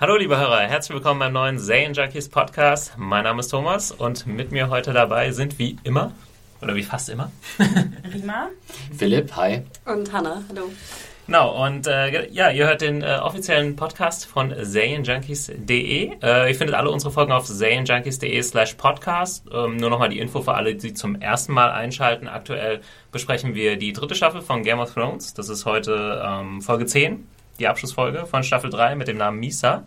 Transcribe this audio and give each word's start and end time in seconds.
Hallo 0.00 0.16
liebe 0.16 0.38
Hörer, 0.38 0.60
herzlich 0.60 0.94
willkommen 0.94 1.20
beim 1.20 1.34
neuen 1.34 1.58
Zayn 1.58 1.92
Junkies 1.92 2.30
Podcast. 2.30 2.94
Mein 2.96 3.24
Name 3.24 3.40
ist 3.40 3.48
Thomas 3.48 3.92
und 3.92 4.26
mit 4.26 4.50
mir 4.50 4.70
heute 4.70 4.94
dabei 4.94 5.30
sind 5.30 5.58
wie 5.58 5.76
immer, 5.84 6.12
oder 6.62 6.74
wie 6.74 6.84
fast 6.84 7.10
immer, 7.10 7.30
Rima. 8.14 8.48
Philipp, 8.96 9.36
hi. 9.36 9.60
Und 9.84 10.10
Hanna, 10.10 10.42
hallo. 10.48 10.70
Genau, 11.26 11.66
und 11.66 11.86
äh, 11.86 12.30
ja, 12.30 12.48
ihr 12.48 12.66
hört 12.66 12.80
den 12.80 13.02
äh, 13.02 13.18
offiziellen 13.20 13.76
Podcast 13.76 14.24
von 14.24 14.54
ZaneJunkies.de. 14.64 16.12
Äh, 16.22 16.48
ihr 16.48 16.54
findet 16.54 16.76
alle 16.76 16.90
unsere 16.90 17.12
Folgen 17.12 17.32
auf 17.32 17.44
ZaneJunkies.de 17.44 18.42
slash 18.42 18.76
podcast. 18.76 19.48
Ähm, 19.52 19.76
nur 19.76 19.90
nochmal 19.90 20.08
die 20.08 20.18
Info 20.18 20.40
für 20.40 20.54
alle, 20.54 20.76
die 20.76 20.94
zum 20.94 21.20
ersten 21.20 21.52
Mal 21.52 21.72
einschalten. 21.72 22.26
Aktuell 22.26 22.80
besprechen 23.12 23.54
wir 23.54 23.76
die 23.76 23.92
dritte 23.92 24.14
Staffel 24.14 24.40
von 24.40 24.62
Game 24.62 24.78
of 24.78 24.94
Thrones. 24.94 25.34
Das 25.34 25.50
ist 25.50 25.66
heute 25.66 26.24
ähm, 26.26 26.62
Folge 26.62 26.86
10, 26.86 27.22
die 27.60 27.68
Abschlussfolge 27.68 28.26
von 28.26 28.42
Staffel 28.42 28.70
3 28.70 28.94
mit 28.96 29.08
dem 29.08 29.18
Namen 29.18 29.38
Misa. 29.38 29.84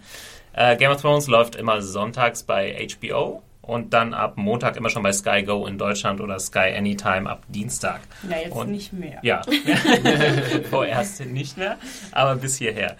Äh, 0.53 0.77
Game 0.77 0.91
of 0.91 1.01
Thrones 1.01 1.27
läuft 1.27 1.55
immer 1.55 1.81
sonntags 1.81 2.43
bei 2.43 2.87
HBO 3.01 3.41
und 3.61 3.93
dann 3.93 4.13
ab 4.13 4.33
Montag 4.37 4.77
immer 4.77 4.89
schon 4.89 5.03
bei 5.03 5.11
Sky 5.11 5.43
Go 5.43 5.65
in 5.65 5.77
Deutschland 5.77 6.21
oder 6.21 6.39
Sky 6.39 6.73
Anytime 6.77 7.29
ab 7.29 7.43
Dienstag. 7.47 8.01
Ja, 8.29 8.37
jetzt 8.37 8.51
Und- 8.53 8.71
nicht 8.71 8.93
mehr. 8.93 9.19
Ja, 9.23 9.41
vorerst 10.69 11.25
nicht 11.25 11.57
mehr, 11.57 11.77
aber 12.11 12.35
bis 12.35 12.57
hierher. 12.57 12.95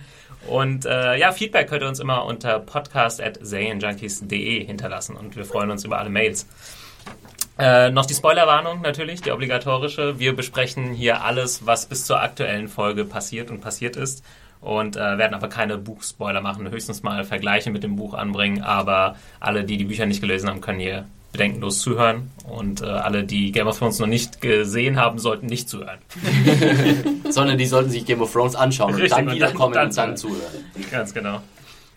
Und 0.48 0.86
äh, 0.86 1.16
ja, 1.18 1.32
Feedback 1.32 1.70
könnt 1.70 1.84
ihr 1.84 1.88
uns 1.88 2.00
immer 2.02 2.26
unter 2.26 2.60
podcast.zayenjunkies.de 2.60 4.66
hinterlassen 4.66 5.16
und 5.16 5.36
wir 5.36 5.46
freuen 5.46 5.72
uns 5.72 5.86
über 5.86 6.00
alle 6.00 6.10
Mails. 6.10 6.48
Äh, 7.60 7.92
noch 7.92 8.06
die 8.08 8.16
Spoilerwarnung 8.16 8.82
natürlich, 8.82 9.22
die 9.22 9.32
obligatorische. 9.32 10.20
Wir 10.20 10.36
besprechen 10.36 10.92
hier 10.92 11.24
alles, 11.24 11.66
was 11.66 11.86
bis 11.86 12.06
zur 12.06 12.20
aktuellen 12.20 12.68
Folge 12.68 13.06
passiert 13.06 13.52
und 13.52 13.62
passiert 13.62 13.96
ist. 13.96 14.24
Und 14.64 14.96
äh, 14.96 15.18
werden 15.18 15.34
aber 15.34 15.50
keine 15.50 15.78
Buchspoiler 15.78 16.40
machen, 16.42 16.70
höchstens 16.70 17.04
mal 17.04 17.24
Vergleiche 17.26 17.70
mit 17.70 17.84
dem 17.84 17.98
Buch 17.98 18.14
anbringen. 18.14 18.62
Aber 18.64 19.16
alle, 19.40 19.64
die 19.66 19.78
die 19.78 19.84
Bücher 19.84 20.06
nicht 20.06 20.22
gelesen 20.22 20.50
haben, 20.50 20.62
können 20.62 20.80
hier 20.80 21.06
bedenkenlos 21.34 21.80
zuhören. 21.80 22.32
Und 22.50 22.82
äh, 22.82 22.86
alle, 22.86 23.24
die 23.26 23.52
Game 23.52 23.68
of 23.68 23.78
Thrones 23.78 24.00
noch 24.00 24.08
nicht 24.08 24.40
gesehen 24.40 24.98
haben, 24.98 25.20
sollten 25.20 25.48
nicht 25.48 25.68
zuhören. 25.68 25.98
Sondern 27.30 27.58
die 27.58 27.66
sollten 27.66 27.90
sich 27.90 28.06
Game 28.06 28.22
of 28.22 28.32
Thrones 28.32 28.56
anschauen 28.56 28.94
Richtig, 28.94 29.12
und 29.12 29.18
dann 29.18 29.28
und 29.28 29.36
wiederkommen 29.36 29.74
dann- 29.74 29.88
und 29.88 29.98
dann 29.98 30.08
dann 30.10 30.18
zuhören. 30.18 30.42
Ganz 30.92 31.14
genau. 31.14 31.42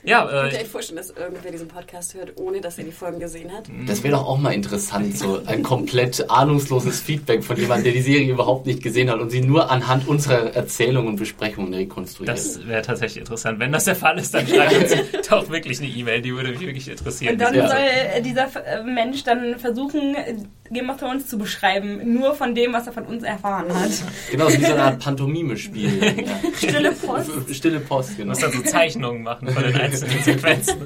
Ja, 0.06 0.24
ihr 0.24 0.52
äh, 0.52 0.62
euch 0.62 0.68
vorstellen, 0.68 0.98
dass 0.98 1.10
irgendwer 1.10 1.50
diesen 1.50 1.66
Podcast 1.66 2.14
hört, 2.14 2.38
ohne 2.38 2.60
dass 2.60 2.78
er 2.78 2.84
die 2.84 2.92
Folgen 2.92 3.18
gesehen 3.18 3.52
hat? 3.52 3.64
Das 3.88 4.04
wäre 4.04 4.14
doch 4.14 4.24
auch 4.24 4.38
mal 4.38 4.52
interessant, 4.52 5.18
so 5.18 5.42
ein 5.44 5.64
komplett 5.64 6.30
ahnungsloses 6.30 7.00
Feedback 7.00 7.42
von 7.42 7.56
jemandem, 7.56 7.84
der 7.84 7.92
die 7.94 8.02
Serie 8.02 8.32
überhaupt 8.32 8.66
nicht 8.66 8.84
gesehen 8.84 9.10
hat 9.10 9.18
und 9.18 9.30
sie 9.30 9.40
nur 9.40 9.68
anhand 9.68 10.06
unserer 10.06 10.54
Erzählungen 10.54 11.08
und 11.08 11.16
Besprechungen 11.16 11.74
rekonstruiert. 11.74 12.28
das 12.28 12.64
wäre 12.68 12.82
tatsächlich 12.82 13.18
interessant. 13.18 13.58
Wenn 13.58 13.72
das 13.72 13.84
der 13.84 13.96
Fall 13.96 14.16
ist, 14.18 14.32
dann 14.32 14.46
schreibt 14.46 14.74
uns 14.74 15.28
doch 15.28 15.50
wirklich 15.50 15.80
eine 15.80 15.88
E-Mail, 15.88 16.22
die 16.22 16.32
würde 16.32 16.50
mich 16.50 16.60
wirklich 16.60 16.88
interessieren. 16.88 17.32
Und 17.32 17.40
dann 17.40 17.54
soll 17.54 17.76
äh, 17.76 18.22
dieser 18.22 18.46
äh, 18.64 18.84
Mensch 18.84 19.24
dann 19.24 19.58
versuchen, 19.58 20.14
äh, 20.14 20.36
Game 20.70 20.90
of 20.90 20.98
Thrones 20.98 21.26
zu 21.28 21.38
beschreiben, 21.38 22.14
nur 22.14 22.34
von 22.34 22.54
dem, 22.54 22.72
was 22.72 22.86
er 22.86 22.92
von 22.92 23.04
uns 23.04 23.22
erfahren 23.22 23.66
hat. 23.74 23.90
genau, 24.30 24.48
wie 24.48 24.64
so 24.64 24.72
eine 24.72 24.82
Art 24.82 24.98
Pantomime-Spiel. 24.98 26.24
Ja. 26.26 26.50
Stille 26.56 26.92
Post. 26.92 27.54
Stille 27.54 27.80
Post, 27.80 28.16
genau. 28.16 28.30
muss 28.30 28.38
dann 28.40 28.52
so 28.52 28.62
Zeichnungen 28.62 29.22
machen 29.22 29.48
von 29.48 29.62
den 29.62 29.76
einzelnen 29.76 30.22
Sequenzen. 30.22 30.78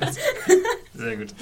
Sehr 0.94 1.16
gut. 1.16 1.34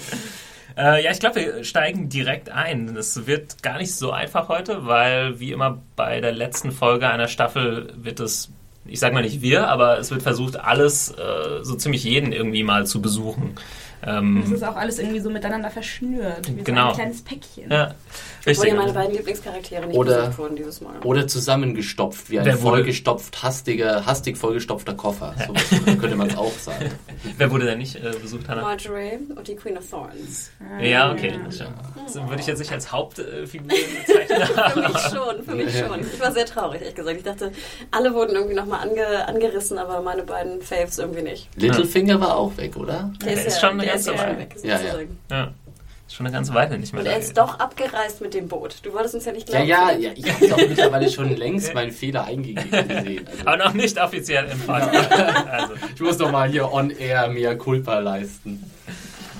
Äh, 0.78 1.02
ja, 1.02 1.10
ich 1.10 1.18
glaube, 1.18 1.36
wir 1.36 1.64
steigen 1.64 2.08
direkt 2.08 2.50
ein. 2.50 2.96
Es 2.96 3.26
wird 3.26 3.62
gar 3.64 3.78
nicht 3.78 3.92
so 3.94 4.12
einfach 4.12 4.48
heute, 4.48 4.86
weil 4.86 5.40
wie 5.40 5.50
immer 5.50 5.82
bei 5.96 6.20
der 6.20 6.32
letzten 6.32 6.70
Folge 6.70 7.08
einer 7.08 7.26
Staffel 7.26 7.92
wird 7.96 8.20
es, 8.20 8.52
ich 8.86 9.00
sag 9.00 9.12
mal 9.12 9.22
nicht 9.22 9.42
wir, 9.42 9.66
aber 9.66 9.98
es 9.98 10.12
wird 10.12 10.22
versucht, 10.22 10.56
alles, 10.56 11.10
äh, 11.10 11.64
so 11.64 11.74
ziemlich 11.74 12.04
jeden 12.04 12.32
irgendwie 12.32 12.62
mal 12.62 12.86
zu 12.86 13.02
besuchen. 13.02 13.56
Ähm, 14.06 14.40
Das 14.42 14.50
ist 14.52 14.62
auch 14.62 14.76
alles 14.76 14.98
irgendwie 14.98 15.20
so 15.20 15.28
miteinander 15.30 15.70
verschnürt. 15.70 16.48
Wie 16.56 16.62
Genau. 16.62 16.82
so 16.86 16.88
ein 16.90 16.94
kleines 16.96 17.22
Päckchen. 17.22 17.70
ja, 17.70 17.84
Obwohl 17.86 17.94
richtig. 18.46 18.68
ja 18.68 18.74
meine 18.76 18.92
beiden 18.92 19.14
Lieblingscharaktere 19.16 19.86
nicht 19.86 19.96
Oder- 19.96 20.20
besucht 20.20 20.38
wurden 20.38 20.56
dieses 20.56 20.80
Mal. 20.80 20.94
Oder 21.04 21.26
zusammengestopft, 21.26 22.30
wie 22.30 22.38
ein 22.38 22.44
Wer 22.46 22.56
vollgestopft, 22.56 23.42
hastiger, 23.42 24.06
hastig 24.06 24.36
vollgestopfter 24.38 24.94
Koffer. 24.94 25.34
So 25.70 25.96
könnte 25.96 26.16
man 26.16 26.28
es 26.28 26.36
auch 26.36 26.52
sagen. 26.52 26.90
Wer 27.38 27.50
wurde 27.50 27.66
denn 27.66 27.78
nicht 27.78 27.96
äh, 27.96 28.12
besucht, 28.22 28.48
Hannah? 28.48 28.62
Marjorie 28.62 29.18
und 29.34 29.46
die 29.48 29.56
Queen 29.56 29.76
of 29.76 29.88
Thorns. 29.90 30.50
Ja, 30.80 31.10
okay. 31.12 31.34
Das 31.44 31.56
stimmt. 31.56 31.70
Das 32.04 32.14
würde 32.14 32.40
ich 32.40 32.46
jetzt 32.46 32.58
nicht 32.60 32.72
als 32.72 32.90
Hauptfigur 32.92 33.68
bezeichnen. 34.06 34.48
Für 34.72 34.80
mich 34.88 34.98
schon, 34.98 35.42
für 35.44 35.54
mich 35.54 35.78
schon. 35.78 36.00
Ich 36.00 36.20
war 36.20 36.32
sehr 36.32 36.46
traurig, 36.46 36.80
ehrlich 36.80 36.94
gesagt. 36.94 37.16
Ich 37.18 37.24
dachte, 37.24 37.52
alle 37.90 38.14
wurden 38.14 38.34
irgendwie 38.36 38.54
nochmal 38.54 38.88
ange, 38.88 39.26
angerissen, 39.26 39.78
aber 39.78 40.00
meine 40.00 40.22
beiden 40.22 40.60
Faves 40.62 40.98
irgendwie 40.98 41.22
nicht. 41.22 41.48
Littlefinger 41.56 42.20
war 42.20 42.36
auch 42.36 42.56
weg, 42.56 42.76
oder? 42.76 43.12
Der, 43.24 43.32
ist 43.32 43.60
ja, 43.60 43.68
schon 43.68 43.80
eine 43.92 44.02
der 44.04 44.04
ganze 44.04 44.10
ist 44.12 44.16
ja 44.16 44.22
Weile. 44.22 44.30
schon 44.30 44.38
weg, 44.38 44.56
Ja, 44.62 44.70
ja. 44.70 44.78
sozusagen. 44.78 45.18
Ja. 45.30 45.52
Ist 46.06 46.14
schon 46.14 46.24
eine 46.26 46.32
ganze 46.34 46.54
Weile 46.54 46.78
nicht 46.78 46.92
mehr 46.94 47.00
Und 47.00 47.06
da 47.06 47.12
er 47.12 47.18
ist 47.18 47.36
doch 47.36 47.58
abgereist 47.58 48.22
mit 48.22 48.32
dem 48.32 48.48
Boot. 48.48 48.76
Du 48.82 48.94
wolltest 48.94 49.14
uns 49.14 49.26
ja 49.26 49.32
nicht 49.32 49.48
Ja, 49.50 49.62
glauben. 49.64 50.00
ja, 50.02 50.10
Philipp. 50.10 50.26
ja, 50.26 50.34
ich 50.40 50.50
habe 50.50 50.54
auch 50.62 50.68
mittlerweile 50.68 51.10
schon 51.10 51.36
längst 51.36 51.74
meinen 51.74 51.92
Fehler 51.92 52.24
eingegeben 52.24 52.70
gesehen. 52.88 53.26
Also, 53.28 53.46
Aber 53.46 53.56
noch 53.58 53.74
nicht 53.74 54.00
offiziell 54.00 54.46
im 54.46 54.58
Podcast. 54.60 55.12
also, 55.12 55.74
ich 55.94 56.00
muss 56.00 56.16
doch 56.16 56.30
mal 56.32 56.48
hier 56.48 56.72
on 56.72 56.88
air 56.90 57.28
mehr 57.28 57.58
Culpa 57.58 57.98
leisten. 57.98 58.70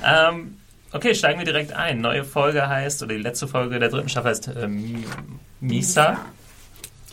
ähm, 0.04 0.58
okay, 0.92 1.14
steigen 1.14 1.38
wir 1.38 1.46
direkt 1.46 1.72
ein. 1.72 2.02
Neue 2.02 2.24
Folge 2.24 2.68
heißt, 2.68 3.02
oder 3.02 3.14
die 3.14 3.22
letzte 3.22 3.48
Folge 3.48 3.78
der 3.78 3.88
dritten 3.88 4.10
Staffel 4.10 4.30
heißt 4.30 4.50
ähm, 4.60 5.04
Misa. 5.60 6.18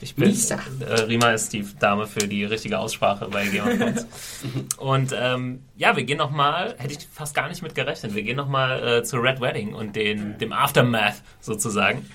Ich 0.01 0.15
bin, 0.15 0.29
Misa. 0.29 0.59
Äh, 0.79 1.01
Rima 1.01 1.31
ist 1.31 1.53
die 1.53 1.65
Dame 1.79 2.05
für 2.05 2.27
die 2.27 2.43
richtige 2.43 2.79
Aussprache 2.79 3.27
bei 3.29 3.45
Game 3.47 3.65
of 3.65 3.77
Thrones. 3.77 4.07
und 4.77 5.15
ähm, 5.17 5.63
ja, 5.77 5.95
wir 5.95 6.03
gehen 6.03 6.17
nochmal, 6.17 6.75
hätte 6.77 6.93
ich 6.93 7.07
fast 7.11 7.33
gar 7.33 7.47
nicht 7.47 7.61
mit 7.61 7.75
gerechnet, 7.75 8.13
wir 8.13 8.23
gehen 8.23 8.35
nochmal 8.35 8.99
äh, 8.99 9.03
zu 9.03 9.17
Red 9.17 9.39
Wedding 9.39 9.73
und 9.73 9.95
den, 9.95 10.37
dem 10.37 10.51
Aftermath 10.51 11.21
sozusagen. 11.39 12.05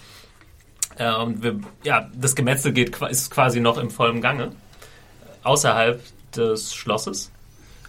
Äh, 0.99 1.15
und 1.15 1.43
wir, 1.43 1.59
ja, 1.83 2.11
das 2.15 2.37
Gemetzel 2.37 2.73
geht, 2.73 3.01
ist 3.03 3.31
quasi 3.31 3.61
noch 3.61 3.79
im 3.79 3.91
vollen 3.91 4.21
Gange, 4.21 4.53
außerhalb 5.43 6.03
des 6.37 6.75
Schlosses. 6.75 7.33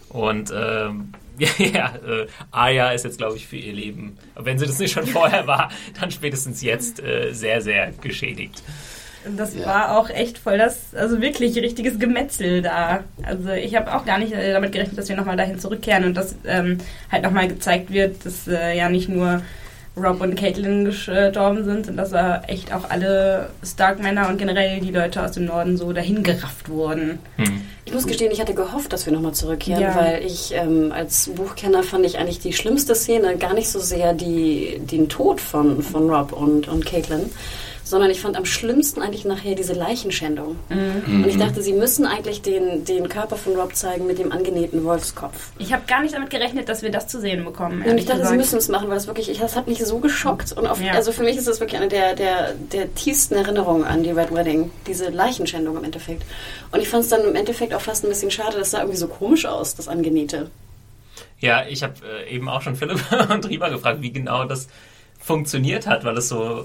Und 0.08 0.52
ähm, 0.54 1.12
ja, 1.38 1.48
ja 1.58 1.94
äh, 1.96 2.26
Arya 2.50 2.92
ist 2.92 3.04
jetzt, 3.04 3.18
glaube 3.18 3.36
ich, 3.36 3.46
für 3.46 3.56
ihr 3.56 3.72
Leben, 3.74 4.18
wenn 4.36 4.58
sie 4.58 4.66
das 4.66 4.78
nicht 4.78 4.92
schon 4.92 5.06
vorher 5.06 5.46
war, 5.46 5.70
dann 6.00 6.10
spätestens 6.10 6.62
jetzt 6.62 7.00
äh, 7.00 7.32
sehr, 7.32 7.60
sehr 7.60 7.92
geschädigt. 7.92 8.62
Das 9.36 9.54
Ja. 9.54 9.66
war 9.66 9.98
auch 9.98 10.10
echt 10.10 10.38
voll 10.38 10.58
das, 10.58 10.94
also 10.94 11.20
wirklich 11.20 11.56
richtiges 11.56 11.98
Gemetzel 11.98 12.62
da. 12.62 13.00
Also 13.22 13.50
ich 13.50 13.74
habe 13.76 13.94
auch 13.94 14.04
gar 14.04 14.18
nicht 14.18 14.32
äh, 14.32 14.52
damit 14.52 14.72
gerechnet, 14.72 14.98
dass 14.98 15.08
wir 15.08 15.16
nochmal 15.16 15.36
dahin 15.36 15.58
zurückkehren 15.58 16.04
und 16.04 16.16
dass 16.16 16.34
ähm, 16.46 16.78
halt 17.10 17.22
nochmal 17.22 17.48
gezeigt 17.48 17.92
wird, 17.92 18.24
dass 18.26 18.48
äh, 18.48 18.76
ja 18.76 18.88
nicht 18.88 19.08
nur 19.08 19.42
Rob 19.94 20.22
und 20.22 20.36
Caitlin 20.36 20.86
gestorben 20.86 21.64
sind 21.64 21.86
und 21.88 21.98
dass 21.98 22.12
äh, 22.12 22.38
echt 22.48 22.72
auch 22.72 22.88
alle 22.88 23.50
Stark-Männer 23.62 24.28
und 24.30 24.38
generell 24.38 24.80
die 24.80 24.90
Leute 24.90 25.22
aus 25.22 25.32
dem 25.32 25.44
Norden 25.44 25.76
so 25.76 25.92
dahin 25.92 26.22
gerafft 26.22 26.70
wurden. 26.70 27.18
Hm. 27.36 27.60
Ich 27.84 27.92
muss 27.92 28.06
gestehen, 28.06 28.32
ich 28.32 28.40
hatte 28.40 28.54
gehofft, 28.54 28.90
dass 28.94 29.04
wir 29.04 29.12
nochmal 29.12 29.34
zurückkehren, 29.34 29.82
Ja. 29.82 29.94
weil 29.94 30.24
ich 30.24 30.54
ähm, 30.54 30.92
als 30.96 31.28
Buchkenner 31.34 31.82
fand 31.82 32.06
ich 32.06 32.16
eigentlich 32.18 32.38
die 32.38 32.54
schlimmste 32.54 32.94
Szene 32.94 33.36
gar 33.36 33.52
nicht 33.52 33.68
so 33.68 33.80
sehr 33.80 34.14
die, 34.14 34.80
den 34.80 35.10
Tod 35.10 35.42
von, 35.42 35.82
von 35.82 36.08
Rob 36.08 36.32
und, 36.32 36.68
und 36.68 36.86
Caitlin, 36.86 37.28
sondern 37.92 38.10
ich 38.10 38.22
fand 38.22 38.36
am 38.38 38.46
schlimmsten 38.46 39.02
eigentlich 39.02 39.26
nachher 39.26 39.54
diese 39.54 39.74
Leichenschändung. 39.74 40.56
Und 40.70 41.26
ich 41.28 41.36
dachte, 41.36 41.62
sie 41.62 41.74
müssen 41.74 42.06
eigentlich 42.06 42.40
den, 42.40 42.86
den 42.86 43.06
Körper 43.10 43.36
von 43.36 43.54
Rob 43.54 43.76
zeigen 43.76 44.06
mit 44.06 44.18
dem 44.18 44.32
angenähten 44.32 44.82
Wolfskopf. 44.82 45.50
Ich 45.58 45.74
habe 45.74 45.82
gar 45.86 46.00
nicht 46.00 46.14
damit 46.14 46.30
gerechnet, 46.30 46.70
dass 46.70 46.82
wir 46.82 46.90
das 46.90 47.06
zu 47.06 47.20
sehen 47.20 47.44
bekommen. 47.44 47.82
Und 47.82 47.98
ich 47.98 48.06
dachte, 48.06 48.20
sie 48.20 48.22
gesagt. 48.22 48.36
müssen 48.38 48.56
es 48.58 48.68
machen, 48.68 48.88
weil 48.88 48.94
das 48.94 49.06
wirklich, 49.08 49.28
ich, 49.30 49.38
das 49.40 49.56
hat 49.56 49.68
mich 49.68 49.84
so 49.84 49.98
geschockt. 49.98 50.52
Und 50.52 50.66
auf, 50.66 50.80
Ja. 50.80 50.92
also 50.92 51.12
für 51.12 51.22
mich 51.22 51.36
ist 51.36 51.46
das 51.46 51.60
wirklich 51.60 51.78
eine 51.78 51.88
der, 51.88 52.14
der, 52.14 52.54
der 52.54 52.94
tiefsten 52.94 53.34
Erinnerungen 53.34 53.84
an 53.84 54.02
die 54.02 54.10
Red 54.10 54.34
Wedding, 54.34 54.70
diese 54.86 55.10
Leichenschändung 55.10 55.76
im 55.76 55.84
Endeffekt. 55.84 56.22
Und 56.70 56.80
ich 56.80 56.88
fand 56.88 57.04
es 57.04 57.10
dann 57.10 57.22
im 57.24 57.36
Endeffekt 57.36 57.74
auch 57.74 57.82
fast 57.82 58.04
ein 58.04 58.08
bisschen 58.08 58.30
schade, 58.30 58.56
das 58.58 58.70
sah 58.70 58.78
irgendwie 58.78 58.96
so 58.98 59.06
komisch 59.06 59.44
aus, 59.44 59.74
das 59.74 59.86
Angenähte. 59.86 60.50
Ja, 61.40 61.66
ich 61.68 61.82
habe 61.82 61.94
äh, 62.26 62.34
eben 62.34 62.48
auch 62.48 62.62
schon 62.62 62.74
Philipp 62.74 63.00
und 63.30 63.46
Rieber 63.50 63.68
gefragt, 63.68 64.00
wie 64.00 64.12
genau 64.12 64.44
das 64.44 64.68
funktioniert 65.20 65.86
hat, 65.86 66.04
weil 66.04 66.16
es 66.16 66.28
so 66.30 66.64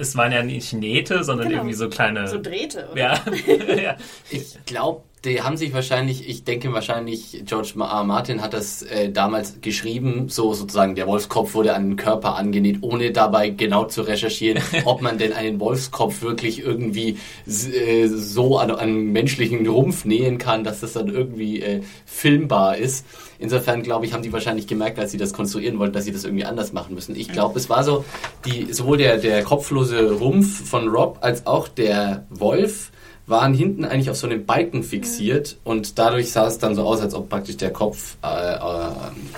es 0.00 0.16
waren 0.16 0.32
ja 0.32 0.42
nicht 0.42 0.72
Nähte, 0.72 1.22
sondern 1.24 1.48
Genau. 1.48 1.60
irgendwie 1.60 1.74
so 1.76 1.88
kleine. 1.88 2.26
So 2.28 2.40
Drähte, 2.40 2.88
oder? 2.90 3.00
ja, 3.00 3.22
ja. 3.82 3.96
Ich 4.30 4.58
glaube, 4.66 5.02
die 5.24 5.42
haben 5.42 5.58
sich 5.58 5.74
wahrscheinlich, 5.74 6.26
ich 6.28 6.44
denke 6.44 6.72
wahrscheinlich, 6.72 7.42
George 7.44 7.74
R. 7.78 8.04
Martin 8.04 8.40
hat 8.40 8.54
das 8.54 8.82
äh, 8.82 9.10
damals 9.10 9.60
geschrieben, 9.60 10.30
so 10.30 10.54
sozusagen 10.54 10.94
der 10.94 11.06
Wolfskopf 11.06 11.52
wurde 11.52 11.74
an 11.74 11.90
den 11.90 11.96
Körper 11.96 12.36
angenäht, 12.36 12.78
ohne 12.80 13.10
dabei 13.12 13.50
genau 13.50 13.84
zu 13.84 14.00
recherchieren, 14.00 14.62
ob 14.86 15.02
man 15.02 15.18
denn 15.18 15.34
einen 15.34 15.60
Wolfskopf 15.60 16.22
wirklich 16.22 16.60
irgendwie 16.60 17.18
äh, 17.46 18.06
so 18.06 18.58
an 18.58 18.70
einen 18.70 19.12
menschlichen 19.12 19.66
Rumpf 19.66 20.06
nähen 20.06 20.38
kann, 20.38 20.64
dass 20.64 20.80
das 20.80 20.94
dann 20.94 21.08
irgendwie 21.08 21.60
äh, 21.60 21.82
filmbar 22.06 22.78
ist. 22.78 23.04
Insofern 23.38 23.82
glaube 23.82 24.06
ich, 24.06 24.14
haben 24.14 24.22
die 24.22 24.32
wahrscheinlich 24.32 24.66
gemerkt, 24.66 24.98
als 24.98 25.10
sie 25.10 25.18
das 25.18 25.34
konstruieren 25.34 25.78
wollten, 25.78 25.92
dass 25.92 26.04
sie 26.04 26.12
das 26.12 26.24
irgendwie 26.24 26.46
anders 26.46 26.72
machen 26.72 26.94
müssen. 26.94 27.14
Ich 27.14 27.28
glaube, 27.28 27.58
es 27.58 27.68
war 27.68 27.84
so, 27.84 28.06
die, 28.46 28.72
sowohl 28.72 28.96
der, 28.96 29.18
der 29.18 29.42
kopflose 29.42 30.12
Rumpf 30.12 30.66
von 30.66 30.88
Rob 30.88 31.18
als 31.20 31.46
auch 31.46 31.68
der 31.68 32.24
Wolf 32.30 32.90
waren 33.30 33.54
hinten 33.54 33.84
eigentlich 33.84 34.10
auf 34.10 34.16
so 34.16 34.26
einem 34.26 34.44
Balken 34.44 34.82
fixiert 34.82 35.56
und 35.64 35.98
dadurch 35.98 36.32
sah 36.32 36.46
es 36.46 36.58
dann 36.58 36.74
so 36.74 36.84
aus, 36.84 37.00
als 37.00 37.14
ob 37.14 37.28
praktisch 37.28 37.56
der 37.56 37.72
Kopf 37.72 38.16
äh, 38.22 38.26
äh, 38.26 38.58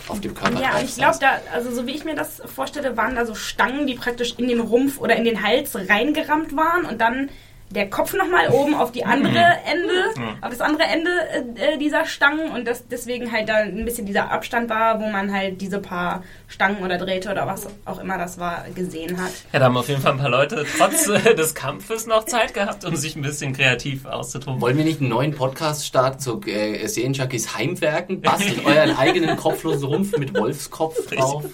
auf 0.09 0.21
dem 0.21 0.35
Körper 0.35 0.61
Ja, 0.61 0.81
ich 0.83 0.97
glaube, 0.97 1.19
da, 1.21 1.33
also 1.55 1.71
so 1.73 1.87
wie 1.87 1.93
ich 1.93 2.05
mir 2.05 2.15
das 2.15 2.43
vorstelle, 2.47 2.97
waren 2.97 3.15
da 3.15 3.27
so 3.27 3.35
Stangen, 3.35 3.87
die 3.87 3.95
praktisch 3.95 4.35
in 4.39 4.49
den 4.49 4.61
Rumpf 4.61 4.99
oder 4.99 5.17
in 5.17 5.25
den 5.25 5.43
Hals 5.43 5.77
reingerammt 5.89 6.57
waren 6.57 6.87
und 6.87 7.01
dann 7.01 7.29
der 7.75 7.89
Kopf 7.91 8.15
nochmal 8.15 8.49
oben 8.51 8.75
auf 8.75 8.93
die 8.93 9.05
andere 9.05 9.45
Ende, 9.67 10.37
auf 10.41 10.51
das 10.51 10.61
andere 10.61 10.85
Ende 10.85 11.11
äh, 11.57 11.75
äh, 11.75 11.79
dieser 11.79 12.05
Stangen 12.05 12.51
und 12.51 12.67
das 12.67 12.87
deswegen 12.89 13.33
halt 13.33 13.49
da 13.49 13.57
ein 13.57 13.85
bisschen 13.85 14.07
dieser 14.07 14.31
Abstand 14.31 14.69
war, 14.69 15.01
wo 15.01 15.09
man 15.09 15.33
halt 15.33 15.61
diese 15.61 15.79
paar 15.79 16.23
Stangen 16.49 16.83
oder 16.83 16.99
Drähte 16.99 17.31
oder 17.31 17.47
was 17.47 17.67
auch 17.85 18.01
immer 18.01 18.19
das 18.19 18.39
war, 18.39 18.65
gesehen 18.75 19.21
hat. 19.23 19.33
Ja, 19.53 19.59
da 19.59 19.67
haben 19.67 19.77
auf 19.77 19.89
jeden 19.89 20.03
Fall 20.03 20.13
ein 20.13 20.19
paar 20.19 20.29
Leute 20.29 20.67
trotz 20.79 21.09
äh, 21.09 21.35
des 21.35 21.55
Kampfes 21.55 22.07
noch 22.07 22.25
Zeit 22.25 22.55
gehabt, 22.55 22.85
um 22.85 22.97
sich 22.97 23.17
ein 23.17 23.23
bisschen 23.23 23.53
kreativ 23.55 24.07
auszutoben. 24.07 24.61
Wollen 24.61 24.77
wir 24.77 24.85
nicht 24.85 25.01
einen 25.01 25.11
neuen 25.11 25.35
Podcast 25.35 25.87
starten 25.87 26.19
zu 26.19 26.41
äh, 26.47 26.87
Serienjunkies 26.87 27.57
Heimwerken? 27.57 28.21
Bastelt 28.21 28.65
euren 28.65 28.97
eigenen 28.97 29.37
kopflosen 29.37 29.89
Rumpf 29.89 30.17
mit 30.19 30.39
Wolfskopf 30.39 31.07
drauf. 31.07 31.45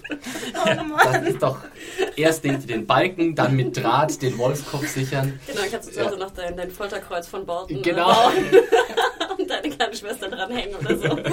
Das 1.04 1.22
ist 1.22 1.42
doch 1.42 1.58
erst 2.16 2.44
den, 2.44 2.66
den 2.66 2.86
Balken, 2.86 3.34
dann 3.34 3.54
mit 3.56 3.76
Draht 3.76 4.20
den 4.22 4.36
Wolfskopf 4.38 4.88
sichern. 4.88 5.38
Genau, 5.46 5.60
kannst 5.70 5.88
du 5.88 5.92
zu 5.92 6.07
Hause 6.10 6.18
noch 6.18 6.30
dein, 6.32 6.56
dein 6.56 6.70
Folterkreuz 6.70 7.26
von 7.28 7.44
Bolton 7.46 7.82
Genau. 7.82 8.10
äh, 8.10 8.14
bauen 8.14 8.34
und 9.38 9.50
deine 9.50 9.68
kleine 9.70 9.94
Schwester 9.94 10.28
dranhängen 10.28 10.76
oder 10.76 10.96
so. 10.96 11.18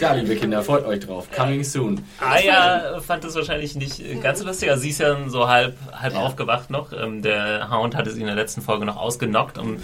Ja, 0.00 0.12
liebe 0.12 0.36
Kinder, 0.36 0.62
freut 0.62 0.84
euch 0.84 1.00
drauf. 1.00 1.28
Coming 1.34 1.64
soon. 1.64 2.04
Aya 2.20 3.00
fand 3.00 3.24
es 3.24 3.34
wahrscheinlich 3.34 3.74
nicht 3.76 4.02
ganz 4.22 4.40
so 4.40 4.44
lustig. 4.44 4.68
Also 4.70 4.82
sie 4.82 4.90
ist 4.90 5.00
ja 5.00 5.16
so 5.28 5.48
halb, 5.48 5.74
halb 5.92 6.12
Ja. 6.12 6.20
aufgewacht 6.20 6.68
noch. 6.68 6.92
Ähm, 6.92 7.22
Der 7.22 7.70
Hound 7.70 7.96
hatte 7.96 8.10
sie 8.10 8.20
in 8.20 8.26
der 8.26 8.34
letzten 8.36 8.60
Folge 8.60 8.84
noch 8.84 8.96
ausgenockt 8.98 9.56
und 9.56 9.80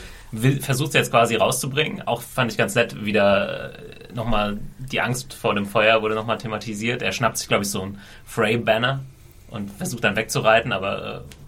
versucht 0.61 0.93
sie 0.93 0.99
jetzt 0.99 1.11
quasi 1.11 1.37
rauszubringen. 1.37 2.07
Auch 2.07 2.21
fand 2.21 2.53
ich 2.53 2.59
ganz 2.59 2.75
nett, 2.75 3.03
wieder 3.05 3.73
äh, 3.73 4.13
nochmal 4.13 4.59
die 4.79 5.01
Angst 5.01 5.33
vor 5.33 5.55
dem 5.55 5.65
Feuer 5.65 6.03
wurde 6.03 6.15
nochmal 6.15 6.37
thematisiert. 6.37 7.01
Er 7.01 7.13
schnappt 7.13 7.39
sich, 7.39 7.49
glaube 7.49 7.65
ich, 7.65 7.71
so 7.71 7.81
ein 7.81 7.99
Frey-Banner 8.27 9.01
und 9.49 9.71
versucht 9.71 10.05
dann 10.05 10.17
wegzureiten, 10.17 10.73
aber 10.73 11.23
äh, 11.25 11.42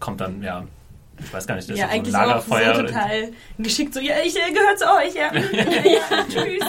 kommt 0.00 0.20
dann, 0.20 0.42
ja, 0.42 0.64
ich 1.22 1.32
weiß 1.32 1.46
gar 1.46 1.54
nicht, 1.56 1.68
das 1.70 1.76
ja, 1.78 1.84
ist 1.84 1.90
so 1.90 1.94
ein 1.94 2.00
eigentlich 2.00 2.12
so, 2.14 2.18
auch 2.20 2.26
Lagerfeuer. 2.26 2.74
so 2.74 2.80
oder- 2.80 2.88
total 2.88 3.28
geschickt, 3.58 3.94
so, 3.94 4.00
ja, 4.00 4.14
ich 4.24 4.34
äh, 4.36 4.52
gehöre 4.52 4.76
zu 4.76 4.84
euch, 4.86 5.14
ja. 5.14 5.32
ja 5.90 6.24
tschüss. 6.28 6.64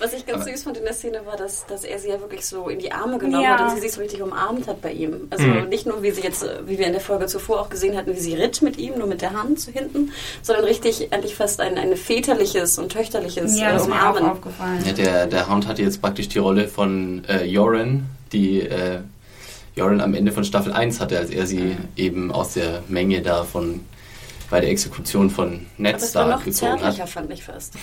Was 0.00 0.12
ich 0.12 0.24
ganz 0.26 0.44
süß 0.44 0.62
fand 0.62 0.76
in 0.76 0.84
der 0.84 0.92
Szene 0.92 1.22
war, 1.26 1.36
dass, 1.36 1.66
dass 1.66 1.82
er 1.82 1.98
sie 1.98 2.08
ja 2.10 2.20
wirklich 2.20 2.46
so 2.46 2.68
in 2.68 2.78
die 2.78 2.92
Arme 2.92 3.18
genommen 3.18 3.42
Ja. 3.42 3.58
hat 3.58 3.62
und 3.62 3.74
sie 3.74 3.80
sich 3.80 3.90
so 3.90 4.00
richtig 4.00 4.22
umarmt 4.22 4.68
hat 4.68 4.80
bei 4.80 4.92
ihm. 4.92 5.26
Also 5.30 5.44
Mhm. 5.44 5.68
nicht 5.70 5.86
nur, 5.86 6.04
wie 6.04 6.12
sie 6.12 6.20
jetzt, 6.20 6.46
wie 6.66 6.78
wir 6.78 6.86
in 6.86 6.92
der 6.92 7.00
Folge 7.00 7.26
zuvor 7.26 7.60
auch 7.62 7.68
gesehen 7.68 7.96
hatten, 7.96 8.14
wie 8.14 8.20
sie 8.20 8.34
ritt 8.34 8.62
mit 8.62 8.78
ihm, 8.78 8.96
nur 8.96 9.08
mit 9.08 9.22
der 9.22 9.32
Hand 9.32 9.58
zu 9.58 9.72
hinten, 9.72 10.12
sondern 10.40 10.66
richtig 10.66 11.12
eigentlich 11.12 11.34
fast 11.34 11.60
ein, 11.60 11.76
ein 11.78 11.96
väterliches 11.96 12.78
und 12.78 12.92
töchterliches 12.92 13.58
Ja, 13.58 13.70
äh, 13.70 13.72
das 13.72 13.82
ist 13.82 13.88
mir 13.88 13.94
auch 13.96 14.10
Umarmen. 14.10 14.30
aufgefallen. 14.30 14.84
Ja, 14.86 14.92
der, 14.92 15.26
der 15.26 15.48
Hound 15.50 15.66
hatte 15.66 15.82
jetzt 15.82 16.00
praktisch 16.00 16.28
die 16.28 16.38
Rolle 16.38 16.68
von 16.68 17.24
äh, 17.24 17.44
Joran, 17.44 18.04
die 18.32 18.60
äh, 18.60 19.00
Joran 19.78 20.00
am 20.00 20.14
Ende 20.14 20.32
von 20.32 20.44
Staffel 20.44 20.72
1 20.72 21.00
hatte, 21.00 21.18
als 21.18 21.30
er 21.30 21.46
sie 21.46 21.76
eben 21.96 22.32
aus 22.32 22.54
der 22.54 22.82
Menge 22.88 23.22
da 23.22 23.44
von 23.44 23.80
bei 24.50 24.60
der 24.60 24.70
Exekution 24.70 25.30
von 25.30 25.66
Ned 25.76 26.00
Stark 26.00 26.30
noch 26.30 26.44
gezogen 26.44 26.72
hat. 26.72 26.80
zärtlicher, 26.80 27.06
fand 27.06 27.30
ich 27.32 27.44
fast. 27.44 27.74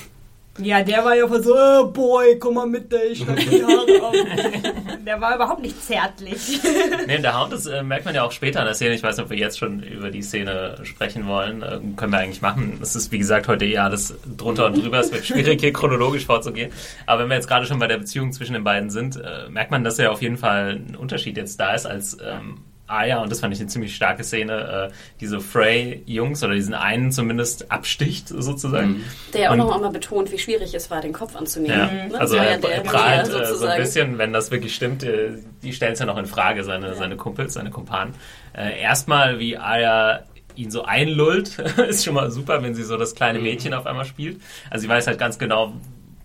Ja, 0.57 0.81
der 0.83 1.03
war 1.03 1.15
ja 1.15 1.27
voll 1.27 1.43
so, 1.43 1.53
äh, 1.53 1.83
Boy, 1.91 2.39
komm 2.39 2.55
mal 2.55 2.65
mit, 2.65 2.93
ich 3.11 3.19
schneid 3.19 3.45
mir 3.45 3.59
die 3.59 3.63
Haare 3.63 4.07
ab. 4.07 4.13
Der 5.05 5.21
war 5.21 5.35
überhaupt 5.35 5.61
nicht 5.61 5.81
zärtlich. 5.83 6.59
Nee, 7.07 7.19
der 7.19 7.39
Hound, 7.39 7.53
das 7.53 7.67
äh, 7.67 7.83
merkt 7.83 8.05
man 8.05 8.15
ja 8.15 8.23
auch 8.23 8.31
später 8.31 8.59
in 8.61 8.65
der 8.65 8.73
Szene. 8.73 8.95
Ich 8.95 9.03
weiß 9.03 9.17
nicht, 9.17 9.25
ob 9.25 9.29
wir 9.29 9.37
jetzt 9.37 9.59
schon 9.59 9.83
über 9.83 10.09
die 10.09 10.23
Szene 10.23 10.77
sprechen 10.83 11.27
wollen. 11.27 11.61
Äh, 11.61 11.79
können 11.95 12.11
wir 12.11 12.17
eigentlich 12.17 12.41
machen. 12.41 12.79
Es 12.81 12.95
ist, 12.95 13.11
wie 13.11 13.19
gesagt, 13.19 13.47
heute 13.47 13.65
eher 13.65 13.83
alles 13.83 14.15
drunter 14.37 14.65
und 14.65 14.77
drüber. 14.77 14.99
Es 14.99 15.11
wird 15.11 15.25
schwierig, 15.27 15.61
hier 15.61 15.71
chronologisch 15.71 16.25
vorzugehen. 16.25 16.71
Aber 17.05 17.21
wenn 17.21 17.29
wir 17.29 17.35
jetzt 17.35 17.47
gerade 17.47 17.67
schon 17.67 17.77
bei 17.77 17.87
der 17.87 17.97
Beziehung 17.97 18.31
zwischen 18.31 18.53
den 18.53 18.63
beiden 18.63 18.89
sind, 18.89 19.17
äh, 19.17 19.47
merkt 19.49 19.69
man, 19.69 19.83
dass 19.83 19.97
ja 19.97 20.09
auf 20.09 20.21
jeden 20.23 20.37
Fall 20.37 20.79
ein 20.79 20.95
Unterschied 20.95 21.37
jetzt 21.37 21.59
da 21.59 21.75
ist, 21.75 21.85
als 21.85 22.17
ähm, 22.23 22.63
Aya, 22.87 23.21
und 23.21 23.31
das 23.31 23.39
fand 23.39 23.53
ich 23.53 23.59
eine 23.59 23.67
ziemlich 23.67 23.95
starke 23.95 24.23
Szene, 24.23 24.89
äh, 24.91 24.93
diese 25.19 25.39
Frey-Jungs 25.39 26.43
oder 26.43 26.53
diesen 26.53 26.73
einen 26.75 27.11
zumindest 27.11 27.71
absticht, 27.71 28.27
sozusagen. 28.29 29.03
Der 29.33 29.41
ja 29.41 29.47
auch 29.49 29.53
Und- 29.53 29.57
noch 29.59 29.75
einmal 29.75 29.89
betont, 29.91 30.31
wie 30.31 30.37
schwierig 30.37 30.73
es 30.75 30.91
war, 30.91 31.01
den 31.01 31.13
Kopf 31.13 31.35
anzunehmen. 31.35 31.77
Ja, 31.79 32.07
Ne? 32.07 32.19
also 32.19 32.37
war 32.37 32.45
er 32.45 32.51
ja 32.51 32.57
der 32.57 32.81
prahlt 32.81 33.27
äh, 33.29 33.45
so 33.55 33.65
ein 33.65 33.77
bisschen, 33.81 34.17
wenn 34.19 34.33
das 34.33 34.51
wirklich 34.51 34.75
stimmt, 34.75 35.03
äh, 35.03 35.31
die 35.63 35.73
stellen 35.73 35.93
es 35.93 35.99
ja 35.99 36.05
noch 36.05 36.17
in 36.17 36.27
Frage, 36.27 36.63
seine, 36.63 36.93
seine 36.95 37.15
Kumpels, 37.15 37.53
seine 37.55 37.71
Kumpanen. 37.71 38.13
Äh, 38.53 38.79
erstmal, 38.79 39.39
wie 39.39 39.57
Aya 39.57 40.23
ihn 40.55 40.69
so 40.71 40.83
einlullt, 40.85 41.57
ist 41.89 42.05
schon 42.05 42.13
mal 42.13 42.29
super, 42.31 42.61
wenn 42.63 42.75
sie 42.75 42.83
so 42.83 42.97
das 42.97 43.15
kleine 43.15 43.39
Mädchen 43.39 43.73
auf 43.73 43.85
einmal 43.87 44.05
spielt. 44.05 44.39
Also 44.69 44.83
sie 44.83 44.89
weiß 44.89 45.07
halt 45.07 45.17
ganz 45.17 45.39
genau, 45.39 45.73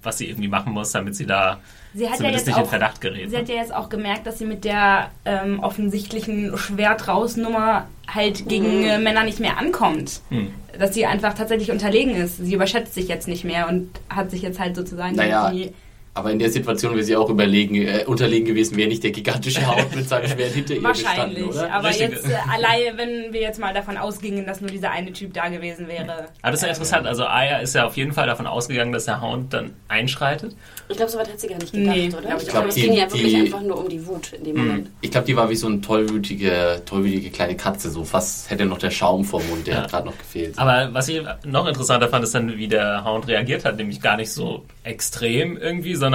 was 0.03 0.19
sie 0.19 0.29
irgendwie 0.29 0.49
machen 0.49 0.73
muss, 0.73 0.93
damit 0.93 1.17
sie 1.17 1.27
da 1.27 1.59
Sie 1.93 2.05
hat 2.05 2.13
ja 2.13 2.17
zumindest 2.19 2.47
jetzt 2.47 2.55
nicht 2.55 2.57
in 2.59 2.65
auch- 2.65 2.71
Verdacht 2.71 3.01
gerät. 3.01 3.31
Sie 3.31 3.37
hat 3.37 3.49
ja 3.49 3.57
jetzt 3.57 3.75
auch 3.75 3.89
gemerkt, 3.89 4.27
dass 4.27 4.39
sie 4.39 4.47
mit 4.47 4.65
der 4.65 5.11
ähm, 5.25 5.61
offensichtlichen 5.61 6.57
Schwert-Raus-Nummer 6.57 7.87
halt 8.09 8.49
gegen 8.49 8.85
äh, 8.85 8.99
Männer 8.99 9.25
nicht 9.25 9.41
mehr 9.41 9.59
ankommt. 9.59 10.21
Hm. 10.31 10.53
Dass 10.79 10.95
sie 10.95 11.07
einfach 11.07 11.35
tatsächlich 11.35 11.71
unterlegen 11.71 12.15
ist. 12.15 12.39
Sie 12.39 12.55
überschätzt 12.55 12.95
sich 12.95 13.09
jetzt 13.09 13.29
nicht 13.29 13.45
mehr 13.45 13.69
und 13.69 13.89
hat 14.09 14.31
sich 14.31 14.43
jetzt 14.43 14.61
halt 14.61 14.77
sozusagen 14.77 15.17
Naja, 15.17 15.51
die 15.51 15.73
Aber 16.21 16.31
in 16.31 16.39
der 16.39 16.51
Situation 16.51 16.93
wäre 16.95 17.03
sie 17.05 17.17
auch 17.17 17.29
überlegen, 17.31 17.75
äh, 17.77 18.05
unterlegen 18.07 18.47
gewesen, 18.47 18.77
wäre 18.77 18.89
nicht 18.89 19.03
der 19.03 19.11
gigantische 19.11 19.67
Hound 19.67 19.95
mit 19.97 20.09
seinem 20.09 20.29
Schwert 20.29 20.53
hinter 20.53 20.75
ihr 20.75 20.83
Wahrscheinlich, 20.83 21.47
gestanden, 21.47 21.65
oder? 21.67 21.73
aber 21.75 21.89
Richtig. 21.89 22.11
jetzt 22.11 22.29
äh, 22.29 22.35
alleine, 22.51 22.97
wenn 22.99 23.33
wir 23.33 23.41
jetzt 23.41 23.59
mal 23.59 23.75
davon 23.75 23.97
ausgingen, 23.97 24.47
dass 24.47 24.61
nur 24.61 24.71
dieser 24.71 24.91
eine 24.91 25.13
Typ 25.13 25.35
da 25.35 25.49
gewesen 25.49 25.89
wäre. 25.89 26.27
Aber 26.43 26.51
das 26.53 26.55
ist 26.61 26.63
ja 26.63 26.69
interessant. 26.69 27.07
Also 27.07 27.25
Aya 27.25 27.59
ist 27.59 27.75
ja 27.75 27.87
auf 27.87 27.97
jeden 27.97 28.13
Fall 28.13 28.27
davon 28.27 28.47
ausgegangen, 28.47 28.93
dass 28.93 29.07
der 29.07 29.21
Hound 29.21 29.53
dann 29.53 29.73
einschreitet. 29.89 30.55
Ich 30.89 30.97
glaube, 30.97 31.11
soweit 31.11 31.29
hat 31.33 31.41
sie 31.41 31.49
gar 31.49 31.59
nicht 31.59 31.73
gedacht, 31.73 31.97
Nee, 31.97 32.09
oder? 32.09 32.37
ich 32.37 32.43
Ich 32.43 32.49
glaube, 32.49 32.69
es 32.69 32.75
ging 32.75 32.93
ja 32.93 33.03
wirklich 33.11 33.33
die- 33.33 33.37
einfach 33.41 33.61
nur 33.63 33.79
um 33.79 33.89
die 33.89 34.07
Wut 34.07 34.33
in 34.33 34.45
dem 34.45 34.57
Moment. 34.57 34.91
Ich 35.01 35.11
glaube, 35.11 35.27
die 35.27 35.37
war 35.37 35.49
wie 35.49 35.57
so 35.57 35.67
eine 35.69 35.81
tollwütige, 35.81 36.83
tollwütige 36.85 37.31
kleine 37.31 37.57
Katze, 37.57 37.91
so 37.91 38.05
fast 38.05 38.51
hätte 38.51 38.65
noch 38.67 38.79
der 38.79 38.91
Schaum 38.91 39.25
vor 39.25 39.41
Mund, 39.45 39.67
der 39.67 39.75
Ja. 39.75 39.83
hat 39.83 39.91
gerade 39.91 40.07
noch 40.07 40.19
gefehlt. 40.19 40.59
Aber 40.59 40.93
was 40.93 41.09
ich 41.09 41.23
noch 41.47 41.67
interessanter 41.67 42.09
fand, 42.09 42.25
ist 42.25 42.35
dann, 42.35 42.57
wie 42.57 42.69
der 42.69 43.05
Hound 43.05 43.29
reagiert 43.29 43.65
hat. 43.65 43.77
Nämlich 43.77 44.01
gar 44.01 44.17
nicht 44.17 44.33
so 44.33 44.65
extrem 44.83 45.57
irgendwie, 45.57 45.95
sondern 45.95 46.10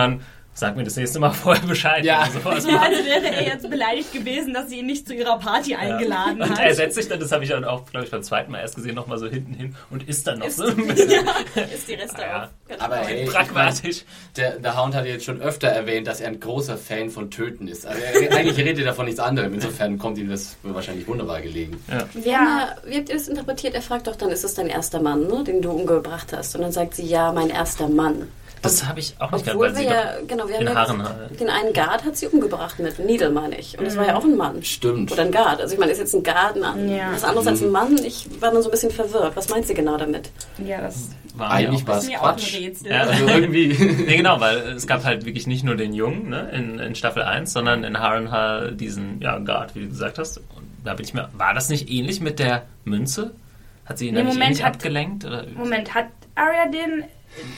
sag 0.57 0.77
mir 0.77 0.85
das 0.85 0.95
nächste 0.95 1.19
Mal 1.19 1.31
vorher 1.33 1.67
Bescheid. 1.67 2.05
Ja. 2.05 2.19
Also 2.23 2.39
sowas 2.39 2.65
Ja, 2.65 2.79
als 2.79 3.03
wäre 3.05 3.25
er 3.29 3.43
jetzt 3.45 3.69
beleidigt 3.69 4.13
gewesen, 4.13 4.53
dass 4.53 4.69
sie 4.69 4.79
ihn 4.79 4.85
nicht 4.85 5.05
zu 5.05 5.13
ihrer 5.13 5.37
Party 5.37 5.75
eingeladen 5.75 6.41
Und 6.41 6.49
hat. 6.49 6.59
er 6.59 6.73
setzt 6.73 6.95
sich 6.95 7.09
dann, 7.09 7.19
das 7.19 7.33
habe 7.33 7.43
ich 7.43 7.49
dann 7.49 7.65
auch, 7.65 7.85
glaube 7.85 8.05
ich, 8.05 8.11
beim 8.11 8.23
zweiten 8.23 8.53
Mal 8.53 8.59
erst 8.61 8.75
gesehen, 8.75 8.95
nochmal 8.95 9.17
so 9.17 9.27
hinten 9.27 9.53
hin 9.53 9.75
und 9.89 10.07
isst 10.07 10.25
dann 10.27 10.39
noch 10.39 10.49
so 10.49 10.63
Ist 10.63 10.77
die 11.89 11.93
Reste 11.95 12.21
Ja. 12.21 12.43
auf. 12.45 12.49
Ganz 12.69 12.81
Aber 12.81 12.95
genau. 12.95 13.07
hey, 13.07 13.25
pragmatisch. 13.25 14.05
Der, 14.37 14.51
der 14.59 14.81
Hound 14.81 14.95
hat 14.95 15.05
jetzt 15.05 15.25
schon 15.25 15.41
öfter 15.41 15.67
erwähnt, 15.67 16.07
dass 16.07 16.21
er 16.21 16.29
ein 16.29 16.39
großer 16.39 16.77
Fan 16.77 17.09
von 17.09 17.29
Töten 17.29 17.67
ist. 17.67 17.85
Also 17.85 18.01
er, 18.01 18.33
eigentlich 18.37 18.57
redet 18.57 18.79
er 18.79 18.85
davon 18.85 19.05
nichts 19.07 19.19
anderem. 19.19 19.53
Insofern 19.53 19.97
kommt 19.99 20.17
ihm 20.17 20.29
das 20.29 20.55
wahrscheinlich 20.63 21.05
wunderbar 21.05 21.41
gelegen. 21.41 21.83
Wir 22.13 22.37
haben 22.39 22.47
ja, 22.47 22.75
wie 22.85 22.95
habt 22.95 23.09
ihr 23.09 23.15
das 23.15 23.27
interpretiert? 23.27 23.73
Er 23.75 23.81
fragt 23.81 24.07
doch 24.07 24.15
dann, 24.15 24.29
ist 24.29 24.45
es 24.45 24.53
dein 24.53 24.67
erster 24.67 25.01
Mann, 25.01 25.27
ne, 25.27 25.43
den 25.43 25.61
du 25.61 25.69
umgebracht 25.71 26.31
hast? 26.31 26.55
Und 26.55 26.61
dann 26.61 26.71
sagt 26.71 26.95
sie, 26.95 27.05
ja, 27.05 27.33
mein 27.33 27.49
erster 27.49 27.89
Mann. 27.89 28.29
Das 28.62 28.88
habe 28.88 29.00
ich 29.00 29.15
auch 29.19 29.31
nicht 29.31 29.45
gehabt, 29.45 29.55
Obwohl 29.62 29.67
weil 29.75 29.75
wir 29.75 29.89
sie 29.89 29.93
ja, 29.95 30.13
genau, 30.27 30.47
wir 30.47 30.59
in 30.59 30.69
haben 30.69 30.75
Haaren 30.77 31.00
ja 31.00 31.05
halt. 31.29 31.39
den 31.39 31.50
einen 31.50 31.74
Guard 31.74 32.03
hat 32.03 32.17
sie 32.17 32.27
umgebracht 32.27 32.79
mit 32.79 32.97
Needle, 33.00 33.29
meine 33.29 33.59
ich. 33.59 33.77
Und 33.77 33.85
das 33.85 33.95
war 33.95 34.07
ja 34.07 34.15
auch 34.15 34.24
ein 34.24 34.35
Mann. 34.35 34.63
Stimmt. 34.63 35.12
Oder 35.12 35.24
ein 35.24 35.31
Guard. 35.31 35.62
Also 35.62 35.74
ich 35.74 35.79
meine, 35.79 35.91
ist 35.91 36.00
jetzt 36.00 36.15
ein 36.15 36.24
Guard 36.24 36.57
ein, 36.62 36.89
Ja. 36.89 37.12
was 37.13 37.24
anderes 37.24 37.45
als 37.47 37.62
ein 37.62 37.69
Mann? 37.71 37.97
Ich 38.03 38.27
war 38.41 38.51
dann 38.51 38.62
so 38.63 38.69
ein 38.69 38.71
bisschen 38.71 38.91
verwirrt. 38.91 39.35
Was 39.35 39.50
meint 39.50 39.67
sie 39.67 39.74
genau 39.75 39.97
damit? 39.97 40.31
Ja, 40.65 40.81
das 40.81 41.09
war 41.35 41.51
Eigentlich 41.51 41.85
war 41.85 41.95
auch. 41.95 41.97
es 42.00 42.03
ist 42.05 42.09
mir 42.09 42.21
auch 42.21 42.27
ein 42.27 42.35
Quatsch. 42.38 42.55
Rätsel. 42.55 42.91
Ja. 42.91 43.01
Also 43.01 43.27
irgendwie. 43.27 43.67
Nee, 44.05 44.17
genau, 44.17 44.39
weil 44.39 44.57
es 44.75 44.88
gab 44.88 45.03
halt 45.03 45.25
wirklich 45.25 45.45
nicht 45.47 45.63
nur 45.63 45.75
den 45.75 45.93
Jungen 45.93 46.29
ne, 46.29 46.50
in, 46.53 46.79
in 46.79 46.95
Staffel 46.95 47.24
1, 47.24 47.51
sondern 47.53 47.83
in 47.83 48.00
Harrenhal 48.00 48.71
diesen 48.74 49.21
ja, 49.21 49.38
Guard, 49.39 49.75
wie 49.75 49.81
du 49.81 49.89
gesagt 49.89 50.17
hast. 50.17 50.38
Und 50.38 50.65
da 50.83 50.93
bin 50.93 51.05
ich 51.05 51.13
mir, 51.13 51.29
war 51.33 51.53
das 51.53 51.69
nicht 51.69 51.89
ähnlich 51.89 52.19
mit 52.21 52.39
der 52.39 52.63
Münze? 52.83 53.31
Hat 53.85 53.97
sie 54.00 54.07
ihn 54.07 54.13
Nee, 54.15 54.21
da 54.21 54.25
nicht 54.25 54.33
Moment, 54.33 54.50
ähnlich 54.51 54.63
hat- 54.65 54.74
abgelenkt? 54.75 55.25
Oder? 55.25 55.43
Moment, 55.55 55.93
hat 55.93 56.07
Arya 56.35 56.67
den 56.67 57.03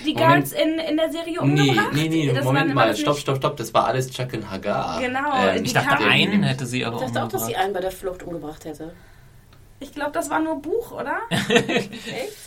die 0.06 0.14
Moment. 0.14 0.18
Guards 0.18 0.52
in, 0.54 0.80
in 0.80 0.98
der 0.98 1.12
Serie 1.12 1.34
Nee, 1.44 1.62
umgebracht? 1.70 1.94
nee, 1.94 2.08
nee, 2.10 2.32
Das 2.34 2.44
Moment 2.44 2.74
mal, 2.74 2.96
stopp, 2.96 3.18
stopp, 3.18 3.38
stopp, 3.38 3.58
das 3.58 3.74
war 3.74 3.86
alles 3.88 4.10
Chuck 4.12 4.34
und 4.34 4.50
Hagar. 4.50 5.00
Genau, 5.02 5.20
Ähm, 5.36 5.64
Ich 5.64 5.74
dachte, 5.74 6.04
einen 6.06 6.44
hätte 6.44 6.66
sie 6.66 6.84
aber 6.86 6.98
Ich 6.98 7.04
dachte 7.12 7.24
auch, 7.24 7.28
dass 7.28 7.42
sie 7.42 7.48
umgebracht. 7.48 7.64
einen 7.66 7.74
bei 7.74 7.82
der 7.82 7.92
Flucht 7.92 8.24
umgebracht 8.24 8.66
hätte. 8.66 8.94
Ich 9.80 9.94
glaube, 9.94 10.12
das 10.12 10.30
war 10.32 10.40
nur 10.40 10.60
Buch, 10.60 10.92
oder? 10.92 11.18
Echt? 11.30 11.92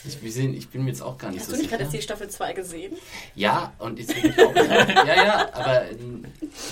ich, 0.04 0.34
sehen, 0.34 0.52
ich 0.52 0.68
bin 0.68 0.82
mir 0.82 0.90
jetzt 0.90 1.00
auch 1.00 1.16
gar 1.16 1.30
nicht 1.30 1.40
Hast 1.40 1.46
so 1.46 1.52
du 1.52 1.58
nicht 1.58 1.66
sicher. 1.70 1.76
gerade 1.78 1.84
jetzt 1.84 1.92
die 1.96 2.02
Staffel 2.02 2.28
2 2.28 2.52
gesehen? 2.54 2.92
Ja, 3.37 3.72
und 3.78 3.99
deswegen 4.00 4.32
glaub 4.34 4.56
ich 4.56 4.62
auch, 4.62 4.88
ja, 5.06 5.14
ja, 5.25 5.49
aber 5.52 5.82
ähm, 5.92 6.25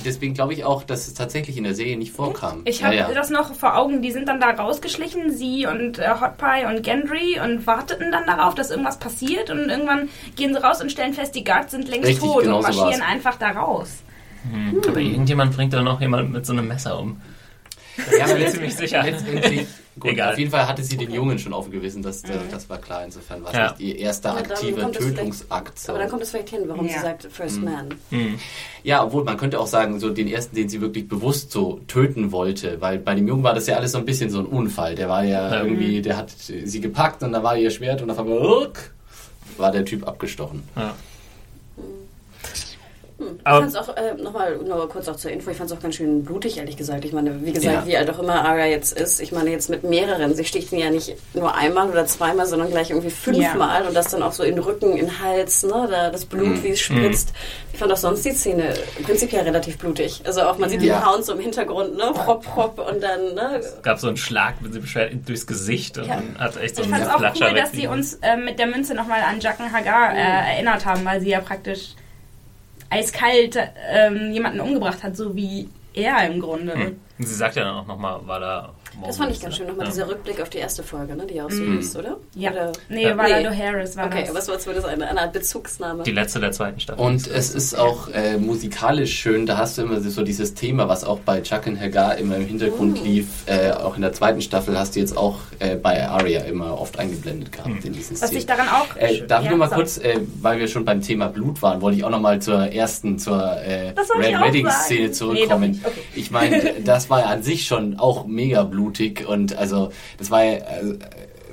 deswegen 0.04 0.34
glaube 0.34 0.54
ich 0.54 0.64
auch, 0.64 0.82
dass 0.82 1.06
es 1.06 1.14
tatsächlich 1.14 1.56
in 1.56 1.62
der 1.64 1.74
Serie 1.74 1.96
nicht 1.96 2.10
vorkam. 2.10 2.62
Ich 2.64 2.82
habe 2.82 2.96
ja, 2.96 3.08
ja. 3.08 3.14
das 3.14 3.30
noch 3.30 3.54
vor 3.54 3.76
Augen, 3.76 4.02
die 4.02 4.10
sind 4.10 4.28
dann 4.28 4.40
da 4.40 4.50
rausgeschlichen, 4.50 5.30
sie 5.36 5.64
und 5.66 6.00
äh, 6.00 6.08
Hot 6.20 6.38
Pie 6.38 6.66
und 6.66 6.82
Gendry 6.82 7.38
und 7.40 7.64
warteten 7.68 8.10
dann 8.10 8.26
darauf, 8.26 8.56
dass 8.56 8.70
irgendwas 8.72 8.98
passiert 8.98 9.50
und 9.50 9.68
irgendwann 9.68 10.08
gehen 10.34 10.52
sie 10.54 10.60
raus 10.60 10.80
und 10.80 10.90
stellen 10.90 11.14
fest, 11.14 11.36
die 11.36 11.44
Guards 11.44 11.70
sind 11.70 11.86
längst 11.88 12.08
Richtig, 12.08 12.24
tot 12.28 12.42
genau 12.42 12.56
und 12.58 12.62
so 12.72 12.80
marschieren 12.80 13.00
war's. 13.00 13.12
einfach 13.12 13.36
da 13.36 13.50
raus. 13.50 13.90
Hm. 14.50 14.80
Aber 14.88 14.98
irgendjemand 14.98 15.54
bringt 15.54 15.72
da 15.72 15.82
noch 15.82 16.00
jemand 16.00 16.32
mit 16.32 16.44
so 16.46 16.52
einem 16.52 16.66
Messer 16.66 16.98
um. 16.98 17.20
ja, 18.18 18.26
bin 18.26 18.38
letzt- 18.38 18.54
ziemlich 18.54 18.74
sicher. 18.74 19.02
Letztendlich, 19.04 19.66
gut, 20.00 20.10
Egal. 20.12 20.32
auf 20.32 20.38
jeden 20.38 20.50
Fall 20.50 20.66
hatte 20.68 20.82
sie 20.82 20.96
den 20.96 21.10
Jungen 21.12 21.38
schon 21.38 21.52
auf 21.52 21.64
dem 21.66 21.72
Gewissen, 21.72 22.02
das, 22.02 22.22
das, 22.22 22.36
das 22.50 22.68
war 22.70 22.78
klar. 22.78 23.04
Insofern 23.04 23.42
war 23.42 23.50
es 23.50 23.56
Ja. 23.56 23.70
nicht 23.72 23.80
ihr 23.80 23.98
erster 23.98 24.36
aktiver 24.36 24.90
Tötungsakt. 24.92 25.78
so. 25.78 25.92
Aber 25.92 25.98
dann 26.00 26.08
kommt 26.10 26.22
es 26.22 26.30
vielleicht 26.30 26.50
hin, 26.50 26.60
warum 26.66 26.86
Ja. 26.86 26.92
sie 26.94 26.98
sagt 27.00 27.28
First 27.30 27.62
Man. 27.62 27.88
Ja, 28.82 29.04
obwohl 29.04 29.24
man 29.24 29.36
könnte 29.36 29.58
auch 29.60 29.66
sagen, 29.66 29.98
so 30.00 30.10
den 30.10 30.28
ersten, 30.28 30.56
den 30.56 30.68
sie 30.68 30.80
wirklich 30.80 31.08
bewusst 31.08 31.50
so 31.50 31.80
töten 31.88 32.32
wollte, 32.32 32.80
weil 32.80 32.98
bei 32.98 33.14
dem 33.14 33.26
Jungen 33.28 33.42
war 33.42 33.54
das 33.54 33.66
ja 33.66 33.76
alles 33.76 33.92
so 33.92 33.98
ein 33.98 34.04
bisschen 34.04 34.30
so 34.30 34.38
ein 34.40 34.46
Unfall. 34.46 34.94
Der 34.94 35.08
war 35.08 35.24
ja 35.24 35.48
Ja. 35.54 35.62
irgendwie, 35.64 36.00
der 36.02 36.16
hat 36.16 36.30
sie 36.38 36.80
gepackt 36.80 37.22
und 37.22 37.32
da 37.32 37.42
war 37.42 37.56
ihr 37.56 37.70
Schwert 37.70 38.02
und 38.02 38.10
auf 38.10 38.18
einmal 38.18 38.38
war 39.56 39.72
der 39.72 39.84
Typ 39.84 40.06
abgestochen. 40.06 40.62
Ja. 40.76 40.94
Ich 43.20 43.24
Aber- 43.42 43.58
fand 43.62 43.68
es 43.70 43.76
auch, 43.76 43.96
äh, 43.96 44.14
nochmal 44.14 44.58
nur 44.58 44.88
kurz 44.88 45.08
auch 45.08 45.16
zur 45.16 45.32
Info, 45.32 45.50
ich 45.50 45.56
fand 45.56 45.68
es 45.70 45.76
auch 45.76 45.82
ganz 45.82 45.96
schön 45.96 46.22
blutig, 46.24 46.58
ehrlich 46.58 46.76
gesagt. 46.76 47.04
Ich 47.04 47.12
meine, 47.12 47.44
wie 47.44 47.52
gesagt, 47.52 47.74
Ja. 47.74 47.86
wie 47.86 47.96
alt 47.96 48.08
auch 48.10 48.20
immer 48.20 48.44
Arya 48.44 48.66
jetzt 48.66 48.96
ist, 48.96 49.20
ich 49.20 49.32
meine 49.32 49.50
jetzt 49.50 49.68
mit 49.70 49.82
mehreren. 49.82 50.34
Sie 50.36 50.44
sticht 50.44 50.70
ihn 50.72 50.78
ja 50.78 50.88
nicht 50.90 51.16
nur 51.34 51.52
einmal 51.52 51.90
oder 51.90 52.06
zweimal, 52.06 52.46
sondern 52.46 52.70
gleich 52.70 52.90
irgendwie 52.90 53.10
fünfmal 53.10 53.86
und 53.88 53.94
das 53.94 54.08
dann 54.12 54.22
auch 54.22 54.30
so 54.32 54.44
in 54.44 54.54
den 54.54 54.62
Rücken, 54.62 54.92
in 54.96 55.06
den 55.06 55.20
Hals, 55.22 55.64
ne, 55.64 55.88
da 55.90 56.10
das 56.10 56.26
Blut, 56.26 56.46
Mhm. 56.58 56.62
wie 56.62 56.68
es 56.70 56.80
spritzt. 56.80 57.32
Ich 57.72 57.78
fand 57.80 57.92
auch 57.92 57.96
sonst 57.96 58.24
die 58.24 58.30
Szene 58.30 58.72
prinzipiell 59.02 59.42
relativ 59.42 59.78
blutig. 59.78 60.20
Also 60.24 60.42
auch, 60.42 60.56
man 60.58 60.70
sieht 60.70 60.82
Ja. 60.82 61.00
den 61.00 61.06
Hound 61.10 61.24
so 61.24 61.32
im 61.32 61.40
Hintergrund, 61.40 61.96
ne, 61.96 62.12
hopp, 62.24 62.46
hopp 62.54 62.78
und 62.88 63.02
dann, 63.02 63.34
ne, 63.34 63.56
Es 63.58 63.82
gab 63.82 63.98
so 63.98 64.06
einen 64.06 64.16
Schlag 64.16 64.60
mit 64.62 64.74
dem 64.76 64.86
Schwert 64.86 65.12
durchs 65.26 65.44
Gesicht 65.46 65.98
und 65.98 66.06
Ja. 66.06 66.22
hat 66.38 66.56
echt 66.56 66.76
so 66.76 66.82
Ich 66.82 66.86
einen 66.92 67.02
fand 67.04 67.24
es 67.24 67.40
auch 67.42 67.48
cool, 67.48 67.54
dass 67.56 67.72
sie 67.72 67.88
uns 67.88 68.14
äh, 68.22 68.36
mit 68.36 68.60
der 68.60 68.68
Münze 68.68 68.94
nochmal 68.94 69.22
an 69.22 69.40
Jacken 69.40 69.72
Hagar 69.72 70.12
äh, 70.14 70.54
erinnert 70.54 70.86
haben, 70.86 71.04
weil 71.04 71.20
sie 71.20 71.30
ja 71.30 71.40
praktisch 71.40 71.94
eiskalt 72.90 73.58
ähm, 73.90 74.32
jemanden 74.32 74.60
umgebracht 74.60 75.02
hat, 75.02 75.16
so 75.16 75.34
wie 75.34 75.68
er 75.94 76.26
im 76.26 76.40
Grunde. 76.40 76.74
Hm. 76.74 77.00
Sie 77.18 77.34
sagt 77.34 77.56
ja 77.56 77.64
dann 77.64 77.74
auch 77.74 77.86
nochmal, 77.86 78.20
war 78.26 78.40
da. 78.40 78.74
Das 79.06 79.16
fand 79.16 79.30
ich 79.32 79.40
ganz 79.40 79.56
schön. 79.56 79.66
Nochmal 79.66 79.86
ja. 79.86 79.92
dieser 79.92 80.08
Rückblick 80.08 80.40
auf 80.40 80.50
die 80.50 80.58
erste 80.58 80.82
Folge, 80.82 81.14
ne, 81.16 81.26
die 81.26 81.40
auch 81.40 81.50
so 81.50 81.62
Mhm. 81.62 81.76
hieß, 81.76 81.96
oder? 81.96 82.16
Ja. 82.34 82.50
Oder? 82.52 82.72
Nee, 82.88 83.02
Ja. 83.04 83.16
war 83.16 83.26
Nee. 83.28 83.46
Harris 83.56 83.96
war 83.96 84.06
Okay, 84.06 84.20
das. 84.22 84.30
aber 84.30 84.38
es 84.40 84.48
war 84.48 84.58
zumindest 84.58 84.88
eine, 84.88 85.08
eine 85.08 85.20
Art 85.20 85.32
Bezugsnahme. 85.32 86.02
Die 86.02 86.10
letzte 86.12 86.40
der 86.40 86.52
zweiten 86.52 86.80
Staffel. 86.80 87.04
Und 87.04 87.26
es 87.26 87.54
ist 87.54 87.78
auch 87.78 88.08
äh, 88.08 88.36
musikalisch 88.38 89.18
schön, 89.18 89.46
da 89.46 89.56
hast 89.58 89.78
du 89.78 89.82
immer 89.82 90.00
so 90.00 90.22
dieses 90.22 90.54
Thema, 90.54 90.88
was 90.88 91.04
auch 91.04 91.18
bei 91.20 91.40
Chuck 91.40 91.66
und 91.66 91.80
Hagar 91.80 92.16
immer 92.18 92.36
im 92.36 92.46
Hintergrund 92.46 93.02
lief, 93.04 93.26
äh, 93.46 93.70
auch 93.72 93.96
in 93.96 94.02
der 94.02 94.12
zweiten 94.12 94.40
Staffel 94.40 94.78
hast 94.78 94.96
du 94.96 95.00
jetzt 95.00 95.16
auch 95.16 95.38
äh, 95.58 95.76
bei 95.76 96.06
Arya 96.08 96.40
immer 96.42 96.80
oft 96.80 96.98
eingeblendet 96.98 97.52
gehabt 97.52 97.84
in 97.84 97.92
diesen 97.92 98.12
Was 98.20 98.28
Szenen. 98.28 98.38
ich 98.38 98.46
daran 98.46 98.68
auch. 98.68 98.96
Äh, 98.96 99.26
darf 99.26 99.40
ich 99.40 99.44
Ja, 99.46 99.50
nur 99.50 99.58
mal 99.58 99.68
kurz, 99.74 99.98
äh, 99.98 100.20
weil 100.40 100.58
wir 100.58 100.68
schon 100.68 100.84
beim 100.84 101.00
Thema 101.02 101.28
Blut 101.28 101.62
waren, 101.62 101.80
wollte 101.80 101.98
ich 101.98 102.04
auch 102.04 102.10
noch 102.10 102.20
mal 102.20 102.40
zur 102.40 102.72
ersten, 102.72 103.18
zur 103.18 103.40
äh, 103.42 103.88
Red 104.18 104.36
auch 104.36 104.46
Wedding 104.46 104.66
sagen. 104.66 104.82
Szene 104.84 105.06
Nee, 105.06 105.12
zurückkommen. 105.12 105.70
nicht. 105.72 105.86
Okay. 105.86 106.00
Ich 106.14 106.30
meine, 106.30 106.74
das 106.84 107.10
war 107.10 107.20
ja 107.20 107.26
an 107.26 107.42
sich 107.42 107.66
schon 107.66 107.98
auch 107.98 108.26
mega 108.26 108.64
blutig 108.88 109.26
und 109.26 109.56
also 109.56 109.90
das 110.18 110.30
war 110.30 110.44
ja, 110.44 110.58
also, 110.64 110.94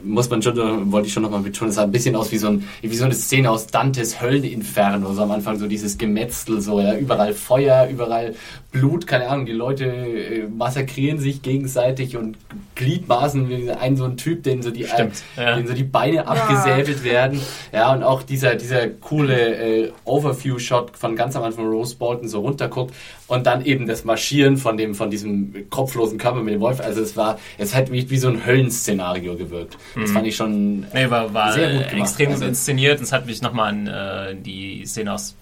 muss 0.04 0.30
man 0.30 0.42
schon, 0.42 0.92
wollte 0.92 1.08
ich 1.08 1.14
schon 1.14 1.24
nochmal 1.24 1.42
betonen, 1.42 1.70
es 1.70 1.76
sah 1.76 1.84
ein 1.84 1.92
bisschen 1.92 2.16
aus 2.16 2.32
wie 2.32 2.38
so, 2.38 2.48
ein, 2.48 2.68
wie 2.82 2.96
so 2.96 3.06
eine 3.06 3.16
Szene 3.16 3.50
aus 3.50 3.68
Dantes 3.68 4.22
Hölleninferno, 4.22 5.14
so 5.14 5.24
am 5.24 5.32
Anfang 5.32 5.58
so 5.58 5.68
dieses 5.68 5.98
Gemetzel, 5.98 6.62
so 6.62 6.80
ja, 6.80 6.96
überall 6.96 7.34
Feuer, 7.34 7.88
überall 7.88 8.36
Blut, 8.72 9.08
keine 9.08 9.28
Ahnung, 9.30 9.46
die 9.46 9.54
Leute 9.54 9.86
äh, 9.86 10.48
massakrieren 10.48 11.18
sich 11.18 11.42
gegenseitig 11.42 12.18
und 12.18 12.38
Gliedmaßen, 12.76 13.50
wie 13.50 13.72
ein 13.72 13.96
so 13.98 14.04
ein 14.04 14.18
Typ, 14.18 14.44
den 14.44 14.62
so 14.62 14.70
die, 14.70 14.86
Stimmt, 14.86 15.24
äh, 15.38 15.44
ja. 15.44 15.56
den 15.56 15.68
so 15.68 15.74
die 15.74 15.84
Beine 15.84 16.28
abgesäbelt 16.28 17.04
werden, 17.04 17.40
ja, 17.74 17.92
und 17.94 18.04
auch 18.04 18.22
dieser, 18.22 18.56
dieser 18.56 18.88
coole 18.90 19.86
äh, 19.86 19.92
Overview-Shot 20.04 20.98
von 20.98 21.16
ganz 21.16 21.36
am 21.36 21.44
Anfang 21.44 21.68
Rose 21.68 21.96
Bolton 21.96 22.28
so 22.28 22.42
runterguckt 22.42 22.94
und 23.28 23.46
dann 23.48 23.66
eben 23.66 23.88
das 23.88 24.04
Marschieren 24.06 24.58
von 24.58 24.78
dem, 24.78 24.94
von 24.96 25.10
diesem 25.10 25.70
kopflosen 25.70 26.18
Körper 26.18 26.42
mit 26.44 26.54
dem 26.54 26.62
Wolf, 26.62 26.80
also 26.80 27.02
es 27.02 27.16
war, 27.18 27.40
es 27.58 27.74
hat 27.74 27.92
wie, 27.92 28.10
wie 28.10 28.18
so 28.18 28.28
ein 28.28 28.46
Höllenszenario 28.46 29.36
gewirkt. 29.36 29.78
Das 29.96 30.12
fand 30.12 30.28
ich 30.28 30.36
schon 30.36 30.82
Nee, 30.94 31.10
war, 31.10 31.34
war 31.34 31.52
Sehr 31.54 31.72
gut 31.74 31.90
gemacht. 31.90 32.08
extrem 32.10 32.32
Also- 32.32 32.46
inszeniert. 32.46 33.02
Es 33.02 33.12
hat 33.12 33.26
mich 33.26 33.42
nochmal 33.42 33.70
an 33.70 33.88
äh, 33.88 34.36
die 34.36 34.86
Szene 34.86 35.14
aus 35.14 35.36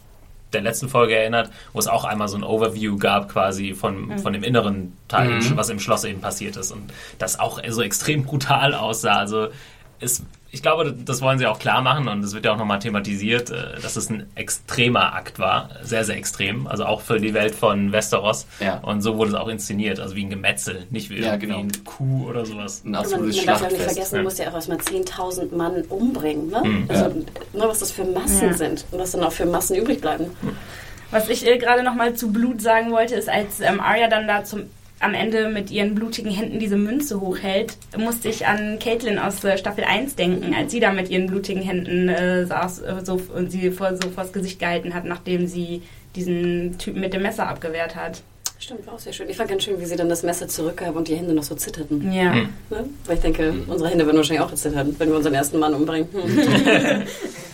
der 0.54 0.62
letzten 0.62 0.88
Folge 0.88 1.16
erinnert, 1.16 1.50
wo 1.74 1.80
es 1.80 1.88
auch 1.88 2.06
einmal 2.06 2.28
so 2.28 2.38
ein 2.38 2.44
Overview 2.44 2.96
gab 2.98 3.28
quasi 3.30 3.74
von, 3.74 4.18
von 4.20 4.34
dem 4.34 4.44
inneren 4.44 4.94
Teil, 5.08 5.30
Mhm. 5.42 5.58
was 5.58 5.70
im 5.70 5.80
Schloss 5.80 6.04
eben 6.04 6.22
passiert 6.22 6.56
ist. 6.58 6.72
Und 6.72 6.94
das 7.18 7.40
auch 7.40 7.60
so 7.70 7.82
extrem 7.82 8.24
brutal 8.24 8.76
aussah. 8.76 9.16
Also 9.18 9.48
es, 10.00 10.22
ich 10.54 10.62
glaube, 10.62 10.94
das 10.94 11.22
wollen 11.24 11.40
sie 11.40 11.48
auch 11.48 11.58
klar 11.58 11.82
machen 11.82 12.08
und 12.08 12.24
es 12.24 12.36
wird 12.36 12.46
ja 12.46 12.54
auch 12.54 12.58
nochmal 12.58 12.78
thematisiert, 12.78 13.50
äh, 13.50 13.82
dass 13.82 13.96
es 13.96 14.12
ein 14.12 14.28
extremer 14.36 15.16
Akt 15.16 15.40
war. 15.40 15.70
Sehr, 15.82 16.06
sehr 16.06 16.16
extrem. 16.16 16.68
Also 16.68 16.86
auch 16.86 17.02
für 17.02 17.20
die 17.20 17.34
Welt 17.34 17.56
von 17.56 17.92
Westeros. 17.92 18.46
Ja. 18.60 18.78
Und 18.78 19.02
so 19.02 19.18
wurde 19.18 19.32
es 19.32 19.36
auch 19.36 19.48
inszeniert. 19.48 20.00
Also 20.00 20.16
wie 20.16 20.24
ein 20.24 20.30
Gemetzel, 20.30 20.86
nicht 20.92 21.10
wie 21.10 21.16
Ja, 21.20 21.34
irgendwie 21.34 21.48
genau. 21.48 21.60
ein 21.60 21.72
Kuh 21.86 22.28
oder 22.30 22.46
sowas. 22.46 22.84
ein 22.86 22.92
man, 22.92 23.02
absolutes 23.02 23.38
man 23.38 23.46
darf 23.48 23.62
ja 23.64 23.68
nicht 23.70 23.82
vergessen, 23.82 24.14
ja. 24.16 24.22
du 24.22 24.24
musst 24.26 24.38
ja 24.40 24.50
auch 24.50 24.54
erstmal 24.54 24.78
10.000 24.78 25.56
Mann 25.56 25.82
umbringen. 25.90 26.50
Ne? 26.52 26.86
also, 26.88 27.06
ne, 27.08 27.24
was 27.56 27.80
das 27.80 27.92
für 27.92 28.06
Massen 28.06 28.50
Ja. 28.50 28.54
sind 28.54 28.86
und 28.92 29.00
was 29.00 29.12
dann 29.12 29.24
auch 29.24 29.32
für 29.32 29.48
Massen 29.48 29.76
übrig 29.76 30.02
bleiben. 30.02 30.28
Was 31.10 31.30
ich 31.30 31.48
äh, 31.48 31.58
gerade 31.58 31.82
noch 31.82 31.96
mal 31.96 32.14
zu 32.14 32.32
Blut 32.32 32.62
sagen 32.62 32.92
wollte, 32.92 33.16
ist, 33.16 33.28
als 33.28 33.60
ähm, 33.60 33.80
Arya 33.80 34.08
dann 34.08 34.28
da 34.28 34.44
zum 34.44 34.66
am 35.04 35.14
Ende 35.14 35.50
mit 35.50 35.72
ihren 35.72 35.96
blutigen 35.96 36.32
Händen 36.32 36.60
diese 36.60 36.78
Münze 36.78 37.20
hochhält, 37.20 37.78
musste 37.98 38.30
ich 38.30 38.48
an 38.48 38.80
Caitlin 38.80 39.20
aus 39.20 39.44
äh, 39.44 39.58
Staffel 39.58 39.84
1 39.84 40.16
denken, 40.16 40.54
als 40.54 40.72
sie 40.72 40.80
da 40.80 40.92
mit 40.92 41.10
ihren 41.10 41.28
blutigen 41.28 41.62
Händen 41.62 42.10
äh, 42.10 42.46
saß 42.46 42.82
äh, 42.82 42.96
so, 43.04 43.22
und 43.36 43.52
sie 43.52 43.72
vor, 43.72 43.96
so 43.96 44.10
vors 44.10 44.34
Gesicht 44.34 44.60
gehalten 44.60 44.94
hat, 44.94 45.06
nachdem 45.06 45.48
sie 45.48 45.82
diesen 46.16 46.78
Typen 46.78 47.02
mit 47.02 47.14
dem 47.14 47.22
Messer 47.22 47.48
abgewehrt 47.48 47.96
hat. 47.96 48.22
Stimmt, 48.60 48.88
war 48.88 48.94
auch 48.94 49.00
sehr 49.00 49.12
schön. 49.12 49.28
Ich 49.30 49.36
fand 49.36 49.50
ganz 49.50 49.64
schön, 49.64 49.80
wie 49.80 49.86
sie 49.86 49.98
dann 49.98 50.08
das 50.08 50.24
Messer 50.24 50.48
zurückgab 50.48 50.96
und 50.96 51.08
die 51.10 51.16
Hände 51.16 51.34
noch 51.34 51.44
so 51.44 51.56
zitterten. 51.56 52.14
Ja. 52.14 52.34
Hm. 52.34 52.50
Ne? 52.70 52.86
Weil 53.06 53.16
ich 53.18 53.22
denke, 53.22 53.54
unsere 53.68 53.90
Hände 53.90 54.06
würden 54.06 54.18
wahrscheinlich 54.18 54.46
auch 54.46 54.54
zittern, 54.54 54.96
wenn 54.98 55.10
wir 55.10 55.18
unseren 55.18 55.34
ersten 55.34 55.60
Mann 55.60 55.74
umbringen. 55.74 56.08
Hm. 56.14 57.04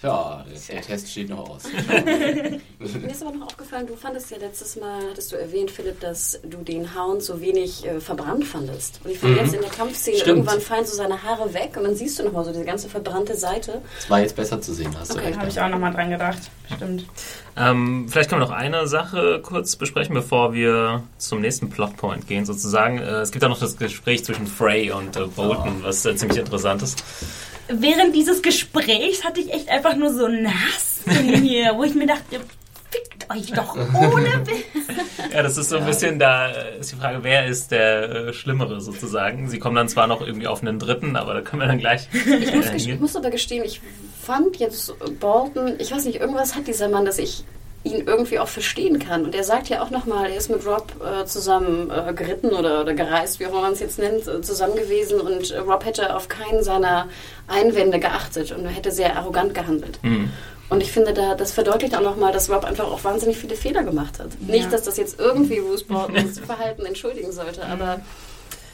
Ja, 0.00 0.44
der, 0.48 0.76
der 0.76 0.82
Test 0.86 1.10
steht 1.10 1.28
noch 1.28 1.48
aus. 1.50 1.64
Mir 2.78 3.10
ist 3.10 3.20
aber 3.22 3.32
noch 3.36 3.46
aufgefallen, 3.46 3.86
du 3.88 3.96
fandest 3.96 4.30
ja 4.30 4.36
letztes 4.36 4.76
Mal, 4.76 5.00
hattest 5.10 5.32
du 5.32 5.36
erwähnt, 5.36 5.72
Philipp, 5.72 5.98
dass 5.98 6.38
du 6.44 6.58
den 6.58 6.94
Hound 6.94 7.20
so 7.22 7.40
wenig 7.40 7.84
äh, 7.84 7.98
verbrannt 8.00 8.44
fandest. 8.44 9.00
Und 9.04 9.10
ich 9.10 9.18
fand 9.18 9.32
Mhm. 9.32 9.38
jetzt 9.40 9.54
in 9.54 9.60
der 9.60 9.70
Kampfszene, 9.70 10.16
Stimmt. 10.18 10.28
irgendwann 10.38 10.60
fallen 10.60 10.86
so 10.86 10.94
seine 10.94 11.20
Haare 11.22 11.52
weg 11.52 11.72
und 11.76 11.82
dann 11.82 11.96
siehst 11.96 12.16
du 12.18 12.22
nochmal 12.22 12.44
so 12.44 12.52
diese 12.52 12.64
ganze 12.64 12.88
verbrannte 12.88 13.34
Seite. 13.36 13.82
Das 13.96 14.08
war 14.08 14.20
jetzt 14.20 14.36
besser 14.36 14.60
zu 14.60 14.72
sehen, 14.72 14.94
hast 14.98 15.10
du 15.12 15.16
Okay, 15.18 15.26
recht. 15.26 15.38
Habe 15.40 15.48
ich 15.48 15.60
auch 15.60 15.68
noch 15.68 15.78
mal 15.80 15.90
dran 15.92 16.10
gedacht. 16.10 16.42
Stimmt. 16.76 17.04
Ähm, 17.56 18.06
vielleicht 18.08 18.30
können 18.30 18.40
wir 18.40 18.46
noch 18.46 18.54
eine 18.54 18.86
Sache 18.86 19.40
kurz 19.42 19.74
besprechen, 19.74 20.14
bevor 20.14 20.52
wir 20.54 21.02
zum 21.18 21.40
nächsten 21.40 21.70
Plotpoint 21.70 22.28
gehen, 22.28 22.46
sozusagen. 22.46 22.98
Äh, 22.98 23.22
es 23.22 23.32
gibt 23.32 23.42
ja 23.42 23.48
noch 23.48 23.58
das 23.58 23.76
Gespräch 23.76 24.24
zwischen 24.24 24.46
Frey 24.46 24.92
und 24.92 25.16
äh, 25.16 25.26
Bolton, 25.26 25.82
was 25.82 26.06
äh, 26.06 26.14
ziemlich 26.14 26.38
interessant 26.38 26.82
ist. 26.82 27.02
Während 27.68 28.14
dieses 28.14 28.42
Gesprächs 28.42 29.24
hatte 29.24 29.40
ich 29.40 29.52
echt 29.52 29.68
einfach 29.68 29.96
nur 29.96 30.12
so 30.12 30.28
nass 30.28 31.00
in 31.06 31.40
mir, 31.42 31.74
wo 31.76 31.84
ich 31.84 31.94
mir 31.94 32.06
dachte, 32.06 32.40
fickt 32.90 33.30
euch 33.30 33.52
doch 33.52 33.76
ohne 33.76 34.46
Witz. 34.46 34.86
Ja, 35.32 35.42
das 35.42 35.58
ist 35.58 35.68
so 35.68 35.76
ein 35.76 35.84
bisschen, 35.84 36.18
da 36.18 36.48
äh, 36.50 36.78
ist 36.80 36.92
die 36.92 36.96
Frage, 36.96 37.18
wer 37.22 37.46
ist 37.46 37.70
der 37.70 38.10
äh, 38.10 38.32
Schlimmere 38.32 38.80
sozusagen. 38.80 39.48
Sie 39.48 39.58
kommen 39.58 39.76
dann 39.76 39.88
zwar 39.88 40.06
noch 40.06 40.20
irgendwie 40.20 40.46
auf 40.46 40.62
einen 40.62 40.78
dritten, 40.78 41.16
aber 41.16 41.34
da 41.34 41.40
können 41.42 41.60
wir 41.60 41.68
dann 41.68 41.78
gleich 41.78 42.08
Ich 42.12 42.54
muss, 42.54 42.66
äh, 42.66 42.76
ich 42.76 43.00
muss 43.00 43.16
aber 43.16 43.30
gestehen, 43.30 43.64
ich 43.64 43.80
fand 44.22 44.56
jetzt 44.56 44.94
Bolton, 45.20 45.74
ich 45.78 45.92
weiß 45.92 46.04
nicht, 46.06 46.20
irgendwas 46.20 46.54
hat 46.54 46.66
dieser 46.66 46.88
Mann, 46.88 47.04
dass 47.04 47.18
ich 47.18 47.44
ihn 47.84 48.06
irgendwie 48.06 48.38
auch 48.38 48.48
verstehen 48.48 48.98
kann. 48.98 49.24
Und 49.24 49.34
er 49.34 49.44
sagt 49.44 49.68
ja 49.68 49.82
auch 49.82 49.90
nochmal, 49.90 50.30
er 50.30 50.36
ist 50.36 50.50
mit 50.50 50.66
Rob 50.66 50.92
äh, 51.02 51.24
zusammen 51.24 51.90
äh, 51.90 52.12
geritten 52.12 52.50
oder, 52.50 52.80
oder 52.80 52.94
gereist, 52.94 53.40
wie 53.40 53.46
auch 53.46 53.50
immer 53.50 53.62
man 53.62 53.72
es 53.72 53.80
jetzt 53.80 53.98
nennt, 53.98 54.26
äh, 54.26 54.40
zusammen 54.40 54.76
gewesen 54.76 55.20
und 55.20 55.50
äh, 55.50 55.58
Rob 55.58 55.84
hätte 55.84 56.14
auf 56.14 56.28
keinen 56.28 56.62
seiner 56.62 57.08
Einwände 57.46 57.98
geachtet 57.98 58.52
und 58.52 58.64
er 58.64 58.70
hätte 58.70 58.90
sehr 58.90 59.16
arrogant 59.16 59.54
gehandelt. 59.54 59.98
Mhm. 60.02 60.30
Und 60.70 60.82
ich 60.82 60.92
finde, 60.92 61.14
da, 61.14 61.34
das 61.34 61.52
verdeutlicht 61.52 61.96
auch 61.96 62.02
nochmal, 62.02 62.32
dass 62.32 62.50
Rob 62.50 62.64
einfach 62.64 62.84
auch 62.84 63.02
wahnsinnig 63.02 63.38
viele 63.38 63.56
Fehler 63.56 63.84
gemacht 63.84 64.18
hat. 64.18 64.28
Nicht, 64.40 64.70
dass 64.70 64.82
das 64.82 64.98
jetzt 64.98 65.18
irgendwie 65.18 65.60
Bruce 65.60 65.84
Boltons 65.84 66.40
Verhalten 66.40 66.84
entschuldigen 66.84 67.32
sollte, 67.32 67.64
aber 67.64 68.00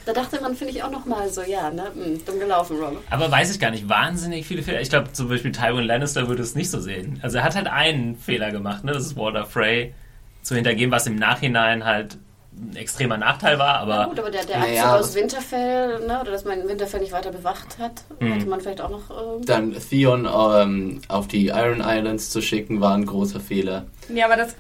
Da 0.07 0.13
dachte 0.13 0.41
man, 0.43 0.55
finde 0.55 0.73
ich, 0.75 0.83
auch 0.83 0.91
nochmal 0.91 1.29
so, 1.31 1.41
ja, 1.43 1.71
ne, 1.71 1.85
mh, 1.95 2.19
dumm 2.27 2.39
gelaufen, 2.39 2.77
Rob. 2.79 2.99
Aber 3.11 3.31
weiß 3.31 3.51
ich 3.55 3.59
gar 3.59 3.71
nicht, 3.71 3.89
wahnsinnig 3.89 4.47
viele 4.47 4.63
Fehler. 4.63 4.81
Ich 4.83 4.91
glaube, 4.91 5.13
zum 5.13 5.29
Beispiel 5.29 5.53
Tywin 5.53 5.85
Lannister 5.85 6.29
würde 6.29 6.43
es 6.43 6.55
nicht 6.55 6.71
so 6.71 6.79
sehen. 6.81 7.19
Also 7.23 7.39
er 7.39 7.45
hat 7.45 7.55
halt 7.55 7.67
einen 7.69 8.17
Fehler 8.17 8.51
gemacht, 8.51 8.85
ne? 8.85 8.93
Das 8.93 9.05
ist 9.07 9.17
Walter 9.17 9.47
Frey 9.47 9.95
zu 10.43 10.55
hintergehen, 10.55 10.91
was 10.91 11.07
im 11.07 11.17
Nachhinein 11.17 11.85
halt 11.85 12.19
ein 12.57 12.77
extremer 12.77 13.17
Nachteil 13.17 13.59
war, 13.59 13.79
aber. 13.79 13.95
Ja, 13.95 14.05
gut, 14.07 14.19
aber 14.21 14.31
der, 14.31 14.45
der 14.45 14.59
Naja, 14.61 14.97
aus 14.97 15.15
Winterfell, 15.15 16.07
ne, 16.07 16.21
oder 16.21 16.31
dass 16.31 16.45
man 16.45 16.69
Winterfell 16.69 17.01
nicht 17.01 17.11
weiter 17.13 17.33
bewacht 17.33 17.79
hat, 17.81 18.05
hätte 18.21 18.47
man 18.47 18.61
vielleicht 18.61 18.81
auch 18.81 18.91
noch. 18.91 19.11
ähm, 19.11 19.45
Dann 19.45 19.73
Theon 19.73 20.29
ähm, 20.33 21.01
auf 21.09 21.27
die 21.27 21.47
Iron 21.49 21.81
Islands 21.85 22.31
zu 22.31 22.41
schicken, 22.43 22.81
war 22.81 22.95
ein 22.95 23.07
großer 23.07 23.41
Fehler. 23.41 23.87
Ja, 24.09 24.27
aber 24.27 24.37
das 24.37 24.55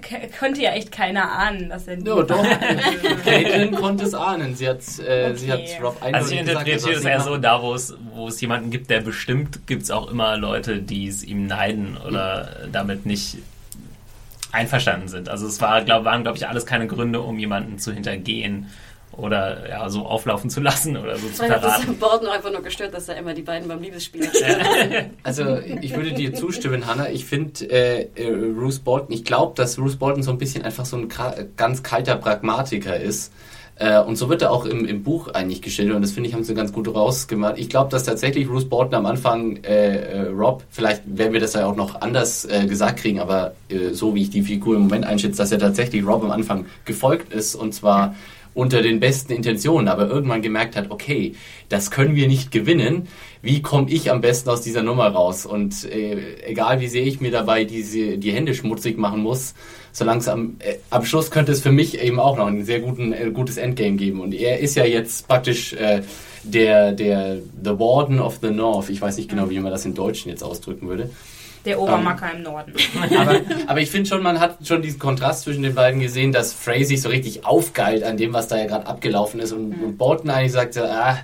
k- 0.00 0.28
könnte 0.38 0.60
ja 0.62 0.72
echt 0.72 0.90
keiner 0.92 1.30
ahnen, 1.30 1.68
dass 1.68 1.86
er 1.88 1.98
Ja, 1.98 2.22
doch. 2.22 2.44
Caitlin 3.24 3.74
konnte 3.74 4.04
es 4.04 4.14
ahnen. 4.14 4.54
Sie 4.54 4.68
hat, 4.68 4.78
äh, 4.98 5.34
sie 5.34 5.50
hat 5.52 5.60
Okay. 5.60 5.78
Rob 5.82 5.96
Also 6.00 6.30
ich 6.32 6.38
er 6.38 6.46
interpretiere 6.46 6.92
es 6.98 7.04
eher 7.04 7.20
so, 7.20 7.36
da 7.36 7.62
wo 7.62 7.74
es, 7.74 7.94
wo 8.12 8.28
es 8.28 8.40
jemanden 8.40 8.70
gibt, 8.70 8.90
der 8.90 9.00
bestimmt, 9.00 9.66
gibt 9.66 9.82
es 9.82 9.90
auch 9.90 10.10
immer 10.10 10.36
Leute, 10.36 10.78
die 10.80 11.06
es 11.08 11.22
ihm 11.24 11.46
neiden 11.46 11.96
oder 11.96 12.48
damit 12.70 13.06
nicht 13.06 13.38
einverstanden 14.52 15.08
sind. 15.08 15.28
Also 15.28 15.46
es 15.46 15.60
war, 15.60 15.82
glaub, 15.82 16.04
waren, 16.04 16.22
glaube 16.22 16.38
ich, 16.38 16.46
alles 16.48 16.64
keine 16.66 16.86
Gründe, 16.86 17.20
um 17.20 17.38
jemanden 17.38 17.78
zu 17.78 17.92
hintergehen 17.92 18.68
oder 19.16 19.68
ja, 19.68 19.88
so 19.88 20.06
auflaufen 20.06 20.50
zu 20.50 20.60
lassen 20.60 20.96
oder 20.96 21.16
so 21.16 21.26
zu 21.28 21.34
Vielleicht 21.34 21.54
hat 21.54 21.64
das 21.64 21.76
verraten. 21.76 21.98
Borden 21.98 22.26
einfach 22.28 22.52
nur 22.52 22.62
gestört, 22.62 22.94
dass 22.94 23.08
er 23.08 23.16
immer 23.16 23.34
die 23.34 23.42
beiden 23.42 23.68
beim 23.68 23.80
Liebesspiel 23.80 24.26
hat. 24.26 24.34
Also 25.22 25.58
ich 25.58 25.96
würde 25.96 26.12
dir 26.12 26.34
zustimmen, 26.34 26.86
Hannah. 26.86 27.08
Ich 27.08 27.24
finde 27.24 27.64
äh, 27.70 28.02
äh, 28.14 28.52
Bruce 28.52 28.78
Bolton, 28.78 29.14
ich 29.14 29.24
glaube, 29.24 29.54
dass 29.56 29.76
Bruce 29.76 29.96
Bolton 29.96 30.22
so 30.22 30.30
ein 30.30 30.38
bisschen 30.38 30.62
einfach 30.62 30.84
so 30.84 30.96
ein 30.96 31.08
ganz 31.56 31.82
kalter 31.82 32.16
Pragmatiker 32.16 32.98
ist. 32.98 33.32
Äh, 33.76 34.00
und 34.00 34.16
so 34.16 34.28
wird 34.28 34.42
er 34.42 34.52
auch 34.52 34.66
im, 34.66 34.84
im 34.84 35.02
Buch 35.02 35.28
eigentlich 35.34 35.60
gestellt 35.60 35.92
und 35.92 36.02
das 36.02 36.12
finde 36.12 36.28
ich, 36.28 36.34
haben 36.34 36.44
sie 36.44 36.54
ganz 36.54 36.72
gut 36.72 36.92
rausgemacht. 36.94 37.58
Ich 37.58 37.68
glaube, 37.68 37.90
dass 37.90 38.04
tatsächlich 38.04 38.46
Bruce 38.46 38.68
Bolton 38.68 38.94
am 38.94 39.06
Anfang 39.06 39.56
äh, 39.64 39.96
äh, 39.96 40.20
Rob, 40.28 40.62
vielleicht 40.70 41.02
werden 41.06 41.32
wir 41.32 41.40
das 41.40 41.54
ja 41.54 41.66
auch 41.66 41.74
noch 41.74 42.00
anders 42.00 42.44
äh, 42.44 42.66
gesagt 42.66 43.00
kriegen, 43.00 43.18
aber 43.18 43.54
äh, 43.68 43.90
so 43.90 44.14
wie 44.14 44.22
ich 44.22 44.30
die 44.30 44.42
Figur 44.42 44.76
im 44.76 44.82
Moment 44.82 45.04
einschätze, 45.06 45.38
dass 45.38 45.50
er 45.50 45.58
tatsächlich 45.58 46.06
Rob 46.06 46.22
am 46.22 46.30
Anfang 46.30 46.66
gefolgt 46.84 47.32
ist 47.32 47.56
und 47.56 47.74
zwar 47.74 48.14
unter 48.54 48.82
den 48.82 49.00
besten 49.00 49.32
Intentionen, 49.32 49.88
aber 49.88 50.08
irgendwann 50.08 50.42
gemerkt 50.42 50.76
hat, 50.76 50.90
okay, 50.90 51.34
das 51.68 51.90
können 51.90 52.14
wir 52.14 52.28
nicht 52.28 52.50
gewinnen. 52.50 53.08
Wie 53.42 53.60
komme 53.62 53.90
ich 53.90 54.10
am 54.10 54.20
besten 54.20 54.48
aus 54.48 54.62
dieser 54.62 54.82
Nummer 54.82 55.08
raus? 55.08 55.44
Und 55.44 55.84
äh, 55.84 56.16
egal 56.46 56.80
wie 56.80 56.88
sehr 56.88 57.04
ich 57.04 57.20
mir 57.20 57.30
dabei 57.30 57.64
diese, 57.64 58.16
die 58.16 58.32
Hände 58.32 58.54
schmutzig 58.54 58.96
machen 58.96 59.22
muss, 59.22 59.54
so 59.92 60.04
langsam 60.04 60.56
äh, 60.60 60.76
am 60.90 61.04
Schluss 61.04 61.30
könnte 61.30 61.52
es 61.52 61.60
für 61.60 61.72
mich 61.72 62.00
eben 62.00 62.18
auch 62.18 62.36
noch 62.36 62.46
ein 62.46 62.64
sehr 62.64 62.80
guten, 62.80 63.12
äh, 63.12 63.30
gutes 63.32 63.56
Endgame 63.56 63.96
geben. 63.96 64.20
Und 64.20 64.34
er 64.34 64.60
ist 64.60 64.76
ja 64.76 64.84
jetzt 64.84 65.26
praktisch 65.28 65.72
äh, 65.74 66.02
der, 66.44 66.92
der 66.92 67.38
The 67.62 67.70
Warden 67.78 68.20
of 68.20 68.38
the 68.40 68.50
North. 68.50 68.88
Ich 68.88 69.00
weiß 69.00 69.16
nicht 69.16 69.28
genau, 69.30 69.50
wie 69.50 69.58
man 69.58 69.72
das 69.72 69.84
im 69.84 69.94
Deutschen 69.94 70.30
jetzt 70.30 70.42
ausdrücken 70.42 70.88
würde. 70.88 71.10
Der 71.64 71.80
Obermacker 71.80 72.32
im 72.34 72.42
Norden. 72.42 72.74
Aber, 73.18 73.40
aber 73.66 73.80
ich 73.80 73.90
finde 73.90 74.08
schon, 74.08 74.22
man 74.22 74.38
hat 74.38 74.58
schon 74.66 74.82
diesen 74.82 74.98
Kontrast 74.98 75.44
zwischen 75.44 75.62
den 75.62 75.74
beiden 75.74 76.00
gesehen, 76.00 76.30
dass 76.30 76.52
Frey 76.52 76.84
sich 76.84 77.00
so 77.00 77.08
richtig 77.08 77.46
aufgeilt 77.46 78.04
an 78.04 78.16
dem, 78.16 78.34
was 78.34 78.48
da 78.48 78.58
ja 78.58 78.66
gerade 78.66 78.86
abgelaufen 78.86 79.40
ist 79.40 79.52
und, 79.52 79.72
und 79.72 79.96
Bolton 79.96 80.30
eigentlich 80.30 80.52
sagte, 80.52 80.90
ah, 80.90 81.18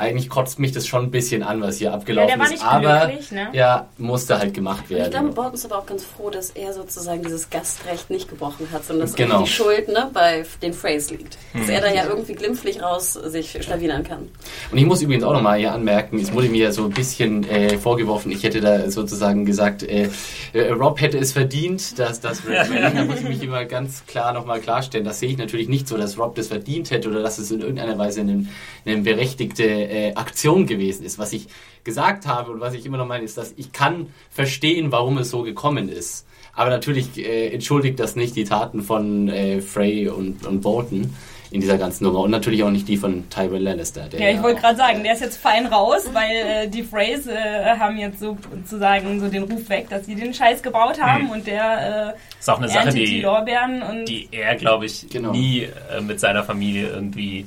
eigentlich 0.00 0.28
kotzt 0.28 0.58
mich 0.58 0.72
das 0.72 0.86
schon 0.86 1.04
ein 1.04 1.10
bisschen 1.10 1.42
an, 1.42 1.60
was 1.60 1.76
hier 1.76 1.92
abgelaufen 1.94 2.28
Ja, 2.30 2.34
der 2.36 2.38
war 2.44 2.46
ist. 2.46 2.52
nicht 2.52 2.64
aber 2.64 3.06
glücklich, 3.06 3.30
ne? 3.32 3.48
ja, 3.52 3.86
musste 3.98 4.38
halt 4.38 4.54
gemacht 4.54 4.84
Und 4.88 4.96
ich 4.96 5.10
glaube, 5.10 5.12
werden. 5.14 5.34
Bolton 5.34 5.54
ist 5.54 5.64
aber 5.66 5.78
auch 5.78 5.86
ganz 5.86 6.04
froh, 6.04 6.30
dass 6.30 6.50
er 6.50 6.72
sozusagen 6.72 7.22
dieses 7.22 7.50
Gastrecht 7.50 8.10
nicht 8.10 8.28
gebrochen 8.28 8.68
hat, 8.72 8.84
sondern 8.84 9.06
dass 9.06 9.14
Genau. 9.14 9.42
die 9.42 9.48
Schuld 9.48 9.88
ne, 9.88 10.10
bei 10.12 10.44
den 10.62 10.72
Phrase 10.72 11.14
liegt. 11.14 11.38
Dass 11.54 11.68
er 11.68 11.80
da 11.80 11.92
ja 11.92 12.06
irgendwie 12.06 12.34
glimpflich 12.34 12.82
raus 12.82 13.12
sich 13.12 13.58
schlawinern 13.62 14.02
kann. 14.02 14.28
Und 14.72 14.78
ich 14.78 14.86
muss 14.86 15.02
übrigens 15.02 15.24
auch 15.24 15.32
nochmal 15.32 15.58
hier 15.58 15.72
anmerken, 15.72 16.18
es 16.18 16.32
wurde 16.32 16.48
mir 16.48 16.72
so 16.72 16.84
ein 16.84 16.90
bisschen 16.90 17.48
äh, 17.48 17.78
vorgeworfen, 17.78 18.30
ich 18.32 18.42
hätte 18.42 18.60
da 18.60 18.90
sozusagen 18.90 19.44
gesagt, 19.44 19.82
äh, 19.82 20.08
äh, 20.52 20.70
Rob 20.70 21.00
hätte 21.00 21.18
es 21.18 21.32
verdient, 21.32 21.98
dass 21.98 22.20
das 22.20 22.42
da 22.94 23.04
muss 23.04 23.20
ich 23.20 23.28
mich 23.28 23.42
immer 23.42 23.64
ganz 23.64 24.04
klar 24.06 24.32
nochmal 24.32 24.60
klarstellen. 24.60 25.04
Das 25.04 25.20
sehe 25.20 25.28
ich 25.30 25.38
natürlich 25.38 25.68
nicht 25.68 25.86
so, 25.88 25.96
dass 25.96 26.18
Rob 26.18 26.34
das 26.34 26.48
verdient 26.48 26.90
hätte 26.90 27.08
oder 27.08 27.22
dass 27.22 27.38
es 27.38 27.50
in 27.50 27.60
irgendeiner 27.60 27.98
Weise 27.98 28.20
eine, 28.20 28.46
eine 28.86 28.96
berechtigte 28.98 29.64
äh, 29.90 30.14
Aktion 30.14 30.66
gewesen 30.66 31.04
ist. 31.04 31.18
Was 31.18 31.32
ich 31.32 31.48
gesagt 31.84 32.26
habe 32.26 32.52
und 32.52 32.60
was 32.60 32.74
ich 32.74 32.86
immer 32.86 32.98
noch 32.98 33.06
meine, 33.06 33.24
ist, 33.24 33.36
dass 33.38 33.54
ich 33.56 33.72
kann 33.72 34.08
verstehen, 34.30 34.92
warum 34.92 35.18
es 35.18 35.30
so 35.30 35.42
gekommen 35.42 35.88
ist. 35.88 36.26
Aber 36.54 36.70
natürlich 36.70 37.16
äh, 37.18 37.48
entschuldigt 37.48 37.98
das 38.00 38.16
nicht 38.16 38.36
die 38.36 38.44
Taten 38.44 38.82
von 38.82 39.28
äh, 39.28 39.60
Frey 39.60 40.08
und, 40.08 40.46
und 40.46 40.60
Bolton 40.60 41.14
in 41.52 41.60
dieser 41.60 41.78
ganzen 41.78 42.04
Nummer 42.04 42.20
und 42.20 42.30
natürlich 42.30 42.62
auch 42.62 42.70
nicht 42.70 42.86
die 42.86 42.96
von 42.96 43.28
Tywin 43.28 43.62
Lannister. 43.62 44.08
Der 44.08 44.20
Ja, 44.20 44.36
ich 44.36 44.42
wollte 44.42 44.60
gerade 44.60 44.76
sagen, 44.76 45.00
äh, 45.00 45.02
der 45.04 45.12
ist 45.14 45.20
jetzt 45.20 45.36
fein 45.36 45.66
raus, 45.66 46.08
weil 46.12 46.30
äh, 46.30 46.68
die 46.68 46.82
Freys 46.82 47.26
äh, 47.26 47.34
haben 47.78 47.96
jetzt 47.98 48.20
sozusagen 48.20 49.18
so 49.18 49.28
den 49.28 49.44
Ruf 49.44 49.68
weg, 49.68 49.88
dass 49.88 50.06
sie 50.06 50.14
den 50.14 50.32
Scheiß 50.32 50.62
gebaut 50.62 51.00
haben 51.00 51.30
und 51.30 51.46
der 51.46 52.14
Ist 52.38 52.48
auch 52.48 52.58
eine 52.58 52.66
äh, 52.66 52.70
Sache, 52.70 52.90
die 52.90 53.04
die, 53.04 53.20
Lorbeeren 53.22 53.82
und 53.82 54.04
die 54.04 54.28
er, 54.30 54.54
glaube 54.54 54.86
ich, 54.86 55.08
Genau. 55.08 55.32
nie 55.32 55.62
äh, 55.62 56.00
mit 56.00 56.20
seiner 56.20 56.44
Familie 56.44 56.88
irgendwie 56.88 57.46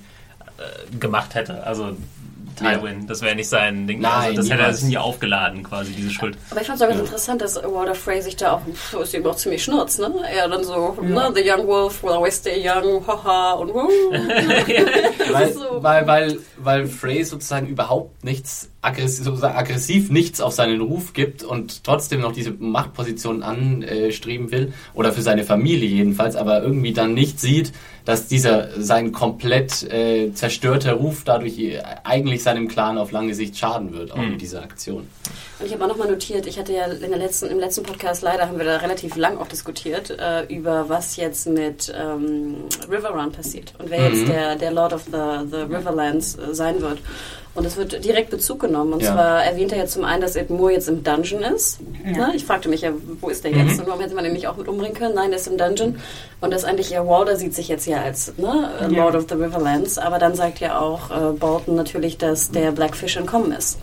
äh, 0.57 0.97
gemacht 0.97 1.33
hätte. 1.35 1.65
Also 1.65 1.95
Tywin, 2.55 3.07
das 3.07 3.21
wäre 3.21 3.35
nicht 3.35 3.49
sein 3.49 3.87
Ding. 3.87 3.99
Nein, 4.01 4.11
also 4.11 4.35
das 4.37 4.49
hätte 4.49 4.61
er 4.63 4.73
sich 4.73 4.85
nie 4.85 4.97
aufgeladen, 4.97 5.63
quasi, 5.63 5.91
diese 5.91 6.11
Schuld. 6.11 6.37
Aber 6.51 6.61
ich 6.61 6.67
fand 6.67 6.79
es 6.79 6.83
auch 6.85 6.89
ganz 6.89 7.01
interessant, 7.01 7.41
dass 7.41 7.55
Walter 7.55 7.95
Frey 7.95 8.21
sich 8.21 8.35
da 8.35 8.53
auch, 8.53 8.61
pff, 8.61 8.93
ist 9.01 9.13
ihm 9.13 9.25
auch 9.25 9.35
ziemlich 9.35 9.63
schnurz, 9.63 9.97
ne? 9.97 10.13
Er 10.33 10.47
dann 10.47 10.63
so, 10.63 10.97
ne, 11.01 11.31
the 11.35 11.41
young 11.43 11.67
wolf 11.67 12.03
will 12.03 12.11
always 12.11 12.37
stay 12.37 12.57
young, 12.57 13.05
haha, 13.05 13.53
und 13.53 13.69
wuh. 13.73 14.11
Weil, 15.31 15.53
so, 15.53 15.83
weil, 15.83 16.07
weil, 16.07 16.39
weil 16.57 16.87
Frey 16.87 17.23
sozusagen 17.23 17.67
überhaupt 17.67 18.23
nichts 18.23 18.69
aggressiv, 18.83 19.25
sozusagen 19.25 19.55
aggressiv 19.55 20.11
nichts 20.11 20.41
auf 20.41 20.53
seinen 20.53 20.81
Ruf 20.81 21.13
gibt 21.13 21.43
und 21.43 21.83
trotzdem 21.83 22.21
noch 22.21 22.33
diese 22.33 22.51
Machtposition 22.51 23.41
anstreben 23.41 24.51
will 24.51 24.73
oder 24.93 25.11
für 25.13 25.21
seine 25.21 25.43
Familie 25.43 25.87
jedenfalls, 25.87 26.35
aber 26.35 26.61
irgendwie 26.61 26.93
dann 26.93 27.13
nicht 27.13 27.39
sieht, 27.39 27.71
dass 28.05 28.27
dieser 28.27 28.69
sein 28.81 29.11
komplett 29.11 29.83
äh, 29.83 30.33
zerstörter 30.33 30.93
Ruf 30.93 31.23
dadurch 31.23 31.57
äh, 31.57 31.81
eigentlich 32.03 32.43
seinem 32.43 32.67
Clan 32.67 32.97
auf 32.97 33.11
lange 33.11 33.33
Sicht 33.33 33.57
schaden 33.57 33.93
wird, 33.93 34.11
auch 34.11 34.17
mit 34.17 34.41
dieser 34.41 34.61
Aktion. 34.61 35.07
Und 35.63 35.67
ich 35.67 35.73
habe 35.75 35.85
auch 35.85 35.87
nochmal 35.87 36.09
notiert, 36.09 36.45
ich 36.45 36.59
hatte 36.59 36.73
ja 36.73 36.83
in 36.87 37.09
der 37.09 37.17
letzten, 37.17 37.45
im 37.47 37.57
letzten 37.57 37.83
Podcast 37.83 38.21
leider 38.21 38.49
haben 38.49 38.57
wir 38.57 38.65
da 38.65 38.75
relativ 38.75 39.15
lang 39.15 39.37
auch 39.37 39.47
diskutiert, 39.47 40.09
äh, 40.09 40.43
über 40.53 40.89
was 40.89 41.15
jetzt 41.15 41.47
mit 41.47 41.89
ähm, 41.97 42.65
Riverrun 42.91 43.31
passiert 43.31 43.73
und 43.79 43.89
wer 43.89 44.09
jetzt 44.09 44.27
der, 44.27 44.57
der 44.57 44.71
Lord 44.71 44.91
of 44.91 45.03
the, 45.05 45.47
the 45.49 45.73
Riverlands 45.73 46.35
äh, 46.37 46.53
sein 46.53 46.81
wird. 46.81 46.99
Und 47.55 47.65
es 47.65 47.77
wird 47.77 48.03
direkt 48.03 48.29
Bezug 48.29 48.59
genommen. 48.59 48.91
Und 48.91 49.03
Ja. 49.03 49.13
zwar 49.13 49.45
erwähnt 49.45 49.71
er 49.71 49.77
jetzt 49.77 49.93
zum 49.93 50.03
einen, 50.03 50.21
dass 50.21 50.35
Ed 50.35 50.49
Moore 50.49 50.73
jetzt 50.73 50.89
im 50.89 51.01
Dungeon 51.01 51.43
ist. 51.43 51.79
Ne? 52.03 52.33
Ich 52.35 52.43
fragte 52.43 52.67
mich 52.67 52.81
ja, 52.81 52.91
wo 53.21 53.29
ist 53.29 53.45
der 53.45 53.51
jetzt? 53.51 53.79
Und 53.79 53.87
warum 53.87 54.01
hätte 54.01 54.15
man 54.15 54.25
den 54.25 54.33
nicht 54.33 54.47
auch 54.47 54.57
mit 54.57 54.67
umbringen 54.67 54.97
können? 54.97 55.15
Nein, 55.15 55.29
der 55.29 55.39
ist 55.39 55.47
im 55.47 55.57
Dungeon. 55.57 55.97
Und 56.41 56.51
das 56.51 56.65
eigentlich 56.65 56.89
ja, 56.89 57.07
Walder 57.07 57.37
sieht 57.37 57.53
sich 57.55 57.69
jetzt 57.69 57.85
ja 57.85 58.01
als 58.01 58.33
ne, 58.37 58.69
Lord 58.89 59.15
of 59.15 59.27
the 59.29 59.35
Riverlands. 59.35 59.97
Aber 59.97 60.19
dann 60.19 60.35
sagt 60.35 60.59
ja 60.59 60.77
auch 60.81 61.09
äh, 61.11 61.31
Bolton 61.31 61.75
natürlich, 61.75 62.17
dass 62.17 62.51
der 62.51 62.71
Blackfish 62.71 63.15
entkommen 63.15 63.53
ist. 63.53 63.77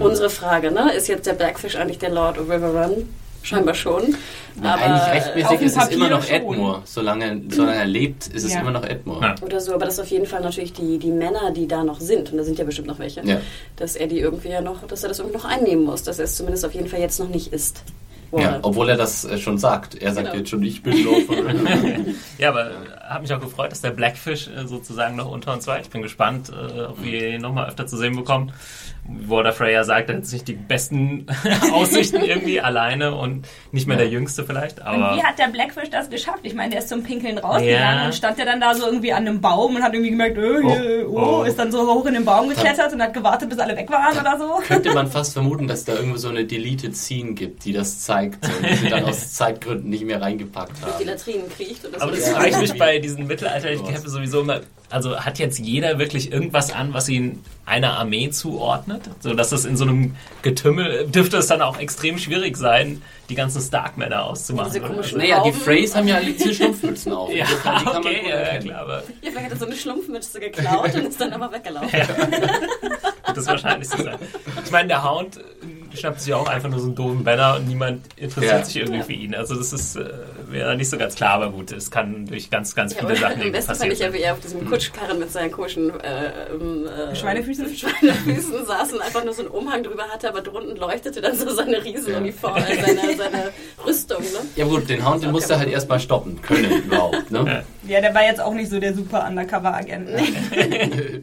Unsere 0.00 0.30
Frage, 0.30 0.70
ne? 0.70 0.92
Ist 0.92 1.08
jetzt 1.08 1.26
der 1.26 1.32
Blackfish 1.34 1.76
eigentlich 1.76 1.98
der 1.98 2.10
Lord 2.10 2.38
of 2.38 2.48
Riverrun? 2.50 3.08
Scheinbar 3.42 3.74
schon. 3.74 4.16
Ja, 4.62 4.72
Aber, 4.74 4.82
eigentlich 4.82 5.02
auf 5.02 5.12
rechtmäßig 5.12 5.60
ist 5.66 5.76
es 5.76 5.88
immer 5.88 6.08
noch. 6.08 6.26
Edmure. 6.30 6.80
Solange, 6.86 7.42
solange 7.50 7.76
er 7.78 7.84
lebt, 7.84 8.26
ist 8.28 8.44
es 8.44 8.54
Ja. 8.54 8.60
immer 8.60 8.70
noch 8.70 8.84
Edmure. 8.84 9.20
Ja. 9.20 9.34
Oder 9.42 9.60
so, 9.60 9.74
aber 9.74 9.84
das 9.84 9.94
ist 9.94 10.00
auf 10.00 10.06
jeden 10.08 10.24
Fall 10.24 10.40
natürlich 10.40 10.72
die, 10.72 10.98
die 10.98 11.10
Männer, 11.10 11.50
die 11.50 11.68
da 11.68 11.84
noch 11.84 12.00
sind, 12.00 12.32
und 12.32 12.38
da 12.38 12.44
sind 12.44 12.58
ja 12.58 12.64
bestimmt 12.64 12.88
noch 12.88 12.98
welche, 12.98 13.20
Ja. 13.22 13.38
dass 13.76 13.96
er 13.96 14.06
die 14.06 14.18
irgendwie 14.20 14.48
ja 14.48 14.62
noch, 14.62 14.86
dass 14.86 15.02
er 15.02 15.10
das 15.10 15.18
irgendwie 15.18 15.36
noch 15.36 15.44
einnehmen 15.44 15.84
muss, 15.84 16.02
dass 16.04 16.18
er 16.18 16.24
es 16.24 16.36
zumindest 16.36 16.64
auf 16.64 16.72
jeden 16.72 16.88
Fall 16.88 17.00
jetzt 17.00 17.20
noch 17.20 17.28
nicht 17.28 17.52
ist. 17.52 17.82
Ja, 18.36 18.58
obwohl 18.62 18.88
er 18.88 18.96
das 18.96 19.24
äh, 19.26 19.38
schon 19.38 19.58
sagt. 19.58 19.94
Er 20.02 20.12
sagt 20.12 20.26
Genau. 20.28 20.38
jetzt 20.38 20.48
schon, 20.50 20.62
ich 20.64 20.82
bin 20.82 21.04
Lord 21.04 21.22
von 21.24 21.36
Riverrun. 21.46 22.14
Ja, 22.38 22.48
aber 22.48 22.70
hat 23.14 23.22
mich 23.22 23.32
auch 23.32 23.40
gefreut, 23.40 23.72
dass 23.72 23.80
der 23.80 23.90
Blackfish 23.90 24.48
äh, 24.48 24.66
sozusagen 24.66 25.16
noch 25.16 25.30
unter 25.30 25.52
uns 25.52 25.66
war. 25.66 25.80
Ich 25.80 25.88
bin 25.90 26.02
gespannt, 26.02 26.50
äh, 26.50 26.82
ob 26.82 27.02
wir 27.02 27.30
ihn 27.30 27.40
nochmal 27.40 27.68
öfter 27.68 27.86
zu 27.86 27.96
sehen 27.96 28.14
bekommen. 28.16 28.52
Walter 29.06 29.52
Freya 29.52 29.84
sagt, 29.84 30.08
er 30.08 30.16
hat 30.16 30.24
sich 30.26 30.44
die 30.44 30.54
besten 30.54 31.26
Aussichten 31.72 32.22
irgendwie 32.22 32.60
alleine 32.62 33.14
und 33.14 33.46
nicht 33.70 33.86
mehr 33.86 33.98
der 33.98 34.08
Jüngste 34.08 34.44
vielleicht. 34.44 34.78
Und 34.78 34.86
Aber 34.86 35.16
wie 35.16 35.22
hat 35.22 35.38
der 35.38 35.48
Blackfish 35.48 35.90
das 35.90 36.08
geschafft? 36.08 36.38
Ich 36.42 36.54
meine, 36.54 36.70
der 36.70 36.78
ist 36.78 36.88
zum 36.88 37.02
Pinkeln 37.02 37.36
rausgegangen 37.36 37.98
Ja. 38.00 38.06
und 38.06 38.14
stand 38.14 38.38
ja 38.38 38.46
dann 38.46 38.60
da 38.62 38.74
so 38.74 38.86
irgendwie 38.86 39.12
an 39.12 39.26
einem 39.28 39.42
Baum 39.42 39.76
und 39.76 39.82
hat 39.82 39.92
irgendwie 39.92 40.10
gemerkt, 40.10 40.38
äh, 40.38 40.62
Oh, 40.64 41.18
oh, 41.18 41.40
oh. 41.40 41.42
ist 41.42 41.58
dann 41.58 41.70
so 41.70 41.86
hoch 41.86 42.06
in 42.06 42.14
den 42.14 42.24
Baum 42.24 42.48
geklettert 42.48 42.94
und 42.94 43.02
hat 43.02 43.12
gewartet, 43.12 43.50
bis 43.50 43.58
alle 43.58 43.76
weg 43.76 43.90
waren 43.90 44.18
oder 44.18 44.38
so. 44.38 44.62
könnte 44.66 44.94
man 44.94 45.06
fast 45.10 45.34
vermuten, 45.34 45.68
dass 45.68 45.84
da 45.84 45.92
irgendwo 45.94 46.16
so 46.16 46.28
eine 46.30 46.46
Deleted 46.46 46.96
Scene 46.96 47.34
gibt, 47.34 47.64
die 47.66 47.74
das 47.74 48.00
zeigt 48.00 48.46
und 48.46 48.70
die 48.70 48.74
sie 48.76 48.88
dann 48.88 49.04
aus 49.04 49.32
Zeitgründen 49.34 49.90
nicht 49.90 50.04
mehr 50.04 50.22
reingepackt 50.22 50.82
Durch 50.82 50.96
die 50.96 51.04
haben. 51.04 51.10
Latrinen 51.10 51.48
kriecht. 51.50 51.84
Und 51.84 52.00
Aber 52.00 52.10
das 52.12 52.26
ich 52.46 52.56
mich 52.56 52.78
bei 52.78 52.98
diesen 53.04 53.26
mittelalterlichen 53.26 53.86
Kämpfen 53.86 54.08
sowieso 54.10 54.40
immer, 54.40 54.60
also 54.90 55.18
hat 55.20 55.38
jetzt 55.38 55.58
jeder 55.58 55.98
wirklich 55.98 56.32
irgendwas 56.32 56.72
an, 56.72 56.92
was 56.94 57.08
ihn 57.08 57.42
einer 57.66 57.98
Armee 57.98 58.30
zuordnet? 58.30 59.02
So 59.20 59.34
dass 59.34 59.50
das 59.50 59.64
in 59.64 59.76
so 59.76 59.84
einem 59.84 60.16
Getümmel 60.42 61.06
dürfte 61.08 61.36
es 61.38 61.46
dann 61.46 61.62
auch 61.62 61.78
extrem 61.78 62.18
schwierig 62.18 62.56
sein, 62.56 63.02
die 63.30 63.34
ganzen 63.34 63.62
Stark-Männer 63.62 64.24
auszumachen. 64.24 64.72
Diese 64.72 64.84
komischen- 64.84 65.18
Naja, 65.18 65.42
die. 65.42 65.52
Freys 65.52 65.94
haben 65.96 66.06
ja 66.08 66.16
alle 66.16 66.32
diese 66.32 66.52
Schlumpfmützen 66.54 67.12
auf. 67.12 67.32
Ja, 67.32 67.46
Die 67.46 67.54
kann 67.54 67.84
man 67.84 67.96
okay, 67.96 68.20
gut 68.20 68.28
ja, 68.30 68.58
klar, 68.58 68.80
aber 68.82 68.96
Ja, 69.22 69.30
vielleicht 69.30 69.44
hat 69.46 69.52
er 69.52 69.56
so 69.58 69.66
eine 69.66 69.76
Schlumpfmütze 69.76 70.40
geklaut 70.40 70.94
und 70.94 71.06
ist 71.06 71.20
dann 71.20 71.32
aber 71.32 71.50
weggelaufen. 71.52 71.90
wird 71.92 73.36
das 73.36 73.46
wahrscheinlich 73.46 73.88
so 73.88 74.02
sein. 74.02 74.18
Ich 74.64 74.70
meine, 74.70 74.88
der 74.88 75.08
Hound 75.10 75.40
schnappt 75.94 76.20
sich 76.20 76.34
auch 76.34 76.48
einfach 76.48 76.68
nur 76.68 76.78
so 76.80 76.86
einen 76.86 76.94
doofen 76.94 77.24
Banner 77.24 77.56
und 77.56 77.66
niemand 77.68 78.02
interessiert 78.16 78.52
Ja. 78.58 78.64
sich 78.64 78.76
irgendwie 78.76 79.02
für 79.02 79.12
ihn. 79.12 79.34
Also 79.34 79.54
das 79.54 79.72
ist 79.72 79.96
äh, 79.96 80.04
wäre 80.48 80.76
nicht 80.76 80.90
so 80.90 80.96
ganz 80.98 81.14
klar, 81.14 81.34
aber 81.34 81.50
gut, 81.50 81.72
es 81.72 81.90
kann 81.90 82.26
durch 82.26 82.50
ganz, 82.50 82.74
ganz 82.74 82.92
Ja, 82.94 83.00
viele 83.00 83.10
aber 83.12 83.20
Sachen 83.20 83.42
am 83.42 83.52
besten 83.52 83.66
fand 83.66 83.78
passieren. 83.78 83.92
ich 83.92 83.98
ja, 84.00 84.12
wie 84.12 84.18
er 84.22 84.32
auf 84.34 84.40
diesem 84.40 84.68
Kutschkarren 84.68 85.18
mit 85.18 85.30
seinen 85.32 85.50
komischen 85.52 85.90
äh, 86.00 86.52
ähm, 86.52 86.86
äh, 86.86 87.14
Schweinefüßen? 87.16 87.74
Schweinefüßen 87.74 88.66
saß 88.66 88.92
und 88.92 89.00
einfach 89.02 89.24
nur 89.24 89.34
so 89.34 89.42
einen 89.42 89.50
Umhang 89.50 89.82
drüber 89.82 90.04
hatte, 90.04 90.28
aber 90.28 90.40
drunten 90.42 90.76
leuchtete 90.76 91.20
dann 91.20 91.36
so 91.36 91.48
seine 91.54 91.82
Riesenuniform, 91.84 92.56
äh, 92.56 92.74
seine, 92.76 93.16
seine 93.16 93.50
Rüstung. 93.84 94.22
Ne? 94.22 94.40
Ja 94.56 94.64
gut, 94.66 94.88
den 94.88 95.08
Hound, 95.08 95.22
den 95.22 95.32
musst 95.32 95.50
du 95.50 95.58
halt 95.58 95.68
erstmal 95.70 96.00
stoppen 96.00 96.40
können 96.42 96.82
überhaupt. 96.84 97.30
Ne? 97.30 97.64
Ja, 97.86 98.00
der 98.00 98.14
war 98.14 98.24
jetzt 98.24 98.40
auch 98.40 98.54
nicht 98.54 98.70
so 98.70 98.78
der 98.80 98.94
super 98.94 99.26
Undercover-Agent. 99.28 100.10
Ne? 100.10 100.22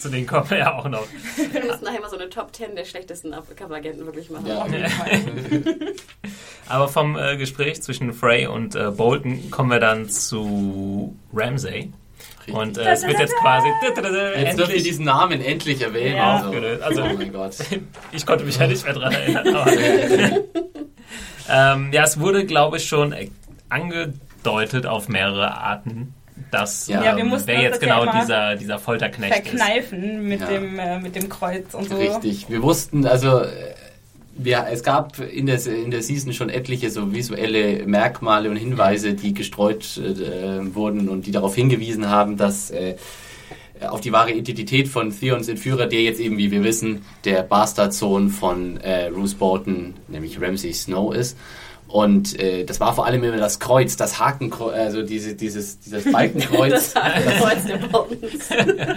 Zu 0.00 0.08
denen 0.08 0.26
kommen 0.26 0.48
wir 0.48 0.58
ja 0.58 0.78
auch 0.78 0.88
noch. 0.88 1.06
Wir 1.36 1.64
müssen 1.64 1.84
nachher 1.84 2.00
mal 2.00 2.08
so 2.08 2.16
eine 2.16 2.30
Top 2.30 2.54
10 2.54 2.74
der 2.74 2.86
schlechtesten 2.86 3.34
Coveragenten 3.54 4.06
wirklich 4.06 4.30
machen. 4.30 4.46
Ja. 4.46 4.66
Aber 6.68 6.88
vom 6.88 7.18
äh, 7.18 7.36
Gespräch 7.36 7.82
zwischen 7.82 8.14
Frey 8.14 8.46
und 8.46 8.74
äh, 8.74 8.90
Bolton 8.90 9.50
kommen 9.50 9.70
wir 9.70 9.80
dann 9.80 10.08
zu 10.08 11.14
Ramsay. 11.34 11.92
Und 12.50 12.78
äh, 12.78 12.92
es 12.92 13.06
wird 13.06 13.18
jetzt 13.18 13.34
quasi 13.36 13.68
Jetzt 13.82 14.02
wir 14.02 14.34
endlich, 14.46 14.82
diesen 14.84 15.04
Namen 15.04 15.42
endlich 15.42 15.82
erwähnen. 15.82 16.16
Ja. 16.16 16.36
Also. 16.36 16.50
Also- 16.82 17.02
oh 17.02 17.16
mein 17.18 17.32
Gott. 17.32 17.56
ich 18.12 18.24
konnte 18.24 18.44
mich 18.44 18.58
ja 18.58 18.66
nicht 18.66 18.84
mehr 18.84 18.94
dran 18.94 19.12
erinnern. 19.12 20.44
Ähm, 21.52 21.90
ja, 21.92 22.04
es 22.04 22.20
wurde, 22.20 22.46
glaube 22.46 22.76
ich, 22.76 22.86
schon 22.86 23.12
äh, 23.12 23.28
angedeutet 23.68 24.86
auf 24.86 25.08
mehrere 25.08 25.58
Arten, 25.58 26.14
dass 26.50 26.86
Ja, 26.86 27.02
Ja, 27.04 27.18
ähm, 27.18 27.28
mussten 27.28 27.48
wer 27.48 27.60
jetzt 27.62 27.82
das 27.82 27.88
ja 27.88 27.98
genau 27.98 28.10
immer 28.10 28.20
dieser, 28.22 28.56
dieser 28.56 28.78
Folterknecht 28.78 29.32
ist. 29.44 29.48
Verkneifen 29.50 30.28
mit, 30.28 30.40
Ja. 30.40 30.46
dem, 30.46 30.78
äh, 30.78 30.98
mit 31.00 31.14
dem 31.16 31.28
Kreuz 31.28 31.74
und 31.74 31.88
so. 31.88 31.96
Richtig. 31.96 32.48
Wir 32.48 32.62
wussten, 32.62 33.06
also 33.06 33.40
äh, 33.40 33.46
wir, 34.36 34.66
es 34.70 34.82
gab 34.82 35.18
in 35.18 35.46
der, 35.46 35.64
in 35.66 35.90
der 35.90 36.02
Season 36.02 36.32
schon 36.32 36.48
etliche 36.48 36.90
so 36.90 37.12
visuelle 37.12 37.84
Merkmale 37.86 38.48
und 38.50 38.56
Hinweise, 38.56 39.14
die 39.14 39.34
gestreut 39.34 39.98
äh, 39.98 40.74
wurden 40.74 41.08
und 41.08 41.26
die 41.26 41.30
darauf 41.30 41.54
hingewiesen 41.54 42.08
haben, 42.08 42.36
dass 42.36 42.70
äh, 42.70 42.96
auf 43.88 44.00
die 44.00 44.12
wahre 44.12 44.32
Identität 44.32 44.88
von 44.88 45.10
Theons 45.10 45.48
Entführer, 45.48 45.86
der 45.86 46.02
jetzt 46.02 46.20
eben, 46.20 46.36
wie 46.38 46.50
wir 46.50 46.62
wissen, 46.62 47.02
der 47.24 47.42
Bastardsohn 47.42 48.28
von 48.28 48.76
äh, 48.78 49.06
Roose 49.06 49.36
Bolton, 49.36 49.94
nämlich 50.08 50.40
Ramsay 50.40 50.72
Snow 50.72 51.14
ist. 51.14 51.36
Und 51.92 52.38
äh, 52.38 52.64
das 52.64 52.78
war 52.78 52.94
vor 52.94 53.06
allem 53.06 53.24
immer 53.24 53.36
das 53.38 53.58
Kreuz, 53.58 53.96
das 53.96 54.20
Hakenkreuz, 54.20 54.74
also 54.74 55.02
diese, 55.02 55.34
dieses, 55.34 55.80
dieses 55.80 56.10
Balkenkreuz. 56.12 56.92
Das 56.92 56.94
Hakenkreuz 56.94 57.64
der. 57.66 58.96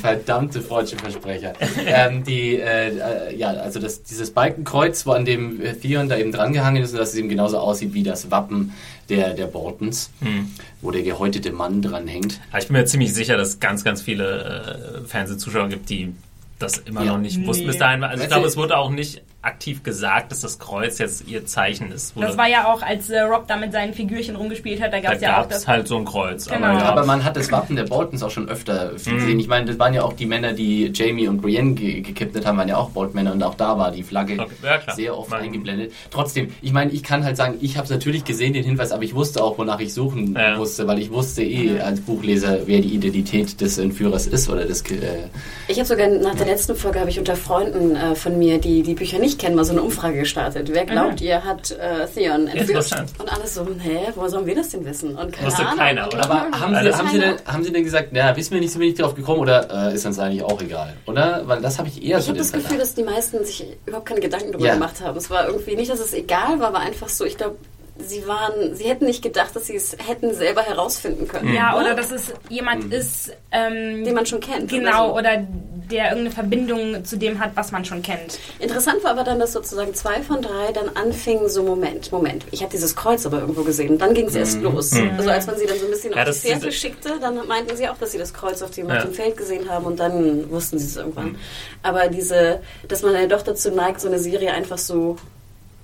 Verdammte 0.00 0.62
freudsche 0.62 0.96
Versprecher. 0.96 1.52
ähm, 1.86 2.24
die, 2.24 2.56
äh, 2.56 2.88
äh, 3.28 3.36
ja, 3.36 3.50
also 3.50 3.78
das, 3.80 4.02
dieses 4.02 4.30
Balkenkreuz, 4.30 5.04
wo 5.06 5.12
an 5.12 5.24
dem 5.26 5.60
äh, 5.60 5.74
Theon 5.74 6.08
da 6.08 6.16
eben 6.16 6.32
drangehangen 6.32 6.82
ist 6.82 6.92
und 6.92 6.98
dass 6.98 7.10
es 7.10 7.16
eben 7.16 7.28
genauso 7.28 7.58
aussieht 7.58 7.92
wie 7.92 8.02
das 8.02 8.30
Wappen 8.30 8.72
der, 9.10 9.34
der 9.34 9.46
Boltons, 9.46 10.10
Hm. 10.22 10.50
wo 10.80 10.90
der 10.90 11.02
gehäutete 11.02 11.52
Mann 11.52 11.82
dran 11.82 12.06
hängt. 12.08 12.40
Aber 12.50 12.60
ich 12.62 12.68
bin 12.68 12.76
mir 12.78 12.84
ziemlich 12.86 13.12
sicher, 13.12 13.36
dass 13.36 13.48
es 13.48 13.60
ganz, 13.60 13.84
ganz 13.84 14.00
viele 14.00 15.02
äh, 15.04 15.06
Fernsehzuschauer 15.06 15.68
gibt, 15.68 15.90
die 15.90 16.14
das 16.58 16.78
immer 16.78 17.04
Ja. 17.04 17.12
noch 17.12 17.18
nicht 17.18 17.44
wussten 17.46 17.64
Nee. 17.64 17.68
bis 17.70 17.78
dahin. 17.78 18.02
Also 18.02 18.22
ich 18.22 18.30
glaube, 18.30 18.46
es 18.46 18.56
wurde 18.56 18.78
auch 18.78 18.90
nicht 18.90 19.20
aktiv 19.42 19.82
gesagt, 19.82 20.30
dass 20.32 20.40
das 20.40 20.58
Kreuz 20.58 20.98
jetzt 20.98 21.26
ihr 21.26 21.46
Zeichen 21.46 21.90
ist. 21.92 22.14
Wurde, 22.14 22.26
Das 22.26 22.36
war 22.36 22.46
ja 22.48 22.70
auch, 22.72 22.82
als 22.82 23.08
äh, 23.08 23.20
Rob 23.20 23.46
da 23.48 23.56
mit 23.56 23.72
seinen 23.72 23.94
Figürchen 23.94 24.36
rumgespielt 24.36 24.82
hat, 24.82 24.92
da 24.92 25.00
gab 25.00 25.14
es 25.14 25.22
ja 25.22 25.36
auch 25.38 25.42
gab 25.42 25.50
es 25.52 25.56
das. 25.60 25.68
halt 25.68 25.88
so 25.88 25.96
ein 25.96 26.04
Kreuz. 26.04 26.46
Genau. 26.46 26.66
Aber, 26.66 26.78
ja, 26.78 26.84
Aber 26.84 27.06
man 27.06 27.24
hat 27.24 27.36
das 27.36 27.50
Wappen 27.50 27.74
der 27.74 27.84
Boltons 27.84 28.22
auch 28.22 28.30
schon 28.30 28.48
öfter 28.50 28.90
gesehen. 28.92 29.40
Ich 29.40 29.48
meine, 29.48 29.64
das 29.64 29.78
waren 29.78 29.94
ja 29.94 30.02
auch 30.02 30.12
die 30.12 30.26
Männer, 30.26 30.52
die 30.52 30.90
Jamie 30.94 31.26
und 31.26 31.40
Brienne 31.40 31.72
ge 31.74 32.02
gekidnappt 32.02 32.44
haben, 32.44 32.58
waren 32.58 32.68
ja 32.68 32.76
auch 32.76 32.90
Boltmänner 32.90 33.32
und 33.32 33.42
auch 33.42 33.54
da 33.54 33.78
war 33.78 33.90
die 33.90 34.02
Flagge 34.02 34.38
Okay, 34.40 34.50
ja, 34.62 34.94
sehr 34.94 35.16
oft 35.16 35.30
Man- 35.30 35.40
eingeblendet. 35.42 35.92
Trotzdem, 36.10 36.52
ich 36.60 36.72
meine, 36.74 36.90
ich 36.90 37.02
kann 37.02 37.24
halt 37.24 37.38
sagen, 37.38 37.54
ich 37.62 37.76
habe 37.78 37.84
es 37.86 37.90
natürlich 37.90 38.24
gesehen, 38.24 38.52
den 38.52 38.64
Hinweis, 38.64 38.92
aber 38.92 39.04
ich 39.04 39.14
wusste 39.14 39.42
auch, 39.42 39.56
wonach 39.56 39.80
ich 39.80 39.94
suchen 39.94 40.34
Ja. 40.34 40.56
musste, 40.58 40.86
weil 40.86 40.98
ich 40.98 41.10
wusste 41.10 41.42
eh 41.42 41.80
als 41.80 42.00
Buchleser, 42.02 42.58
wer 42.66 42.80
die 42.82 42.94
Identität 42.94 43.58
des 43.60 43.78
Entführers 43.78 44.26
ist 44.26 44.50
oder 44.50 44.66
des... 44.66 44.82
Äh, 44.82 45.28
Ich 45.68 45.78
habe 45.78 45.86
sogar 45.88 46.08
nach 46.08 46.34
der 46.34 46.46
letzten 46.46 46.76
Folge 46.76 47.00
habe 47.00 47.08
ich 47.08 47.18
unter 47.18 47.36
Freunden 47.36 47.96
äh, 47.96 48.14
von 48.14 48.38
mir, 48.38 48.58
die 48.58 48.82
die 48.82 48.94
Bücher 48.94 49.18
nicht 49.18 49.29
kennen, 49.38 49.56
mal 49.56 49.64
so 49.64 49.72
eine 49.72 49.82
Umfrage 49.82 50.18
gestartet. 50.18 50.68
Wer 50.72 50.84
glaubt 50.84 51.20
ihr 51.20 51.44
hat 51.44 51.70
äh, 51.72 52.06
Theon 52.06 52.46
entführt? 52.48 52.90
Und 53.18 53.32
alles 53.32 53.54
so, 53.54 53.66
hä, 53.80 53.98
woher 54.14 54.28
sollen 54.30 54.46
wir 54.46 54.54
das 54.54 54.68
denn 54.70 54.84
wissen? 54.84 55.16
Und 55.16 55.32
keine 55.32 55.46
Wusste 55.48 55.62
Ahnung. 55.66 55.78
keiner, 55.78 56.06
oder? 56.08 56.24
Aber 56.24 56.58
haben 56.58 56.74
Sie, 56.74 56.92
haben, 56.92 57.08
Sie 57.08 57.18
denn, 57.18 57.34
haben 57.46 57.64
Sie 57.64 57.72
denn 57.72 57.84
gesagt, 57.84 58.08
na, 58.12 58.36
wissen 58.36 58.52
wir 58.54 58.60
nicht, 58.60 58.72
sind 58.72 58.80
wir 58.80 58.88
nicht 58.88 59.00
drauf 59.00 59.14
gekommen 59.14 59.40
oder 59.40 59.90
äh, 59.90 59.94
ist 59.94 60.06
uns 60.06 60.18
eigentlich 60.18 60.42
auch 60.42 60.60
egal? 60.60 60.94
Oder? 61.06 61.42
Weil 61.46 61.60
das 61.60 61.78
habe 61.78 61.88
ich 61.88 62.02
eher 62.02 62.18
Ich 62.18 62.24
so 62.24 62.28
habe 62.30 62.38
den 62.38 62.42
das 62.42 62.52
Gefühl, 62.52 62.78
dass 62.78 62.94
die 62.94 63.02
meisten 63.02 63.44
sich 63.44 63.64
überhaupt 63.86 64.06
keine 64.06 64.20
Gedanken 64.20 64.52
darüber 64.52 64.66
Ja. 64.66 64.74
gemacht 64.74 65.00
haben. 65.00 65.16
Es 65.16 65.30
war 65.30 65.46
irgendwie 65.46 65.76
nicht, 65.76 65.90
dass 65.90 66.00
es 66.00 66.12
egal 66.14 66.58
war, 66.60 66.68
aber 66.68 66.78
einfach 66.80 67.08
so, 67.08 67.24
ich 67.24 67.36
glaube, 67.36 67.56
sie 68.06 68.26
waren, 68.26 68.74
sie 68.74 68.84
hätten 68.84 69.04
nicht 69.06 69.22
gedacht, 69.22 69.54
dass 69.54 69.66
sie 69.66 69.76
es 69.76 69.96
hätten 70.06 70.34
selber 70.34 70.62
herausfinden 70.62 71.28
können. 71.28 71.54
Ja, 71.54 71.72
Ne? 71.72 71.80
oder 71.80 71.94
dass 71.94 72.10
es 72.10 72.32
jemand 72.48 72.92
ist, 72.92 73.32
ähm, 73.52 74.04
den 74.04 74.14
man 74.14 74.26
schon 74.26 74.40
kennt. 74.40 74.68
genau, 74.70 75.12
oder 75.12 75.30
so. 75.34 75.38
oder 75.40 75.46
der 75.90 76.04
irgendeine 76.10 76.30
Verbindung 76.30 77.04
zu 77.04 77.16
dem 77.16 77.40
hat, 77.40 77.50
was 77.56 77.72
man 77.72 77.84
schon 77.84 78.00
kennt. 78.02 78.38
Interessant 78.60 79.02
war 79.02 79.10
aber 79.10 79.24
dann, 79.24 79.40
dass 79.40 79.52
sozusagen 79.52 79.92
zwei 79.94 80.22
von 80.22 80.40
drei 80.40 80.70
dann 80.72 80.88
anfingen, 80.94 81.48
so 81.48 81.64
Moment, 81.64 82.12
Moment, 82.12 82.44
ich 82.52 82.62
habe 82.62 82.70
dieses 82.70 82.94
Kreuz 82.94 83.26
aber 83.26 83.40
irgendwo 83.40 83.62
gesehen. 83.64 83.98
Dann 83.98 84.14
ging 84.14 84.26
es 84.26 84.36
erst 84.36 84.60
los. 84.62 84.92
Also 85.16 85.30
als 85.30 85.46
man 85.46 85.58
sie 85.58 85.66
dann 85.66 85.78
so 85.78 85.86
ein 85.86 85.90
bisschen 85.90 86.12
Ja, 86.12 86.18
auf 86.20 86.24
das 86.26 86.42
die 86.42 86.54
diese- 86.54 86.70
schickte, 86.70 87.18
dann 87.20 87.44
meinten 87.48 87.76
sie 87.76 87.88
auch, 87.88 87.96
dass 87.98 88.12
sie 88.12 88.18
das 88.18 88.32
Kreuz 88.32 88.62
auf 88.62 88.70
dem, 88.70 88.88
Ja. 88.88 88.98
auf 88.98 89.02
dem 89.02 89.14
Feld 89.14 89.36
gesehen 89.36 89.68
haben 89.68 89.84
und 89.86 89.98
dann 89.98 90.48
wussten 90.50 90.78
sie 90.78 90.86
es 90.86 90.96
irgendwann. 90.96 91.36
Aber 91.82 92.06
diese, 92.08 92.60
dass 92.86 93.02
man 93.02 93.14
ja 93.14 93.26
doch 93.26 93.42
dazu 93.42 93.70
neigt, 93.72 94.00
so 94.00 94.06
eine 94.06 94.20
Serie 94.20 94.52
einfach 94.52 94.78
so 94.78 95.16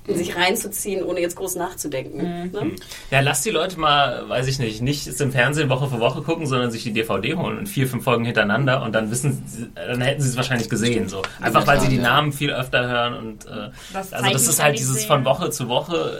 in 0.07 0.16
sich 0.16 0.37
reinzuziehen, 0.37 1.05
ohne 1.05 1.21
jetzt 1.21 1.37
groß 1.37 1.57
nachzudenken. 1.57 2.51
Ne? 2.53 2.73
Ja, 3.11 3.21
lass 3.21 3.42
die 3.42 3.51
Leute 3.51 3.79
mal, 3.79 4.29
weiß 4.29 4.47
ich 4.47 4.59
nicht, 4.59 4.81
nicht 4.81 5.07
im 5.21 5.33
Fernsehen 5.33 5.69
Woche 5.69 5.88
für 5.88 6.01
Woche 6.01 6.23
gucken, 6.23 6.47
sondern 6.47 6.71
sich 6.71 6.83
die 6.85 6.92
DVD 6.92 7.35
holen 7.35 7.59
und 7.59 7.69
vier, 7.69 7.87
fünf 7.87 8.05
Folgen 8.05 8.25
hintereinander 8.25 8.83
und 8.83 8.95
dann 8.95 9.11
wissen 9.11 9.42
sie, 9.47 9.69
dann 9.75 10.01
hätten 10.01 10.23
sie 10.23 10.29
es 10.29 10.37
wahrscheinlich 10.37 10.71
gesehen. 10.71 11.09
So. 11.09 11.23
Einfach 11.40 11.66
weil 11.66 11.81
sie 11.81 11.88
die. 11.88 11.97
Namen 12.07 12.33
viel 12.33 12.53
öfter 12.53 12.87
hören 12.88 13.14
und 13.14 13.47
äh, 13.47 13.71
Das 13.92 14.12
also 14.12 14.31
das 14.31 14.47
ist 14.47 14.62
halt 14.62 14.79
dieses 14.79 14.99
sehen. 14.99 15.09
von 15.09 15.25
Woche 15.25 15.51
zu 15.51 15.69
Woche 15.69 16.16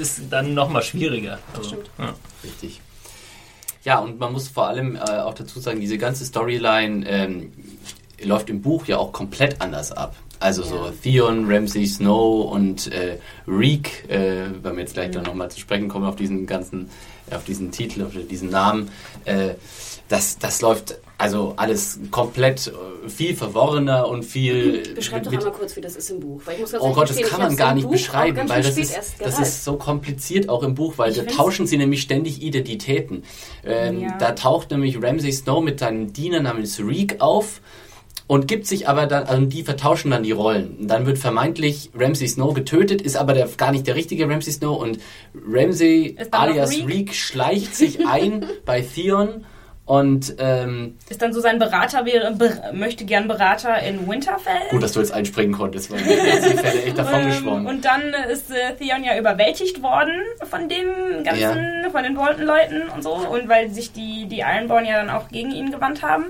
ist 0.00 0.22
dann 0.30 0.54
nochmal 0.54 0.82
schwieriger. 0.82 1.38
Also, 1.54 1.68
Stimmt. 1.68 1.90
ja. 1.98 2.14
Richtig. 2.42 2.80
Ja, 3.84 4.00
und 4.00 4.18
man 4.18 4.32
muss 4.32 4.48
vor 4.48 4.66
allem 4.66 4.96
äh, 4.96 4.98
auch 4.98 5.34
dazu 5.34 5.60
sagen, 5.60 5.80
diese 5.80 5.96
ganze 5.98 6.24
Storyline 6.24 7.08
ähm, 7.08 7.52
läuft 8.22 8.50
im 8.50 8.60
Buch 8.62 8.86
ja 8.86 8.98
auch 8.98 9.12
komplett 9.12 9.60
anders 9.60 9.92
ab. 9.92 10.16
Also 10.40 10.62
so 10.62 10.76
Ja. 10.76 10.92
Theon, 11.02 11.46
Ramsay 11.50 11.86
Snow 11.86 12.50
und 12.52 12.92
äh, 12.92 13.18
Reek, 13.46 14.08
äh, 14.08 14.46
wenn 14.62 14.74
wir 14.76 14.80
jetzt 14.80 14.94
gleich 14.94 15.10
dann 15.10 15.24
nochmal 15.24 15.50
zu 15.50 15.58
sprechen 15.60 15.88
kommen 15.88 16.06
auf 16.06 16.16
diesen 16.16 16.46
ganzen, 16.46 16.90
auf 17.30 17.44
diesen 17.44 17.72
Titel, 17.72 18.02
auf 18.04 18.12
diesen 18.30 18.50
Namen, 18.50 18.90
äh, 19.24 19.50
das, 20.08 20.38
das 20.38 20.62
läuft 20.62 20.98
also 21.18 21.54
alles 21.56 21.98
komplett 22.12 22.68
äh, 22.68 23.08
viel 23.08 23.34
verworrener 23.34 24.08
und 24.08 24.24
viel 24.24 24.94
Beschreib 24.94 25.24
doch 25.24 25.32
einmal 25.32 25.50
kurz, 25.52 25.74
wie 25.76 25.80
das 25.80 25.96
ist 25.96 26.10
im 26.10 26.20
Buch. 26.20 26.40
Weil 26.44 26.54
ich 26.54 26.60
muss 26.60 26.72
ganz 26.72 26.84
Oh 26.84 26.92
Gott, 26.92 27.10
das 27.10 27.20
kann 27.22 27.40
man 27.42 27.56
gar 27.56 27.74
nicht 27.74 27.84
Buch 27.84 27.92
beschreiben, 27.92 28.48
weil 28.48 28.62
das 28.62 28.78
ist, 28.78 28.96
das 29.18 29.38
ist 29.40 29.64
so 29.64 29.76
kompliziert 29.76 30.48
auch 30.48 30.62
im 30.62 30.74
Buch, 30.76 30.94
weil 30.96 31.10
Ich 31.10 31.18
da 31.18 31.24
tauschen 31.24 31.66
sie 31.66 31.76
nämlich 31.76 32.00
ständig 32.02 32.40
Identitäten. 32.42 33.24
Ähm, 33.64 34.00
Ja. 34.02 34.16
Da 34.18 34.32
taucht 34.32 34.70
nämlich 34.70 35.02
Ramsay 35.02 35.32
Snow 35.32 35.62
mit 35.62 35.80
seinem 35.80 36.12
Diener 36.12 36.40
namens 36.40 36.78
Reek 36.78 37.16
auf 37.20 37.60
und 38.28 38.46
gibt 38.46 38.66
sich 38.66 38.88
aber 38.88 39.06
dann, 39.06 39.24
also 39.24 39.44
die 39.46 39.64
vertauschen 39.64 40.12
dann 40.12 40.22
die 40.22 40.30
Rollen. 40.32 40.76
Und 40.78 40.88
dann 40.88 41.06
wird 41.06 41.18
vermeintlich 41.18 41.90
Ramsay 41.98 42.28
Snow 42.28 42.54
getötet, 42.54 43.02
ist 43.02 43.16
aber 43.16 43.32
der, 43.34 43.48
gar 43.56 43.72
nicht 43.72 43.86
der 43.88 43.96
richtige 43.96 44.28
Ramsay 44.28 44.52
Snow 44.52 44.80
und 44.80 45.00
Ramsay 45.50 46.14
noch 46.30 46.38
alias 46.38 46.70
Reek? 46.70 46.88
Reek 46.88 47.14
schleicht 47.14 47.74
sich 47.74 48.06
ein 48.06 48.46
bei 48.64 48.82
Theon 48.82 49.44
und 49.86 50.34
ähm, 50.38 50.96
Ist 51.08 51.22
dann 51.22 51.32
so 51.32 51.40
sein 51.40 51.58
Berater, 51.58 52.04
wäre, 52.04 52.30
be 52.34 52.52
möchte 52.74 53.06
gern 53.06 53.26
Berater 53.26 53.78
in 53.82 54.06
Winterfell. 54.06 54.52
gut, 54.70 54.82
dass 54.82 54.92
du 54.92 55.00
jetzt 55.00 55.12
einspringen 55.12 55.54
konntest, 55.54 55.90
weil 55.90 55.96
die 56.00 56.04
Fälle 56.58 56.82
echt 56.82 56.98
davon 56.98 57.20
Ähm, 57.22 57.26
geschwommen. 57.28 57.66
und 57.66 57.84
dann 57.86 58.02
ist 58.30 58.50
äh, 58.50 58.74
Theon 58.76 59.02
ja 59.02 59.18
überwältigt 59.18 59.82
worden 59.82 60.12
von 60.44 60.68
den 60.68 61.24
ganzen, 61.24 61.40
Ja. 61.40 61.88
von 61.90 62.02
den 62.02 62.14
Bolton-Leuten 62.14 62.82
und 62.94 63.02
so. 63.02 63.12
Und 63.14 63.48
weil 63.48 63.70
sich 63.70 63.90
die, 63.92 64.26
die 64.26 64.40
Ironborn 64.40 64.84
ja 64.84 65.02
dann 65.02 65.08
auch 65.08 65.28
gegen 65.30 65.52
ihn 65.52 65.70
gewandt 65.70 66.02
haben. 66.02 66.24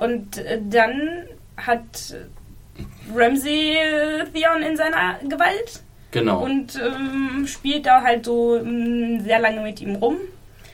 Und 0.00 0.38
äh, 0.38 0.58
dann 0.68 1.26
hat 1.56 2.14
Ramsay 3.14 3.76
äh, 3.76 4.24
Theon 4.32 4.62
in 4.62 4.76
seiner 4.76 5.18
Gewalt 5.28 5.80
Genau. 6.12 6.42
und 6.44 6.74
ähm, 6.76 7.46
spielt 7.46 7.86
da 7.86 8.02
halt 8.02 8.24
so 8.24 8.56
ähm, 8.56 9.20
sehr 9.22 9.38
lange 9.38 9.60
mit 9.60 9.80
ihm 9.80 9.94
rum. 9.96 10.16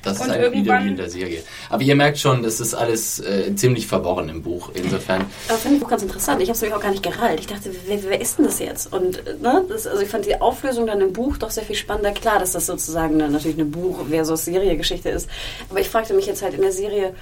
Das 0.02 0.20
Und 0.20 0.26
ist 0.28 0.32
eigentlich 0.34 0.52
wieder 0.52 0.52
wie 0.52 0.56
irgendwann- 0.58 0.88
in 0.88 0.96
der 0.96 1.10
Serie. 1.10 1.42
Aber 1.68 1.82
ihr 1.82 1.96
merkt 1.96 2.18
schon, 2.18 2.42
das 2.44 2.60
ist 2.60 2.74
alles 2.74 3.18
äh, 3.18 3.54
ziemlich 3.56 3.88
verworren 3.88 4.28
im 4.28 4.40
Buch. 4.40 4.70
Insofern, 4.72 5.24
Aber 5.48 5.58
fand 5.58 5.76
ich 5.76 5.84
auch 5.84 5.88
ganz 5.90 6.02
interessant. 6.04 6.40
Ich 6.40 6.48
habe 6.48 6.54
es 6.54 6.62
nämlich 6.62 6.76
auch 6.78 6.82
gar 6.82 6.92
nicht 6.92 7.02
gerallt. 7.02 7.40
Ich 7.40 7.48
dachte, 7.48 7.70
wer, 7.86 8.02
wer 8.04 8.20
ist 8.20 8.38
denn 8.38 8.44
das 8.46 8.60
jetzt? 8.60 8.92
Und 8.92 9.20
ne, 9.42 9.64
das, 9.68 9.86
also 9.88 10.00
ich 10.00 10.08
fand 10.08 10.24
die 10.24 10.40
Auflösung 10.40 10.86
dann 10.86 11.00
im 11.00 11.12
Buch 11.12 11.36
doch 11.38 11.50
sehr 11.50 11.64
viel 11.64 11.74
spannender. 11.74 12.12
Klar, 12.12 12.38
dass 12.38 12.52
das 12.52 12.66
sozusagen 12.66 13.14
eine, 13.20 13.28
natürlich 13.28 13.56
eine 13.58 13.64
Buch 13.66 14.06
versus 14.08 14.44
Serie-Geschichte 14.44 15.08
ist. 15.10 15.28
Aber 15.70 15.80
ich 15.80 15.88
fragte 15.88 16.14
mich 16.14 16.26
jetzt 16.26 16.40
halt 16.40 16.54
in 16.54 16.62
der 16.62 16.72
Serie, 16.72 17.12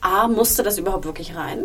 A, 0.00 0.28
musste 0.28 0.62
das 0.62 0.78
überhaupt 0.78 1.04
wirklich 1.04 1.34
rein? 1.36 1.64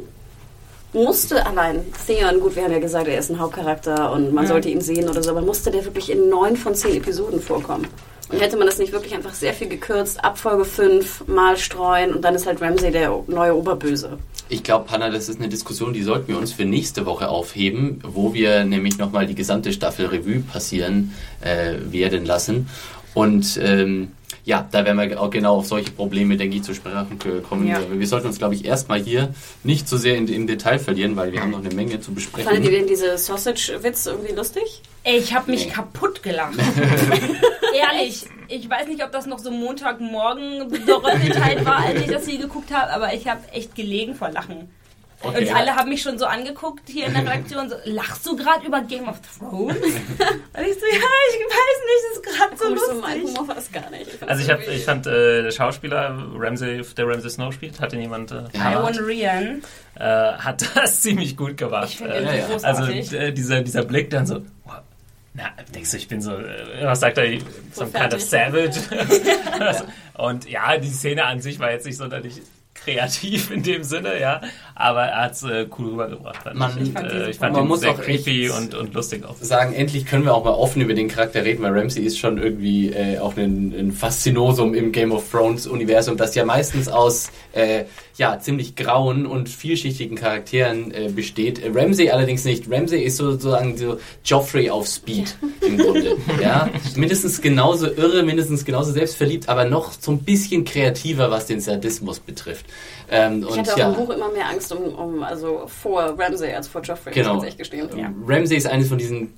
Musste 0.93 1.45
allein 1.45 1.83
Theon, 2.05 2.39
gut, 2.39 2.55
wir 2.55 2.63
haben 2.63 2.71
ja 2.71 2.79
gesagt, 2.79 3.07
er 3.07 3.19
ist 3.19 3.29
ein 3.29 3.39
Hauptcharakter 3.39 4.11
und 4.11 4.33
man 4.33 4.47
sollte 4.47 4.69
ihn 4.69 4.81
sehen 4.81 5.09
oder 5.09 5.21
so, 5.21 5.31
aber 5.31 5.41
musste 5.41 5.69
der 5.69 5.83
wirklich 5.83 6.09
in 6.09 6.29
neun 6.29 6.55
von 6.55 6.75
zehn 6.75 6.95
Episoden 6.95 7.41
vorkommen? 7.41 7.87
Und 8.29 8.41
hätte 8.41 8.57
man 8.57 8.67
das 8.67 8.77
nicht 8.77 8.91
wirklich 8.91 9.13
einfach 9.13 9.33
sehr 9.33 9.53
viel 9.53 9.67
gekürzt, 9.67 10.23
ab 10.23 10.37
Folge 10.37 10.65
5 10.65 11.27
mal 11.27 11.57
streuen 11.57 12.13
und 12.13 12.23
dann 12.23 12.35
ist 12.35 12.45
halt 12.45 12.61
Ramsay 12.61 12.91
der 12.91 13.23
neue 13.27 13.55
Oberböse. 13.55 14.17
ich 14.49 14.63
glaube, 14.63 14.89
Hanna, 14.91 15.09
das 15.09 15.27
ist 15.29 15.39
eine 15.39 15.49
Diskussion, 15.49 15.93
die 15.93 16.03
sollten 16.03 16.29
wir 16.29 16.37
uns 16.37 16.53
für 16.53 16.65
nächste 16.65 17.05
Woche 17.05 17.29
aufheben, 17.29 18.01
wo 18.03 18.33
wir 18.33 18.63
nämlich 18.63 18.97
nochmal 18.97 19.27
die 19.27 19.35
gesamte 19.35 19.73
Staffel 19.73 20.07
Revue 20.07 20.39
passieren 20.39 21.13
äh, 21.41 21.75
werden 21.91 22.25
lassen. 22.25 22.69
Und 23.13 23.59
ähm, 23.61 24.11
ja, 24.47 24.65
da 24.71 24.85
werden 24.85 24.97
wir 24.97 25.21
auch 25.21 25.29
genau 25.29 25.57
auf 25.57 25.67
solche 25.67 25.91
Probleme, 25.91 26.37
denke 26.37 26.55
ich, 26.55 26.63
zu 26.63 26.73
sprechen 26.73 27.19
kommen. 27.43 27.67
Ja. 27.67 27.81
Wir 27.91 28.07
sollten 28.07 28.27
uns, 28.27 28.37
glaube 28.37 28.55
ich, 28.55 28.63
erstmal 28.63 28.97
hier 28.97 29.33
nicht 29.65 29.89
so 29.89 29.97
sehr 29.97 30.15
in, 30.15 30.29
im 30.29 30.47
Detail 30.47 30.79
verlieren, 30.79 31.17
weil 31.17 31.33
wir 31.33 31.41
haben 31.41 31.51
noch 31.51 31.59
eine 31.59 31.75
Menge 31.75 31.99
zu 31.99 32.13
besprechen. 32.13 32.49
Fandet 32.49 32.71
ihr 32.71 32.79
denn 32.79 32.87
diese 32.87 33.17
Sausage-Witz 33.17 34.05
irgendwie 34.05 34.33
lustig? 34.33 34.81
Ey, 35.03 35.17
ich 35.17 35.33
habe 35.33 35.51
mich 35.51 35.69
kaputt 35.69 36.23
gelacht. 36.23 36.57
Ehrlich, 37.75 38.25
ich 38.47 38.69
weiß 38.69 38.87
nicht, 38.87 39.03
ob 39.03 39.11
das 39.11 39.25
noch 39.25 39.39
so 39.39 39.51
Montagmorgen 39.51 40.85
Dorothee-Teil 40.85 41.65
war, 41.65 41.79
als 41.79 41.99
ich 41.99 42.07
das 42.07 42.25
hier 42.25 42.39
geguckt 42.39 42.71
habe, 42.71 42.93
aber 42.93 43.13
ich 43.13 43.27
habe 43.27 43.41
echt 43.51 43.75
gelegen 43.75 44.15
vor 44.15 44.31
Lachen. 44.31 44.69
Okay. 45.19 45.49
Und 45.49 45.55
alle 45.55 45.75
haben 45.75 45.89
mich 45.89 46.03
schon 46.03 46.19
so 46.19 46.25
angeguckt 46.25 46.87
hier 46.87 47.07
in 47.07 47.13
der 47.13 47.23
Redaktion, 47.23 47.69
so, 47.69 47.75
lachst 47.85 48.23
du 48.25 48.35
gerade 48.35 48.65
über 48.67 48.81
Game 48.81 49.07
of 49.07 49.19
Thrones? 49.39 49.75
Und 49.81 49.89
ich 49.89 49.93
so, 49.95 50.85
ja, 50.85 51.09
ich 51.31 51.39
weiß 51.41 51.77
nicht, 51.85 52.03
das 52.03 52.17
ist 52.17 52.23
gerade 52.23 52.57
so 52.57 52.65
so 52.65 52.73
lustig. 52.93 53.23
Humor 53.23 53.47
war 53.47 53.55
das 53.55 53.71
gar 53.71 53.89
nicht. 53.89 54.11
fand's 54.11 54.27
Also 54.31 54.43
ich, 54.43 54.49
hab, 54.51 54.67
ich 54.67 54.85
fand, 54.85 55.07
äh, 55.07 55.41
der 55.41 55.51
Schauspieler, 55.51 56.15
Ramsey, 56.35 56.83
der 56.95 57.07
Ramsey 57.07 57.31
Snow 57.31 57.51
spielt, 57.51 57.79
hat 57.79 57.93
den 57.93 58.01
jemand, 58.01 58.31
äh, 58.31 58.43
Iwan 58.53 58.95
Rian, 58.95 59.63
äh, 59.95 60.03
hat 60.03 60.63
das 60.75 61.01
ziemlich 61.01 61.35
gut 61.35 61.57
gemacht. 61.57 61.89
ich 61.89 61.97
finde 61.97 62.13
Äh, 62.13 62.59
so 62.59 62.65
Also 62.65 62.83
äh, 62.83 63.31
dieser, 63.31 63.61
dieser 63.61 63.83
Blick 63.83 64.11
dann 64.11 64.27
so, 64.27 64.41
wow, 64.65 64.75
na, 65.33 65.45
denkst 65.73 65.91
du, 65.91 65.97
ich 65.97 66.07
bin 66.07 66.21
so, 66.21 66.33
äh, 66.33 66.83
was 66.83 66.99
sagt 66.99 67.17
er, 67.17 67.39
some 67.71 67.91
kind 67.91 68.13
of 68.13 68.21
savage? 68.21 68.79
Und 70.13 70.47
ja, 70.47 70.77
die 70.77 70.89
Szene 70.89 71.25
an 71.25 71.41
sich 71.41 71.57
war 71.59 71.71
jetzt 71.71 71.87
nicht 71.87 71.97
sonderlich 71.97 72.41
kreativ 72.87 73.51
in 73.51 73.63
dem 73.63 73.83
Sinne, 73.83 74.19
ja, 74.19 74.41
aber 74.75 75.03
er 75.03 75.23
hat 75.25 75.33
es 75.33 75.43
äh, 75.43 75.67
cool 75.77 75.89
rübergebracht. 75.91 76.43
Fand 76.43 76.55
Man- 76.57 76.77
ich, 76.81 76.87
Ich 76.87 76.93
fand 76.93 77.11
äh, 77.11 77.29
ich 77.29 77.37
fand 77.37 77.53
Man 77.53 77.63
ihn 77.63 77.67
muss 77.67 77.81
sehr 77.81 77.91
auch 77.91 77.99
creepy 78.01 78.49
und, 78.49 78.73
und 78.75 78.93
lustig 78.93 79.25
auch. 79.25 79.35
sagen, 79.41 79.73
endlich 79.73 80.05
können 80.05 80.23
wir 80.25 80.33
auch 80.33 80.43
mal 80.45 80.51
offen 80.51 80.81
über 80.81 80.93
den 80.93 81.07
Charakter 81.09 81.43
reden, 81.43 81.63
weil 81.63 81.77
Ramsey 81.77 82.03
ist 82.03 82.17
schon 82.19 82.37
irgendwie 82.37 82.89
äh, 82.91 83.19
auch 83.19 83.35
ein, 83.35 83.73
ein 83.77 83.91
Faszinosum 83.91 84.73
im 84.73 84.91
Game 84.91 85.11
of 85.11 85.29
Thrones 85.29 85.67
Universum, 85.67 86.15
das 86.17 86.33
ja 86.35 86.45
meistens 86.45 86.87
aus 86.87 87.29
äh, 87.53 87.83
ja 88.17 88.39
ziemlich 88.39 88.75
grauen 88.75 89.25
und 89.27 89.47
vielschichtigen 89.49 90.15
Charakteren 90.17 90.91
äh, 90.91 91.09
besteht. 91.09 91.61
Ramsey 91.73 92.09
allerdings 92.09 92.45
nicht. 92.45 92.65
Ramsey 92.71 93.01
ist 93.03 93.17
sozusagen 93.17 93.77
so 93.77 93.99
Joffrey 94.25 94.69
auf 94.69 94.87
Speed 94.87 95.35
im 95.61 95.77
Grunde. 95.77 96.15
ja, 96.41 96.69
mindestens 96.95 97.41
genauso 97.41 97.87
irre, 97.87 98.23
mindestens 98.23 98.65
genauso 98.65 98.91
selbstverliebt, 98.91 99.49
aber 99.49 99.65
noch 99.65 99.91
so 99.91 100.11
ein 100.11 100.19
bisschen 100.19 100.63
kreativer, 100.65 101.29
was 101.29 101.45
den 101.45 101.59
Sadismus 101.59 102.19
betrifft. 102.19 102.65
Ähm, 103.09 103.39
Ich 103.43 103.49
und 103.49 103.59
hatte 103.59 103.73
auch 103.73 103.77
ja. 103.77 103.89
im 103.89 103.95
Buch 103.95 104.09
immer 104.09 104.29
mehr 104.31 104.49
Angst 104.49 104.71
um, 104.73 104.93
um 104.93 105.23
also 105.23 105.63
vor 105.67 106.15
Ramsay 106.17 106.53
als 106.53 106.67
vor 106.67 106.81
Joffrey, 106.81 107.13
Genau. 107.13 107.35
muss 107.35 107.45
ich 107.45 107.57
gestehen. 107.57 107.89
Ja. 107.97 108.11
Ramsey 108.25 108.57
ist 108.57 108.67
eines 108.67 108.89
von 108.89 108.97
diesen 108.97 109.33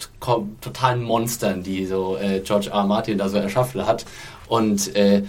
totalen 0.61 1.03
Monstern, 1.03 1.63
die 1.63 1.85
so 1.85 2.17
äh, 2.17 2.39
George 2.39 2.69
R. 2.69 2.77
R. 2.77 2.85
Martin 2.85 3.17
da 3.17 3.29
so 3.29 3.37
erschaffen 3.37 3.85
hat. 3.85 4.05
Und 4.47 4.95
äh, 4.95 5.23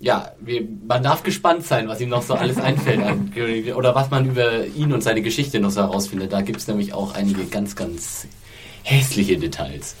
ja, 0.00 0.32
wir, 0.40 0.62
man 0.86 1.02
darf 1.02 1.22
gespannt 1.22 1.66
sein, 1.66 1.88
was 1.88 2.00
ihm 2.00 2.08
noch 2.08 2.22
so 2.22 2.34
alles 2.34 2.58
einfällt 2.58 3.02
an, 3.02 3.32
oder 3.76 3.94
was 3.94 4.10
man 4.10 4.26
über 4.26 4.66
ihn 4.66 4.92
und 4.92 5.02
seine 5.02 5.22
Geschichte 5.22 5.60
noch 5.60 5.70
so 5.70 5.80
herausfindet. 5.80 6.32
Da 6.32 6.42
gibt 6.42 6.60
es 6.60 6.68
nämlich 6.68 6.92
auch 6.92 7.14
einige 7.14 7.44
ganz, 7.46 7.76
ganz 7.76 8.26
hässliche 8.82 9.38
Details. 9.38 9.96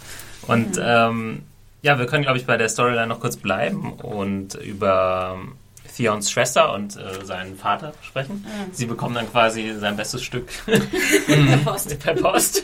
Und 0.46 0.80
ähm, 0.82 1.42
ja, 1.82 1.98
wir 1.98 2.06
können, 2.06 2.22
glaube 2.22 2.38
ich, 2.38 2.46
bei 2.46 2.56
der 2.56 2.68
Storyline 2.68 3.06
noch 3.06 3.20
kurz 3.20 3.36
bleiben 3.36 3.92
und 3.94 4.54
über 4.54 5.36
ähm, 5.38 5.52
Theons 5.96 6.30
Schwester 6.30 6.74
und 6.74 6.96
äh, 6.96 7.24
seinen 7.24 7.56
Vater 7.56 7.92
sprechen. 8.02 8.44
Sie 8.72 8.86
bekommen 8.86 9.14
dann 9.14 9.30
quasi 9.30 9.74
sein 9.78 9.96
bestes 9.96 10.22
Stück 10.22 10.48
Per 10.66 11.56
Post. 11.64 11.98
per 11.98 12.14
Post. 12.14 12.62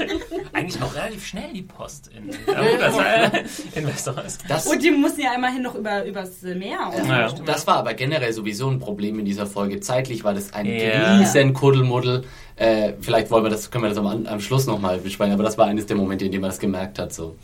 Eigentlich 0.52 0.82
auch 0.82 0.94
relativ 0.94 1.26
schnell 1.26 1.52
die 1.54 1.62
Post 1.62 2.10
in, 2.16 2.28
ja, 2.28 2.60
gut, 2.62 2.80
das, 2.80 2.96
äh, 2.98 3.78
in 3.78 3.86
Westeros. 3.86 4.38
Das, 4.48 4.66
Und 4.66 4.82
die 4.82 4.90
mussten 4.90 5.22
ja 5.22 5.34
immerhin 5.34 5.62
noch 5.62 5.74
über, 5.74 6.04
übers 6.04 6.42
Meer. 6.42 6.92
Und 6.94 7.08
Ja. 7.08 7.28
so. 7.28 7.42
das 7.42 7.66
war 7.66 7.76
aber 7.76 7.94
generell 7.94 8.32
sowieso 8.32 8.68
ein 8.68 8.78
Problem 8.80 9.18
in 9.18 9.24
dieser 9.24 9.46
Folge. 9.46 9.80
Zeitlich 9.80 10.24
war 10.24 10.34
das 10.34 10.52
ein 10.52 10.66
Ja. 10.66 11.16
riesen 11.16 11.54
Kuddelmuddel. 11.54 12.24
Äh, 12.56 12.92
vielleicht 13.00 13.30
wollen 13.30 13.44
wir 13.44 13.50
das, 13.50 13.70
können 13.70 13.84
wir 13.84 13.88
das 13.88 13.98
am, 13.98 14.26
am 14.26 14.40
Schluss 14.40 14.66
nochmal 14.66 14.98
besprechen, 14.98 15.32
aber 15.32 15.42
das 15.42 15.56
war 15.56 15.66
eines 15.66 15.86
der 15.86 15.96
Momente, 15.96 16.26
in 16.26 16.32
denen 16.32 16.42
man 16.42 16.50
das 16.50 16.58
gemerkt 16.58 16.98
hat. 16.98 17.12
So. 17.12 17.36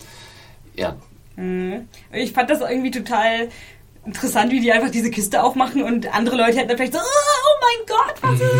Ja, 0.76 0.96
Mhm. 1.40 1.86
Ich 2.12 2.32
fand 2.32 2.50
das 2.50 2.60
irgendwie 2.60 2.90
total 2.90 3.48
interessant, 4.08 4.50
wie 4.52 4.60
die 4.60 4.72
einfach 4.72 4.90
diese 4.90 5.10
Kiste 5.10 5.42
aufmachen 5.42 5.82
und 5.82 6.12
andere 6.14 6.36
Leute 6.36 6.58
hätten 6.58 6.68
dann 6.68 6.76
vielleicht 6.76 6.94
so, 6.94 6.98
oh 6.98 7.60
mein 7.60 7.86
Gott, 7.86 8.14
was 8.22 8.40
ist 8.40 8.52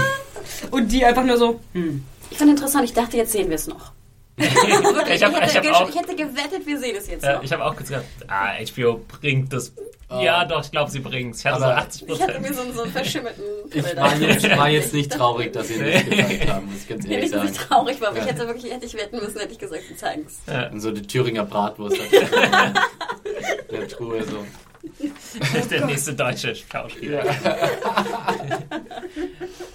das? 0.63 0.71
Und 0.71 0.89
die 0.93 1.05
einfach 1.05 1.25
nur 1.25 1.37
so, 1.37 1.61
hm. 1.73 2.05
Ich 2.31 2.37
fand 2.39 2.51
interessant, 2.51 2.85
ich 2.85 2.93
dachte, 2.93 3.17
jetzt 3.17 3.33
sehen 3.33 3.49
wir 3.49 3.57
es 3.57 3.67
noch. 3.67 3.93
ich 4.39 4.47
habe 4.47 5.07
ich, 5.09 5.15
ich 5.15 5.23
hätte 5.23 5.55
hab 5.57 5.63
ge- 5.63 5.73
auch, 5.73 5.89
ich 5.89 5.97
hätte 5.99 6.15
gewettet, 6.15 6.65
wir 6.67 6.79
sehen 6.79 6.95
es 6.97 7.09
jetzt 7.09 7.25
äh, 7.25 7.33
noch. 7.35 7.43
ich 7.43 7.53
hab 7.53 7.61
auch 7.61 7.75
gesagt, 7.75 8.05
ah, 8.29 8.51
HBO 8.73 9.01
bringt 9.21 9.53
das. 9.53 9.73
Ja, 10.11 10.45
doch, 10.45 10.63
ich 10.65 10.71
glaube, 10.71 10.91
sie 10.91 11.01
bringt 11.01 11.35
es. 11.35 11.41
Ich 11.41 11.47
hatte 11.47 11.61
so 11.61 11.67
80 11.67 12.09
Ich 12.09 12.23
hatte 12.23 12.41
mir 12.41 12.47
Prozent. 12.49 12.67
so, 12.69 12.73
so 12.73 12.83
einen 12.83 12.93
verschimmerten 12.93 13.43
ich 13.75 13.83
war 13.85 13.93
da. 13.95 14.15
jetzt, 14.15 14.57
war 14.57 14.69
jetzt 14.71 14.95
nicht 14.95 15.11
traurig, 15.19 15.53
dass 15.53 15.69
sie 15.69 15.77
nicht 15.79 16.09
gezeigt 16.11 16.49
haben, 16.49 16.67
muss 16.67 16.77
ich 16.83 16.89
ganz 16.89 17.05
Ja, 17.05 17.11
ehrlich 17.13 17.25
nicht, 17.33 17.35
dass 17.35 17.43
sagen. 17.43 17.53
ich 17.53 17.59
traurig 17.69 18.01
war, 18.01 18.09
aber 18.09 18.17
Ja. 18.19 18.23
ich 18.25 18.31
hätte 18.31 18.47
wirklich, 18.47 18.73
hätte 18.73 18.87
ich 18.87 18.95
wetten 18.95 19.17
müssen, 19.19 19.39
hätte 19.41 19.53
ich 19.53 19.59
gesagt, 19.59 19.83
sie 19.89 19.97
zeigen 19.97 20.27
es. 20.27 20.73
Und 20.73 20.81
so 20.81 20.93
die 20.93 21.03
Thüringer 21.03 21.45
Bratwurst 21.45 21.97
in 21.97 22.11
der 23.71 23.89
Truhe 23.89 24.23
so. 24.25 24.45
der 25.71 25.87
nächste 25.87 26.15
deutsche 26.15 26.55
Schauspieler. 26.55 27.25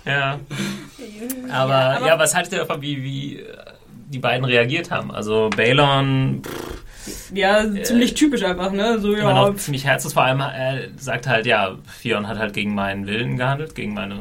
ja. 0.05 0.39
Aber, 1.51 1.73
aber- 1.75 2.07
ja, 2.07 2.19
was 2.19 2.35
haltet 2.35 2.53
ihr 2.53 2.59
davon, 2.59 2.81
wie, 2.81 3.01
wie 3.03 3.39
äh, 3.39 3.45
die 4.09 4.19
beiden 4.19 4.45
reagiert 4.45 4.91
haben? 4.91 5.11
Also 5.11 5.49
Balon, 5.55 6.41
pff, 6.43 7.31
ja, 7.33 7.63
ziemlich 7.83 8.13
typisch 8.13 8.43
einfach, 8.43 8.71
ne? 8.71 8.99
So, 8.99 9.15
ja, 9.15 9.33
noch 9.33 9.55
ziemlich 9.55 9.85
herzlos. 9.85 10.13
Vor 10.13 10.23
allem, 10.23 10.39
er 10.39 10.87
sagt 10.97 11.27
halt, 11.27 11.45
ja, 11.45 11.77
Fion 11.85 12.27
hat 12.27 12.37
halt 12.37 12.53
gegen 12.53 12.75
meinen 12.75 13.07
Willen 13.07 13.37
gehandelt, 13.37 13.75
gegen 13.75 13.93
meine 13.93 14.19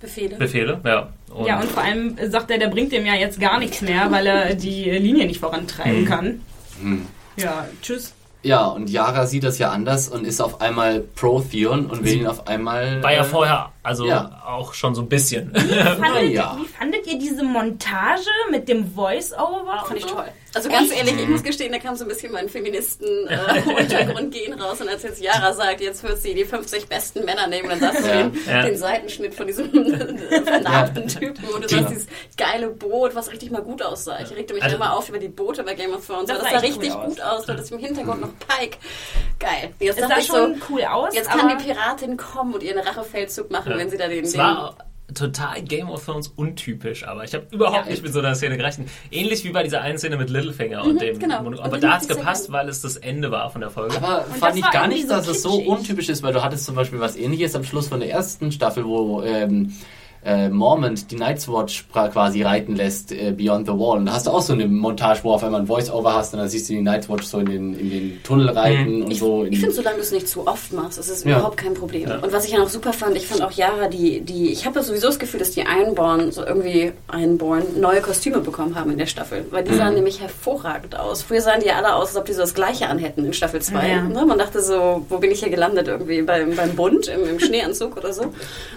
Befehle. 0.00 0.36
Befehle. 0.36 0.80
Ja, 0.84 1.08
und, 1.30 1.46
ja, 1.46 1.60
und 1.60 1.70
vor 1.70 1.82
allem 1.82 2.16
sagt 2.30 2.50
er, 2.50 2.58
der 2.58 2.68
bringt 2.68 2.92
dem 2.92 3.04
ja 3.06 3.14
jetzt 3.14 3.40
gar 3.40 3.58
nichts 3.58 3.80
mehr, 3.82 4.10
weil 4.10 4.26
er 4.26 4.54
die 4.54 4.84
Linie 4.90 5.26
nicht 5.26 5.40
vorantreiben 5.40 6.00
Hm. 6.00 6.04
kann. 6.06 6.40
Hm. 6.80 7.06
Ja, 7.36 7.66
tschüss. 7.82 8.14
Ja, 8.42 8.66
und 8.66 8.88
Yara 8.88 9.26
sieht 9.26 9.42
das 9.42 9.58
ja 9.58 9.70
anders 9.70 10.08
und 10.08 10.24
ist 10.24 10.40
auf 10.40 10.60
einmal 10.60 11.00
pro 11.00 11.40
Theon 11.40 11.86
und 11.86 12.04
will 12.04 12.20
ihn 12.20 12.26
auf 12.26 12.46
einmal. 12.46 13.02
war 13.02 13.12
ja 13.12 13.22
äh, 13.22 13.24
vorher, 13.24 13.72
also 13.82 14.06
ja. 14.06 14.42
auch 14.46 14.74
schon 14.74 14.94
so 14.94 15.02
ein 15.02 15.08
bisschen. 15.08 15.52
Fandet, 15.54 16.30
ja. 16.30 16.56
Wie 16.58 16.66
fandet 16.66 17.06
ihr 17.06 17.18
diese 17.18 17.42
Montage 17.42 18.30
mit 18.50 18.68
dem 18.68 18.92
Voice-Over? 18.92 19.84
Fand 19.86 19.98
ich 19.98 20.06
toll. 20.06 20.28
Also 20.54 20.68
ganz 20.70 20.90
ehrlich, 20.90 21.14
ich 21.20 21.28
muss 21.28 21.42
gestehen, 21.42 21.70
da 21.72 21.78
kam 21.78 21.94
so 21.94 22.04
ein 22.04 22.08
bisschen 22.08 22.32
mein 22.32 22.48
Feministen-Untergrund 22.48 24.30
gehen 24.32 24.54
raus. 24.54 24.80
Und 24.80 24.88
als 24.88 25.02
jetzt 25.02 25.20
Yara 25.20 25.52
sagt, 25.52 25.80
jetzt 25.80 26.02
wird 26.02 26.18
sie 26.18 26.34
die 26.34 26.44
50 26.44 26.88
besten 26.88 27.24
Männer 27.24 27.46
nehmen, 27.46 27.68
dann 27.68 27.80
sagst 27.80 28.04
du 28.04 28.08
Ja. 28.08 28.22
den, 28.22 28.32
Ja. 28.46 28.62
den 28.62 28.76
Seitenschnitt 28.76 29.34
von 29.34 29.46
diesem 29.46 29.70
vernarbten 30.44 31.06
Typen. 31.08 31.44
Und 31.48 31.64
du 31.64 31.68
sagst, 31.68 31.90
dieses 31.90 32.06
geile 32.36 32.68
Boot, 32.70 33.14
was 33.14 33.30
richtig 33.30 33.50
mal 33.50 33.62
gut 33.62 33.82
aussah. 33.82 34.18
Ich 34.20 34.34
regte 34.34 34.54
mich 34.54 34.62
Also- 34.62 34.76
immer 34.76 34.94
auf 34.96 35.08
über 35.08 35.18
die 35.18 35.28
Boote 35.28 35.62
bei 35.64 35.74
Game 35.74 35.92
of 35.92 36.06
Thrones. 36.06 36.28
Das 36.28 36.38
Das, 36.38 36.48
sah 36.50 36.54
echt 36.56 36.62
richtig 36.64 36.94
cool 36.94 37.04
gut 37.08 37.20
aus. 37.20 37.44
Du 37.44 37.52
hattest 37.52 37.70
im 37.72 37.78
Hintergrund 37.78 38.20
noch 38.22 38.30
Pike. 38.38 38.78
Geil. 39.38 39.74
Jetzt 39.80 40.00
dachte 40.00 40.14
sah 40.22 40.22
schon 40.38 40.54
so, 40.54 40.60
cool 40.70 40.82
aus, 40.84 41.14
jetzt 41.14 41.28
kann 41.30 41.48
die 41.56 41.62
Piratin 41.64 42.16
kommen 42.16 42.54
und 42.54 42.62
ihren 42.62 42.78
Rachefeldzug 42.78 43.50
machen, 43.50 43.74
wenn 43.76 43.90
sie 43.90 43.96
da 43.96 44.08
den... 44.08 44.24
Es 44.24 44.32
den 44.32 44.40
war 44.40 44.76
total 45.14 45.62
Game 45.62 45.88
of 45.88 46.04
Thrones 46.04 46.28
untypisch, 46.28 47.06
aber 47.06 47.24
ich 47.24 47.32
habe 47.34 47.46
überhaupt 47.50 47.86
Ja. 47.86 47.90
nicht 47.90 48.02
mit 48.02 48.12
so 48.12 48.18
einer 48.18 48.34
Szene 48.34 48.56
gerechnet. 48.56 48.88
Ähnlich 49.10 49.42
wie 49.44 49.50
bei 49.50 49.62
dieser 49.62 49.80
einen 49.80 49.98
Szene 49.98 50.16
mit 50.16 50.28
Littlefinger 50.30 50.84
und 50.84 51.00
dem 51.00 51.18
genau. 51.18 51.38
Monolog. 51.38 51.60
Und 51.60 51.64
Aber 51.64 51.78
den 51.78 51.88
da 51.90 51.96
ich 51.96 52.02
sehr 52.04 52.16
gepasst, 52.16 52.52
weil 52.52 52.68
es 52.68 52.82
das 52.82 52.96
Ende 52.96 53.30
war 53.30 53.50
von 53.50 53.60
der 53.62 53.70
Folge. 53.70 53.96
Aber 53.96 54.26
Und 54.26 54.36
fand 54.36 54.56
ich 54.58 54.70
gar 54.70 54.86
nicht, 54.86 55.08
so 55.08 55.14
dass 55.14 55.26
es 55.26 55.42
so 55.42 55.54
untypisch 55.54 56.08
ist, 56.08 56.22
weil 56.22 56.32
du 56.32 56.42
hattest 56.42 56.66
zum 56.66 56.74
Beispiel 56.74 57.00
was 57.00 57.16
ähnliches 57.16 57.54
am 57.54 57.64
Schluss 57.64 57.88
von 57.88 58.00
der 58.00 58.10
ersten 58.10 58.52
Staffel, 58.52 58.84
wo 58.84 59.22
ähm, 59.22 59.72
äh, 60.24 60.48
Mormont 60.48 61.10
die 61.10 61.16
Night's 61.16 61.48
Watch 61.48 61.86
quasi 61.92 62.42
reiten 62.42 62.76
lässt, 62.76 63.12
äh, 63.12 63.32
Beyond 63.32 63.66
the 63.66 63.72
Wall. 63.72 63.98
Und 63.98 64.06
da 64.06 64.12
hast 64.14 64.26
du 64.26 64.30
auch 64.30 64.42
so 64.42 64.52
eine 64.52 64.66
Montage, 64.66 65.20
wo 65.22 65.32
auf 65.32 65.44
einmal 65.44 65.60
ein 65.60 65.66
Voice-Over 65.66 66.14
hast 66.14 66.34
und 66.34 66.40
dann 66.40 66.48
siehst 66.48 66.68
du 66.68 66.72
die 66.74 66.80
Night's 66.82 67.08
Watch 67.08 67.24
so 67.26 67.38
in 67.38 67.46
den, 67.46 67.78
in 67.78 67.90
den 67.90 68.22
Tunnel 68.22 68.48
reiten 68.50 69.02
und 69.02 69.14
so. 69.14 69.44
In 69.44 69.52
Ich 69.52 69.60
finde, 69.60 69.74
solange 69.74 69.96
du 69.96 70.02
es 70.02 70.12
nicht 70.12 70.28
zu 70.28 70.46
oft 70.46 70.72
machst, 70.72 70.98
ist 70.98 71.08
es 71.08 71.24
Ja. 71.24 71.38
überhaupt 71.38 71.56
kein 71.56 71.74
Problem. 71.74 72.10
Und 72.22 72.32
was 72.32 72.44
ich 72.44 72.52
ja 72.52 72.58
noch 72.58 72.68
super 72.68 72.92
fand, 72.92 73.16
ich 73.16 73.26
fand 73.26 73.42
auch 73.42 73.52
Yara, 73.52 73.88
die, 73.88 74.20
die 74.20 74.50
ich 74.52 74.66
habe 74.66 74.82
sowieso 74.82 75.06
das 75.08 75.18
Gefühl, 75.18 75.40
dass 75.40 75.50
die 75.52 75.62
Einborn 75.66 76.32
so 76.32 76.44
irgendwie 76.44 76.92
Einborn 77.06 77.62
neue 77.80 78.00
Kostüme 78.00 78.40
bekommen 78.40 78.74
haben 78.74 78.90
in 78.90 78.98
der 78.98 79.06
Staffel, 79.06 79.46
weil 79.50 79.64
die 79.64 79.70
Mhm. 79.72 79.76
sahen 79.76 79.94
nämlich 79.94 80.20
hervorragend 80.20 80.98
aus. 80.98 81.22
Früher 81.22 81.40
sahen 81.40 81.60
die 81.60 81.66
ja 81.66 81.76
alle 81.76 81.94
aus, 81.94 82.08
als 82.08 82.16
ob 82.16 82.24
die 82.26 82.32
so 82.32 82.40
das 82.40 82.54
Gleiche 82.54 82.88
anhätten 82.88 83.24
in 83.24 83.32
Staffel 83.32 83.60
2. 83.62 83.88
Ja. 83.88 84.02
Ne? 84.02 84.24
Man 84.26 84.38
dachte 84.38 84.62
so, 84.62 85.04
wo 85.08 85.18
bin 85.18 85.30
ich 85.30 85.40
hier 85.40 85.50
gelandet 85.50 85.88
irgendwie 85.88 86.22
beim, 86.22 86.54
beim 86.56 86.74
Bund 86.76 87.06
im, 87.08 87.26
im 87.28 87.40
Schneeanzug 87.40 87.96
oder 87.96 88.12
so. 88.12 88.22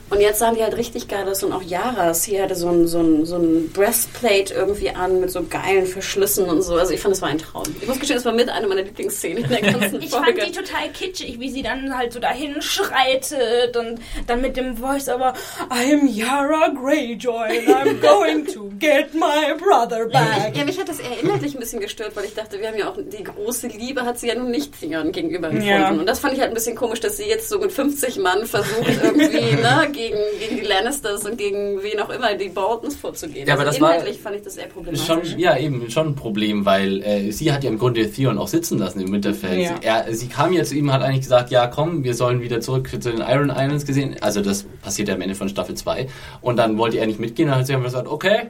Und 0.10 0.22
jetzt 0.22 0.40
sahen 0.40 0.56
die 0.56 0.64
halt 0.64 0.78
richtig 0.78 1.08
geil 1.08 1.28
aus 1.30 1.41
und 1.44 1.54
auch 1.54 1.62
Yaras 1.62 2.24
hier 2.24 2.44
hatte 2.44 2.56
so 2.56 2.70
ein, 2.70 2.88
so 2.88 3.00
ein, 3.00 3.26
so 3.26 3.38
ein 3.38 3.70
Breastplate 3.74 4.54
irgendwie 4.54 4.90
an 4.90 5.20
mit 5.20 5.32
so 5.32 5.44
geilen 5.44 5.86
Verschlüssen 5.86 6.46
und 6.46 6.62
so. 6.62 6.76
Also 6.76 6.94
ich 6.94 7.00
fand, 7.00 7.14
das 7.16 7.22
war 7.22 7.30
ein 7.30 7.38
Traum. 7.38 7.64
Ich 7.82 7.88
muss 7.88 8.00
gestehen, 8.00 8.18
das 8.18 8.26
war 8.26 8.34
mit 8.34 8.50
einer 8.50 8.68
meiner 8.68 8.84
Lieblingsszenen 8.84 9.44
in 9.44 9.50
der 9.50 9.62
ganzen 9.74 10.02
Ich 10.02 10.10
Folge. 10.10 10.42
fand 10.42 10.48
die 10.48 10.52
total 10.52 10.90
kitschig, 10.94 11.40
wie 11.40 11.50
sie 11.50 11.62
dann 11.64 11.98
halt 11.98 12.14
so 12.14 12.20
dahin 12.20 12.62
schreitet 12.62 13.76
und 13.78 14.00
dann 14.28 14.42
mit 14.42 14.58
dem 14.58 14.78
Voice-Over 14.78 15.34
I'm 15.70 16.08
Yara 16.08 16.70
Greyjoy 16.70 17.60
and 17.60 17.68
I'm 17.70 18.02
going 18.02 18.46
to 18.54 18.70
get 18.80 19.14
my 19.14 19.54
brother 19.58 20.08
back. 20.08 20.56
Ja, 20.56 20.66
mich 20.66 20.80
hat 20.80 20.90
das 20.90 21.00
eher 21.00 21.20
inhaltlich 21.22 21.54
ein 21.54 21.60
bisschen 21.60 21.80
gestört, 21.80 22.16
weil 22.16 22.26
ich 22.26 22.34
dachte, 22.34 22.60
wir 22.60 22.68
haben 22.68 22.78
ja 22.78 22.90
auch 22.90 22.98
die 22.98 23.24
große 23.24 23.68
Liebe 23.68 24.04
hat 24.04 24.20
sie 24.20 24.28
ja 24.28 24.36
nun 24.36 24.52
nicht 24.52 24.80
Theon 24.80 25.12
gegenüber 25.12 25.48
empfunden. 25.48 25.68
Ja. 25.68 25.90
Und 25.90 26.06
das 26.06 26.20
fand 26.20 26.34
ich 26.34 26.40
halt 26.40 26.52
ein 26.52 26.56
bisschen 26.56 26.76
komisch, 26.76 27.00
dass 27.00 27.18
sie 27.18 27.26
jetzt 27.26 27.50
so 27.50 27.60
mit 27.60 27.72
50 27.72 28.18
Mann 28.20 28.46
versucht, 28.46 28.88
irgendwie 29.04 29.56
ne, 29.56 29.90
gegen, 29.92 30.18
gegen 30.40 30.58
die 30.58 30.66
Lannisters 30.66 31.21
und 31.26 31.38
gegen 31.38 31.82
wen 31.84 32.00
auch 32.00 32.10
immer 32.10 32.34
die 32.36 32.50
Boltons 32.50 32.96
vorzugehen. 32.96 33.48
Ja, 33.48 33.54
aber 33.56 33.62
also 33.68 33.72
das 33.74 33.82
war- 33.82 33.92
inhaltlich 33.96 34.20
fand 34.22 34.36
ich 34.38 34.42
das 34.44 34.58
eher 34.58 34.66
Ist 34.68 34.74
problematisch. 34.74 35.06
schon, 35.32 35.40
ja, 35.40 35.58
eben 35.58 35.90
schon 35.90 36.08
ein 36.08 36.16
Problem, 36.16 36.66
weil 36.66 37.02
äh, 37.04 37.32
sie 37.32 37.52
hat 37.52 37.64
ja 37.64 37.70
im 37.70 37.78
Grunde 37.80 38.10
Theon 38.12 38.38
auch 38.38 38.48
sitzen 38.48 38.78
lassen 38.80 39.00
im 39.02 39.12
Winterfell. 39.12 39.60
Ja. 39.60 39.76
Sie, 39.80 39.86
er, 39.86 40.14
sie 40.16 40.28
kam 40.28 40.54
ja 40.54 40.64
zu 40.64 40.76
ihm, 40.76 40.92
hat 40.92 41.02
eigentlich 41.02 41.22
gesagt, 41.22 41.52
ja 41.52 41.68
komm, 41.68 42.04
wir 42.04 42.14
sollen 42.14 42.42
wieder 42.42 42.62
zurück 42.62 42.90
zu 42.90 43.12
den 43.12 43.20
Iron 43.22 43.50
Islands 43.50 43.86
gesehen. 43.86 44.16
Also 44.22 44.42
das 44.42 44.64
passiert 44.82 45.08
ja 45.08 45.16
am 45.16 45.22
Ende 45.22 45.36
von 45.36 45.50
Staffel 45.50 45.76
2. 45.76 46.08
Und 46.42 46.58
dann 46.58 46.78
wollte 46.78 46.98
er 46.98 47.08
nicht 47.08 47.20
mitgehen, 47.20 47.50
dann 47.50 47.60
hat 47.60 47.68
sie 47.68 47.74
einfach 47.74 47.86
gesagt, 47.88 48.08
okay, 48.08 48.48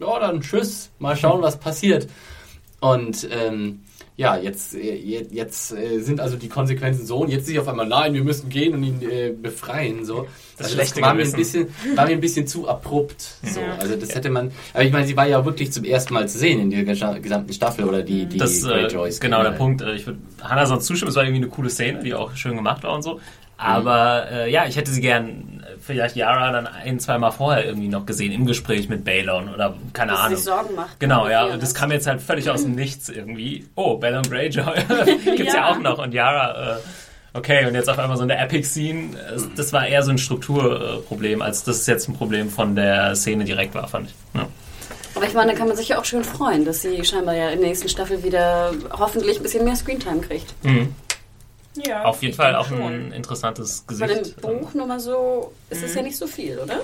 ja 0.00 0.18
dann 0.20 0.40
tschüss, 0.40 0.90
mal 0.98 1.16
schauen, 1.16 1.42
was 1.42 1.58
passiert. 1.58 2.08
Und 2.82 3.28
ähm, 3.30 3.80
ja, 4.16 4.36
jetzt, 4.36 4.74
äh, 4.74 4.94
jetzt, 4.96 5.32
jetzt 5.32 5.72
äh, 5.72 6.00
sind 6.00 6.20
also 6.20 6.36
die 6.36 6.48
Konsequenzen 6.48 7.06
so 7.06 7.18
und 7.18 7.28
jetzt 7.30 7.42
ist 7.42 7.46
sie 7.48 7.58
auf 7.60 7.68
einmal, 7.68 7.86
nein, 7.86 8.12
wir 8.12 8.22
müssen 8.24 8.48
gehen 8.50 8.74
und 8.74 8.82
ihn 8.82 9.00
äh, 9.02 9.30
befreien. 9.30 10.04
So. 10.04 10.26
Das 10.58 10.66
Also 10.66 10.74
schlechte 10.76 11.00
war 11.00 11.14
mir, 11.14 11.22
ein 11.24 11.32
bisschen, 11.32 11.68
war 11.94 12.06
mir 12.06 12.12
ein 12.12 12.20
bisschen 12.20 12.46
zu 12.46 12.68
abrupt. 12.68 13.36
So. 13.44 13.60
Ja. 13.60 13.76
Also 13.78 13.94
das 13.96 14.14
hätte 14.14 14.30
man. 14.30 14.50
Aber 14.74 14.82
ich 14.84 14.92
meine, 14.92 15.06
sie 15.06 15.16
war 15.16 15.26
ja 15.28 15.44
wirklich 15.44 15.72
zum 15.72 15.84
ersten 15.84 16.12
Mal 16.12 16.28
zu 16.28 16.38
sehen 16.38 16.60
in 16.60 16.70
der 16.70 16.82
gesa- 16.84 17.20
gesamten 17.20 17.52
Staffel 17.52 17.84
oder 17.84 18.02
die, 18.02 18.26
die 18.26 18.36
Das 18.36 18.62
äh, 18.64 18.66
Greyjoys. 18.68 19.14
ist 19.14 19.20
genau 19.20 19.42
der. 19.42 19.52
Punkt. 19.52 19.80
Ich 19.94 20.06
würde 20.06 20.18
Hannah 20.42 20.66
sonst 20.66 20.86
zustimmen, 20.86 21.10
es 21.10 21.16
war 21.16 21.22
irgendwie 21.24 21.42
eine 21.42 21.48
coole 21.50 21.70
Szene, 21.70 22.00
die 22.02 22.12
auch 22.14 22.34
schön 22.34 22.56
gemacht 22.56 22.82
war 22.82 22.94
und 22.94 23.02
so. 23.02 23.20
Aber 23.56 24.28
äh, 24.30 24.50
ja, 24.52 24.66
ich 24.66 24.76
hätte 24.76 24.90
sie 24.90 25.00
gern 25.00 25.61
vielleicht 25.84 26.16
Yara 26.16 26.52
dann 26.52 26.66
ein, 26.66 27.00
zwei 27.00 27.18
Mal 27.18 27.30
vorher 27.30 27.64
irgendwie 27.66 27.88
noch 27.88 28.06
gesehen 28.06 28.32
im 28.32 28.46
Gespräch 28.46 28.88
mit 28.88 29.04
Balon 29.04 29.52
oder 29.52 29.74
keine 29.92 30.12
Dass 30.12 30.20
sie 30.20 30.24
Ahnung. 30.26 30.36
sich 30.36 30.44
Sorgen 30.44 30.74
macht. 30.74 31.00
Genau, 31.00 31.28
ja, 31.28 31.44
und 31.46 31.62
das 31.62 31.74
kam 31.74 31.90
jetzt 31.92 32.06
halt 32.06 32.20
völlig 32.22 32.48
aus 32.50 32.62
dem 32.62 32.74
Nichts 32.74 33.08
irgendwie. 33.08 33.66
Oh, 33.74 33.96
Balon 33.98 34.22
Greyjoy 34.22 34.74
gibt's 35.36 35.54
ja. 35.54 35.60
Ja. 35.60 35.70
auch 35.70 35.78
noch 35.78 35.98
und 35.98 36.14
Yara, 36.14 36.76
äh, 36.76 36.78
okay, 37.34 37.66
und 37.66 37.74
jetzt 37.74 37.88
auf 37.90 37.98
einmal 37.98 38.16
so 38.16 38.22
eine 38.22 38.36
Epic-Scene. 38.38 39.10
Das 39.56 39.72
war 39.72 39.86
eher 39.86 40.02
so 40.02 40.10
ein 40.10 40.18
Strukturproblem, 40.18 41.42
als 41.42 41.64
dass 41.64 41.78
es 41.80 41.86
jetzt 41.86 42.08
ein 42.08 42.14
Problem 42.14 42.48
von 42.48 42.76
der 42.76 43.14
Szene 43.16 43.44
direkt 43.44 43.74
war, 43.74 43.88
fand 43.88 44.08
ich. 44.08 44.14
Ja. 44.34 44.46
Aber 45.14 45.26
ich 45.26 45.34
meine, 45.34 45.52
da 45.52 45.58
kann 45.58 45.68
man 45.68 45.76
sich 45.76 45.88
ja 45.88 45.98
auch 46.00 46.06
schön 46.06 46.24
freuen, 46.24 46.64
dass 46.64 46.80
sie 46.82 47.04
scheinbar 47.04 47.34
ja 47.34 47.50
in 47.50 47.58
der 47.60 47.68
nächsten 47.68 47.88
Staffel 47.88 48.22
wieder 48.22 48.72
hoffentlich 48.98 49.36
ein 49.38 49.42
bisschen 49.42 49.64
mehr 49.64 49.76
Screentime 49.76 50.20
kriegt. 50.22 50.54
Ja, 51.74 52.04
Auf 52.04 52.22
jeden 52.22 52.34
Fall 52.34 52.54
auch 52.54 52.66
schon. 52.66 52.82
ein 52.82 53.12
interessantes 53.12 53.84
Weil 53.88 54.10
im 54.10 54.18
Gesicht. 54.18 54.40
Buch 54.42 54.74
nur 54.74 54.86
mal 54.86 55.00
so 55.00 55.52
ist 55.70 55.82
es 55.82 55.94
ja 55.94 56.02
nicht 56.02 56.16
so 56.16 56.26
viel, 56.26 56.58
oder? 56.58 56.80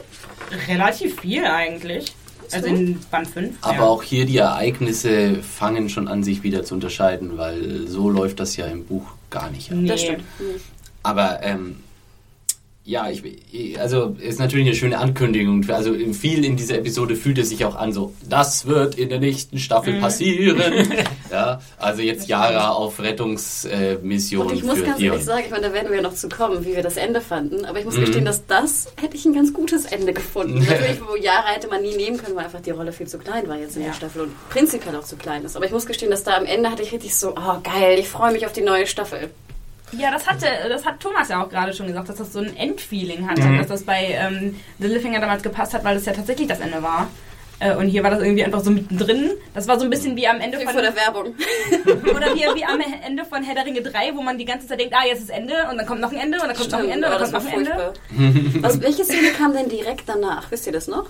Relativ 0.66 1.20
viel 1.20 1.44
eigentlich. 1.44 2.14
Also 2.50 2.68
in 2.68 2.98
Band 3.10 3.28
5. 3.28 3.56
Aber 3.60 3.74
ja. 3.74 3.82
auch 3.84 4.02
hier 4.02 4.24
die 4.24 4.38
Ereignisse 4.38 5.42
fangen 5.42 5.90
schon 5.90 6.08
an, 6.08 6.22
sich 6.24 6.42
wieder 6.42 6.64
zu 6.64 6.74
unterscheiden, 6.74 7.36
weil 7.36 7.86
so 7.86 8.08
läuft 8.08 8.40
das 8.40 8.56
ja 8.56 8.66
im 8.66 8.86
Buch 8.86 9.04
gar 9.28 9.50
nicht. 9.50 9.70
ab. 9.70 9.76
Nee. 9.78 9.88
Das 9.88 10.00
stimmt. 10.00 10.24
Aber 11.02 11.40
ähm, 11.42 11.80
ja, 12.88 13.06
ich, 13.10 13.22
also 13.78 14.16
ist 14.18 14.38
natürlich 14.40 14.66
eine 14.66 14.74
schöne 14.74 14.96
Ankündigung. 14.98 15.62
Also 15.68 15.92
viel 16.14 16.42
in 16.42 16.56
dieser 16.56 16.76
Episode 16.78 17.16
fühlt 17.16 17.36
es 17.36 17.50
sich 17.50 17.66
auch 17.66 17.74
an, 17.76 17.92
so 17.92 18.14
das 18.30 18.64
wird 18.66 18.94
in 18.94 19.10
der 19.10 19.20
nächsten 19.20 19.58
Staffel 19.58 19.92
Mhm. 19.94 20.00
passieren. 20.00 20.58
ja, 21.30 21.60
also 21.76 22.00
jetzt 22.00 22.28
Yara 22.28 22.70
auf 22.70 22.98
Rettungsmission 22.98 24.46
Und 24.46 24.54
ich 24.54 24.64
muss 24.64 24.78
für 24.78 24.84
ganz 24.84 24.98
Theon. 24.98 25.12
ehrlich 25.12 25.24
sagen, 25.26 25.42
ich 25.44 25.50
meine, 25.50 25.66
da 25.68 25.72
werden 25.74 25.90
wir 25.90 25.96
ja 25.96 26.02
noch 26.02 26.14
zu 26.14 26.30
kommen, 26.30 26.64
wie 26.64 26.74
wir 26.74 26.82
das 26.82 26.96
Ende 26.96 27.20
fanden. 27.20 27.66
Aber 27.66 27.78
ich 27.78 27.84
Mhm. 27.84 27.90
muss 27.90 28.00
gestehen, 28.00 28.24
dass 28.24 28.46
das 28.46 28.88
hätte 29.00 29.16
ich 29.16 29.24
ein 29.26 29.34
ganz 29.34 29.52
gutes 29.52 29.84
Ende 29.84 30.14
gefunden. 30.14 30.58
Natürlich, 30.68 31.00
wo 31.06 31.14
Jahre 31.14 31.48
hätte 31.48 31.68
man 31.68 31.82
nie 31.82 31.94
nehmen 31.94 32.16
können, 32.16 32.36
weil 32.36 32.46
einfach 32.46 32.60
die 32.62 32.70
Rolle 32.70 32.92
viel 32.92 33.06
zu 33.06 33.18
klein 33.18 33.46
war 33.48 33.58
jetzt 33.58 33.76
in 33.76 33.82
Ja. 33.82 33.88
der 33.88 33.94
Staffel 33.96 34.22
und 34.22 34.48
prinzipiell 34.48 34.96
auch 34.96 35.04
zu 35.04 35.16
klein 35.16 35.44
ist. 35.44 35.56
Aber 35.56 35.66
ich 35.66 35.72
muss 35.72 35.84
gestehen, 35.84 36.10
dass 36.10 36.24
da 36.24 36.38
am 36.38 36.46
Ende 36.46 36.70
hatte 36.70 36.82
ich 36.82 36.92
richtig 36.92 37.14
so, 37.14 37.34
oh 37.36 37.58
geil, 37.62 37.98
ich 37.98 38.08
freue 38.08 38.32
mich 38.32 38.46
auf 38.46 38.52
die 38.54 38.62
neue 38.62 38.86
Staffel. 38.86 39.28
Ja, 39.92 40.10
das 40.10 40.26
hatte, 40.26 40.46
das 40.68 40.84
hat 40.84 41.00
Thomas 41.00 41.28
ja 41.28 41.42
auch 41.42 41.48
gerade 41.48 41.72
schon 41.72 41.86
gesagt, 41.86 42.08
dass 42.08 42.16
das 42.16 42.32
so 42.32 42.40
ein 42.40 42.56
Endfeeling 42.56 43.28
hatte, 43.28 43.42
Mhm. 43.42 43.58
dass 43.58 43.68
das 43.68 43.82
bei 43.84 44.08
ähm, 44.10 44.56
The 44.78 44.86
Littlefinger 44.86 45.20
damals 45.20 45.42
gepasst 45.42 45.74
hat, 45.74 45.84
weil 45.84 45.94
das 45.94 46.04
ja 46.04 46.12
tatsächlich 46.12 46.46
das 46.48 46.60
Ende 46.60 46.82
war. 46.82 47.08
Äh, 47.60 47.74
und 47.74 47.88
hier 47.88 48.04
war 48.04 48.10
das 48.10 48.22
irgendwie 48.22 48.44
einfach 48.44 48.60
so 48.60 48.70
mittendrin. 48.70 49.30
Das 49.54 49.66
war 49.66 49.78
so 49.78 49.84
ein 49.84 49.90
bisschen 49.90 50.14
wie 50.14 50.28
am 50.28 50.40
Ende 50.40 50.58
Wie 50.60 50.64
von 50.64 50.74
vor 50.74 50.82
der 50.82 50.94
Werbung. 50.94 51.34
oder 52.14 52.34
wie, 52.34 52.40
wie 52.56 52.64
am 52.64 52.80
Ende 53.04 53.24
von 53.24 53.42
Herr 53.42 53.54
der 53.54 53.64
Ringe 53.66 53.82
3, 53.82 54.14
wo 54.14 54.22
man 54.22 54.38
die 54.38 54.44
ganze 54.44 54.68
Zeit 54.68 54.78
denkt, 54.78 54.94
ah, 54.94 55.04
jetzt 55.06 55.22
ist 55.22 55.30
Ende 55.30 55.54
und 55.70 55.76
dann 55.76 55.86
kommt 55.86 56.00
noch 56.00 56.12
ein 56.12 56.18
Ende 56.18 56.38
und 56.40 56.46
dann 56.48 56.56
kommt 56.56 56.70
noch 56.70 56.78
ein 56.78 56.88
Ende 56.90 57.08
und 57.08 57.14
oh, 57.14 57.18
dann 57.18 57.32
das 57.32 57.32
kommt 57.32 57.44
noch 57.46 57.52
ein 57.52 57.66
Ende. 57.66 58.62
Was, 58.62 58.80
welche 58.80 59.04
Szene 59.04 59.30
kam 59.36 59.54
denn 59.54 59.68
direkt 59.68 60.08
danach? 60.08 60.50
Wisst 60.50 60.66
ihr 60.66 60.72
das 60.72 60.86
noch? 60.86 61.06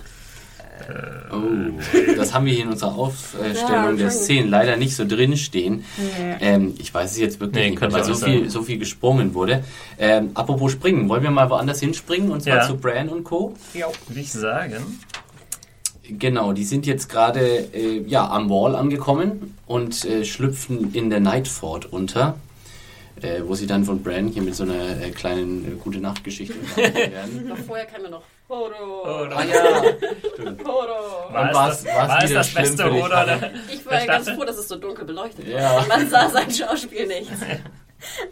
Oh, 1.31 2.13
das 2.17 2.33
haben 2.33 2.45
wir 2.45 2.53
hier 2.53 2.63
in 2.63 2.69
unserer 2.69 2.95
Aufstellung 2.95 3.53
Ja, 3.67 3.91
der. 3.91 4.09
Szenen 4.11 4.49
leider 4.49 4.77
nicht 4.77 4.95
so 4.95 5.05
drin 5.05 5.37
stehen. 5.37 5.85
Ähm, 6.39 6.75
ich 6.79 6.93
weiß 6.93 7.11
es 7.11 7.17
jetzt 7.19 7.39
wirklich 7.39 7.63
Nee, 7.63 7.69
nicht, 7.71 7.81
weil 7.91 8.03
so 8.03 8.13
viel, 8.15 8.49
so 8.49 8.61
viel 8.63 8.77
gesprungen 8.79 9.33
wurde. 9.33 9.63
Ähm, 9.97 10.31
apropos 10.33 10.71
springen, 10.71 11.07
wollen 11.09 11.23
wir 11.23 11.31
mal 11.31 11.49
woanders 11.49 11.79
hinspringen 11.79 12.31
und 12.31 12.41
zwar 12.43 12.57
Ja. 12.57 12.67
zu 12.67 12.77
Bran 12.77 13.09
und 13.09 13.23
Co. 13.23 13.55
Würde 13.73 14.19
ich 14.19 14.31
sagen. 14.31 14.99
Genau, 16.11 16.53
die 16.53 16.63
sind 16.63 16.87
jetzt 16.87 17.07
gerade 17.07 17.41
äh, 17.73 18.01
ja, 18.07 18.27
am 18.29 18.49
Wall 18.49 18.75
angekommen 18.75 19.55
und 19.67 20.05
äh, 20.05 20.25
schlüpfen 20.25 20.91
in 20.93 21.11
der 21.11 21.19
Nightfort 21.19 21.85
unter, 21.91 22.35
äh, 23.21 23.41
wo 23.45 23.53
sie 23.53 23.67
dann 23.67 23.85
von 23.85 24.01
Bran 24.01 24.27
hier 24.29 24.41
mit 24.41 24.55
so 24.55 24.63
einer 24.63 24.99
äh, 25.03 25.11
kleinen 25.11 25.65
äh, 25.65 25.75
Gute-Nacht-Geschichte 25.75 26.55
werden. 26.75 27.47
Noch 27.47 27.57
vorher 27.59 27.85
kam 27.85 28.01
ja 28.03 28.09
noch 28.09 28.23
Frodo. 28.49 29.03
ah 29.35 29.43
ja, 29.43 29.83
stimmt. 30.33 30.61
Frodo. 30.63 31.29
War, 31.29 31.43
Und 31.49 31.53
war's- 31.53 31.83
das, 31.83 31.95
war's 31.95 32.09
war 32.09 32.23
es 32.23 32.33
das 32.33 32.53
Beste 32.55 32.91
oder? 32.91 33.17
Hannah? 33.19 33.49
Ich 33.71 33.85
war 33.85 33.99
ja 33.99 34.05
ganz 34.07 34.27
froh, 34.31 34.43
dass 34.43 34.57
es 34.57 34.67
so 34.67 34.75
dunkel 34.75 35.05
beleuchtet 35.05 35.47
Ja. 35.47 35.75
war. 35.75 35.85
Man 35.87 36.09
sah 36.09 36.27
sein 36.29 36.49
Schauspiel 36.51 37.05
nicht. 37.07 37.29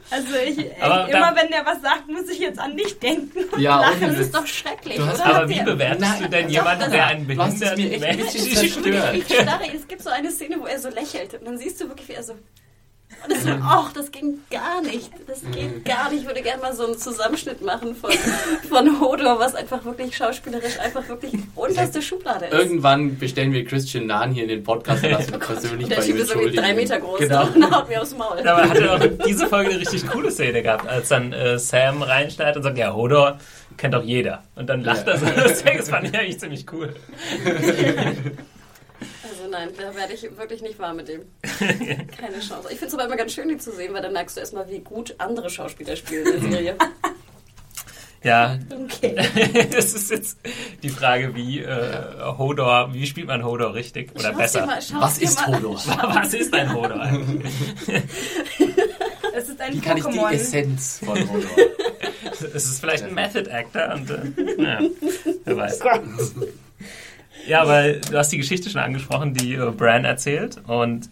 Also 0.09 0.33
ich, 0.45 0.57
ich 0.59 0.81
Aber 0.81 1.09
immer 1.09 1.31
da- 1.31 1.35
wenn 1.35 1.49
der 1.51 1.65
was 1.65 1.81
sagt, 1.81 2.07
muss 2.07 2.29
ich 2.29 2.39
jetzt 2.39 2.57
an 2.57 2.77
dich 2.77 2.97
denken. 2.99 3.37
Ja, 3.59 3.81
Lachen, 3.81 3.99
das 3.99 4.17
ist 4.19 4.33
doch 4.33 4.47
schrecklich, 4.47 4.95
Du 4.95 5.05
hast- 5.05 5.15
oder? 5.19 5.25
Aber 5.25 5.35
Habt 5.39 5.49
wie 5.49 5.57
ihr- 5.57 5.63
bewertest 5.65 5.99
Nein, 6.09 6.21
du 6.23 6.29
denn 6.29 6.45
doch, 6.45 6.51
jemanden, 6.53 6.79
das- 6.83 6.91
der 6.91 7.07
einen 7.07 7.27
behinderten 7.27 7.99
Menschen 7.99 8.39
zerstört. 8.55 9.13
Ich 9.15 9.25
starre, 9.25 9.63
es 9.75 9.85
gibt 9.85 10.01
so 10.01 10.09
eine 10.09 10.31
Szene, 10.31 10.55
wo 10.61 10.67
er 10.67 10.79
so 10.79 10.87
lächelt 10.87 11.33
und 11.33 11.43
dann 11.45 11.57
siehst 11.57 11.81
du 11.81 11.89
wirklich, 11.89 12.07
wie 12.07 12.13
er 12.13 12.23
so. 12.23 12.35
Und 13.27 13.35
das 13.35 13.43
so, 13.43 13.49
ach, 13.63 13.91
das 13.93 14.11
ging 14.11 14.39
gar 14.49 14.81
nicht. 14.81 15.11
Das 15.27 15.41
geht 15.51 15.83
gar 15.85 16.09
nicht. 16.11 16.21
Ich 16.21 16.27
würde 16.27 16.41
gerne 16.41 16.61
mal 16.61 16.73
so 16.73 16.85
einen 16.85 16.97
Zusammenschnitt 16.97 17.61
machen 17.61 17.95
von, 17.95 18.11
von 18.69 18.99
Hodor, 19.01 19.39
was 19.39 19.55
einfach 19.55 19.83
wirklich 19.85 20.15
schauspielerisch 20.15 20.79
einfach 20.79 21.07
wirklich 21.09 21.33
unterste 21.55 22.01
Schublade 22.01 22.45
ist. 22.45 22.53
Irgendwann 22.53 23.17
bestellen 23.17 23.51
wir 23.51 23.65
Christian 23.65 24.05
Nahn 24.07 24.31
hier 24.31 24.43
in 24.43 24.49
den 24.49 24.63
Podcast 24.63 25.03
und 25.03 25.11
lassen 25.11 25.31
wir 25.31 25.39
persönlich 25.39 25.87
Der 25.89 25.95
bei 25.97 26.01
Typ 26.03 26.17
ist 26.17 26.29
irgendwie 26.33 26.55
drei. 26.55 26.73
Meter 26.73 26.99
groß 26.99 27.19
Genau. 27.19 27.47
und 27.47 27.71
haut 27.75 27.89
mir 27.89 28.01
aufs 28.01 28.15
Maul. 28.15 28.39
Aber 28.39 28.61
er 28.61 28.69
hatte 28.69 28.91
auch 28.93 29.25
diese 29.25 29.47
Folge 29.47 29.71
eine 29.71 29.79
richtig 29.79 30.07
coole 30.07 30.31
Szene 30.31 30.61
gehabt, 30.61 30.87
als 30.87 31.09
dann 31.09 31.33
äh, 31.33 31.57
Sam 31.59 32.01
reinschneidet 32.01 32.57
und 32.57 32.63
sagt, 32.63 32.77
ja, 32.77 32.93
Hodor 32.93 33.39
kennt 33.77 33.93
doch 33.93 34.03
jeder. 34.03 34.43
Und 34.55 34.67
dann 34.69 34.83
lacht 34.83 35.05
Ja. 35.07 35.13
er 35.13 35.19
so. 35.19 35.25
Das 35.77 35.89
fand 35.89 36.07
ich 36.07 36.17
eigentlich 36.17 36.39
ziemlich 36.39 36.65
cool. 36.71 36.93
Nein, 39.57 39.69
da 39.77 39.95
werde 39.95 40.13
ich 40.13 40.21
wirklich 40.37 40.61
nicht 40.61 40.77
warm 40.77 40.97
mit 40.97 41.07
dem. 41.07 41.21
Keine 41.41 42.39
Chance. 42.39 42.67
Ich 42.69 42.77
finde 42.77 42.87
es 42.87 42.93
aber 42.93 43.05
immer 43.05 43.15
ganz 43.17 43.33
schön, 43.33 43.47
die 43.47 43.57
zu 43.57 43.71
sehen, 43.71 43.91
weil 43.93 44.01
dann 44.03 44.13
merkst 44.13 44.35
du 44.37 44.41
erstmal, 44.41 44.69
wie 44.69 44.79
gut 44.79 45.15
andere 45.17 45.49
Schauspieler 45.49 45.95
spielen 45.95 46.27
in 46.27 46.41
der 46.41 46.51
Serie. 46.51 46.75
Ja, 48.23 48.57
Okay. 48.71 49.15
das 49.71 49.93
ist 49.93 50.09
jetzt 50.09 50.39
die 50.81 50.89
Frage, 50.89 51.35
wie 51.35 51.59
äh, 51.61 52.03
Hodor, 52.37 52.89
wie 52.91 53.05
spielt 53.05 53.27
man 53.27 53.45
Hodor 53.45 53.75
richtig 53.75 54.11
oder 54.15 54.29
Schau's 54.29 54.37
besser? 54.37 54.65
mal- 54.65 54.79
Was 54.99 55.19
ist 55.19 55.39
mal- 55.39 55.55
Hodor? 55.55 55.75
Was 56.01 56.33
ist 56.33 56.51
ein 56.53 56.73
Hodor? 56.73 57.07
Es 59.35 59.49
ist 59.49 59.61
ein 59.61 59.73
Wie 59.75 59.79
kann 59.79 59.97
ich 59.97 60.03
die 60.05 60.17
Pokémon. 60.19 60.31
Essenz 60.31 60.99
von 61.05 61.29
Hodor? 61.29 61.49
es 62.53 62.65
ist 62.65 62.79
vielleicht 62.79 63.03
ein 63.03 63.13
Method 63.13 63.49
Actor 63.51 63.93
und 63.93 64.09
äh, 64.09 64.63
ja, 64.63 64.79
wer 65.45 65.57
weiß. 65.57 65.79
Ja, 67.47 67.61
aber 67.61 67.93
du 67.93 68.17
hast 68.17 68.31
die 68.31 68.37
Geschichte 68.37 68.69
schon 68.69 68.81
angesprochen, 68.81 69.33
die 69.33 69.53
äh, 69.55 69.71
Bran 69.71 70.05
erzählt 70.05 70.57
und 70.67 71.09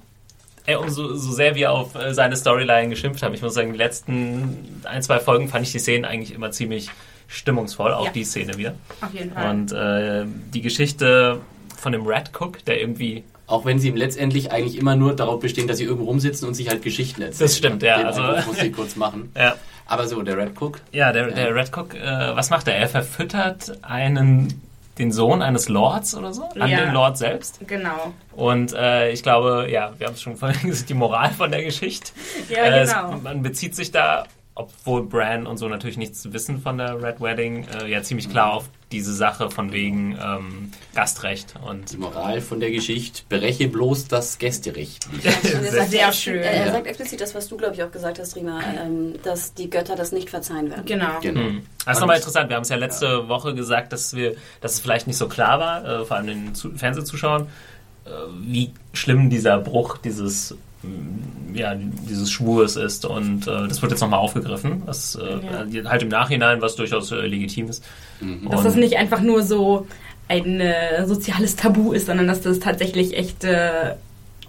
ey, 0.65 0.75
umso 0.75 1.13
so 1.15 1.31
sehr 1.31 1.55
wir 1.55 1.71
auf 1.71 1.95
äh, 1.95 2.13
seine 2.13 2.36
Storyline 2.36 2.89
geschimpft 2.89 3.21
haben, 3.23 3.33
ich 3.33 3.41
muss 3.41 3.53
sagen, 3.53 3.71
die 3.71 3.77
letzten 3.77 4.81
ein, 4.83 5.01
zwei 5.01 5.19
Folgen 5.19 5.47
fand 5.47 5.65
ich 5.65 5.71
die 5.71 5.79
Szenen 5.79 6.05
eigentlich 6.05 6.33
immer 6.33 6.51
ziemlich 6.51 6.89
stimmungsvoll, 7.27 7.93
auch 7.93 8.05
Ja. 8.07 8.11
die 8.11 8.23
Szene 8.23 8.57
wieder. 8.57 8.73
Auf 9.01 9.13
jeden 9.13 9.31
Fall. 9.31 9.49
Und 9.49 9.71
äh, 9.71 10.25
die 10.53 10.61
Geschichte 10.61 11.39
von 11.77 11.91
dem 11.91 12.05
Red 12.05 12.31
Cook, 12.39 12.63
der 12.65 12.79
irgendwie 12.81 13.23
Auch 13.47 13.65
wenn 13.65 13.77
sie 13.79 13.91
letztendlich 13.91 14.51
eigentlich 14.51 14.77
immer 14.77 14.95
nur 14.95 15.15
darauf 15.15 15.39
bestehen, 15.39 15.67
dass 15.67 15.77
sie 15.77 15.83
irgendwo 15.86 16.05
rumsitzen 16.05 16.47
und 16.47 16.53
sich 16.55 16.69
halt 16.69 16.81
Geschichten 16.81 17.21
erzählen. 17.21 17.45
Das 17.47 17.57
stimmt, 17.57 17.83
ja, 17.83 17.97
Den 17.97 18.05
also- 18.07 18.21
Eindruck 18.23 18.47
muss 18.47 18.61
ich 18.63 18.73
kurz 18.73 18.95
machen. 18.95 19.31
ja, 19.38 19.55
Aber 19.86 20.07
so, 20.07 20.21
der 20.23 20.36
Red 20.38 20.59
Cook, 20.59 20.79
Ja, 20.91 21.11
der, 21.11 21.29
der 21.31 21.53
Red 21.53 21.71
Cook, 21.75 21.93
äh, 21.93 22.36
was 22.36 22.49
macht 22.49 22.67
er? 22.67 22.75
Er 22.75 22.89
verfüttert 22.89 23.77
einen, 23.83 24.61
den 24.97 25.11
Sohn 25.11 25.41
eines 25.41 25.67
Lords 25.69 26.15
oder 26.15 26.33
so, 26.33 26.43
an 26.57 26.69
Ja. 26.69 26.85
den 26.85 26.93
Lord 26.93 27.17
selbst. 27.17 27.59
genau. 27.67 28.13
Und 28.33 28.73
äh, 28.73 29.11
ich 29.11 29.23
glaube, 29.23 29.67
ja, 29.69 29.93
wir 29.97 30.07
haben 30.07 30.13
es 30.13 30.21
schon 30.21 30.35
vorhin 30.37 30.69
gesagt, 30.69 30.89
die 30.89 30.93
Moral 30.93 31.31
von 31.31 31.51
der 31.51 31.63
Geschichte. 31.63 32.11
Ja, 32.49 32.63
Äh, 32.63 32.79
es- 32.81 32.93
genau. 32.93 33.17
man 33.23 33.41
bezieht 33.43 33.75
sich 33.75 33.91
da, 33.91 34.25
obwohl 34.55 35.05
Bran 35.05 35.47
und 35.47 35.57
so 35.57 35.67
natürlich 35.67 35.97
nichts 35.97 36.31
wissen 36.31 36.61
von 36.61 36.77
der 36.77 37.01
Red 37.01 37.19
Wedding, 37.19 37.67
äh, 37.81 37.87
ja 37.91 38.01
ziemlich 38.03 38.29
klar 38.29 38.53
auf 38.53 38.69
diese 38.95 39.13
Sache 39.13 39.49
von 39.51 39.71
wegen 39.71 40.17
ähm, 40.21 40.71
Gastrecht 40.93 41.53
und 41.67 41.91
die 41.91 41.97
Moral 41.97 42.41
von 42.41 42.59
der 42.59 42.71
Geschichte, 42.71 43.21
bereche 43.29 43.67
bloß 43.67 44.07
das 44.07 44.37
Gästerecht. 44.37 45.07
Er 45.23 45.71
sagt 45.71 45.91
Sehr 45.91 46.07
ex- 46.07 46.17
schön. 46.17 46.37
Er, 46.37 46.51
er 46.51 46.65
Ja. 46.67 46.71
sagt 46.71 46.87
explizit 46.87 47.21
das, 47.21 47.35
was 47.35 47.47
du, 47.47 47.57
glaube 47.57 47.75
ich, 47.75 47.83
auch 47.83 47.91
gesagt 47.91 48.19
hast, 48.19 48.35
Rima, 48.35 48.59
ähm, 48.81 49.13
dass 49.23 49.53
die 49.53 49.69
Götter 49.69 49.95
das 49.95 50.11
nicht 50.11 50.29
verzeihen 50.29 50.69
werden. 50.69 50.85
Genau. 50.85 51.19
Genau. 51.21 51.41
Hm. 51.41 51.61
Das 51.85 51.97
ist 51.97 52.01
nochmal 52.01 52.17
interessant. 52.17 52.49
Wir 52.49 52.55
haben 52.55 52.63
es 52.63 52.69
ja 52.69 52.77
letzte 52.77 53.27
Woche 53.27 53.53
gesagt, 53.53 53.93
dass 53.93 54.15
wir, 54.15 54.35
dass 54.61 54.73
es 54.73 54.79
vielleicht 54.79 55.07
nicht 55.07 55.17
so 55.17 55.27
klar 55.27 55.59
war, 55.59 55.85
äh, 56.01 56.05
vor 56.05 56.17
allem 56.17 56.27
den 56.27 56.55
Zu 56.55 56.71
Fernsehzuschauern, 56.71 57.43
äh, 58.05 58.09
wie 58.41 58.71
schlimm 58.93 59.29
dieser 59.29 59.57
Bruch 59.59 59.97
dieses 59.97 60.55
ja, 61.53 61.73
dieses 61.75 62.31
Schwurs 62.31 62.75
ist 62.75 63.05
und 63.05 63.47
äh, 63.47 63.67
das 63.67 63.81
wird 63.81 63.91
jetzt 63.91 64.01
nochmal 64.01 64.19
aufgegriffen, 64.19 64.83
was 64.86 65.15
äh, 65.15 65.86
halt 65.86 66.03
im 66.03 66.09
Nachhinein, 66.09 66.61
was 66.61 66.75
durchaus 66.75 67.11
äh, 67.11 67.27
legitim 67.27 67.69
ist. 67.69 67.83
Dass 68.49 68.63
das 68.63 68.75
nicht 68.75 68.97
einfach 68.97 69.21
nur 69.21 69.41
so 69.41 69.88
ein 70.27 70.59
äh, 70.59 71.05
soziales 71.05 71.55
Tabu 71.55 71.93
ist, 71.93 72.07
sondern 72.07 72.27
dass 72.27 72.41
das 72.41 72.59
tatsächlich 72.59 73.15
echt 73.15 73.43
äh, 73.43 73.95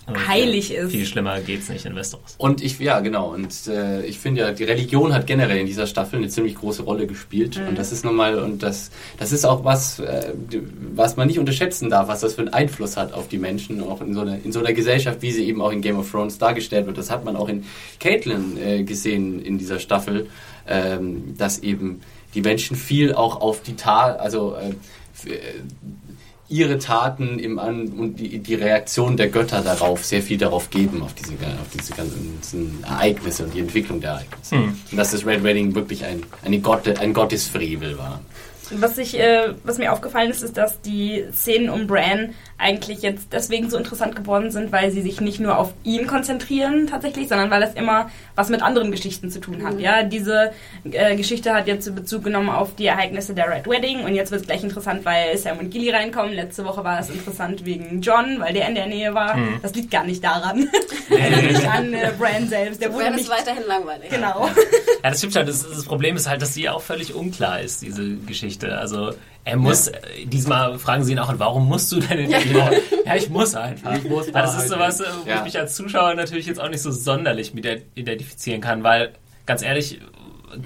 Und, 0.07 0.29
heilig 0.29 0.73
ist. 0.73 0.93
Viel 0.93 1.05
schlimmer 1.05 1.41
geht's 1.41 1.69
nicht 1.69 1.85
in 1.85 1.97
Westeros. 1.97 2.37
Und 2.39 2.63
ich, 2.63 2.79
ja, 2.79 3.01
genau. 3.01 3.35
Und 3.35 3.67
äh, 3.67 4.05
ich 4.07 4.21
finde 4.21 4.43
ja, 4.43 4.53
die 4.53 4.63
Religion 4.63 5.13
hat 5.13 5.27
generell 5.27 5.59
in 5.59 5.67
dieser 5.67 5.89
Staffel 5.89 6.19
eine 6.19 6.29
ziemlich 6.29 6.55
große 6.55 6.85
Rolle 6.85 7.09
gespielt. 7.09 7.61
Und 7.69 7.77
das 7.77 7.91
ist 7.91 8.05
nochmal, 8.05 8.39
und 8.39 8.63
das, 8.63 8.93
das 9.19 9.33
ist 9.33 9.45
auch 9.45 9.65
was, 9.65 9.99
äh, 9.99 10.33
was 10.95 11.17
man 11.17 11.27
nicht 11.27 11.41
unterschätzen 11.41 11.91
darf, 11.91 12.07
was 12.07 12.21
das 12.21 12.35
für 12.35 12.43
einen 12.43 12.53
Einfluss 12.53 12.97
hat 12.97 13.13
auf 13.15 13.27
die 13.27 13.39
Menschen, 13.39 13.83
auch 13.83 14.01
in 14.01 14.15
so 14.15 14.21
einer, 14.21 14.39
in 14.45 14.53
so 14.53 14.61
einer 14.61 14.73
Gesellschaft, 14.73 15.23
wie 15.23 15.33
sie 15.33 15.45
eben 15.49 15.61
auch 15.61 15.73
in 15.73 15.81
Game 15.81 15.99
of 15.99 16.09
Thrones 16.09 16.39
dargestellt 16.39 16.87
wird. 16.87 16.99
Das 16.99 17.11
hat 17.11 17.25
man 17.25 17.35
auch 17.35 17.49
in 17.49 17.65
Caitlyn 17.99 18.57
äh, 18.59 18.83
gesehen 18.85 19.43
in 19.43 19.59
dieser 19.59 19.81
Staffel, 19.81 20.29
ähm, 20.69 21.35
dass 21.37 21.59
eben 21.59 22.01
die 22.35 22.43
Menschen 22.43 22.77
viel 22.77 23.13
auch 23.13 23.41
auf 23.41 23.63
die 23.63 23.75
Tat, 23.75 24.21
also 24.21 24.55
äh, 24.55 24.71
äh, 25.29 25.41
ihre 26.49 26.79
Taten 26.79 27.39
im 27.39 27.59
An 27.59 27.89
und 27.89 28.17
die, 28.17 28.39
die 28.39 28.55
Reaktion 28.55 29.17
der 29.17 29.29
Götter 29.29 29.63
darauf 29.63 30.05
sehr 30.05 30.23
viel 30.23 30.39
darauf 30.39 30.71
geben, 30.71 31.03
auf 31.03 31.15
diese, 31.15 31.33
auf 31.33 31.69
diese 31.77 31.95
ganzen 31.95 32.85
Ereignisse 32.85 33.45
und 33.45 33.55
die 33.55 33.61
Entwicklung 33.61 34.01
der 34.01 34.11
Ereignisse. 34.11 34.57
Hm. 34.57 34.79
Und 34.91 34.97
dass 34.97 35.11
das 35.11 35.27
Red 35.27 35.43
Wedding 35.43 35.75
wirklich 35.75 36.05
ein, 36.05 36.23
eine 36.45 36.61
Gotte, 36.61 36.99
ein 37.01 37.13
Gottesfrevel 37.13 37.99
war. 37.99 38.21
Was, 38.71 38.99
ich, 38.99 39.19
äh, 39.19 39.55
was 39.63 39.79
mir 39.79 39.93
aufgefallen 39.93 40.31
ist, 40.31 40.43
ist, 40.43 40.57
dass 40.57 40.81
die 40.81 41.25
Szenen 41.33 41.71
um 41.71 41.87
Bran 41.87 42.35
eigentlich 42.59 43.03
jetzt 43.03 43.29
deswegen 43.33 43.69
so 43.69 43.77
interessant 43.77 44.17
geworden 44.17 44.51
sind, 44.51 44.73
weil 44.73 44.91
sie 44.91 45.03
sich 45.03 45.21
nicht 45.21 45.41
nur 45.41 45.59
auf 45.59 45.75
ihn 45.85 46.07
konzentrieren 46.07 46.87
tatsächlich, 46.87 47.29
sondern 47.29 47.51
weil 47.51 47.63
es 47.63 47.75
immer 47.75 48.11
was 48.35 48.49
mit 48.49 48.63
anderen 48.63 48.91
Geschichten 48.91 49.31
zu 49.31 49.41
tun 49.41 49.63
hat. 49.65 49.79
Ja, 49.79 50.03
diese 50.03 50.53
äh, 50.85 51.17
Geschichte 51.17 51.53
hat 51.53 51.67
jetzt 51.67 51.95
Bezug 51.95 52.25
genommen 52.25 52.49
auf 52.49 52.75
die 52.75 52.87
Ereignisse 52.87 53.35
der 53.35 53.51
Red 53.51 53.69
Wedding 53.69 54.05
und 54.05 54.15
jetzt 54.15 54.31
wird 54.31 54.41
es 54.43 54.47
gleich 54.47 54.65
interessant, 54.65 55.05
weil 55.05 55.37
Sam 55.37 55.59
und 55.59 55.71
Gilly 55.71 55.91
reinkommen. 55.91 56.33
Letzte 56.33 56.65
Woche 56.65 56.83
war 56.83 56.99
es 56.99 57.11
interessant 57.11 57.65
wegen 57.67 58.01
John, 58.01 58.41
weil 58.41 58.55
der 58.55 58.69
in 58.69 58.75
der 58.75 58.87
Nähe 58.87 59.13
war. 59.13 59.37
Das 59.63 59.75
liegt 59.75 59.91
gar 59.91 60.05
nicht 60.05 60.25
daran. 60.25 60.59
nicht 61.09 61.69
an 61.69 61.93
äh, 61.93 62.13
Bran 62.19 62.49
selbst. 62.49 62.81
Der 62.81 62.93
wurde 62.93 63.05
Bran 63.05 63.15
nicht 63.17 63.25
ist 63.25 63.31
weiterhin 63.31 63.65
langweilig. 63.67 64.11
Genau. 64.11 64.49
Ja, 65.03 65.11
das 65.11 65.19
stimmt 65.19 65.35
schon. 65.35 65.47
Das, 65.47 65.69
das 65.69 65.85
Problem 65.85 66.17
ist 66.17 66.29
halt, 66.29 66.43
dass 66.43 66.55
sie 66.55 66.69
auch 66.69 66.83
völlig 66.83 67.15
unklar 67.15 67.61
ist, 67.61 67.83
diese 67.83 68.17
Geschichte. 68.17 68.79
Also 68.79 69.13
er 69.47 69.57
muss, 69.57 69.87
äh, 69.89 70.01
diesmal 70.27 70.79
fragen 70.79 71.05
sie 71.05 71.13
ihn 71.13 71.19
auch, 71.19 71.33
warum 71.39 71.67
musst 71.69 71.91
du 71.93 72.01
denn 72.01 72.19
in 72.19 72.31
die 72.31 72.53
ja. 72.53 72.71
ja, 73.07 73.15
ich 73.15 73.31
muss 73.31 73.55
einfach. 73.55 73.95
Ich 73.97 74.05
muss 74.05 74.27
Ja, 74.27 74.33
das 74.43 74.57
da 74.57 74.63
ist 74.63 74.69
sowas, 74.69 75.01
äh, 75.01 75.05
wo 75.25 75.29
Ja. 75.29 75.37
ich 75.39 75.43
mich 75.45 75.59
als 75.59 75.75
Zuschauer 75.77 76.15
natürlich 76.15 76.47
jetzt 76.47 76.61
auch 76.61 76.69
nicht 76.69 76.83
so 76.83 76.91
sonderlich 76.91 77.55
mit 77.55 77.65
identifizieren 77.95 78.61
kann, 78.61 78.83
weil 78.83 79.13
ganz 79.47 79.63
ehrlich, 79.63 80.01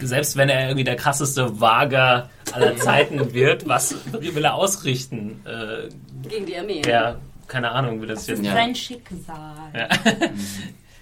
selbst 0.01 0.37
wenn 0.37 0.49
er 0.49 0.63
irgendwie 0.69 0.85
der 0.85 0.97
krasseste 0.97 1.61
Wager 1.61 2.31
aller 2.53 2.77
Zeiten 2.77 3.33
wird, 3.35 3.69
was 3.69 3.95
will 4.13 4.45
er 4.45 4.55
ausrichten? 4.55 5.41
Äh, 5.45 5.89
Gegen 6.29 6.47
die 6.47 6.57
Armee. 6.57 6.83
ja, 6.87 7.17
keine 7.49 7.71
Ahnung, 7.73 8.01
wie 8.01 8.07
das 8.07 8.27
jetzt. 8.27 8.43
Ja. 8.45 8.53
Sein 8.55 8.75
Schicksal. 8.75 9.55
Ja. 9.77 9.89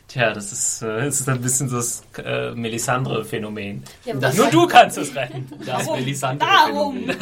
Tja, 0.08 0.32
das 0.32 0.52
ist, 0.52 0.82
äh, 0.82 1.04
das 1.04 1.20
ist 1.20 1.28
ein 1.28 1.40
bisschen 1.42 1.68
so 1.68 1.76
das 1.76 2.02
äh, 2.16 2.52
Melisandre-Phänomen. 2.52 3.84
Ja, 4.06 4.14
Nur 4.14 4.46
du 4.46 4.66
kannst 4.66 4.96
es 4.96 5.14
retten. 5.14 5.46
Das 5.66 5.86
Melisandre 5.90 6.46
Darum! 6.46 7.10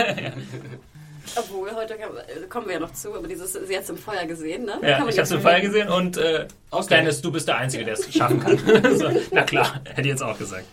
Obwohl, 1.35 1.75
heute 1.75 1.95
äh, 1.95 2.47
kommen 2.49 2.67
wir 2.67 2.75
ja 2.75 2.81
noch 2.81 2.93
zu, 2.93 3.13
aber 3.13 3.27
dieses, 3.27 3.53
sie 3.53 3.77
hat 3.77 3.83
es 3.83 3.91
im 3.91 3.99
Feuer 3.99 4.25
gesehen, 4.27 4.65
ne? 4.65 4.79
Ja, 4.83 5.05
ich 5.09 5.19
habe 5.19 5.29
im 5.29 5.35
mal 5.35 5.41
Feuer 5.41 5.61
gesehen 5.61 5.89
und 5.89 6.17
äh. 6.17 6.47
Dennis, 6.89 7.21
du 7.21 7.33
bist 7.33 7.49
der 7.49 7.59
Einzige, 7.59 7.85
der 7.85 7.95
es 7.95 8.15
schaffen 8.15 8.39
kann. 8.39 8.59
so, 8.97 9.11
na 9.33 9.43
klar, 9.43 9.81
hätte 9.85 10.03
ich 10.03 10.07
jetzt 10.07 10.23
auch 10.23 10.39
gesagt. 10.39 10.67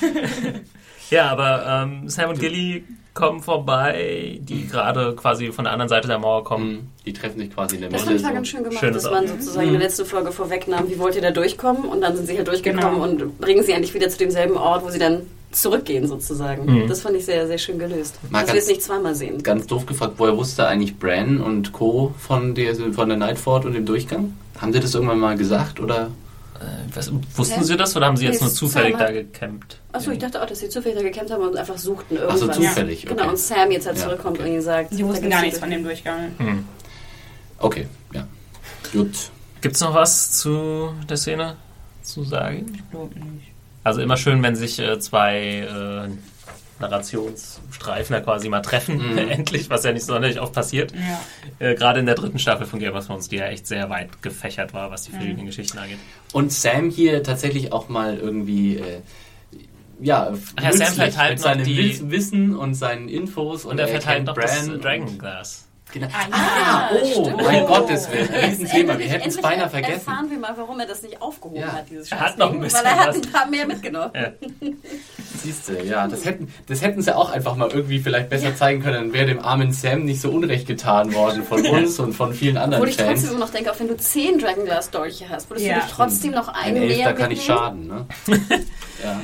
ja, 1.10 1.28
aber 1.30 1.64
ähm, 1.84 2.08
Sam 2.08 2.30
und 2.30 2.38
Gilly 2.40 2.84
kommen 3.12 3.42
vorbei, 3.42 4.38
die 4.42 4.66
gerade 4.68 5.14
quasi 5.16 5.50
von 5.52 5.64
der 5.64 5.72
anderen 5.72 5.88
Seite 5.88 6.06
der 6.08 6.18
Mauer 6.18 6.44
kommen. 6.44 6.72
Mhm. 6.72 6.78
Die 7.04 7.12
treffen 7.12 7.38
sich 7.40 7.52
quasi 7.52 7.74
in 7.74 7.80
der 7.82 7.90
Das 7.90 8.06
Mitte. 8.06 8.20
fand 8.20 8.20
ich 8.20 8.26
so. 8.28 8.32
ganz 8.34 8.48
schön 8.48 8.64
gemacht, 8.64 8.78
Schönes 8.80 9.02
dass 9.02 9.12
man 9.12 9.26
sozusagen 9.26 9.66
in 9.66 9.72
der 9.72 9.82
letzten 9.82 10.04
Folge 10.06 10.32
vorwegnahm, 10.32 10.88
wie 10.88 10.98
wollt 10.98 11.16
ihr 11.16 11.22
da 11.22 11.30
durchkommen? 11.32 11.84
Und 11.84 12.00
dann 12.02 12.16
sind 12.16 12.26
sie 12.26 12.36
halt 12.36 12.46
durchgekommen 12.48 12.94
Genau. 12.94 13.24
und 13.24 13.38
bringen 13.38 13.62
sie 13.64 13.72
endlich 13.72 13.92
wieder 13.94 14.08
zu 14.08 14.18
demselben 14.18 14.56
Ort, 14.56 14.84
wo 14.84 14.90
sie 14.90 14.98
dann 15.00 15.22
zurückgehen 15.50 16.06
sozusagen. 16.06 16.86
Das 16.88 17.00
fand 17.00 17.16
ich 17.16 17.24
sehr, 17.24 17.44
sehr 17.48 17.58
schön 17.58 17.80
gelöst. 17.80 18.20
Mal 18.30 18.42
dass 18.42 18.48
wir 18.50 18.54
ganz- 18.54 18.62
es 18.64 18.68
nicht 18.68 18.82
zweimal 18.82 19.16
sehen. 19.16 19.42
Ganz 19.42 19.66
doof 19.66 19.84
gefragt, 19.86 20.12
woher 20.18 20.36
wusste 20.36 20.68
eigentlich 20.68 20.96
Bran 20.96 21.40
und 21.40 21.72
Co. 21.72 22.14
von 22.16 22.54
der, 22.54 22.72
von 22.76 23.08
der 23.08 23.18
Nightfort 23.18 23.64
und 23.64 23.72
dem 23.72 23.84
Durchgang? 23.84 24.34
Haben 24.60 24.72
sie 24.72 24.78
das 24.78 24.94
irgendwann 24.94 25.18
mal 25.18 25.36
gesagt 25.36 25.80
oder? 25.80 26.10
Äh, 26.60 26.64
was, 26.94 27.10
wussten 27.34 27.56
Hä? 27.60 27.64
Sie 27.64 27.76
das 27.76 27.96
oder 27.96 28.06
haben 28.06 28.16
Sie 28.16 28.26
jetzt 28.26 28.40
Nee, 28.40 28.46
nur 28.46 28.54
zufällig 28.54 28.96
Sam 28.96 29.06
da 29.06 29.12
gecampt? 29.12 29.78
Achso, 29.92 30.10
ich 30.10 30.18
dachte 30.18 30.42
auch, 30.42 30.46
dass 30.46 30.58
sie 30.58 30.68
zufällig 30.68 30.98
da 30.98 31.02
gekämpft 31.02 31.32
haben 31.32 31.42
und 31.42 31.56
einfach 31.56 31.78
suchten 31.78 32.16
irgendwas. 32.16 32.56
zufällig, 32.56 33.02
Genau, 33.06 33.22
okay. 33.22 33.30
und 33.30 33.38
Sam 33.38 33.70
jetzt 33.70 33.86
halt 33.86 33.96
Ja, 33.96 34.04
zurückkommt 34.04 34.38
okay. 34.38 34.46
und 34.46 34.52
ihnen 34.54 34.62
sagt... 34.62 34.92
Sie 34.92 35.04
wussten 35.04 35.30
gar 35.30 35.40
gibt's 35.40 35.42
nichts 35.42 35.58
von 35.58 35.70
dem 35.70 35.82
Durchgang. 35.82 36.64
Okay, 37.58 37.86
ja. 38.12 38.26
Gut. 38.92 39.30
Gibt 39.60 39.74
es 39.76 39.80
noch 39.80 39.94
was 39.94 40.32
zu 40.32 40.92
der 41.08 41.16
Szene 41.16 41.56
zu 42.02 42.24
sagen? 42.24 42.72
Ich 42.74 42.90
glaube 42.90 43.14
nicht. 43.14 43.48
Also 43.84 44.00
immer 44.02 44.16
schön, 44.16 44.42
wenn 44.42 44.56
sich 44.56 44.78
äh, 44.78 44.98
zwei 45.00 45.38
äh, 46.06 46.08
Narrationsstreifen 46.80 48.14
da 48.14 48.20
quasi 48.20 48.48
mal 48.48 48.60
treffen, 48.60 49.12
Mhm. 49.12 49.18
endlich, 49.30 49.70
was 49.70 49.84
ja 49.84 49.92
nicht 49.92 50.04
sonderlich 50.04 50.40
oft 50.40 50.52
passiert. 50.52 50.92
Ja. 50.92 51.20
Äh, 51.66 51.74
Gerade 51.74 52.00
in 52.00 52.06
der 52.06 52.14
dritten 52.14 52.38
Staffel 52.38 52.66
von 52.66 52.78
Game 52.80 52.94
of 52.94 53.06
Thrones, 53.06 53.28
die 53.28 53.36
ja 53.36 53.46
echt 53.46 53.66
sehr 53.66 53.88
weit 53.90 54.22
gefächert 54.22 54.72
war, 54.74 54.90
was 54.90 55.04
die 55.04 55.12
Mhm. 55.12 55.16
verschiedenen 55.16 55.46
Geschichten 55.46 55.78
angeht. 55.78 55.98
Und 56.32 56.52
Sam 56.52 56.90
hier 56.90 57.22
tatsächlich 57.22 57.72
auch 57.72 57.88
mal 57.88 58.16
irgendwie, 58.16 58.76
äh, 58.76 59.00
ja, 60.00 60.32
Ach 60.56 60.62
ja, 60.62 60.72
Sam 60.72 60.94
verteilt 60.94 61.30
mit 61.32 61.40
seinem 61.40 61.64
die- 61.64 61.76
Wiss- 61.76 62.10
Wissen 62.10 62.56
und 62.56 62.74
seinen 62.74 63.08
Infos 63.08 63.64
Und 63.64 63.78
er 63.78 63.88
verteilt 63.88 64.24
noch 64.24 64.34
das 64.34 64.66
Bran. 64.66 64.80
Dragon 64.80 65.18
Glass. 65.18 65.66
Genau. 65.92 66.06
Ah, 66.12 66.88
oh, 66.92 67.04
stimmt. 67.22 67.42
mein 67.42 67.66
Gottes 67.66 68.10
Willen, 68.10 68.28
Riesenthema. 68.28 68.98
Wir 68.98 69.06
hätten 69.08 69.28
es 69.28 69.36
beinahe 69.40 69.64
er- 69.64 69.70
vergessen. 69.70 69.94
Erfahren 70.08 70.30
wir 70.30 70.38
mal, 70.38 70.54
warum 70.56 70.78
er 70.80 70.86
das 70.86 71.02
nicht 71.02 71.20
aufgehoben 71.20 71.60
Ja. 71.60 71.72
hat, 71.72 71.90
dieses 71.90 72.12
Er 72.12 72.20
hat 72.20 72.38
noch 72.38 72.52
ein 72.52 72.60
bisschen 72.60 72.78
Weil 72.84 72.92
er 72.92 72.98
hat 72.98 73.14
ein 73.14 73.22
paar 73.22 73.46
mehr 73.46 73.66
mitgenommen. 73.66 74.10
Ja. 74.14 74.30
Siehst 75.42 75.68
du, 75.68 75.82
ja, 75.82 76.06
das 76.06 76.24
hätten, 76.24 76.52
das 76.68 76.82
hätten 76.82 77.00
sie 77.02 77.16
auch 77.16 77.30
einfach 77.30 77.56
mal 77.56 77.68
irgendwie 77.70 77.98
vielleicht 77.98 78.28
besser 78.28 78.54
zeigen 78.54 78.82
können, 78.82 78.94
dann 78.94 79.12
wäre 79.12 79.26
dem 79.26 79.40
armen 79.40 79.72
Sam 79.72 80.04
nicht 80.04 80.20
so 80.20 80.30
unrecht 80.30 80.66
getan 80.66 81.14
worden 81.14 81.42
von 81.44 81.64
uns 81.66 81.98
und 81.98 82.12
von 82.12 82.34
vielen 82.34 82.56
anderen 82.58 82.82
Obwohl 82.82 82.90
ich 82.90 82.96
trotzdem 82.96 83.16
Fans. 83.16 83.30
immer 83.30 83.38
noch 83.40 83.50
denke, 83.50 83.72
auch 83.72 83.80
wenn 83.80 83.88
du 83.88 83.96
zehn 83.96 84.38
Dragonglass 84.38 84.90
Dolche 84.90 85.28
hast, 85.28 85.48
würdest 85.50 85.66
Ja. 85.66 85.74
du 85.76 85.80
nicht 85.80 85.94
trotzdem 85.94 86.32
noch 86.32 86.48
Ein 86.48 86.54
einen 86.76 86.80
mehr 86.86 86.96
Elfter 86.96 87.12
kann 87.14 87.28
nicht 87.30 87.48
mitnehmen? 87.48 88.06
schaden, 88.26 88.46
ne? 88.48 88.66
Ja. 89.02 89.20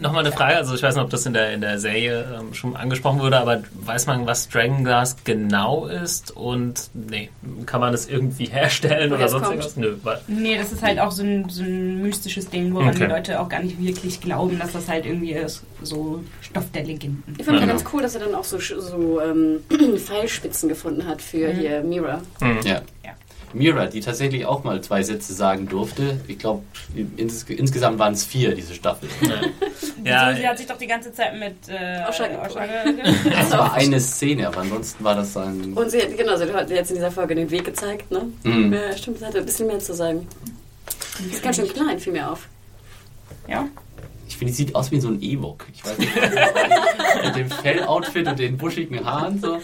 Nochmal 0.00 0.24
eine 0.26 0.32
Frage, 0.32 0.56
also 0.56 0.74
ich 0.74 0.82
weiß 0.82 0.94
nicht, 0.96 1.04
ob 1.04 1.10
das 1.10 1.24
in 1.26 1.32
der, 1.34 1.52
in 1.52 1.60
der 1.60 1.78
Serie 1.78 2.24
ähm, 2.40 2.52
schon 2.54 2.76
angesprochen 2.76 3.20
wurde, 3.20 3.38
aber 3.38 3.62
weiß 3.72 4.06
man, 4.06 4.26
was 4.26 4.48
Dragonglass 4.48 5.16
genau 5.24 5.86
ist 5.86 6.30
und 6.36 6.90
nee, 6.94 7.30
kann 7.66 7.80
man 7.80 7.92
das 7.92 8.06
irgendwie 8.08 8.44
herstellen 8.50 9.12
oder 9.12 9.28
sonst 9.28 9.46
kommt. 9.48 9.78
irgendwas? 9.78 10.20
Nö, 10.26 10.40
Nee, 10.42 10.56
das 10.58 10.72
ist 10.72 10.82
halt 10.82 10.98
auch 10.98 11.10
so 11.12 11.22
ein, 11.22 11.48
so 11.48 11.62
ein 11.62 12.02
mystisches 12.02 12.48
Ding, 12.50 12.74
woran 12.74 12.88
Okay. 12.88 12.98
die 13.00 13.04
Leute 13.12 13.40
auch 13.40 13.48
gar 13.48 13.62
nicht 13.62 13.80
wirklich 13.82 14.20
glauben, 14.20 14.58
dass 14.58 14.72
das 14.72 14.88
halt 14.88 15.06
irgendwie 15.06 15.32
ist, 15.32 15.62
so 15.82 16.22
Stoff 16.40 16.70
der 16.72 16.84
Legenden. 16.84 17.34
Ich 17.38 17.44
fand 17.44 17.58
ja 17.60 17.66
Ja. 17.66 17.72
ganz 17.72 17.84
cool, 17.92 18.02
dass 18.02 18.14
er 18.14 18.22
dann 18.22 18.34
auch 18.34 18.44
so, 18.44 18.58
so 18.58 19.20
ähm, 19.20 19.60
Pfeilspitzen 19.98 20.68
gefunden 20.68 21.06
hat 21.06 21.22
für 21.22 21.48
hier 21.52 21.82
Mira. 21.82 22.20
Ja. 22.64 22.82
Ja. 23.04 23.12
Mira, 23.54 23.86
die 23.86 24.00
tatsächlich 24.00 24.46
auch 24.46 24.64
mal 24.64 24.80
zwei 24.80 25.02
Sätze 25.02 25.32
sagen 25.32 25.68
durfte. 25.68 26.20
Ich 26.26 26.38
glaube, 26.38 26.62
ins, 27.16 27.44
insgesamt 27.44 27.98
waren 27.98 28.12
es 28.12 28.24
vier, 28.24 28.54
diese 28.54 28.74
Staffel. 28.74 29.08
ja, 30.04 30.30
so, 30.30 30.40
sie 30.40 30.48
hat 30.48 30.58
sich 30.58 30.66
doch 30.66 30.76
die 30.76 30.86
ganze 30.86 31.12
Zeit 31.12 31.38
mit 31.38 31.56
äh, 31.68 32.02
Osha 32.08 32.26
Osha 32.44 32.66
Das 33.30 33.50
war 33.52 33.74
eine 33.74 34.00
Szene, 34.00 34.48
aber 34.48 34.58
ansonsten 34.58 35.04
war 35.04 35.14
das 35.14 35.32
dann. 35.32 35.72
Und 35.72 35.90
sie 35.90 36.02
hat, 36.02 36.16
genau, 36.16 36.36
sie 36.36 36.52
hat 36.52 36.70
jetzt 36.70 36.90
in 36.90 36.96
dieser 36.96 37.10
Folge 37.10 37.34
den 37.34 37.50
Weg 37.50 37.64
gezeigt, 37.64 38.10
ne? 38.10 38.26
Mhm. 38.42 38.72
Ja, 38.72 38.96
stimmt, 38.96 39.18
sie 39.18 39.26
hatte 39.26 39.38
ein 39.38 39.46
bisschen 39.46 39.66
mehr 39.68 39.78
zu 39.78 39.94
sagen. 39.94 40.26
Die 41.20 41.30
ist 41.32 41.42
ganz 41.42 41.56
schön 41.56 41.68
klein, 41.68 41.98
fiel 41.98 42.12
mir 42.12 42.30
auf. 42.30 42.48
Ja. 43.48 43.68
Ich 44.26 44.36
finde, 44.36 44.52
die 44.52 44.56
sieht 44.56 44.74
aus 44.74 44.90
wie 44.90 44.98
so 45.00 45.08
ein 45.08 45.22
Ewok. 45.22 45.66
Ich 45.72 45.84
weiß 45.84 45.98
nicht, 45.98 46.16
was 46.16 46.32
das 46.32 46.42
ist. 46.42 47.24
Mit 47.24 47.36
dem 47.36 47.50
Felloutfit 47.50 48.26
und 48.26 48.38
den 48.38 48.56
buschigen 48.56 49.04
Haaren 49.04 49.40
so. 49.40 49.60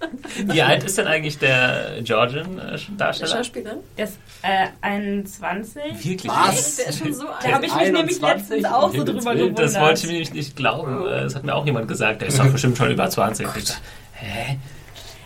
wie 0.46 0.62
alt 0.62 0.84
ist 0.84 0.96
denn 0.98 1.06
eigentlich 1.06 1.38
der 1.38 1.90
Der 1.94 2.02
Georgian-Darsteller? 2.02 3.36
Schauspieler. 3.36 3.76
Der 3.96 4.04
ist 4.04 4.18
äh, 4.42 4.66
21. 4.80 5.82
Wirklich? 6.02 6.32
Was? 6.32 6.76
Der 6.76 6.86
ist 6.88 6.98
schon 6.98 7.12
so 7.14 7.24
Da 7.24 7.30
alt. 7.32 7.54
habe 7.54 7.66
ich 7.66 7.74
mich 7.74 7.84
nämlich 7.92 8.22
21? 8.22 8.48
letztens 8.50 8.64
auch 8.66 8.92
so 8.94 9.04
drüber 9.04 9.34
gewundert. 9.34 9.58
Das 9.58 9.80
wollte 9.80 10.00
ich 10.06 10.06
nämlich 10.12 10.32
nicht 10.32 10.56
glauben. 10.56 11.06
Äh, 11.06 11.22
Das 11.22 11.34
hat 11.34 11.44
mir 11.44 11.54
auch 11.54 11.66
jemand 11.66 11.88
gesagt. 11.88 12.20
Der 12.22 12.28
ist 12.28 12.38
doch 12.38 12.46
bestimmt 12.50 12.76
schon 12.76 12.90
über 12.90 13.08
20. 13.10 13.46
Ich 13.56 13.64
dachte, 13.64 13.72
hä? 14.14 14.58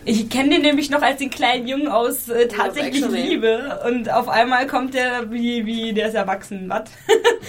Ich 0.05 0.29
kenne 0.31 0.49
den 0.51 0.63
nämlich 0.63 0.91
noch 0.91 1.01
als 1.01 1.19
den 1.19 1.31
kleinen 1.31 1.69
Jungen 1.69 1.87
aus 1.87 2.29
äh, 2.29 2.49
tatsächlich. 2.49 3.07
Liebe. 3.09 3.79
Und 3.87 4.11
auf 4.13 4.29
einmal 4.29 4.67
kommt 4.67 4.95
der 4.95 5.31
wie, 5.31 5.65
wie 5.65 5.93
der 5.93 6.09
ist 6.09 6.15
erwachsen. 6.15 6.65
Was? 6.69 6.91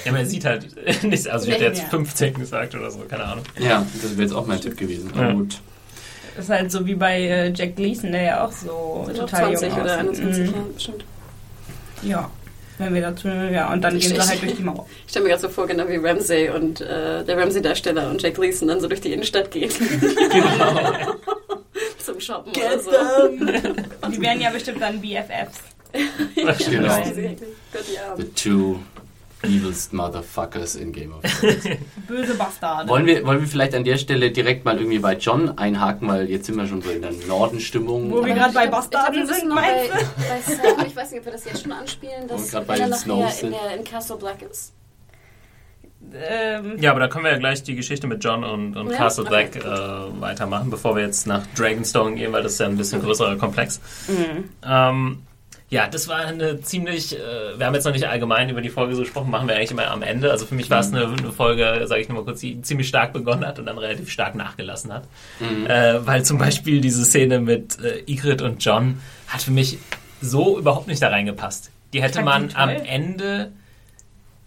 Ja, 0.06 0.12
man 0.12 0.26
sieht 0.28 0.46
halt 0.46 0.68
nicht. 1.04 1.28
Also, 1.28 1.48
ich 1.48 1.54
hätte 1.56 1.64
jetzt 1.66 1.82
Ja. 1.84 1.90
15 1.90 2.34
gesagt 2.36 2.76
oder 2.76 2.92
so, 2.92 3.00
keine 3.10 3.24
Ahnung. 3.24 3.44
Ja, 3.60 3.84
das 4.02 4.12
wäre 4.12 4.22
jetzt 4.22 4.34
auch 4.34 4.46
mein 4.46 4.62
Tipp 4.62 4.78
gewesen. 4.78 5.10
Aber 5.16 5.24
Ja. 5.30 5.34
gut. 5.34 5.62
Das 6.36 6.46
ist 6.46 6.50
halt 6.50 6.72
so 6.72 6.86
wie 6.86 6.96
bei 6.96 7.22
äh, 7.22 7.52
Jack 7.54 7.76
Gleason, 7.76 8.12
der 8.12 8.22
ja 8.24 8.46
auch 8.46 8.52
so 8.52 9.08
Ich 9.12 9.20
total 9.20 9.56
20 9.56 9.70
jung 9.70 9.82
oder 9.82 9.94
aussieht. 9.96 10.00
21, 10.24 10.48
Mhm. 10.50 10.54
ja, 10.56 10.62
bestimmt. 10.74 11.06
Ja. 12.02 12.32
Wenn 12.80 12.94
wir 12.96 13.02
dazu, 13.02 13.28
ja, 13.28 13.72
und 13.72 13.82
dann 13.84 13.96
Ich- 13.98 14.08
gehen 14.10 14.20
sie 14.20 14.28
halt 14.28 14.42
durch 14.42 14.56
die 14.56 14.64
Mauer. 14.64 14.88
Ich 15.06 15.12
stelle 15.12 15.24
mir 15.26 15.30
gerade 15.30 15.42
so 15.44 15.50
vor, 15.50 15.68
genau 15.68 15.88
wie 15.88 15.98
Ramsey 15.98 16.50
und 16.50 16.82
äh, 16.82 17.24
der 17.24 17.38
Ramsey-Darsteller 17.38 18.10
und 18.10 18.22
Jack 18.22 18.34
Gleason 18.34 18.68
dann 18.68 18.80
so 18.82 18.88
durch 18.88 19.00
die 19.02 19.14
Innenstadt 19.14 19.52
gehen. 19.52 19.72
Genau. 20.32 21.14
Zum 22.00 22.20
Shoppen 22.20 22.52
oder 22.52 22.80
so. 22.80 22.92
Die 24.10 24.22
werden 24.22 24.42
ja 24.42 24.50
bestimmt 24.50 24.82
dann 24.82 25.00
BFFs. 25.00 25.60
Genau. 26.70 26.96
Gott, 26.98 27.84
ja. 27.94 28.16
The 28.18 28.24
two 28.36 28.80
evilest 29.44 29.94
motherfuckers 29.94 30.76
in 30.76 30.92
Game 30.92 31.14
of 31.14 31.22
Thrones. 31.22 31.64
Böse 32.08 32.36
Bastarde. 32.36 32.90
wollen, 32.90 33.06
wir, 33.06 33.26
wollen 33.26 33.42
wir 33.42 33.48
vielleicht 33.48 33.76
an 33.76 33.84
der 33.84 33.98
Stelle 33.98 34.32
direkt 34.32 34.66
mal 34.66 34.78
irgendwie 34.78 35.00
bei 35.00 35.16
John 35.16 35.58
einhaken, 35.58 36.08
weil 36.08 36.30
jetzt 36.30 36.46
sind 36.46 36.56
wir 36.56 36.66
schon 36.66 36.82
so 36.82 36.90
in 36.90 37.02
der 37.02 37.12
Nordenstimmung. 37.28 38.12
Wo 38.12 38.26
wir 38.26 38.34
gerade 38.34 38.54
bei 38.54 38.68
Bastarden 38.68 39.26
sind, 39.28 39.50
meinst 39.50 39.90
du? 39.90 40.76
bei 40.78 40.86
ich 40.86 40.96
weiß 40.96 41.12
nicht, 41.12 41.20
ob 41.20 41.26
wir 41.26 41.32
das 41.34 41.46
jetzt 41.46 41.64
schon 41.64 41.72
anspielen, 41.72 42.28
dass 42.28 42.52
gerade 42.52 42.66
bei 42.66 42.78
er 42.78 42.88
nachher 42.88 43.44
in, 43.44 43.52
der, 43.52 43.78
in 43.78 43.84
Castle 43.84 44.18
Black 44.18 44.42
ist. 44.50 44.74
Ähm, 46.14 46.78
Ja, 46.80 46.92
aber 46.92 47.00
da 47.00 47.08
können 47.08 47.26
wir 47.26 47.32
ja 47.32 47.38
gleich 47.38 47.64
die 47.64 47.76
Geschichte 47.76 48.08
mit 48.08 48.24
John 48.24 48.44
und, 48.44 48.76
und 48.76 48.92
Ja, 48.92 48.98
Castle 48.98 49.24
okay, 49.26 49.50
Black 49.52 49.66
äh, 49.66 50.22
weitermachen, 50.22 50.70
bevor 50.70 50.96
wir 50.96 51.04
jetzt 51.04 51.28
nach 51.28 51.46
Dragonstone 51.56 52.16
gehen, 52.16 52.32
weil 52.34 52.44
das 52.44 52.54
ist 52.54 52.60
ja 52.60 52.68
ein 52.68 52.78
bisschen 52.78 53.02
größerer 53.02 53.38
Komplex. 53.38 53.80
Ähm, 54.66 55.24
ja, 55.74 55.88
das 55.88 56.08
war 56.08 56.18
eine 56.18 56.62
ziemlich, 56.62 57.18
äh, 57.18 57.58
wir 57.58 57.66
haben 57.66 57.74
jetzt 57.74 57.84
noch 57.86 57.94
nicht 57.94 58.08
allgemein 58.08 58.48
über 58.48 58.62
die 58.62 58.70
Folge 58.70 58.94
so 58.94 59.02
gesprochen, 59.02 59.32
machen 59.32 59.48
wir 59.48 59.56
eigentlich 59.56 59.72
immer 59.72 59.90
am 59.90 60.04
Ende. 60.04 60.30
Also 60.30 60.46
für 60.46 60.54
mich 60.54 60.70
war 60.70 60.80
es 60.82 60.94
eine, 60.94 61.08
eine 61.08 61.32
Folge, 61.32 61.82
sage 61.88 62.00
ich 62.00 62.10
nur 62.10 62.20
mal 62.20 62.24
kurz, 62.26 62.42
die 62.42 62.62
ziemlich 62.62 62.88
stark 62.88 63.12
begonnen 63.12 63.44
hat 63.44 63.58
und 63.58 63.66
dann 63.66 63.80
relativ 63.80 64.12
stark 64.12 64.36
nachgelassen 64.36 64.94
hat. 64.94 65.06
Äh, 65.42 66.06
weil 66.06 66.24
zum 66.24 66.38
Beispiel 66.38 66.80
diese 66.80 67.04
Szene 67.04 67.40
mit 67.40 67.80
äh, 67.84 68.04
Ygritte 68.08 68.46
und 68.46 68.64
John 68.64 69.00
hat 69.28 69.42
für 69.42 69.50
mich 69.50 69.80
so 70.22 70.60
überhaupt 70.60 70.88
nicht 70.88 71.02
da 71.02 71.08
reingepasst. 71.08 71.72
Die 71.92 72.04
hätte 72.04 72.22
man 72.22 72.50
die 72.50 72.56
am. 72.56 72.70
Ende 72.70 73.52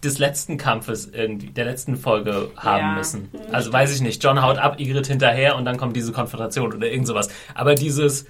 des 0.04 0.18
letzten 0.20 0.58
Kampfes 0.58 1.08
irgendwie, 1.12 1.48
der 1.48 1.64
letzten 1.64 1.96
Folge 1.96 2.50
haben 2.56 2.90
Ja. 2.90 2.94
müssen. 2.94 3.30
Also 3.50 3.72
weiß 3.72 3.92
ich 3.92 4.00
nicht, 4.00 4.22
John 4.22 4.40
haut 4.42 4.58
ab, 4.58 4.78
Ygritte 4.78 5.08
hinterher 5.10 5.56
und 5.56 5.64
dann 5.64 5.76
kommt 5.76 5.96
diese 5.96 6.12
Konfrontation 6.12 6.72
oder 6.72 6.86
irgend 6.86 7.08
sowas. 7.08 7.28
Aber 7.54 7.74
dieses, 7.74 8.26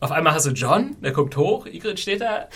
auf 0.00 0.10
einmal 0.12 0.34
hast 0.34 0.46
du 0.46 0.50
John, 0.50 0.96
der 1.02 1.12
guckt 1.12 1.36
hoch, 1.36 1.66
Ygritte 1.66 1.96
steht 1.96 2.20
da 2.20 2.48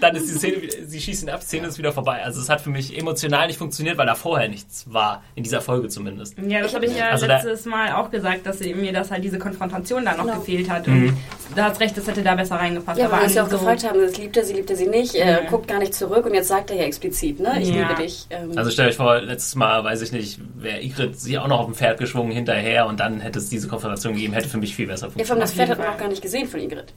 dann 0.00 0.16
ist 0.16 0.26
die 0.28 0.32
Szene, 0.38 0.62
wieder- 0.62 0.74
sie 0.86 1.00
schießt 1.00 1.22
ihn 1.22 1.30
ab, 1.30 1.42
Szene 1.42 1.68
ist 1.68 1.78
wieder 1.78 1.92
vorbei. 1.92 2.22
Also 2.24 2.40
es 2.40 2.48
hat 2.48 2.60
für 2.60 2.70
mich 2.70 2.96
emotional 2.98 3.46
nicht 3.46 3.58
funktioniert, 3.58 3.96
weil 3.98 4.06
da 4.06 4.14
vorher 4.14 4.48
nichts 4.48 4.84
war, 4.92 5.22
in 5.34 5.42
dieser 5.44 5.60
Folge 5.60 5.88
zumindest. 5.88 6.36
Ja, 6.38 6.60
das 6.62 6.74
habe 6.74 6.86
ich 6.86 6.96
ja 6.96 7.10
Also 7.10 7.26
da- 7.26 7.36
letztes 7.36 7.64
Mal 7.64 7.92
auch 7.92 8.10
gesagt, 8.10 8.44
dass 8.46 8.58
mir 8.60 8.92
das 8.92 9.10
halt 9.10 9.22
diese 9.24 9.38
Konfrontation 9.38 10.04
da 10.04 10.16
noch 10.16 10.24
Genau. 10.24 10.38
gefehlt 10.40 10.68
hat. 10.68 10.86
Mhm. 10.86 11.08
Und 11.48 11.56
da 11.56 11.64
hast 11.66 11.80
recht, 11.80 11.96
das 11.96 12.06
hätte 12.06 12.22
da 12.22 12.34
besser 12.34 12.56
reingepasst. 12.56 12.98
Ja, 13.00 13.10
weil 13.10 13.30
ja 13.30 13.42
auch 13.44 13.48
so- 13.48 13.58
gefragt 13.58 13.84
haben, 13.88 14.00
das 14.00 14.16
liebt 14.18 14.36
er, 14.36 14.44
sie 14.44 14.54
liebt 14.54 14.70
er 14.70 14.76
sie 14.76 14.86
nicht, 14.86 15.14
Ja. 15.14 15.40
guckt 15.48 15.68
gar 15.68 15.78
nicht 15.78 15.94
zurück 15.94 16.26
und 16.26 16.34
jetzt 16.34 16.48
sagt 16.48 16.70
er 16.70 16.76
ja 16.76 16.82
explizit, 16.84 17.38
ne? 17.40 17.60
Ich 17.60 17.68
Ja. 17.68 17.88
liebe 17.88 18.02
dich. 18.02 18.26
Ähm, 18.30 18.52
Also 18.56 18.70
stell 18.70 18.88
euch 18.88 18.96
vor, 18.96 19.20
letztes 19.20 19.54
Mal, 19.54 19.84
weiß 19.84 20.02
ich 20.02 20.12
nicht, 20.12 20.40
wäre 20.56 20.82
Ygritte 20.82 21.14
sie 21.16 21.38
auch 21.38 21.46
noch 21.48 21.60
auf 21.60 21.66
dem 21.66 21.74
Pferd 21.74 21.98
geschwungen 21.98 22.32
hinterher 22.32 22.86
und 22.86 23.00
dann 23.00 23.20
hätte 23.20 23.38
es 23.38 23.48
diese 23.48 23.68
Konfrontation 23.68 24.14
gegeben, 24.14 24.32
hätte 24.32 24.48
für 24.48 24.58
mich 24.58 24.74
viel 24.74 24.86
besser 24.86 25.06
ja, 25.06 25.10
vor 25.12 25.18
allem 25.20 25.26
funktioniert. 25.26 25.42
das 25.48 25.52
Pferd 25.54 25.70
hat 25.70 25.78
man 25.78 25.94
auch 25.94 25.98
gar 25.98 26.08
nicht 26.08 26.22
gesehen 26.22 26.48
von 26.48 26.60
Ingrid. 26.60 26.92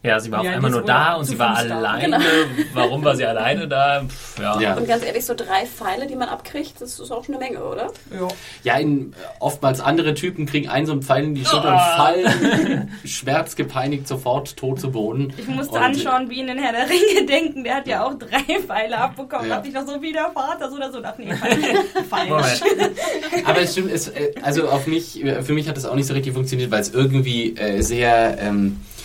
Ja, 0.00 0.20
sie 0.20 0.30
war 0.30 0.44
Ja, 0.44 0.50
auf 0.50 0.56
einmal 0.56 0.70
nur 0.70 0.82
da 0.82 1.14
und 1.14 1.24
sie 1.24 1.36
war 1.40 1.56
alleine. 1.56 2.20
Warum 2.72 3.04
war 3.04 3.16
sie 3.16 3.26
alleine 3.26 3.66
da? 3.66 4.04
Pff, 4.06 4.38
ja. 4.38 4.60
Ja. 4.60 4.74
Und 4.76 4.86
ganz 4.86 5.02
ehrlich, 5.04 5.24
so 5.26 5.34
drei 5.34 5.66
Pfeile, 5.66 6.06
die 6.06 6.14
man 6.14 6.28
abkriegt, 6.28 6.80
das 6.80 7.00
ist 7.00 7.10
auch 7.10 7.24
schon 7.24 7.34
eine 7.34 7.44
Menge, 7.44 7.64
oder? 7.64 7.88
Ja. 8.12 8.28
Ja, 8.62 8.78
in, 8.78 9.12
oftmals 9.40 9.80
andere 9.80 10.14
Typen 10.14 10.46
kriegen 10.46 10.68
einen 10.68 10.86
so 10.86 10.92
einen 10.92 11.02
Pfeil 11.02 11.24
in 11.24 11.34
die 11.34 11.44
Schulter 11.44 11.72
Ah. 11.72 11.82
und 12.12 12.22
fallen 12.22 12.92
schmerzgepeinigt 13.04 14.06
sofort 14.06 14.56
tot 14.56 14.80
zu 14.80 14.92
Boden. 14.92 15.32
Ich 15.36 15.48
musste 15.48 15.74
Und- 15.74 15.82
anschauen, 15.82 16.30
wie 16.30 16.40
in 16.40 16.46
den 16.46 16.58
Herr 16.58 16.72
der 16.72 16.88
Ringe 16.88 17.26
denken. 17.28 17.64
Der 17.64 17.74
hat 17.76 17.88
ja 17.88 18.04
auch 18.06 18.14
drei 18.14 18.60
Pfeile 18.64 18.98
abbekommen. 18.98 19.48
Ja. 19.48 19.56
Da 19.56 19.56
dachte 19.56 19.68
ich 19.68 19.74
noch 19.74 19.86
so, 19.86 20.00
wie 20.00 20.12
der 20.12 20.30
Vater, 20.32 20.70
so 20.70 20.76
oder 20.76 20.92
so. 20.92 21.00
Dachte, 21.00 21.22
nee, 21.22 21.34
falsch. 22.08 22.60
Aber 23.44 23.60
es 23.60 23.72
stimmt, 23.72 23.90
es, 23.90 24.08
äh, 24.08 24.32
also 24.42 24.68
auf 24.68 24.86
mich, 24.86 25.24
äh, 25.24 25.42
für 25.42 25.52
mich 25.54 25.68
hat 25.68 25.76
das 25.76 25.86
auch 25.86 25.96
nicht 25.96 26.06
so 26.06 26.14
richtig 26.14 26.34
funktioniert, 26.34 26.70
weil 26.70 26.80
es 26.80 26.94
irgendwie 26.94 27.56
äh, 27.56 27.80
sehr, 27.82 28.38
ähm, 28.40 28.80
äh, 28.96 28.97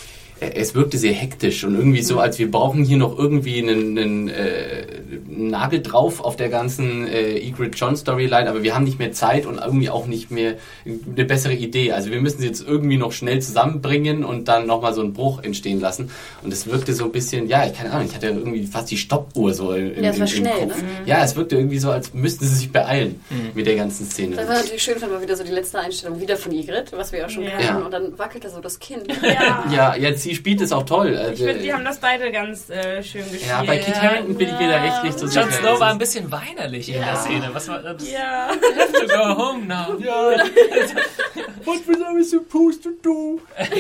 es 0.56 0.76
wirkte 0.76 0.98
sehr 0.98 1.14
hektisch 1.14 1.64
und 1.64 1.76
irgendwie 1.76 2.02
so, 2.02 2.20
als 2.20 2.40
wir 2.40 2.50
brauchen 2.52 2.84
hier 2.84 2.98
noch 2.98 3.18
irgendwie 3.18 3.60
einen, 3.62 3.98
einen 3.98 4.28
äh, 4.30 4.86
Nagel 5.28 5.82
drauf 5.82 6.22
auf 6.24 6.36
der 6.36 6.50
ganzen 6.50 7.08
äh, 7.08 7.36
Egret 7.38 7.76
John 7.76 7.96
Storyline, 7.96 8.50
aber 8.50 8.64
wir 8.64 8.76
haben 8.76 8.84
nicht 8.84 9.00
mehr 9.00 9.12
Zeit 9.12 9.46
und 9.46 9.58
irgendwie 9.60 9.90
auch 9.90 10.06
nicht 10.08 10.32
mehr 10.32 10.56
eine 10.86 11.26
bessere 11.26 11.54
Idee. 11.54 11.92
Also 11.92 12.12
wir 12.12 12.22
müssen 12.22 12.40
sie 12.40 12.48
jetzt 12.48 12.66
irgendwie 12.66 12.98
noch 12.98 13.12
schnell 13.12 13.42
zusammenbringen 13.42 14.24
und 14.24 14.48
dann 14.48 14.68
nochmal 14.68 14.94
so 14.94 15.02
einen 15.02 15.14
Bruch 15.14 15.44
entstehen 15.44 15.80
lassen. 15.80 16.10
Und 16.44 16.52
es 16.54 16.68
wirkte 16.68 16.94
so 16.94 17.06
ein 17.06 17.12
bisschen, 17.12 17.48
ja, 17.48 17.66
ich 17.66 17.74
keine 17.74 17.92
Ahnung, 17.92 18.08
ich 18.08 18.16
hatte 18.16 18.28
irgendwie 18.28 18.66
fast 18.66 18.92
die 18.92 18.98
Stoppuhr 18.98 19.54
so 19.54 19.74
im, 19.74 20.04
Ja, 20.04 20.10
es 20.12 20.12
war 20.12 20.14
im, 20.16 20.22
im 20.22 20.28
schnell, 20.28 20.68
Kopf. 20.68 20.78
ne? 20.82 20.84
Ja, 21.06 21.24
es 21.24 21.36
wirkte 21.36 21.56
irgendwie 21.56 21.80
so, 21.80 21.92
als 21.92 22.14
müssten 22.14 22.46
sie 22.46 22.56
sich 22.56 22.72
beeilen 22.72 23.22
mit 23.54 23.66
der 23.68 23.76
ganzen 23.76 24.06
Szene. 24.06 24.36
Das 24.36 24.48
war 24.48 24.56
natürlich 24.56 24.84
schön, 24.84 24.98
fand 24.98 25.12
man 25.12 25.22
wieder 25.22 25.36
so 25.36 25.44
die 25.44 25.52
letzte 25.52 25.80
Einstellung 25.80 26.20
wieder 26.20 26.38
von 26.38 26.52
Igrit, 26.52 26.92
was 26.92 27.12
wir 27.12 27.26
auch 27.26 27.30
schon 27.30 27.44
Ja. 27.44 27.50
kannten. 27.52 27.66
Ja. 27.66 27.78
Und 27.86 27.92
dann 27.92 28.18
wackelte 28.20 28.50
so 28.50 28.60
das 28.60 28.80
Kind. 28.80 29.04
Ja. 29.24 29.66
Ja, 29.74 29.96
ja, 29.96 30.12
sie 30.34 30.40
spielt 30.40 30.62
es 30.62 30.72
auch 30.72 30.84
toll. 30.84 31.14
Ich 31.14 31.20
Also, 31.20 31.46
finde, 31.46 31.62
die 31.62 31.74
haben 31.74 31.86
das 31.86 32.00
beide 32.00 32.32
ganz 32.32 32.70
äh, 32.70 33.04
schön 33.04 33.22
gespielt. 33.22 33.48
ja, 33.48 33.64
bei 33.64 33.78
Kit 33.78 33.96
Harington 34.02 34.36
bin 34.36 34.48
ich 34.50 34.58
mir 34.60 34.68
da 34.68 34.84
echt 34.84 35.04
nicht 35.04 35.20
so 35.20 35.26
Jon 35.28 35.50
sicher. 35.50 35.62
Snow 35.62 35.80
war 35.80 35.92
ein 35.92 35.98
bisschen 36.00 36.32
weinerlich 36.32 36.90
in 36.90 37.02
der 37.02 37.16
Szene. 37.18 37.50
Was 37.54 37.68
war 37.68 37.80
das? 37.80 38.12
Ja. 38.12 38.48
Have 38.48 38.94
to 38.94 39.08
go 39.08 39.38
home 39.38 39.66
now. 39.68 39.88
What 41.66 41.80
was 41.88 41.98
I 41.98 42.24
supposed 42.30 42.84
to 42.84 42.90
do? 43.02 43.40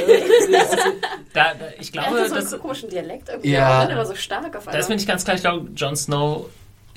Da, 1.34 1.54
da, 1.56 1.66
ich 1.80 1.92
glaube, 1.92 2.28
so 2.28 2.36
einen 2.36 2.36
das, 2.36 2.60
komischen 2.60 2.90
Dialekt 2.90 3.28
irgendwie. 3.30 3.50
Ja. 3.52 3.82
Ja. 3.82 3.86
Der 3.88 3.98
war 3.98 4.06
so 4.06 4.14
stark 4.14 4.56
auf 4.56 4.68
einmal. 4.68 4.78
das 4.78 4.86
finde 4.86 5.02
ich 5.02 5.08
ganz 5.08 5.24
klar. 5.24 5.36
Ich 5.36 5.42
glaube, 5.42 5.68
Jon 5.76 5.96
Snow 5.96 6.46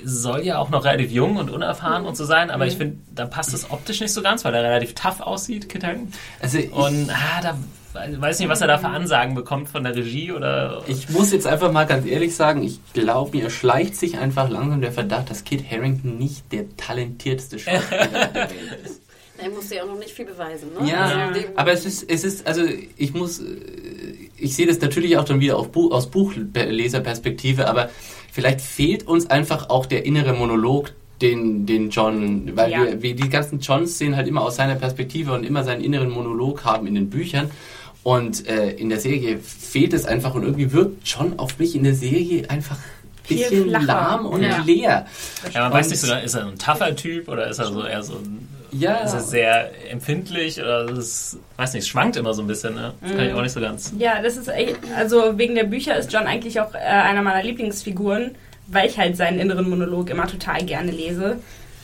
soll 0.05 0.43
ja 0.45 0.59
auch 0.59 0.69
noch 0.69 0.85
relativ 0.85 1.11
jung 1.11 1.37
und 1.37 1.51
unerfahren 1.51 2.05
und 2.05 2.19
so 2.19 2.27
sein, 2.27 2.51
aber 2.51 2.67
ich 2.67 2.77
finde, 2.77 2.99
da 3.15 3.25
passt 3.25 3.55
es 3.55 3.71
optisch 3.71 4.01
nicht 4.01 4.13
so 4.13 4.21
ganz, 4.21 4.45
weil 4.45 4.55
er 4.55 4.63
relativ 4.63 4.95
tough 4.95 5.21
aussieht, 5.21 5.71
Kit 5.71 5.85
Harington. 5.85 6.13
Also 6.41 6.59
Und 6.59 7.09
ah, 7.11 7.41
da 7.41 7.57
weiß 8.19 8.39
nicht, 8.39 8.49
was 8.49 8.61
er 8.61 8.67
da 8.69 8.79
für 8.79 8.89
Ansagen 8.89 9.35
bekommt 9.35 9.69
von 9.69 9.85
der 9.85 9.95
Regie 9.97 10.33
oder. 10.33 10.83
ich 10.87 11.09
muss 11.11 11.33
jetzt 11.33 11.47
einfach 11.47 11.73
mal 11.73 11.85
ganz 11.85 12.07
ehrlich 12.07 12.35
sagen, 12.35 12.63
ich 12.63 12.79
glaube, 12.93 13.37
mir 13.37 13.51
schleicht 13.51 13.97
sich 13.97 14.19
einfach 14.19 14.49
langsam 14.51 14.81
der 14.81 14.93
Verdacht, 14.93 15.31
dass 15.31 15.45
Kit 15.45 15.65
Harington 15.71 16.19
nicht 16.19 16.53
der 16.53 16.65
talentierteste 16.77 17.59
Schauspieler 17.59 18.07
der 18.09 18.35
Welt 18.35 18.51
ist. 18.85 19.01
er 19.39 19.51
musste 19.51 19.75
ja 19.77 19.83
auch 19.83 19.89
noch 19.89 19.99
nicht 19.99 20.11
viel 20.13 20.25
beweisen, 20.27 20.69
ne? 20.81 20.91
Ja, 20.91 21.29
Also 21.29 21.41
aber 21.57 21.73
es 21.73 21.85
ist, 21.85 22.09
es 22.11 22.25
ist, 22.25 22.47
also 22.47 22.63
ich 22.97 23.15
muss, 23.15 23.41
äh, 23.41 23.45
ich 24.39 24.55
sehe 24.55 24.67
das 24.67 24.81
natürlich 24.81 25.17
auch 25.19 25.25
dann 25.25 25.41
wieder 25.41 25.57
auf 25.59 25.71
Buch, 25.73 25.93
aus 25.93 26.11
Buchleserperspektive, 26.11 27.69
aber 27.69 27.91
vielleicht 28.33 28.61
fehlt 28.61 29.07
uns 29.07 29.29
einfach 29.31 29.71
auch 29.71 29.87
der 29.87 30.05
innere 30.05 30.33
Monolog 30.33 30.93
den, 31.23 31.65
den 31.65 31.89
John, 31.91 32.55
weil 32.57 32.71
Ja. 32.71 32.85
wir, 32.85 33.03
wir 33.03 33.15
die 33.17 33.29
ganzen 33.31 33.61
Johns 33.61 33.97
sehen 33.99 34.17
halt 34.17 34.29
immer 34.29 34.43
aus 34.43 34.57
seiner 34.57 34.75
Perspektive 34.75 35.33
und 35.33 35.45
immer 35.45 35.65
seinen 35.65 35.83
inneren 35.83 36.11
Monolog 36.11 36.65
haben 36.65 36.87
in 36.87 36.95
den 36.95 37.09
Büchern. 37.09 37.51
Und 38.07 38.47
äh, 38.49 38.71
in 38.71 38.89
der 38.89 39.01
Serie 39.01 39.39
fehlt 39.39 39.93
es 39.93 40.05
einfach 40.07 40.33
und 40.37 40.45
irgendwie 40.45 40.73
wirkt 40.73 41.09
John 41.09 41.41
auf 41.41 41.59
mich 41.59 41.75
in 41.75 41.83
der 41.83 41.97
Serie 41.97 42.49
einfach 42.49 42.77
ein 42.77 43.27
bisschen 43.27 43.69
flacher. 43.69 43.85
lahm 43.85 44.27
und 44.27 44.45
Ja. 44.45 44.63
leer. 44.65 45.07
Ja, 45.53 45.63
man 45.65 45.73
weiß 45.73 45.91
nicht 45.91 45.99
sogar, 45.99 46.23
ist 46.23 46.35
er 46.35 46.47
ein 46.47 46.57
tougher 46.57 46.95
Typ 46.95 47.27
oder 47.29 47.49
ist 47.49 47.59
er 47.59 47.65
so 47.67 47.83
eher 47.85 48.05
so 48.05 48.13
ein, 48.19 48.47
Ja. 48.71 48.99
ist 48.99 49.13
er 49.13 49.23
sehr 49.23 49.91
empfindlich 49.91 50.61
oder 50.61 50.89
ist, 50.89 51.39
weiß 51.57 51.73
nicht, 51.73 51.83
es 51.83 51.89
schwankt 51.89 52.15
immer 52.17 52.33
so 52.33 52.43
ein 52.43 52.47
bisschen, 52.47 52.77
ne? 52.77 52.95
Das 53.01 53.11
kann 53.11 53.27
ich 53.27 53.33
auch 53.35 53.43
nicht 53.43 53.51
so 53.51 53.61
ganz. 53.61 53.93
Ja, 53.99 54.23
das 54.23 54.37
ist 54.37 54.47
echt, 54.51 54.77
also 54.97 55.37
wegen 55.37 55.57
der 55.57 55.65
Bücher 55.65 55.97
ist 55.97 56.13
John 56.13 56.29
eigentlich 56.29 56.61
auch 56.61 56.75
äh, 56.75 56.79
einer 56.79 57.23
meiner 57.23 57.43
Lieblingsfiguren, 57.43 58.37
weil 58.69 58.89
ich 58.89 58.97
halt 58.99 59.17
seinen 59.17 59.41
inneren 59.41 59.69
Monolog 59.69 60.11
immer 60.11 60.29
total 60.29 60.65
gerne 60.65 60.93
lese. 60.93 61.39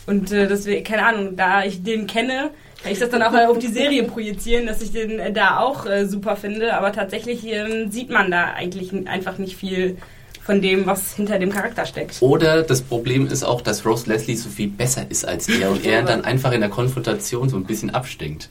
Und 0.07 0.31
äh, 0.31 0.47
deswegen, 0.47 0.85
keine 0.85 1.05
Ahnung, 1.05 1.35
da 1.37 1.65
ich 1.65 1.83
den 1.83 2.07
kenne, 2.07 2.51
ich 2.91 2.99
das 2.99 3.11
dann 3.11 3.23
auch 3.23 3.33
auf 3.33 3.59
die 3.59 3.69
Serie 3.69 4.05
projizieren, 4.05 4.67
dass 4.67 4.83
ich 4.83 4.93
den 4.93 5.19
äh, 5.19 5.33
da 5.33 5.59
auch 5.61 5.87
äh, 5.87 6.07
super 6.07 6.37
finde. 6.37 6.75
Aber 6.75 6.93
tatsächlich 6.93 7.47
ähm, 7.47 7.91
sieht 7.91 8.11
man 8.11 8.31
da 8.31 8.53
eigentlich 8.55 8.93
einfach 9.07 9.39
nicht 9.39 9.57
viel 9.57 9.97
von 10.43 10.61
dem, 10.61 10.87
was 10.87 11.15
hinter 11.15 11.39
dem 11.39 11.51
Charakter 11.51 11.87
steckt. 11.87 12.21
Oder 12.21 12.63
das 12.63 12.83
Problem 12.83 13.29
ist 13.29 13.45
auch, 13.45 13.61
dass 13.61 13.87
Rose 13.87 14.09
Leslie 14.09 14.37
so 14.37 14.49
viel 14.49 14.69
besser 14.69 15.09
ist 15.09 15.25
als 15.25 15.49
er 15.49 15.71
und 15.71 15.87
er 15.87 16.03
dann 16.03 16.25
einfach 16.25 16.53
in 16.53 16.61
der 16.61 16.71
Konfrontation 16.71 17.49
so 17.49 17.57
ein 17.57 17.65
bisschen 17.65 17.91
abstinkt. 17.91 18.49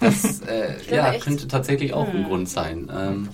Das 0.00 0.40
äh, 0.42 0.74
ja, 0.94 1.12
könnte 1.18 1.48
tatsächlich 1.48 1.92
auch 1.92 2.08
ein 2.08 2.24
Grund 2.24 2.48
sein. 2.48 2.90
Ähm, 2.92 3.28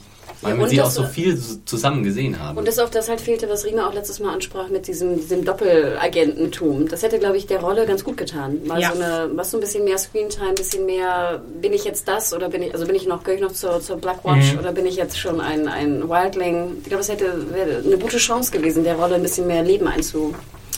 weil 0.45 0.53
Ja, 0.55 0.59
wir 0.61 0.68
sie 0.68 0.80
auch 0.82 0.90
so 0.90 1.03
viel 1.05 1.36
zusammen 1.64 2.05
gesehen 2.05 2.38
haben. 2.38 2.57
Und 2.59 2.68
das 2.68 2.78
auch 2.78 2.88
das 2.90 3.09
halt 3.09 3.20
fehlte, 3.20 3.49
was 3.49 3.64
Rina 3.64 3.88
auch 3.88 3.95
letztes 3.95 4.20
Mal 4.20 4.32
ansprach 4.34 4.68
mit 4.68 4.86
diesem, 4.86 5.16
diesem 5.16 5.45
Doppelagententum. 5.45 6.88
Das 6.88 7.03
hätte, 7.03 7.18
glaube 7.18 7.36
ich, 7.36 7.47
der 7.47 7.61
Rolle 7.61 7.86
ganz 7.86 8.05
gut 8.05 8.16
getan. 8.16 8.59
Mal 8.66 8.80
Ja. 8.80 8.92
so 8.95 9.03
eine, 9.03 9.30
was 9.34 9.51
so 9.51 9.57
ein 9.57 9.61
bisschen 9.61 9.84
mehr 9.84 9.99
Screentime, 9.99 10.49
ein 10.51 10.55
bisschen 10.55 10.86
mehr, 10.86 11.42
bin 11.61 11.72
ich 11.72 11.84
jetzt 11.84 12.07
das 12.07 12.32
oder 12.32 12.49
bin 12.49 12.62
ich, 12.62 12.72
also 12.74 12.86
bin 12.86 12.95
ich 12.95 13.07
noch, 13.07 13.24
gehöre 13.24 13.36
ich 13.38 13.42
noch 13.42 13.53
zur, 13.53 13.80
zur 13.80 13.97
Blackwatch 13.97 14.53
Mhm. 14.53 14.59
oder 14.61 14.72
bin 14.72 14.86
ich 14.86 14.97
jetzt 14.97 15.18
schon 15.18 15.40
ein, 15.40 15.66
ein 15.68 16.09
Wildling? 16.09 16.76
Ich 16.82 16.88
glaube, 16.88 17.01
es 17.03 17.09
hätte 17.09 17.53
wäre 17.53 17.82
eine 17.84 17.99
gute 17.99 18.18
Chance 18.18 18.53
gewesen, 18.53 18.84
der 18.84 18.97
Rolle 18.97 19.16
ein 19.16 19.22
bisschen 19.22 19.47
mehr 19.47 19.62
Leben 19.62 19.86
einzu. 19.88 20.34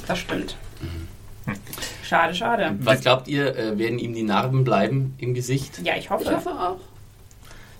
Das 0.06 0.18
stimmt. 0.18 0.56
Schade, 2.02 2.34
schade. 2.34 2.76
Was 2.80 3.00
glaubt 3.00 3.26
ihr, 3.28 3.56
äh, 3.56 3.78
werden 3.78 3.98
ihm 3.98 4.14
die 4.14 4.22
Narben 4.22 4.62
bleiben 4.64 5.14
im 5.18 5.34
Gesicht? 5.34 5.80
Ja, 5.82 5.94
ich 5.98 6.08
hoffe. 6.10 6.24
Ich 6.24 6.30
hoffe 6.30 6.50
auch. 6.50 6.76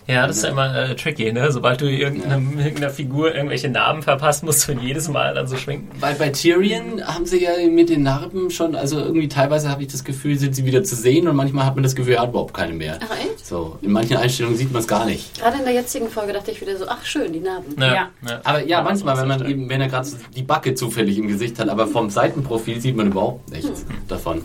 Ja, 0.06 0.26
das 0.26 0.36
ist 0.36 0.42
ja 0.44 0.50
immer 0.50 0.72
äh, 0.74 0.94
tricky, 0.94 1.32
ne? 1.32 1.50
Sobald 1.50 1.80
du 1.80 1.90
irgendeiner, 1.90 2.36
irgendeiner 2.36 2.90
Figur 2.90 3.34
irgendwelche 3.34 3.68
Namen 3.68 4.02
verpasst, 4.02 4.44
musst 4.44 4.68
du 4.68 4.72
jedes 4.72 5.08
Mal 5.08 5.34
dann 5.34 5.48
so 5.48 5.56
schminken. 5.56 5.88
Weil 5.98 6.14
bei 6.14 6.28
Tyrion 6.28 7.04
haben 7.04 7.26
sie 7.26 7.42
ja 7.42 7.50
mit 7.68 7.88
den 7.88 8.04
Narben 8.04 8.50
schon, 8.50 8.76
also 8.76 9.00
irgendwie 9.00 9.26
teilweise 9.26 9.68
habe 9.68 9.82
ich 9.82 9.88
das 9.88 10.04
Gefühl, 10.04 10.38
sind 10.38 10.54
sie 10.54 10.64
wieder 10.64 10.84
zu 10.84 10.94
sehen 10.94 11.26
und 11.26 11.34
manchmal 11.34 11.66
hat 11.66 11.74
man 11.74 11.82
das 11.82 11.96
Gefühl, 11.96 12.14
er 12.14 12.22
hat 12.22 12.28
überhaupt 12.30 12.54
keine 12.54 12.74
mehr. 12.74 13.00
Ach 13.02 13.18
echt? 13.18 13.44
So, 13.44 13.78
in 13.82 13.90
manchen 13.90 14.16
Einstellungen 14.16 14.56
sieht 14.56 14.72
man 14.72 14.80
es 14.80 14.86
gar 14.86 15.06
nicht. 15.06 15.40
Gerade 15.40 15.58
in 15.58 15.64
der 15.64 15.74
jetzigen 15.74 16.08
Folge 16.08 16.32
dachte 16.32 16.52
ich 16.52 16.60
wieder 16.60 16.76
so, 16.76 16.86
ach 16.88 17.04
schön, 17.04 17.32
die 17.32 17.40
Narben. 17.40 17.74
Ja. 17.80 18.10
Aber 18.44 18.64
ja, 18.64 18.76
Kann 18.76 18.84
man 18.84 18.92
manchmal, 18.92 19.18
wenn 19.18 19.28
man 19.28 19.50
eben, 19.50 19.68
wenn 19.68 19.80
er 19.80 19.88
gerade 19.88 20.06
so 20.06 20.16
die 20.36 20.42
Backe 20.42 20.74
zufällig 20.74 21.18
im 21.18 21.26
Gesicht 21.26 21.58
hat, 21.58 21.68
aber 21.68 21.88
vom 21.88 22.10
Seitenprofil 22.10 22.80
sieht 22.80 22.96
man 22.96 23.08
überhaupt 23.08 23.50
nichts 23.50 23.84
davon. 24.06 24.44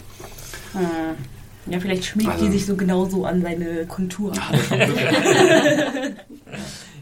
Hm. 0.74 1.41
Ja, 1.68 1.80
vielleicht 1.80 2.06
schmiegt 2.06 2.30
Also- 2.30 2.46
die 2.46 2.52
sich 2.52 2.66
so 2.66 2.76
genauso 2.76 3.26
an 3.26 3.42
seine 3.42 3.86
Kontur. 3.86 4.34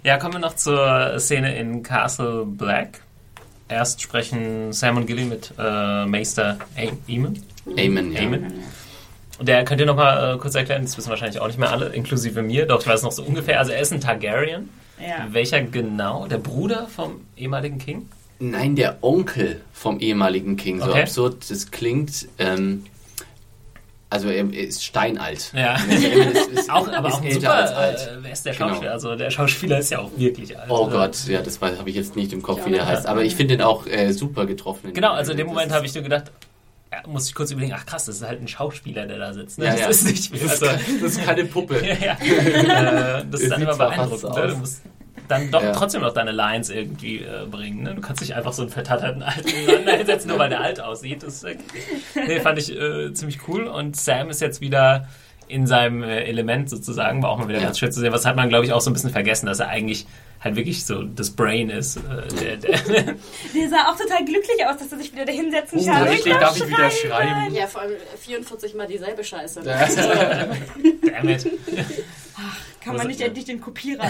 Ja, 0.03 0.17
kommen 0.17 0.35
wir 0.35 0.39
noch 0.39 0.55
zur 0.55 1.15
Szene 1.19 1.57
in 1.57 1.83
Castle 1.83 2.45
Black. 2.45 3.01
Erst 3.67 4.01
sprechen 4.01 4.71
Sam 4.71 4.95
und 4.97 5.05
Gilly 5.07 5.25
mit 5.25 5.53
äh, 5.59 6.05
Meister 6.05 6.57
Eamon. 7.07 7.37
Amen, 7.77 8.13
ja. 8.13 8.21
Amen. 8.21 8.53
Und 9.37 9.47
der 9.47 9.63
könnt 9.65 9.81
ihr 9.81 9.85
noch 9.85 9.97
mal 9.97 10.35
äh, 10.35 10.37
kurz 10.37 10.55
erklären, 10.55 10.83
das 10.83 10.97
wissen 10.97 11.09
wahrscheinlich 11.09 11.39
auch 11.41 11.47
nicht 11.47 11.59
mehr 11.59 11.71
alle, 11.71 11.87
inklusive 11.89 12.41
mir, 12.41 12.65
doch 12.65 12.79
ich 12.81 12.87
weiß 12.87 13.03
noch 13.03 13.11
so 13.11 13.23
ungefähr. 13.23 13.59
Also 13.59 13.71
er 13.73 13.81
ist 13.81 13.91
ein 13.91 13.99
Targaryen. 14.01 14.69
Ja. 14.99 15.27
Welcher 15.31 15.61
genau? 15.61 16.27
Der 16.27 16.37
Bruder 16.37 16.87
vom 16.87 17.21
ehemaligen 17.37 17.77
King? 17.77 18.07
Nein, 18.39 18.75
der 18.77 18.97
Onkel 19.01 19.61
vom 19.73 19.99
ehemaligen 19.99 20.55
King, 20.55 20.79
so 20.79 20.89
Okay. 20.91 21.01
absurd 21.03 21.49
das 21.51 21.71
klingt. 21.71 22.27
Ähm, 22.37 22.85
also 24.11 24.29
er 24.29 24.51
ist 24.53 24.83
steinalt. 24.83 25.51
Ja. 25.55 25.75
Ist, 25.89 26.47
ist, 26.47 26.69
Auch, 26.71 26.87
aber 26.91 27.09
ist 27.09 27.13
auch 27.15 27.21
ein 27.21 27.27
älter 27.27 27.39
super, 27.41 27.53
als 27.55 27.71
alt. 27.73 27.97
äh, 27.99 28.23
wer 28.23 28.31
ist 28.31 28.45
der 28.45 28.53
Genau. 28.53 28.69
Schauspieler? 28.69 28.91
Also 28.91 29.15
der 29.15 29.29
Schauspieler 29.31 29.79
ist 29.79 29.91
ja 29.91 29.99
auch 29.99 30.09
wirklich 30.17 30.57
alt. 30.57 30.69
Oh 30.69 30.85
Also- 30.85 30.97
Gott, 30.97 31.25
ja, 31.27 31.41
das 31.41 31.61
habe 31.61 31.89
ich 31.89 31.95
jetzt 31.95 32.15
nicht 32.15 32.33
im 32.33 32.41
Kopf, 32.41 32.65
wie 32.65 32.71
der 32.71 32.87
heißt. 32.87 33.05
Aber 33.05 33.23
ich 33.23 33.35
finde 33.35 33.57
den 33.57 33.63
auch 33.65 33.85
äh, 33.85 34.11
super 34.13 34.45
getroffen. 34.45 34.93
Genau, 34.93 35.11
also 35.11 35.31
in 35.31 35.37
dem 35.37 35.47
Moment 35.47 35.71
habe 35.71 35.85
ich 35.85 35.93
nur 35.93 36.03
gedacht, 36.03 36.31
ja, 36.91 37.07
muss 37.07 37.27
ich 37.29 37.35
kurz 37.35 37.51
überlegen, 37.51 37.73
ach 37.77 37.85
krass, 37.85 38.05
das 38.05 38.15
ist 38.15 38.23
halt 38.27 38.41
ein 38.41 38.47
Schauspieler, 38.47 39.05
der 39.05 39.19
da 39.19 39.31
sitzt. 39.31 39.59
Ne? 39.59 39.65
Ja, 39.65 39.71
das 39.73 39.81
ja. 39.81 39.87
ist 39.89 40.03
nicht 40.05 40.33
Das 40.33 40.41
ist, 40.41 40.63
also, 40.63 40.75
das 41.01 41.11
ist 41.11 41.23
keine 41.23 41.45
Puppe. 41.45 41.79
ja, 41.85 41.93
ja. 41.93 42.13
äh, 43.19 43.25
das 43.29 43.41
Es 43.41 43.41
ist 43.41 43.51
dann 43.51 43.61
immer 43.61 43.75
beeindruckend. 43.75 44.23
Ne? 44.23 44.29
aus. 44.43 44.51
Du 44.53 44.57
musst 44.57 44.81
dann 45.29 45.51
doch 45.51 45.63
Ja. 45.63 45.71
trotzdem 45.71 46.01
noch 46.01 46.13
deine 46.13 46.31
Lines 46.31 46.69
irgendwie 46.69 47.19
äh, 47.19 47.45
bringen. 47.49 47.83
Ne? 47.83 47.95
Du 47.95 48.01
kannst 48.01 48.21
nicht 48.21 48.35
einfach 48.35 48.51
so 48.51 48.63
einen 48.63 48.71
vertatterten 48.71 49.23
Alten 49.23 49.47
nebeneinander 49.47 49.97
hinsetzen, 49.97 50.29
nur 50.29 50.39
weil 50.39 50.49
der 50.49 50.61
alt 50.61 50.81
aussieht. 50.81 51.23
Das 51.23 51.43
äh, 51.43 51.55
nee, 52.27 52.39
fand 52.41 52.59
ich 52.59 52.75
äh, 52.75 53.13
ziemlich 53.13 53.47
cool. 53.47 53.63
Und 53.67 53.95
Sam 53.95 54.29
ist 54.29 54.41
jetzt 54.41 54.59
wieder 54.59 55.07
in 55.47 55.65
seinem 55.65 56.03
äh, 56.03 56.23
Element 56.25 56.69
sozusagen. 56.69 57.23
War 57.23 57.29
auch 57.31 57.37
mal 57.37 57.47
wieder 57.47 57.59
Ja. 57.59 57.65
ganz 57.65 57.79
schön 57.79 57.91
zu 57.91 57.99
sehen. 57.99 58.11
Was 58.13 58.25
hat 58.25 58.35
man, 58.35 58.49
glaube 58.49 58.65
ich, 58.65 58.73
auch 58.73 58.81
so 58.81 58.89
ein 58.89 58.93
bisschen 58.93 59.09
vergessen, 59.11 59.45
dass 59.47 59.59
er 59.59 59.69
eigentlich 59.69 60.05
halt 60.41 60.55
wirklich 60.55 60.85
so 60.85 61.03
das 61.03 61.31
Brain 61.31 61.69
ist. 61.69 61.97
Äh, 61.97 62.01
der, 62.39 62.57
der 62.57 62.77
Der 62.83 63.69
sah 63.69 63.87
auch 63.91 63.97
total 63.97 64.23
glücklich 64.25 64.65
aus, 64.67 64.77
dass 64.77 64.91
er 64.91 64.97
sich 64.99 65.11
wieder 65.11 65.25
da 65.25 65.31
hinsetzen 65.33 65.83
kann. 65.85 66.05
Endlich 66.05 66.25
Ich 66.25 66.33
darf 66.37 66.55
ich 66.55 66.67
wieder 66.67 66.89
schreiben. 66.91 67.53
Ja, 67.55 67.67
vor 67.67 67.81
allem 67.81 67.93
44 68.19 68.75
Mal 68.75 68.87
dieselbe 68.87 69.23
Scheiße. 69.23 69.61
Damit. 72.39 72.81
Kann 72.81 72.95
man 72.95 73.07
nicht 73.07 73.21
endlich 73.21 73.45
den 73.45 73.61
Kopierer 73.61 74.03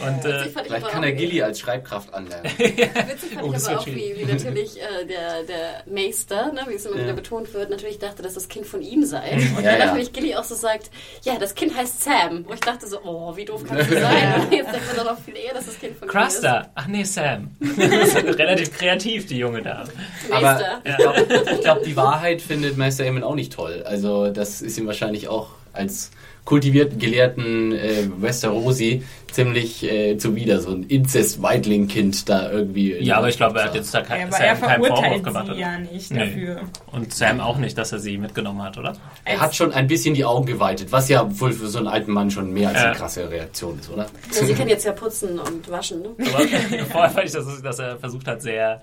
Und 0.00 0.24
äh, 0.24 0.44
Vielleicht 0.64 0.88
kann 0.88 1.02
er 1.02 1.12
Gilly 1.12 1.42
als 1.42 1.58
Schreibkraft 1.60 2.12
anlernen. 2.14 2.44
Witzig 2.58 3.30
fand 3.32 3.42
Oh, 3.42 3.46
ich 3.46 3.52
das 3.54 3.66
aber 3.66 3.80
auch, 3.80 3.86
wie, 3.86 4.14
wie 4.16 4.24
natürlich 4.24 4.76
äh, 4.80 5.04
der, 5.06 5.42
der 5.44 5.82
Meister, 5.92 6.52
ne, 6.52 6.60
wie 6.68 6.74
es 6.74 6.84
immer 6.86 6.96
Ja. 6.96 7.04
wieder 7.04 7.12
betont 7.14 7.52
wird, 7.54 7.70
natürlich 7.70 7.98
dachte, 7.98 8.22
dass 8.22 8.34
das 8.34 8.48
Kind 8.48 8.66
von 8.66 8.80
ihm 8.82 9.04
sei. 9.04 9.32
Und 9.32 9.64
Ja, 9.64 9.70
dann 9.72 9.78
ja. 9.80 9.86
natürlich 9.86 10.12
Gilly 10.12 10.34
auch 10.36 10.44
so 10.44 10.54
sagt, 10.54 10.90
ja, 11.22 11.36
das 11.38 11.54
Kind 11.54 11.74
heißt 11.76 12.02
Sam. 12.04 12.44
Wo 12.46 12.52
ich 12.52 12.60
dachte 12.60 12.86
so, 12.86 13.00
oh, 13.02 13.34
wie 13.36 13.44
doof 13.44 13.64
kann 13.64 13.78
das 13.78 13.88
sein? 13.88 14.40
Und 14.42 14.52
Jetzt 14.52 14.72
denkt 14.72 14.86
man 14.88 14.96
doch 14.96 15.12
noch 15.12 15.18
viel 15.20 15.36
eher, 15.36 15.54
dass 15.54 15.66
das 15.66 15.78
Kind 15.78 15.96
von 15.96 16.06
Cruster. 16.08 16.70
Ach 16.74 16.86
nee, 16.86 17.04
Sam. 17.04 17.50
Das 17.60 18.14
ist 18.14 18.38
relativ 18.38 18.76
kreativ, 18.76 19.26
die 19.26 19.38
junge 19.38 19.62
ihm 19.62 19.82
ist. 19.82 19.92
Aber 20.30 20.52
Meister. 20.54 20.82
ich 20.84 20.96
glaube, 20.96 21.58
glaub, 21.62 21.82
die 21.82 21.96
Wahrheit 21.96 22.40
findet 22.42 22.76
Meister 22.76 23.04
Eamon 23.04 23.24
auch 23.24 23.34
nicht 23.34 23.52
toll. 23.52 23.82
Also 23.86 24.30
das 24.30 24.60
ist 24.62 24.78
ihm 24.78 24.86
wahrscheinlich 24.86 25.28
auch 25.28 25.48
als 25.78 26.10
kultivierten, 26.44 26.98
gelehrten 26.98 27.72
äh, 27.72 28.08
Westerosi 28.20 29.02
ziemlich 29.30 29.84
äh, 29.84 30.16
zuwider, 30.16 30.60
so 30.62 30.70
ein 30.70 30.84
Inzest-Weidling-Kind 30.84 32.28
da 32.28 32.50
irgendwie. 32.50 32.94
Ja, 33.00 33.18
aber 33.18 33.28
ich 33.28 33.36
glaube, 33.36 33.58
er 33.58 33.66
hat 33.66 33.74
jetzt 33.74 33.92
da 33.92 34.00
kein, 34.00 34.30
er 34.32 34.56
Sam 34.56 34.60
keinen 34.60 34.84
Vorwurf 34.84 35.22
gemacht. 35.22 35.46
sie 35.46 35.52
oder? 35.52 35.60
ja 35.60 35.78
nicht 35.78 36.10
Nee. 36.10 36.18
dafür. 36.20 36.60
Und 36.92 37.12
Sam 37.12 37.40
auch 37.40 37.58
nicht, 37.58 37.76
dass 37.76 37.92
er 37.92 37.98
sie 37.98 38.16
mitgenommen 38.18 38.62
hat, 38.62 38.78
oder? 38.78 38.94
Er 39.24 39.40
hat 39.40 39.54
schon 39.54 39.72
ein 39.72 39.86
bisschen 39.86 40.14
die 40.14 40.24
Augen 40.24 40.46
geweitet, 40.46 40.90
was 40.90 41.08
ja 41.08 41.26
wohl 41.38 41.52
für 41.52 41.68
so 41.68 41.78
einen 41.78 41.88
alten 41.88 42.12
Mann 42.12 42.30
schon 42.30 42.52
mehr 42.52 42.68
als 42.70 42.78
Ja. 42.78 42.84
eine 42.86 42.96
krasse 42.96 43.30
Reaktion 43.30 43.78
ist, 43.78 43.90
oder? 43.90 44.06
Ja, 44.34 44.46
sie 44.46 44.54
kann 44.54 44.68
jetzt 44.68 44.84
ja 44.86 44.92
putzen 44.92 45.38
und 45.38 45.70
waschen. 45.70 46.00
Ne? 46.02 46.08
Aber 46.32 46.44
vorher 46.90 47.10
fand 47.10 47.26
ich, 47.26 47.32
dass, 47.32 47.62
dass 47.62 47.78
er 47.78 47.98
versucht 47.98 48.26
hat, 48.26 48.40
sehr 48.40 48.80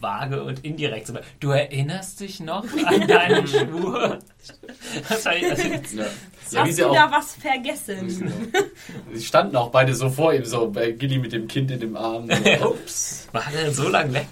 vage 0.00 0.42
und 0.42 0.64
indirekt. 0.64 1.12
Du 1.40 1.50
erinnerst 1.50 2.20
dich 2.20 2.40
noch 2.40 2.64
an 2.84 3.06
deinen 3.06 3.46
Schwur? 3.46 4.18
Das 5.08 5.24
war, 5.24 5.32
also, 5.32 5.68
Ja. 5.96 6.06
Ja, 6.52 6.62
Hast 6.64 6.74
sie 6.76 6.82
du 6.82 6.88
auch, 6.88 6.94
da 6.94 7.10
was 7.10 7.34
vergessen? 7.34 8.32
sie 9.12 9.24
standen 9.24 9.56
auch 9.56 9.70
beide 9.70 9.94
so 9.94 10.08
vor 10.10 10.32
ihm, 10.34 10.44
so 10.44 10.70
bei 10.70 10.90
Gilly 10.92 11.18
mit 11.18 11.32
dem 11.32 11.48
Kind 11.48 11.70
in 11.70 11.80
dem 11.80 11.96
Arm. 11.96 12.28
So, 12.60 12.70
Ups. 12.70 13.28
war 13.32 13.44
der 13.52 13.64
denn 13.64 13.74
so 13.74 13.88
lang 13.88 14.12
weg? 14.12 14.26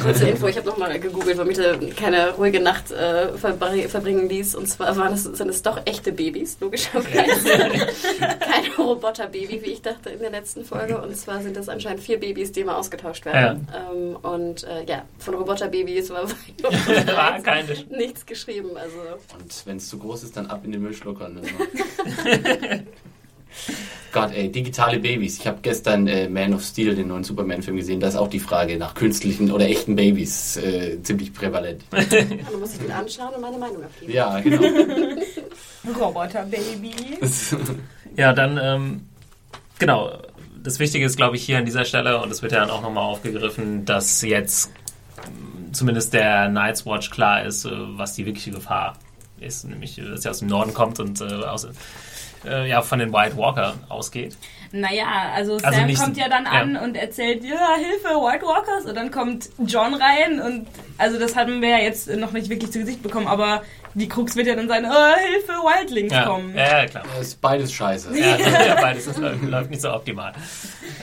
Kurze 0.00 0.28
Info, 0.28 0.46
ich 0.46 0.56
habe 0.56 0.66
nochmal 0.68 0.98
gegoogelt, 1.00 1.36
weil 1.38 1.44
mich 1.46 1.56
da 1.56 1.74
keine 1.96 2.30
ruhige 2.34 2.60
Nacht 2.60 2.90
äh, 2.92 3.28
verbr- 3.40 3.88
verbringen 3.88 4.28
ließ. 4.28 4.54
Und 4.54 4.66
zwar 4.68 4.96
waren 4.96 5.12
es, 5.12 5.24
sind 5.24 5.48
es 5.48 5.62
doch 5.62 5.80
echte 5.86 6.12
Babys, 6.12 6.56
logischerweise. 6.60 7.48
Kein 8.20 8.72
Roboterbaby, 8.78 9.60
wie 9.62 9.70
ich 9.72 9.82
dachte 9.82 10.10
in 10.10 10.20
der 10.20 10.30
letzten 10.30 10.64
Folge. 10.64 11.00
Und 11.00 11.16
zwar 11.16 11.40
sind 11.42 11.56
es 11.56 11.68
anscheinend 11.68 12.00
vier 12.02 12.18
Babys, 12.20 12.52
die 12.52 12.60
immer 12.60 12.76
ausgetauscht 12.78 13.24
werden. 13.24 13.66
Ähm, 13.74 14.16
und 14.22 14.64
äh, 14.64 14.84
ja, 14.86 15.02
von 15.18 15.34
Roboterbabys 15.34 16.10
war 16.10 16.24
War 17.06 17.40
keine. 17.42 17.74
nichts 17.90 18.24
geschrieben. 18.26 18.70
Also 18.76 18.96
Und 19.38 19.62
wenn 19.66 19.76
es 19.78 19.88
zu 19.88 19.98
groß 19.98 20.22
ist, 20.24 20.36
dann 20.36 20.46
ab 20.46 20.60
in 20.64 20.72
den 20.72 20.82
Müllschlucker. 20.82 21.28
Ne? 21.28 21.42
Gott, 24.14 24.32
ey, 24.32 24.50
digitale 24.50 25.00
Babys. 25.00 25.40
Ich 25.40 25.46
habe 25.46 25.58
gestern 25.60 26.06
äh, 26.06 26.28
Man 26.28 26.54
of 26.54 26.62
Steel, 26.62 26.94
den 26.94 27.08
neuen 27.08 27.24
Superman-Film 27.24 27.76
gesehen. 27.76 27.98
Da 27.98 28.06
ist 28.06 28.14
auch 28.14 28.28
die 28.28 28.38
Frage 28.38 28.76
nach 28.76 28.94
künstlichen 28.94 29.50
oder 29.50 29.68
echten 29.68 29.96
Babys 29.96 30.56
äh, 30.56 31.02
ziemlich 31.02 31.34
prävalent. 31.34 31.82
ja, 31.92 32.00
dann 32.00 32.60
muss 32.60 32.74
ich 32.74 32.78
den 32.78 32.92
anschauen 32.92 33.34
und 33.34 33.40
meine 33.40 33.58
Meinung 33.58 33.82
abgeben. 33.82 34.12
Ja, 34.12 34.38
genau. 34.38 34.62
Roboter-Baby. 36.00 36.92
Ja, 38.16 38.32
dann, 38.32 38.60
ähm, 38.62 39.08
genau. 39.80 40.12
Das 40.62 40.78
Wichtige 40.78 41.04
ist, 41.04 41.16
glaube 41.16 41.34
ich, 41.34 41.42
hier 41.42 41.58
an 41.58 41.64
dieser 41.64 41.84
Stelle, 41.84 42.22
und 42.22 42.30
es 42.30 42.42
wird 42.42 42.52
ja 42.52 42.60
dann 42.60 42.70
auch 42.70 42.80
nochmal 42.80 43.02
aufgegriffen, 43.02 43.84
dass 43.84 44.22
jetzt 44.22 44.70
ähm, 45.26 45.72
zumindest 45.72 46.14
der 46.14 46.48
Night's 46.48 46.86
Watch 46.86 47.10
klar 47.10 47.44
ist, 47.44 47.64
äh, 47.64 47.70
was 47.72 48.14
die 48.14 48.24
wirkliche 48.24 48.52
Gefahr 48.52 48.96
ist, 49.44 49.64
nämlich 49.64 49.98
äh, 49.98 50.02
dass 50.10 50.22
sie 50.22 50.28
aus 50.30 50.38
dem 50.40 50.48
Norden 50.48 50.74
kommt 50.74 50.98
und 51.00 51.20
äh, 51.20 51.24
aus, 51.24 51.66
äh, 52.46 52.68
ja, 52.68 52.82
von 52.82 52.98
den 52.98 53.12
White 53.12 53.36
Walker 53.36 53.74
ausgeht. 53.88 54.36
Naja, 54.72 55.06
also 55.34 55.58
Sam 55.58 55.72
Also 55.72 55.86
nicht- 55.86 56.00
kommt 56.02 56.16
ja 56.16 56.28
dann 56.28 56.46
an 56.46 56.74
ja. 56.74 56.82
und 56.82 56.96
erzählt, 56.96 57.44
ja, 57.44 57.76
Hilfe, 57.76 58.08
White 58.08 58.44
Walkers. 58.44 58.86
Und 58.86 58.96
dann 58.96 59.10
kommt 59.10 59.48
John 59.66 59.94
rein 59.94 60.40
und 60.40 60.66
also 60.98 61.18
das 61.18 61.36
hatten 61.36 61.62
wir 61.62 61.68
ja 61.68 61.78
jetzt 61.78 62.08
noch 62.16 62.32
nicht 62.32 62.48
wirklich 62.50 62.72
zu 62.72 62.80
Gesicht 62.80 63.02
bekommen, 63.02 63.28
aber 63.28 63.62
die 63.94 64.08
Krux 64.08 64.34
wird 64.36 64.46
ja 64.46 64.54
dann 64.56 64.68
sein, 64.68 64.84
oh, 64.84 65.14
Hilfe, 65.30 65.52
Wildlings 65.52 66.12
Ja, 66.12 66.24
kommen. 66.26 66.54
ja, 66.56 66.78
ja, 66.82 66.86
klar. 66.86 67.04
Das 67.16 67.28
ist 67.28 67.40
beides 67.40 67.72
scheiße. 67.72 68.16
Ja, 68.18 68.36
ja, 68.36 68.74
beides 68.80 69.04
das 69.06 69.16
läuft, 69.18 69.42
läuft 69.44 69.70
nicht 69.70 69.82
so 69.82 69.92
optimal. 69.92 70.32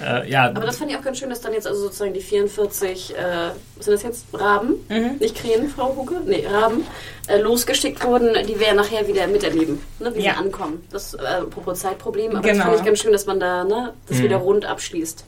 Äh, 0.04 0.30
ja, 0.30 0.46
Aber 0.50 0.66
das 0.66 0.78
fand 0.78 0.92
ich 0.92 0.98
auch 0.98 1.02
ganz 1.02 1.20
schön, 1.20 1.30
dass 1.30 1.42
dann 1.42 1.54
jetzt 1.54 1.68
also 1.68 1.82
sozusagen 1.84 2.14
die 2.14 2.22
44, 2.22 3.16
äh, 3.16 3.52
sind 3.80 3.94
das 3.94 4.04
jetzt 4.04 4.26
Raben? 4.34 4.76
Nicht 5.20 5.36
Krähen, 5.36 5.70
Frau 5.70 5.96
Huge? 5.96 6.22
Nee, 6.26 6.46
Raben, 6.48 6.86
äh, 7.28 7.38
losgeschickt 7.40 8.04
wurden, 8.04 8.34
die 8.48 8.60
wir 8.60 8.74
nachher 8.74 9.08
wieder 9.08 9.28
miterleben, 9.28 9.82
ne, 10.00 10.14
wie 10.16 10.22
Ja. 10.24 10.34
sie 10.34 10.38
ankommen. 10.40 10.86
Das 10.92 11.14
äh, 11.14 11.20
apropos 11.20 11.80
Zeitproblem, 11.80 12.32
aber 12.36 12.42
Genau. 12.42 12.58
das 12.58 12.66
fand 12.66 12.80
ich 12.80 12.86
ganz 12.86 13.00
schön, 13.00 13.12
dass 13.12 13.26
man 13.26 13.40
da 13.40 13.64
ne, 13.64 13.94
das 14.08 14.18
Mhm. 14.18 14.24
wieder 14.24 14.38
rund 14.38 14.66
abschließt. 14.66 15.24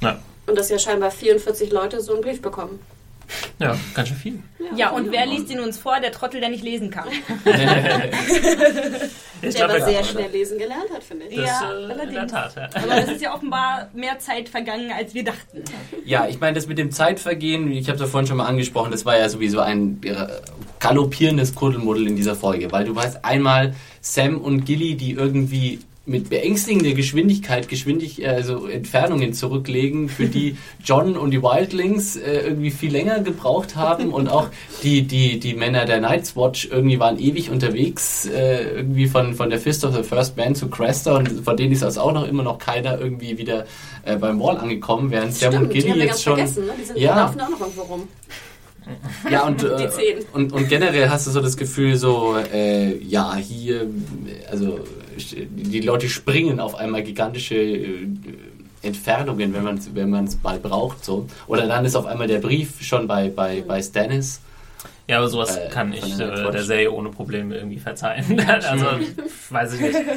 ja, 0.00 0.18
Und 0.46 0.58
dass 0.58 0.68
ja 0.70 0.78
scheinbar 0.78 1.10
44 1.10 1.70
Leute 1.70 2.00
so 2.00 2.12
einen 2.14 2.22
Brief 2.22 2.40
bekommen. 2.42 2.80
Ja, 3.58 3.76
ganz 3.94 4.08
schön 4.08 4.16
viel. 4.16 4.38
Ja, 4.76 4.90
und 4.90 5.10
wer 5.10 5.26
liest 5.26 5.50
ihn 5.50 5.60
uns 5.60 5.78
vor? 5.78 6.00
Der 6.00 6.12
Trottel, 6.12 6.40
der 6.40 6.50
nicht 6.50 6.64
lesen 6.64 6.90
kann. 6.90 7.08
Ich 9.42 9.54
Der 9.54 9.64
aber 9.64 9.80
sehr 9.80 10.04
schnell 10.04 10.30
lesen 10.30 10.58
gelernt 10.58 10.90
hat, 10.92 11.02
finde 11.02 11.26
ich. 11.26 11.36
Das, 11.36 11.46
Ja, 11.46 11.72
äh, 11.72 11.82
in 11.82 11.88
der 11.88 11.96
allerdings. 11.98 12.32
Tat, 12.32 12.56
ja. 12.56 12.68
Aber 12.74 12.96
es 13.02 13.10
ist 13.10 13.22
ja 13.22 13.34
offenbar 13.34 13.88
mehr 13.94 14.18
Zeit 14.18 14.48
vergangen, 14.48 14.92
als 14.92 15.14
wir 15.14 15.24
dachten. 15.24 15.62
Ja, 16.04 16.26
ich 16.28 16.40
meine, 16.40 16.54
das 16.54 16.66
mit 16.66 16.78
dem 16.78 16.90
Zeitvergehen, 16.90 17.72
ich 17.72 17.88
habe 17.88 17.96
es 17.96 18.00
ja 18.00 18.06
vorhin 18.06 18.26
schon 18.26 18.36
mal 18.36 18.46
angesprochen, 18.46 18.90
das 18.90 19.06
war 19.06 19.16
ja 19.16 19.28
sowieso 19.28 19.60
ein 19.60 20.00
äh, 20.04 20.26
galoppierendes 20.78 21.54
Kuddelmuddel 21.54 22.06
in 22.06 22.16
dieser 22.16 22.34
Folge, 22.34 22.70
weil 22.70 22.84
du 22.84 22.94
weißt 22.94 23.24
einmal 23.24 23.74
Sam 24.00 24.38
und 24.38 24.64
Gilly, 24.64 24.96
die 24.96 25.12
irgendwie 25.12 25.80
mit 26.06 26.30
beängstigender 26.30 26.92
Geschwindigkeit 26.92 27.68
Geschwindig 27.68 28.26
also 28.26 28.66
Entfernungen 28.66 29.32
zurücklegen, 29.32 30.08
für 30.08 30.26
die 30.26 30.56
John 30.84 31.16
und 31.16 31.30
die 31.30 31.42
Wildlings 31.42 32.16
äh, 32.16 32.40
irgendwie 32.40 32.70
viel 32.70 32.90
länger 32.90 33.20
gebraucht 33.20 33.76
haben 33.76 34.12
und 34.12 34.28
auch 34.28 34.48
die, 34.82 35.02
die, 35.02 35.38
die 35.38 35.54
Männer 35.54 35.84
der 35.84 36.00
Night's 36.00 36.36
Watch 36.36 36.68
irgendwie 36.70 36.98
waren 36.98 37.18
ewig 37.18 37.50
unterwegs, 37.50 38.26
äh, 38.26 38.76
irgendwie 38.76 39.06
von, 39.06 39.34
von 39.34 39.50
der 39.50 39.58
Fist 39.58 39.84
of 39.84 39.94
the 39.94 40.02
First 40.02 40.36
Man 40.36 40.54
zu 40.54 40.68
Cresta 40.68 41.16
und 41.16 41.44
von 41.44 41.56
denen 41.56 41.72
ist 41.72 41.82
also 41.82 42.00
auch 42.00 42.12
noch 42.12 42.26
immer 42.26 42.42
noch 42.42 42.58
keiner 42.58 42.98
irgendwie 42.98 43.36
wieder 43.36 43.66
äh, 44.04 44.16
beim 44.16 44.40
Wall 44.40 44.56
angekommen, 44.56 45.10
während 45.10 45.34
Sam 45.34 45.54
und 45.54 45.70
Gilly 45.70 45.98
jetzt 45.98 46.22
schon... 46.22 46.38
ne? 46.38 46.48
Die 46.80 46.84
sind 46.84 46.98
Ja. 46.98 47.16
laufen 47.16 47.40
auch 47.40 47.50
noch 47.50 47.60
irgendwo 47.60 47.82
rum. 47.82 48.08
Ja, 49.30 49.46
und, 49.46 49.62
äh, 49.64 49.90
und, 50.32 50.52
und 50.52 50.68
generell 50.68 51.10
hast 51.10 51.26
du 51.26 51.30
so 51.30 51.40
das 51.40 51.56
Gefühl, 51.56 51.96
so, 51.96 52.36
äh, 52.52 52.96
ja, 53.04 53.36
hier, 53.36 53.86
also 54.50 54.80
die 55.28 55.80
Leute 55.80 56.08
springen 56.08 56.60
auf 56.60 56.74
einmal 56.74 57.02
gigantische 57.02 57.54
äh, 57.56 58.06
Entfernungen, 58.82 59.52
wenn 59.52 59.64
man 59.64 59.76
es 59.78 59.94
wenn 59.94 60.10
man's 60.10 60.38
mal 60.42 60.58
braucht. 60.58 61.04
So. 61.04 61.26
Oder 61.46 61.66
dann 61.66 61.84
ist 61.84 61.96
auf 61.96 62.06
einmal 62.06 62.26
der 62.28 62.38
Brief 62.38 62.80
schon 62.82 63.06
bei, 63.06 63.28
bei, 63.28 63.62
bei 63.66 63.82
Stannis. 63.82 64.40
Ja, 65.06 65.18
aber 65.18 65.28
sowas 65.28 65.56
Äh, 65.56 65.68
kann 65.70 65.92
ich 65.92 66.16
der 66.16 66.32
äh, 66.32 66.50
der 66.50 66.62
Serie 66.62 66.90
ohne 66.92 67.10
Probleme 67.10 67.56
irgendwie 67.56 67.78
verzeihen. 67.78 68.40
also, 68.48 68.86
weiß 69.50 69.74
ich 69.74 69.80
nicht. 69.80 69.98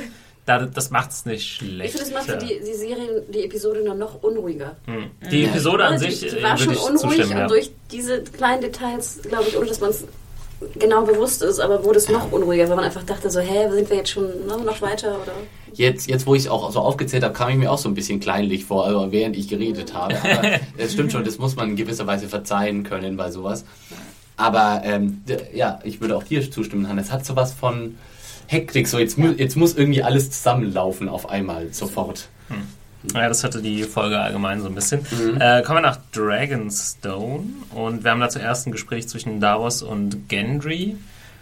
Da, 0.46 0.66
das 0.66 0.90
macht 0.90 1.12
es 1.12 1.26
nicht 1.26 1.38
Ich 1.40 1.54
schlecht. 1.70 1.98
finde, 1.98 2.12
das 2.14 2.28
macht 2.28 2.42
die, 2.42 2.60
die 2.60 2.74
Serie, 2.74 3.24
die 3.34 3.46
Episode 3.46 3.82
nur 3.82 3.96
noch 3.96 4.22
unruhiger. 4.24 4.76
Hm. 4.88 5.06
Die 5.32 5.46
Episode 5.46 5.86
an 5.86 5.98
die, 5.98 6.12
sich 6.12 6.20
die 6.32 6.38
äh, 6.38 6.44
war 6.44 6.58
schon 6.58 6.74
ich 6.74 6.82
unruhig 6.82 7.30
Ja. 7.30 7.48
durch 7.48 7.72
diese 7.94 8.24
kleinen 8.24 8.60
Details, 8.62 9.22
glaube 9.22 9.46
ich, 9.48 9.56
ohne 9.58 9.68
dass 9.68 9.80
man 9.80 9.92
es 9.92 10.04
genau 10.78 11.04
bewusst 11.04 11.42
ist, 11.42 11.60
aber 11.60 11.84
wurde 11.84 11.98
es 11.98 12.10
noch 12.10 12.32
unruhiger, 12.32 12.68
weil 12.70 12.76
man 12.76 12.86
einfach 12.86 13.04
dachte 13.04 13.30
so, 13.30 13.40
hä, 13.40 13.70
sind 13.72 13.90
wir 13.90 13.98
jetzt 13.98 14.12
schon 14.12 14.26
ne, 14.48 14.58
noch 14.64 14.82
weiter 14.82 15.20
oder? 15.22 15.34
Jetzt, 15.74 16.08
jetzt 16.08 16.28
wo 16.28 16.36
ich 16.36 16.44
es 16.44 16.50
auch 16.50 16.72
so 16.72 16.80
aufgezählt 16.80 17.24
habe, 17.24 17.34
kam 17.34 17.50
ich 17.50 17.56
mir 17.56 17.72
auch 17.72 17.78
so 17.78 17.90
ein 17.90 17.96
bisschen 17.96 18.20
kleinlich 18.20 18.66
vor, 18.66 18.86
also 18.86 19.12
während 19.12 19.36
ich 19.36 19.48
geredet 19.48 19.94
habe. 19.94 20.16
Aber 20.22 20.60
es 20.78 20.94
stimmt 20.94 21.12
schon, 21.12 21.24
das 21.24 21.40
muss 21.40 21.56
man 21.56 21.72
in 21.72 21.76
gewisser 21.76 22.06
Weise 22.06 22.28
verzeihen 22.28 22.84
können 22.84 23.18
bei 23.18 23.32
sowas. 23.32 23.66
Aber 24.38 24.82
ähm, 24.84 25.24
ja, 25.54 25.80
ich 25.84 26.02
würde 26.02 26.16
auch 26.16 26.24
dir 26.24 26.50
zustimmen, 26.50 26.88
Hannes. 26.90 27.08
Es 27.08 27.12
hat 27.12 27.26
sowas 27.26 27.54
von 27.54 27.98
Hektik, 28.48 28.88
so 28.88 29.00
jetzt, 29.00 29.18
mu 29.18 29.30
jetzt 29.30 29.56
muss 29.56 29.76
irgendwie 29.76 30.04
alles 30.04 30.30
zusammenlaufen 30.32 31.10
auf 31.10 31.30
einmal, 31.30 31.74
sofort. 31.74 32.30
Ja, 33.14 33.28
das 33.28 33.44
hatte 33.44 33.62
die 33.62 33.84
Folge 33.84 34.20
allgemein 34.20 34.62
so 34.62 34.68
ein 34.68 34.76
bisschen. 34.76 35.02
Mhm. 35.12 35.40
Äh, 35.40 35.62
kommen 35.64 35.78
wir 35.78 35.82
nach 35.82 36.00
Dragonstone 36.12 37.44
und 37.72 38.04
wir 38.04 38.12
haben 38.12 38.22
da 38.22 38.30
zuerst 38.30 38.68
ein 38.68 38.72
Gespräch 38.72 39.08
zwischen 39.08 39.40
Davos 39.40 39.82
und 39.82 40.30
Gendry. 40.30 40.98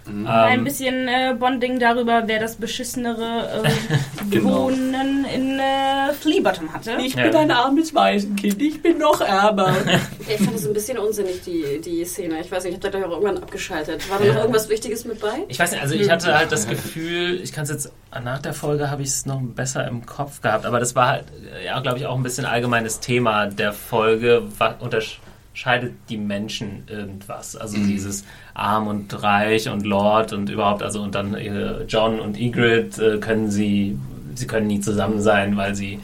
Mhm. 0.05 0.25
Ein 0.27 0.59
Ähm, 0.59 0.63
bisschen 0.65 1.07
äh, 1.07 1.35
Bonding 1.37 1.79
darüber, 1.79 2.23
wer 2.25 2.39
das 2.39 2.55
beschissenere 2.55 3.63
äh, 3.63 3.69
Genau. 4.31 4.63
Wohnen 4.65 5.25
in 5.25 5.59
äh, 5.59 6.11
Fleabottom 6.19 6.73
hatte. 6.73 6.97
Ich 7.03 7.13
Ja. 7.15 7.23
bin 7.27 7.35
ein 7.35 7.51
armes 7.51 7.93
Waisenkind, 7.93 8.61
ich 8.61 8.81
bin 8.81 8.97
noch 8.97 9.21
ärmer. 9.21 9.75
Ja, 10.27 10.35
ich 10.37 10.41
fand 10.43 10.55
das 10.55 10.65
ein 10.65 10.73
bisschen 10.73 10.97
unsinnig, 10.97 11.41
die, 11.43 11.81
die 11.83 12.05
Szene. 12.05 12.39
Ich 12.41 12.51
weiß 12.51 12.63
nicht, 12.63 12.77
ich 12.77 12.83
habe 12.83 12.99
da 12.99 13.05
auch 13.07 13.11
irgendwann 13.11 13.37
abgeschaltet. 13.37 14.09
War 14.09 14.19
da 14.19 14.25
noch 14.25 14.35
irgendwas 14.35 14.69
Wichtiges 14.69 15.03
mit 15.05 15.19
bei? 15.19 15.43
Ich 15.47 15.59
weiß 15.59 15.71
nicht, 15.71 15.81
also 15.81 15.95
ich 15.95 16.09
hatte 16.09 16.33
halt 16.37 16.51
das 16.51 16.67
Gefühl, 16.67 17.39
ich 17.41 17.51
kann 17.51 17.63
es 17.63 17.69
jetzt, 17.69 17.91
nach 18.23 18.39
der 18.39 18.53
Folge 18.53 18.89
habe 18.89 19.01
ich 19.01 19.09
es 19.09 19.25
noch 19.25 19.41
besser 19.41 19.87
im 19.87 20.05
Kopf 20.05 20.41
gehabt, 20.41 20.65
aber 20.65 20.79
das 20.79 20.95
war 20.95 21.07
halt, 21.09 21.25
äh, 21.61 21.65
ja, 21.65 21.79
glaube 21.79 21.97
ich, 21.99 22.05
auch 22.05 22.15
ein 22.15 22.23
bisschen 22.23 22.45
allgemeines 22.45 22.99
Thema 22.99 23.47
der 23.47 23.73
Folge, 23.73 24.43
was 24.57 24.75
unterscheidet 24.79 25.93
die 26.09 26.17
Menschen 26.17 26.83
irgendwas? 26.87 27.55
Also 27.55 27.77
dieses 27.77 28.23
Arm 28.53 28.87
und 28.87 29.23
Reich 29.23 29.69
und 29.69 29.85
Lord 29.85 30.33
und 30.33 30.49
überhaupt, 30.49 30.83
also 30.83 31.01
und 31.01 31.15
dann 31.15 31.33
äh, 31.35 31.83
John 31.83 32.19
und 32.19 32.39
Ygritte 32.39 33.15
äh, 33.15 33.17
können 33.19 33.49
sie, 33.49 33.97
sie 34.35 34.47
können 34.47 34.67
nie 34.67 34.79
zusammen 34.81 35.21
sein, 35.21 35.57
weil 35.57 35.75
sie 35.75 35.99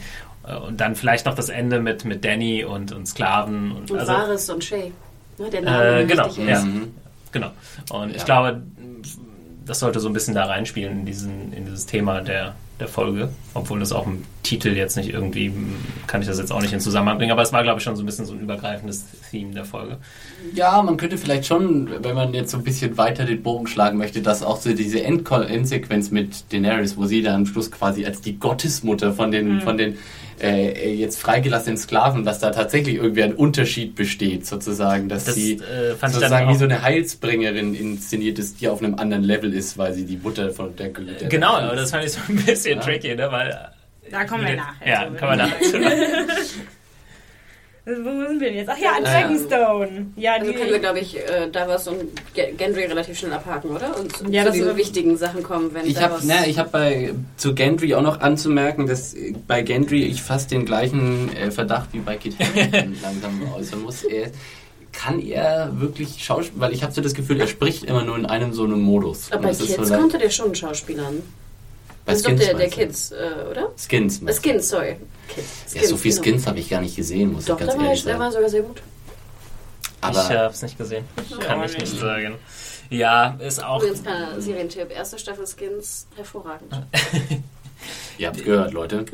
äh, 0.46 0.56
und 0.56 0.80
dann 0.80 0.94
vielleicht 0.94 1.26
noch 1.26 1.34
das 1.34 1.48
Ende 1.48 1.80
mit, 1.80 2.04
mit 2.04 2.24
Danny 2.24 2.64
und, 2.64 2.92
und 2.92 3.06
Sklaven 3.06 3.72
und, 3.72 3.90
Und 3.90 3.98
also, 3.98 4.12
Varys 4.12 4.50
und 4.50 4.64
Shay. 4.64 4.92
Ne, 5.38 5.50
der 5.50 5.62
Name 5.62 6.00
äh, 6.00 6.04
genau, 6.04 6.26
wichtig 6.26 6.46
ja. 6.48 6.58
ist. 6.58 6.66
Genau. 7.32 7.50
Und 7.90 8.10
Ja. 8.10 8.16
ich 8.16 8.24
glaube, 8.24 8.62
das 9.66 9.80
sollte 9.80 10.00
so 10.00 10.08
ein 10.08 10.14
bisschen 10.14 10.34
da 10.34 10.44
reinspielen 10.46 11.00
in, 11.00 11.06
diesen, 11.06 11.52
in 11.52 11.66
dieses 11.66 11.86
Thema 11.86 12.20
der, 12.22 12.54
der 12.80 12.88
Folge. 12.88 13.30
Obwohl 13.54 13.80
das 13.80 13.92
auch 13.92 14.06
im 14.06 14.22
Titel 14.42 14.68
jetzt 14.68 14.96
nicht 14.96 15.12
irgendwie, 15.12 15.52
kann 16.06 16.20
ich 16.20 16.28
das 16.28 16.38
jetzt 16.38 16.52
auch 16.52 16.60
nicht 16.62 16.72
in 16.72 16.80
Zusammenhang 16.80 17.18
bringen, 17.18 17.32
aber 17.32 17.42
es 17.42 17.52
war, 17.52 17.62
glaube 17.62 17.78
ich, 17.78 17.84
schon 17.84 17.96
so 17.96 18.02
ein 18.02 18.06
bisschen 18.06 18.24
so 18.24 18.32
ein 18.32 18.40
übergreifendes 18.40 19.04
Theme 19.30 19.52
der 19.52 19.64
Folge. 19.64 19.98
Ja, 20.54 20.80
man 20.82 20.96
könnte 20.96 21.18
vielleicht 21.18 21.46
schon, 21.46 21.90
wenn 22.02 22.14
man 22.14 22.32
jetzt 22.34 22.50
so 22.50 22.58
ein 22.58 22.64
bisschen 22.64 22.96
weiter 22.96 23.24
den 23.24 23.42
Bogen 23.42 23.66
schlagen 23.66 23.98
möchte, 23.98 24.22
dass 24.22 24.42
auch 24.42 24.60
so 24.60 24.72
diese 24.72 24.98
Endko- 24.98 25.42
Endsequenz 25.42 26.10
mit 26.10 26.52
Daenerys, 26.52 26.96
wo 26.96 27.06
sie 27.06 27.22
dann 27.22 27.34
am 27.34 27.46
Schluss 27.46 27.70
quasi 27.70 28.06
als 28.06 28.20
die 28.20 28.38
Gottesmutter 28.38 29.12
von 29.12 29.30
den, 29.30 29.60
von 29.60 29.76
den 29.76 29.96
äh, 30.40 30.92
jetzt 30.94 31.18
freigelassenen 31.20 31.76
Sklaven, 31.76 32.24
dass 32.24 32.38
da 32.38 32.50
tatsächlich 32.50 32.96
irgendwie 32.96 33.22
ein 33.22 33.34
Unterschied 33.34 33.94
besteht, 33.94 34.46
sozusagen, 34.46 35.08
dass 35.08 35.24
Das 35.24 35.34
sie 35.34 35.54
äh, 35.54 35.56
fand 35.58 35.68
ich 35.68 36.00
dann 36.00 36.30
sozusagen 36.30 36.48
wie 36.50 36.54
so 36.56 36.64
eine 36.64 36.82
Heilsbringerin 36.82 37.74
inszeniert 37.74 38.38
ist, 38.38 38.60
die 38.60 38.68
auf 38.68 38.82
einem 38.82 38.94
anderen 38.96 39.24
Level 39.24 39.52
ist, 39.52 39.78
weil 39.78 39.92
sie 39.94 40.04
die 40.04 40.16
Mutter 40.16 40.50
von 40.50 40.74
der, 40.76 40.88
der 40.88 41.28
Genau, 41.28 41.54
aber 41.56 41.76
das 41.76 41.90
fand 41.90 42.04
ich 42.04 42.12
so 42.12 42.20
ein 42.28 42.36
bisschen 42.36 42.78
Ja. 42.78 42.84
tricky, 42.84 43.14
ne? 43.14 43.28
weil... 43.30 43.70
Da 44.10 44.24
kommen 44.24 44.46
wir 44.46 44.56
nachher. 44.56 44.88
Ja, 44.88 45.04
kommen 45.04 45.20
wir 45.20 45.36
nachher. 45.36 45.56
Wo 47.88 48.26
sind 48.28 48.40
wir 48.40 48.48
denn 48.48 48.56
jetzt? 48.58 48.68
Ach 48.68 48.76
ja, 48.78 48.92
ja. 49.02 49.22
Dragonstone. 49.22 50.06
Ja, 50.16 50.34
Also 50.34 50.50
die, 50.52 50.58
können 50.58 50.70
wir, 50.70 50.78
glaube 50.78 51.00
ich, 51.00 51.16
äh, 51.16 51.48
Davos 51.50 51.88
und 51.88 51.96
Ge- 52.34 52.52
Gendry 52.56 52.84
relativ 52.84 53.18
schnell 53.18 53.32
abhaken, 53.32 53.70
oder? 53.70 53.98
Und 53.98 54.12
Ja, 54.30 54.50
zu 54.52 54.58
ist- 54.58 54.76
wichtigen 54.76 55.16
Sachen 55.16 55.42
kommen, 55.42 55.72
wenn 55.72 55.86
Ich 55.86 55.96
habe 55.96 56.14
Davos... 56.14 56.24
ne, 56.24 56.46
ich 56.48 56.58
hab 56.58 56.70
bei 56.72 57.14
zu 57.36 57.54
Gendry 57.54 57.94
auch 57.94 58.02
noch 58.02 58.20
anzumerken, 58.20 58.86
dass 58.86 59.14
bei 59.46 59.62
Gendry 59.62 60.04
ich 60.04 60.22
fast 60.22 60.50
den 60.50 60.64
gleichen 60.66 61.34
äh, 61.36 61.50
Verdacht 61.50 61.88
wie 61.92 62.00
bei 62.00 62.16
Kit 62.16 62.36
Harington 62.38 62.96
langsam 63.02 63.52
äußern 63.56 63.82
muss. 63.82 64.04
Er, 64.04 64.30
kann 64.92 65.20
er 65.20 65.70
wirklich 65.80 66.24
Schauspiel, 66.24 66.60
weil 66.60 66.72
ich 66.72 66.82
habe 66.82 66.92
so 66.92 67.00
das 67.00 67.14
Gefühl, 67.14 67.40
er 67.40 67.46
spricht 67.46 67.84
immer 67.84 68.04
nur 68.04 68.16
in 68.16 68.26
einem 68.26 68.52
so 68.52 68.64
einem 68.64 68.80
Modus. 68.80 69.30
Aber 69.30 69.48
Kids 69.50 69.76
so 69.76 69.94
konnte 69.94 70.18
der 70.18 70.30
schon 70.30 70.54
Schauspielern. 70.54 71.22
Bei 72.08 72.14
Das 72.14 72.22
ist 72.22 72.26
doch 72.26 72.36
der, 72.36 72.54
der? 72.54 72.70
Kids, 72.70 73.12
äh, 73.12 73.50
oder? 73.50 73.70
Skins. 73.76 74.22
Äh? 74.22 74.32
Skins, 74.32 74.68
sorry. 74.70 74.96
Kids. 75.28 75.74
Ja, 75.74 75.86
so 75.86 75.96
viel 75.98 76.12
genau. 76.12 76.22
Skins 76.22 76.46
habe 76.46 76.58
ich 76.58 76.70
gar 76.70 76.80
nicht 76.80 76.96
gesehen, 76.96 77.32
muss 77.32 77.44
Doch, 77.44 77.60
ich 77.60 77.66
ganz 77.66 77.72
der 77.72 77.80
war, 77.80 77.86
ehrlich 77.86 78.04
der 78.04 78.14
war 78.14 78.20
sagen. 78.20 78.32
sogar 78.32 78.48
sehr 78.48 78.62
gut. 78.62 78.82
Aber 80.00 80.22
ich 80.22 80.30
habe 80.30 80.54
es 80.54 80.62
nicht 80.62 80.78
gesehen. 80.78 81.04
Kann 81.40 81.60
auch 81.60 81.64
ich 81.66 81.76
nicht 81.76 81.98
sagen. 81.98 82.36
Ja, 82.88 83.36
ist 83.40 83.62
auch... 83.62 83.82
Übrigens 83.82 84.02
kleiner 84.02 84.40
Serientipp. 84.40 84.90
Erste 84.90 85.18
Staffel 85.18 85.46
Skins, 85.46 86.06
hervorragend. 86.16 86.72
ihr 88.18 88.28
habt 88.28 88.42
gehört, 88.42 88.72
Leute. 88.72 89.04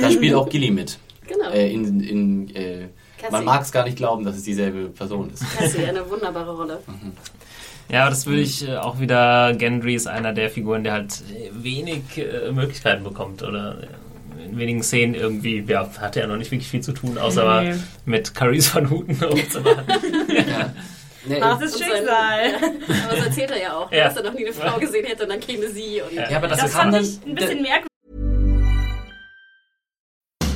Da 0.00 0.10
spielt 0.12 0.34
auch 0.34 0.48
Gilly 0.48 0.70
mit. 0.70 0.98
Genau. 1.26 1.50
Äh, 1.50 1.72
in, 1.72 2.00
in, 2.00 2.54
äh, 2.54 2.88
man 3.30 3.44
mag 3.44 3.62
es 3.62 3.72
gar 3.72 3.84
nicht 3.84 3.96
glauben, 3.96 4.24
dass 4.24 4.36
es 4.36 4.44
dieselbe 4.44 4.90
Person 4.90 5.32
ist. 5.32 5.42
Cassie, 5.56 5.84
eine 5.84 6.08
wunderbare 6.08 6.54
Rolle. 6.54 6.80
Ja, 7.90 8.02
aber 8.02 8.10
das 8.10 8.26
würde 8.26 8.40
ich 8.40 8.66
äh, 8.68 8.76
auch 8.76 8.98
wieder. 8.98 9.52
Gendry 9.54 9.94
ist 9.94 10.06
einer 10.06 10.32
der 10.32 10.50
Figuren, 10.50 10.84
der 10.84 10.94
halt 10.94 11.22
wenig 11.52 12.02
äh, 12.16 12.50
Möglichkeiten 12.52 13.04
bekommt 13.04 13.42
oder 13.42 13.76
in 14.44 14.58
wenigen 14.58 14.82
Szenen 14.82 15.14
irgendwie, 15.14 15.64
ja, 15.66 15.88
hat 16.00 16.16
er 16.16 16.26
noch 16.26 16.36
nicht 16.36 16.50
wirklich 16.50 16.68
viel 16.68 16.80
zu 16.82 16.92
tun, 16.92 17.18
außer 17.18 17.62
Nee. 17.62 17.74
mit 18.04 18.34
Currys 18.34 18.68
von 18.68 18.88
Huten 18.90 19.14
rumzumachen. 19.22 19.84
Ja. 20.28 20.72
Nee, 21.26 21.40
Das 21.40 21.62
ist 21.62 21.74
Und 21.76 21.78
sein- 21.80 21.90
Schicksal. 21.96 22.54
Aber 23.06 23.16
das 23.16 23.26
erzählt 23.26 23.50
er 23.52 23.60
ja 23.62 23.72
auch, 23.76 23.90
ne, 23.90 23.96
Ja. 23.98 24.04
dass 24.08 24.16
er 24.16 24.22
noch 24.24 24.34
nie 24.34 24.44
eine 24.44 24.52
Frau 24.52 24.78
gesehen 24.78 25.06
hätte 25.06 25.22
und 25.22 25.28
dann 25.30 25.40
käme 25.40 25.68
sie. 25.68 26.02
Und 26.02 26.14
Ja. 26.14 26.36
aber 26.36 26.48
das, 26.48 26.60
Das 26.60 26.72
fand 26.72 26.94
ich 26.96 27.18
ein 27.26 27.34
bisschen 27.34 27.62
merkwürdig. 27.62 27.88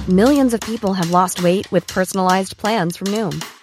Millions 0.06 0.54
of 0.54 0.60
people 0.60 0.94
have 0.94 1.10
lost 1.10 1.42
weight 1.42 1.70
with 1.70 1.86
personalized 1.86 2.56
plans 2.58 2.96
from 2.96 3.10
Noom, 3.12 3.38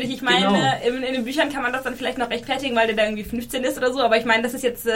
Ich 0.00 0.22
meine, 0.22 0.46
Genau. 0.46 0.96
in, 0.98 1.02
in 1.02 1.12
den 1.14 1.24
Büchern 1.24 1.52
kann 1.52 1.62
man 1.62 1.72
das 1.72 1.82
dann 1.82 1.94
vielleicht 1.96 2.18
noch 2.18 2.30
rechtfertigen, 2.30 2.74
weil 2.74 2.86
der 2.86 2.96
da 2.96 3.04
irgendwie 3.04 3.24
15 3.24 3.62
ist 3.64 3.76
oder 3.78 3.92
so, 3.92 4.00
aber 4.00 4.16
ich 4.16 4.24
meine, 4.24 4.42
das 4.42 4.54
ist 4.54 4.62
jetzt 4.62 4.86
äh, 4.86 4.92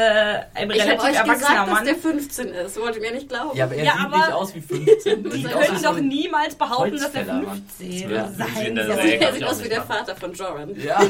ein 0.55 0.71
ich 0.71 0.81
habe 0.81 0.91
relativ 0.91 1.05
euch 1.05 1.15
erwachsener 1.15 1.35
gesagt, 1.35 1.59
dass 1.69 1.75
Mann. 1.75 1.85
der 1.85 1.95
15 1.97 2.49
ist. 2.49 2.81
Wollt 2.81 2.97
ihr 2.97 3.03
mir 3.03 3.13
nicht 3.13 3.29
glauben? 3.29 3.57
ja, 3.57 3.65
aber 3.65 3.75
er 3.75 3.85
Ja, 3.85 3.93
sieht 3.93 4.05
aber 4.07 4.17
nicht 4.17 4.33
aus 4.33 4.55
wie 4.55 4.61
15. 4.61 5.23
Die 5.31 5.43
können 5.43 5.83
doch 5.83 5.99
niemals 6.01 6.55
behaupten, 6.55 6.99
dass 6.99 7.13
Mann. 7.27 7.63
15 7.79 8.11
Ja, 8.11 8.29
sein 8.29 8.77
soll. 8.77 8.99
ist 9.05 9.21
er 9.23 9.33
sieht 9.35 9.45
aus 9.45 9.65
wie 9.65 9.69
der. 9.69 9.83
Vater 9.83 10.17
von 10.17 10.33
Joran. 10.33 10.75
Ja. 10.81 11.01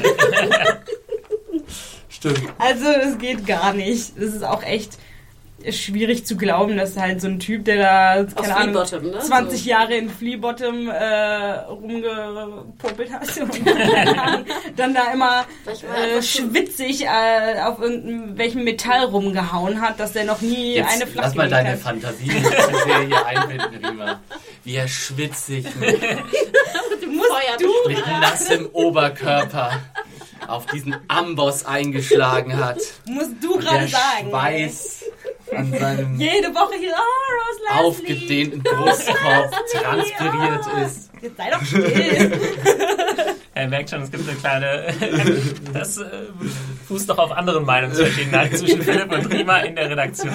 Stimmt. 2.09 2.41
Also, 2.59 2.85
das 2.85 3.17
geht 3.17 3.45
gar 3.45 3.73
nicht. 3.73 4.13
Das 4.17 4.33
ist 4.33 4.43
auch 4.43 4.63
echt 4.63 4.97
schwierig 5.71 6.25
zu 6.25 6.37
glauben, 6.37 6.77
dass 6.77 6.95
halt 6.97 7.19
so 7.19 7.27
ein 7.27 7.39
Typ, 7.39 7.65
der 7.65 7.77
da, 7.77 8.23
keine 8.41 8.55
Ahnung, 8.55 8.75
ne? 8.75 9.19
20 9.19 9.63
So. 9.63 9.69
Jahre 9.69 9.95
in 9.95 10.09
Fleabottom 10.09 10.87
äh, 10.89 11.53
rumgepopelt 11.67 13.11
hat 13.11 13.23
dann 14.75 14.93
da 14.93 15.11
immer 15.13 15.45
er 15.65 16.17
äh, 16.17 16.21
schwitzig 16.21 17.05
äh, 17.05 17.59
auf 17.61 17.79
irgendwelchem 17.81 18.63
Metall 18.63 19.05
rumgehauen 19.05 19.81
hat, 19.81 19.99
dass 19.99 20.13
der 20.13 20.25
noch 20.25 20.41
nie 20.41 20.75
Jetzt 20.75 21.01
eine 21.01 21.11
lass 21.15 21.35
mal 21.35 21.49
deine 21.49 21.71
hat. 21.71 21.79
Fantasie 21.79 22.27
in 22.29 22.37
diese 22.43 22.83
Serie 22.83 23.25
einbinden, 23.25 23.85
Rima. 23.85 24.19
Wie 24.63 24.75
er 24.75 24.87
schwitzig 24.87 25.65
mit, 25.79 26.01
du- 27.59 27.87
mit 27.89 28.05
nassem 28.07 28.69
Oberkörper 28.73 29.71
auf 30.47 30.65
diesen 30.67 30.95
Amboss 31.07 31.65
eingeschlagen 31.65 32.55
hat. 32.57 32.77
Musst 33.05 33.31
du 33.41 33.57
gerade 33.57 33.87
sagen. 33.87 34.29
Schweiß 34.29 34.96
an 35.55 35.71
seinem 35.71 36.15
Jede 36.19 36.53
Woche 36.53 36.75
hier, 36.79 36.93
oh, 36.93 37.33
Rose 37.33 37.61
Leslie. 37.61 37.85
aufgedehnten 37.85 38.63
Brustkorb 38.63 39.51
transpiriert 39.71 40.65
ist. 40.85 41.11
Jetzt 41.21 41.37
sei 41.37 41.49
doch 41.51 41.63
still. 41.65 42.31
Er 43.53 43.67
merkt 43.69 43.89
schon, 43.89 44.03
es 44.03 44.11
gibt 44.11 44.29
eine 44.29 44.37
kleine. 44.37 44.93
Das 45.73 45.97
äh, 45.97 46.05
fußt 46.87 47.09
doch 47.09 47.17
auf 47.17 47.31
anderen 47.31 47.65
Meinungsverschiedenheiten 47.65 48.55
zwischen 48.55 48.83
Philipp 48.83 49.11
und 49.11 49.25
Rima 49.33 49.57
in 49.61 49.75
der 49.75 49.89
Redaktion, 49.89 50.31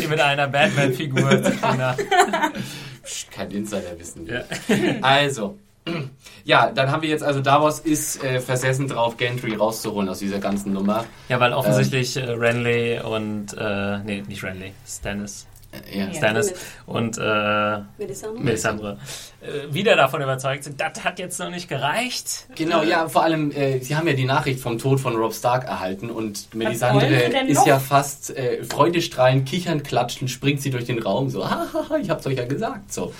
die 0.00 0.06
mit 0.06 0.18
einer 0.18 0.48
Batman-Figur 0.48 1.42
zu 1.42 1.50
tun 1.50 1.78
hat. 1.82 1.98
Kein 3.30 3.50
Insiderwissen. 3.50 4.26
Ja. 4.26 4.44
Also, 5.02 5.58
ja, 6.44 6.70
dann 6.70 6.90
haben 6.90 7.02
wir 7.02 7.08
jetzt, 7.08 7.22
also 7.22 7.40
Davos 7.40 7.80
ist 7.80 8.22
äh, 8.22 8.40
versessen 8.40 8.88
drauf, 8.88 9.16
Gentry 9.16 9.54
rauszuholen 9.54 10.08
aus 10.08 10.18
dieser 10.18 10.38
ganzen 10.38 10.72
Nummer. 10.72 11.04
Ja, 11.28 11.40
weil 11.40 11.52
offensichtlich 11.52 12.16
äh, 12.16 12.30
Renly 12.30 13.00
und. 13.00 13.56
Äh, 13.56 13.98
nee, 14.00 14.22
nicht 14.26 14.42
Renly, 14.42 14.72
Stannis. 14.86 15.46
Ja. 15.92 16.12
Stannis 16.12 16.54
und 16.86 17.18
äh, 17.18 17.80
Melisandre? 17.98 18.42
Melisandre 18.42 18.98
äh, 19.46 19.72
wieder 19.72 19.96
davon 19.96 20.22
überzeugt 20.22 20.64
sind, 20.64 20.80
das 20.80 21.04
hat 21.04 21.18
jetzt 21.18 21.38
noch 21.38 21.50
nicht 21.50 21.68
gereicht. 21.68 22.46
Genau, 22.54 22.82
ja, 22.82 23.08
vor 23.08 23.22
allem, 23.22 23.50
äh, 23.50 23.80
sie 23.80 23.96
haben 23.96 24.06
ja 24.06 24.14
die 24.14 24.24
Nachricht 24.24 24.60
vom 24.60 24.78
Tod 24.78 25.00
von 25.00 25.16
Rob 25.16 25.34
Stark 25.34 25.64
erhalten 25.64 26.10
und 26.10 26.54
Melisandre 26.54 27.06
ist 27.06 27.66
ja 27.66 27.78
fast 27.78 28.36
äh, 28.36 28.64
freudestrahlend, 28.64 29.48
kichern, 29.48 29.82
klatschen, 29.82 30.28
springt 30.28 30.62
sie 30.62 30.70
durch 30.70 30.84
den 30.84 31.00
Raum, 31.00 31.30
so, 31.30 31.48
hahaha, 31.50 31.96
ich 32.00 32.10
hab's 32.10 32.26
euch 32.26 32.36
ja 32.36 32.44
gesagt, 32.44 32.92
so. 32.92 33.12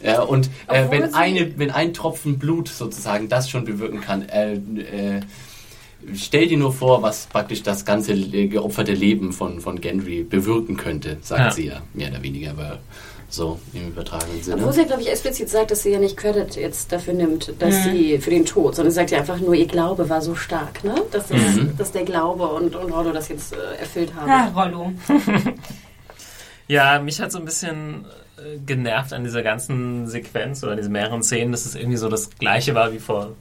Äh, 0.00 0.18
und 0.18 0.50
äh, 0.68 0.90
wenn, 0.90 1.14
eine, 1.14 1.58
wenn 1.58 1.70
ein 1.70 1.92
Tropfen 1.92 2.38
Blut 2.38 2.68
sozusagen 2.68 3.28
das 3.28 3.50
schon 3.50 3.64
bewirken 3.64 4.00
kann, 4.00 4.28
äh, 4.28 4.54
äh, 4.54 5.20
stell 6.14 6.48
dir 6.48 6.58
nur 6.58 6.72
vor, 6.72 7.02
was 7.02 7.26
praktisch 7.26 7.62
das 7.62 7.84
ganze 7.84 8.14
geopferte 8.48 8.92
Leben 8.92 9.32
von, 9.32 9.60
von 9.60 9.80
Gendry 9.80 10.22
bewirken 10.24 10.76
könnte, 10.76 11.18
sagt 11.22 11.40
Ja. 11.40 11.50
sie 11.50 11.66
ja, 11.66 11.82
mehr 11.92 12.10
oder 12.10 12.22
weniger, 12.22 12.50
aber 12.50 12.78
so 13.30 13.58
im 13.72 13.88
übertragenen 13.88 14.42
Sinne. 14.42 14.56
Obwohl 14.58 14.72
sie, 14.72 14.80
ja, 14.82 14.86
glaube 14.86 15.02
ich, 15.02 15.10
explizit 15.10 15.48
sagt, 15.48 15.70
dass 15.72 15.82
sie 15.82 15.90
ja 15.90 15.98
nicht 15.98 16.16
Credit 16.16 16.54
jetzt 16.54 16.92
dafür 16.92 17.14
nimmt, 17.14 17.52
dass 17.58 17.82
sie 17.82 18.18
für 18.18 18.30
den 18.30 18.44
Tod, 18.46 18.76
sondern 18.76 18.92
sie 18.92 18.96
sagt 18.96 19.10
ja 19.10 19.18
einfach 19.18 19.40
nur, 19.40 19.54
ihr 19.54 19.66
Glaube 19.66 20.08
war 20.08 20.20
so 20.22 20.36
stark, 20.36 20.84
ne? 20.84 20.94
Dass, 21.10 21.28
das, 21.28 21.38
dass 21.76 21.90
der 21.92 22.04
Glaube 22.04 22.46
und, 22.46 22.76
und 22.76 22.92
Rollo 22.92 23.12
das 23.12 23.28
jetzt 23.30 23.52
äh, 23.54 23.80
erfüllt 23.80 24.14
haben. 24.14 24.30
Ah, 24.30 24.62
Rollo. 24.64 24.92
Ja, 26.66 26.98
mich 26.98 27.20
hat 27.20 27.30
so 27.30 27.38
ein 27.38 27.44
bisschen 27.44 28.06
äh, 28.38 28.58
genervt 28.64 29.12
an 29.12 29.24
dieser 29.24 29.42
ganzen 29.42 30.06
Sequenz 30.08 30.64
oder 30.64 30.76
diesen 30.76 30.92
mehreren 30.92 31.22
Szenen, 31.22 31.52
dass 31.52 31.66
es 31.66 31.74
irgendwie 31.74 31.98
so 31.98 32.08
das 32.08 32.30
gleiche 32.38 32.74
war 32.74 32.92
wie 32.92 32.98
vor 32.98 33.32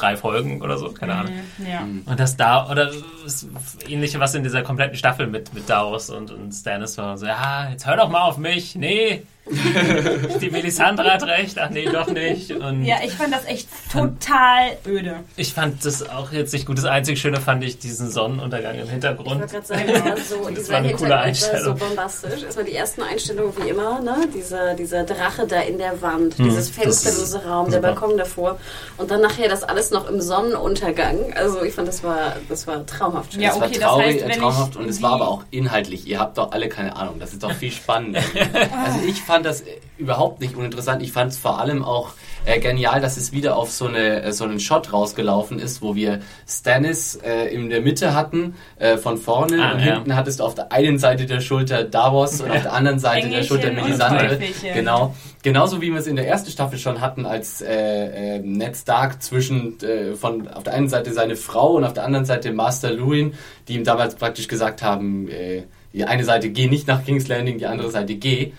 drei 0.00 0.16
Folgen 0.16 0.62
oder 0.62 0.78
so, 0.78 0.90
keine 0.92 1.14
Ahnung. 1.14 1.32
Ja. 1.58 1.80
Und 1.80 2.20
das 2.20 2.36
da, 2.36 2.70
oder 2.70 2.90
das 3.24 3.46
ähnliche, 3.88 4.20
was 4.20 4.34
in 4.34 4.42
dieser 4.42 4.62
kompletten 4.62 4.96
Staffel 4.96 5.26
mit, 5.26 5.52
mit 5.54 5.68
Davos 5.68 6.10
und, 6.10 6.30
und 6.30 6.52
Stannis 6.52 6.96
war, 6.98 7.16
so, 7.18 7.26
ja, 7.26 7.70
jetzt 7.70 7.86
hör 7.86 7.96
doch 7.96 8.08
mal 8.08 8.22
auf 8.22 8.38
mich, 8.38 8.74
nee, 8.74 9.22
die 10.40 10.50
Melisandre 10.50 11.12
hat 11.12 11.22
recht, 11.24 11.58
ach 11.58 11.70
nee, 11.70 11.86
doch 11.86 12.08
nicht. 12.08 12.50
Und 12.52 12.84
ja, 12.84 12.96
ich 13.04 13.12
fand 13.12 13.34
das 13.34 13.44
echt 13.46 13.68
total 13.92 14.76
öde. 14.86 15.16
ich 15.36 15.52
fand 15.54 15.84
das 15.84 16.08
auch 16.08 16.32
jetzt 16.32 16.52
nicht 16.52 16.66
gut. 16.66 16.78
Das 16.78 16.84
einzig 16.84 17.20
Schöne 17.20 17.40
fand 17.40 17.64
ich 17.64 17.78
diesen 17.78 18.10
Sonnenuntergang 18.10 18.76
im 18.76 18.84
Ich 18.84 18.90
Hintergrund. 18.90 19.40
wollte 19.40 19.46
gerade 19.52 19.66
sagen, 19.66 19.84
das 19.88 20.04
war 20.04 20.16
so, 20.16 20.50
Das 20.54 20.68
war 20.68 20.76
eine 20.78 20.92
coole 20.92 21.10
war 21.10 21.18
so 21.18 21.24
Einstellung. 21.24 21.76
bombastisch. 21.78 22.42
Erstmal 22.44 22.64
die 22.64 22.74
ersten 22.74 23.02
Einstellungen 23.02 23.52
wie 23.62 23.68
immer, 23.68 24.00
ne? 24.00 24.28
Dieser, 24.34 24.74
dieser 24.74 25.04
Drache 25.04 25.46
da 25.46 25.60
in 25.60 25.78
der 25.78 26.00
Wand, 26.02 26.38
dieses 26.38 26.68
ist 26.68 26.74
fensterlose 26.74 27.44
Raum, 27.44 27.70
der 27.70 27.80
super. 27.80 27.92
Balkon 27.94 28.16
davor 28.18 28.58
und 28.96 29.10
dann 29.10 29.20
nachher 29.22 29.48
das 29.48 29.62
alles 29.64 29.90
noch 29.90 30.08
im 30.08 30.20
Sonnenuntergang. 30.20 31.32
Also 31.34 31.62
ich 31.62 31.74
fand, 31.74 31.88
das 31.88 32.02
war, 32.02 32.36
das 32.48 32.66
war 32.66 32.84
traumhaft 32.86 33.32
schön. 33.32 33.42
Ja, 33.42 33.50
Es 33.50 33.60
war 33.60 33.66
okay, 33.66 33.78
das 33.78 33.88
traurig, 33.88 34.06
heißt, 34.06 34.24
äh, 34.24 34.28
wenn 34.28 34.38
traumhaft 34.38 34.72
ich 34.74 34.80
und 34.80 34.88
es 34.88 35.02
war 35.02 35.12
aber 35.12 35.28
auch 35.28 35.42
inhaltlich. 35.50 36.06
Ihr 36.06 36.18
habt 36.18 36.38
doch 36.38 36.52
alle 36.52 36.68
keine 36.68 36.94
Ahnung. 36.96 37.16
Das 37.18 37.32
ist 37.32 37.42
doch 37.42 37.52
viel 37.52 37.72
spannender. 37.72 38.20
also 38.84 39.00
ich 39.06 39.20
fand 39.22 39.39
das 39.42 39.62
äh, 39.62 39.66
überhaupt 39.98 40.40
nicht 40.40 40.56
uninteressant. 40.56 41.02
Ich 41.02 41.12
fand 41.12 41.32
es 41.32 41.38
vor 41.38 41.58
allem 41.60 41.84
auch 41.84 42.12
äh, 42.44 42.58
genial, 42.60 43.00
dass 43.00 43.16
es 43.16 43.32
wieder 43.32 43.56
auf 43.56 43.70
so, 43.70 43.86
eine, 43.86 44.22
äh, 44.22 44.32
so 44.32 44.44
einen 44.44 44.60
Shot 44.60 44.92
rausgelaufen 44.92 45.58
ist, 45.58 45.82
wo 45.82 45.94
wir 45.94 46.20
Stannis 46.48 47.16
äh, 47.16 47.54
in 47.54 47.70
der 47.70 47.80
Mitte 47.80 48.14
hatten, 48.14 48.54
äh, 48.78 48.96
von 48.96 49.18
vorne 49.18 49.62
Ah, 49.62 49.72
und 49.72 49.80
ja. 49.80 49.94
hinten 49.94 50.16
hattest 50.16 50.40
du 50.40 50.44
auf 50.44 50.54
der 50.54 50.72
einen 50.72 50.98
Seite 50.98 51.26
der 51.26 51.40
Schulter 51.40 51.84
Davos 51.84 52.40
und 52.40 52.50
auf 52.50 52.62
der 52.62 52.72
anderen 52.72 52.98
Seite 53.00 53.28
der 53.28 53.38
Engelchen 53.38 53.48
Schulter 53.48 53.68
und 53.70 53.74
Melisandre. 53.76 54.38
Genau. 54.74 55.14
Genauso 55.42 55.80
wie 55.80 55.90
wir 55.90 55.98
es 55.98 56.06
in 56.06 56.16
der 56.16 56.28
ersten 56.28 56.50
Staffel 56.50 56.78
schon 56.78 57.00
hatten, 57.00 57.24
als 57.24 57.62
äh, 57.62 58.36
äh, 58.36 58.38
Ned 58.40 58.76
Stark 58.76 59.22
zwischen 59.22 59.80
äh, 59.80 60.14
von 60.14 60.48
auf 60.48 60.64
der 60.64 60.74
einen 60.74 60.88
Seite 60.88 61.14
seine 61.14 61.34
Frau 61.34 61.76
und 61.76 61.84
auf 61.84 61.94
der 61.94 62.04
anderen 62.04 62.26
Seite 62.26 62.52
Master 62.52 62.92
Luwin, 62.92 63.32
die 63.66 63.76
ihm 63.76 63.84
damals 63.84 64.16
praktisch 64.16 64.48
gesagt 64.48 64.82
haben, 64.82 65.28
äh, 65.28 65.62
die 65.94 66.04
eine 66.04 66.24
Seite 66.24 66.50
geh 66.50 66.68
nicht 66.68 66.86
nach 66.86 67.04
King's 67.04 67.26
Landing, 67.26 67.58
die 67.58 67.66
andere 67.66 67.90
Seite 67.90 68.14
geh. 68.14 68.52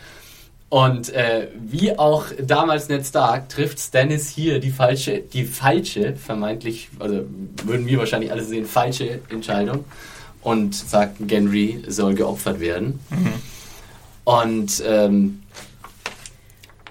Und 0.71 1.09
äh, 1.13 1.49
wie 1.59 1.99
auch 1.99 2.27
damals 2.41 2.87
Ned 2.87 3.05
Stark 3.05 3.49
trifft 3.49 3.77
Stannis 3.77 4.29
hier 4.29 4.59
die 4.61 4.71
falsche, 4.71 5.19
die 5.19 5.43
falsche, 5.43 6.15
vermeintlich, 6.15 6.87
also 6.97 7.25
würden 7.65 7.85
wir 7.87 7.97
wahrscheinlich 7.99 8.31
alle 8.31 8.41
sehen, 8.45 8.65
falsche 8.65 9.19
Entscheidung 9.29 9.83
und 10.41 10.73
sagt, 10.73 11.17
Genry 11.27 11.83
soll 11.89 12.13
geopfert 12.15 12.61
werden. 12.61 13.01
Und 14.23 14.81
ähm, 14.85 15.41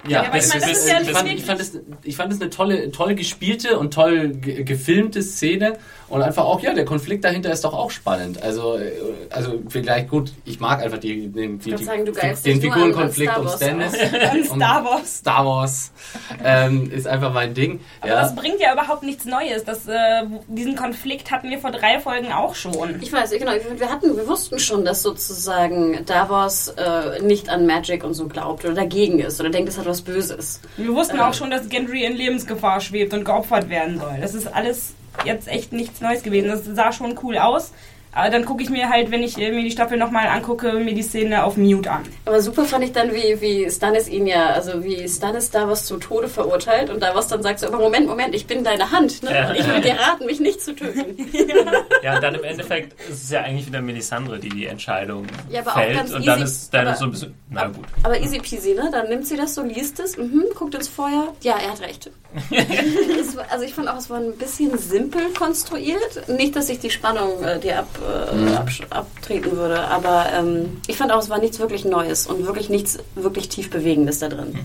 ja, 0.07 0.25
Ja, 0.25 0.31
das 0.31 0.55
ist- 0.55 0.67
ist 0.67 0.89
ja 0.89 1.01
ich, 1.01 1.07
nicht 1.07 1.17
fand, 1.17 1.29
ich, 1.33 1.45
fand 1.45 1.61
es, 1.61 1.73
ich 2.03 2.17
fand 2.17 2.33
eine 2.41 2.51
tolle, 2.51 2.91
toll 2.93 3.15
gespielte 3.15 3.79
und 3.79 3.95
toll 3.95 4.29
ge 4.29 4.63
gefilmte 4.63 5.23
Szene 5.23 5.79
und 6.11 6.23
einfach 6.23 6.45
auch, 6.45 6.61
ja, 6.61 6.75
der 6.75 6.85
Konflikt 6.85 7.25
dahinter 7.25 7.53
ist 7.53 7.65
doch 7.65 7.73
auch 7.73 7.93
spannend. 7.93 8.43
Also, 8.43 8.77
äh, 8.77 8.91
also 9.31 9.63
vielleicht 9.69 10.09
gut, 10.09 10.33
ich 10.45 10.59
mag 10.59 10.83
einfach 10.83 10.99
die, 10.99 11.29
den, 11.29 11.61
die, 11.61 11.77
sagen, 11.77 12.05
die, 12.05 12.11
geilst 12.11 12.45
den 12.45 12.61
Figurenkonflikt 12.61 13.39
um 13.39 13.49
Stannis. 13.49 13.93
Und 14.33 14.51
um 14.51 14.57
Star 14.57 14.85
Wars. 14.85 15.17
Star 15.19 15.47
Wars 15.47 15.93
ähm, 16.45 16.91
ist 16.91 17.07
einfach 17.07 17.33
mein 17.33 17.55
Ding. 17.55 17.79
Aber 18.01 18.11
ja. 18.11 18.23
das 18.23 18.35
bringt 18.35 18.61
ja 18.61 18.73
überhaupt 18.73 19.05
nichts 19.05 19.25
Neues. 19.25 19.65
Das, 19.65 19.87
äh, 19.87 20.25
diesen 20.49 20.75
Konflikt 20.75 21.31
hatten 21.31 21.49
wir 21.49 21.61
vor 21.61 21.71
drei 21.71 22.01
Folgen 22.01 22.33
auch 22.33 22.57
schon. 22.57 23.01
Ich 23.01 23.13
weiß, 23.13 23.31
genau. 23.31 23.53
Wir 23.53 23.89
hatten, 23.89 24.17
wir 24.17 24.27
wussten 24.27 24.59
schon, 24.59 24.85
dass 24.85 25.03
sozusagen 25.03 26.05
Davos 26.07 26.75
äh, 26.77 27.23
nicht 27.23 27.49
an 27.49 27.67
Magic 27.67 28.03
und 28.03 28.15
so 28.15 28.27
glaubt 28.27 28.65
oder 28.65 28.75
dagegen 28.75 29.21
ist 29.21 29.41
oder 29.41 29.51
denkt, 29.51 29.69
es 29.69 29.79
hat 29.79 29.87
was 29.87 30.03
Böses. 30.03 30.61
Wir 30.77 30.93
wussten 30.93 31.21
auch 31.21 31.35
schon, 31.35 31.53
dass 31.53 31.69
Gendry 31.69 32.05
in 32.05 32.17
Lebensgefahr 32.17 32.81
schwebt 32.81 33.15
und 33.15 33.25
geopfert 33.25 33.69
werden 33.69 34.01
soll. 34.01 34.19
Das 34.21 34.35
ist 34.35 34.49
alles 34.53 34.95
jetzt 35.25 35.49
echt 35.49 35.73
nichts 35.73 36.01
Neues 36.01 36.23
gewesen. 36.23 36.49
Das 36.49 36.65
sah 36.65 36.93
schon 36.93 37.19
cool 37.23 37.39
aus. 37.39 37.73
Aber 38.13 38.29
dann 38.31 38.45
gucke 38.45 38.63
ich 38.63 38.71
mir 38.71 38.89
halt, 38.89 39.11
wenn 39.13 39.23
ich 39.23 39.39
äh, 39.39 39.53
mir 39.53 39.63
die 39.63 39.71
Staffel 39.71 39.97
nochmal 39.97 40.27
angucke, 40.27 40.73
mir 40.75 40.95
die 40.95 41.03
Szene 41.03 41.45
auf 41.45 41.57
Mute 41.57 41.91
an. 41.91 42.03
Aber 42.25 42.41
super 42.43 42.65
fand 42.65 42.83
ich 42.85 42.93
dann, 42.93 43.13
wie, 43.15 43.41
wie 43.41 43.71
Stannis 43.71 44.09
ihn 44.09 44.27
ja, 44.27 44.49
also 44.51 44.83
wie 44.83 45.09
Stannis 45.09 45.51
Davos 45.51 45.85
zum 45.87 46.01
Tode 46.01 46.29
verurteilt 46.29 46.91
und 46.91 47.01
Davos 47.03 47.29
dann 47.29 47.43
sagt 47.43 47.61
so, 47.61 47.69
aber 47.69 47.79
Moment, 47.79 48.09
Moment, 48.09 48.35
ich 48.35 48.47
bin 48.47 48.65
deine 48.65 48.91
Hand, 48.91 49.23
ne? 49.23 49.33
Ja. 49.33 49.53
Ich 49.55 49.67
will 49.67 49.81
dir 49.81 49.95
raten, 49.95 50.27
mich 50.27 50.41
nicht 50.41 50.61
zu 50.61 50.75
töten. 50.75 51.17
Ja, 52.03 52.15
und 52.15 52.23
dann 52.23 52.35
im 52.35 52.45
Endeffekt 52.45 52.99
ist 53.11 53.25
es 53.25 53.31
ja 53.31 53.43
eigentlich 53.43 53.67
wieder 53.67 53.83
Melisandre, 53.83 54.39
die 54.39 54.49
die 54.49 54.67
Entscheidung 54.67 55.27
Ja, 55.51 55.61
aber 55.61 55.71
auch 55.73 55.75
fällt. 55.75 55.97
ganz 55.97 56.13
und 56.13 56.27
dann 56.27 56.39
easy, 56.39 56.45
ist 56.45 56.73
dann 56.75 56.87
aber- 56.89 56.97
so 56.97 57.05
ein 57.05 57.11
bisschen, 57.11 57.35
na 57.51 57.67
gut. 57.67 57.85
Aber 58.03 58.19
easy 58.19 58.39
peasy, 58.39 58.73
ne? 58.75 58.89
Dann 58.91 59.09
nimmt 59.11 59.27
sie 59.27 59.37
das 59.37 59.55
so, 59.55 59.63
liest 59.63 60.01
es, 60.01 60.17
mhm, 60.17 60.45
guckt 60.55 60.75
ins 60.75 60.89
Feuer. 60.89 61.35
Ja, 61.43 61.57
er 61.63 61.73
hat 61.73 61.81
recht. 61.83 62.11
es, 63.21 63.37
war- 63.37 63.45
also 63.51 63.65
ich 63.65 63.75
fand 63.75 63.89
auch, 63.89 63.99
es 63.99 64.09
war 64.09 64.19
ein 64.19 64.33
bisschen 64.37 64.77
simpel 64.79 65.23
konstruiert. 65.39 66.29
Nicht, 66.29 66.57
dass 66.57 66.69
ich 66.71 66.79
die 66.79 66.91
Spannung 66.91 67.43
äh, 67.45 67.59
dir 67.59 67.81
ab, 67.81 67.89
äh, 68.01 68.57
absch- 68.57 68.89
abtreten 68.91 69.53
würde, 69.57 69.81
aber 69.81 70.27
ähm, 70.37 70.81
ich 70.87 70.97
fand 70.97 71.13
auch, 71.13 71.19
es 71.21 71.31
war 71.31 71.39
nichts 71.39 71.59
wirklich 71.59 71.85
Neues 71.85 72.27
und 72.27 72.47
wirklich 72.47 72.69
nichts 72.71 72.99
wirklich 73.15 73.49
tief 73.49 73.71
Bewegendes 73.71 74.19
da 74.19 74.29
drin. 74.29 74.59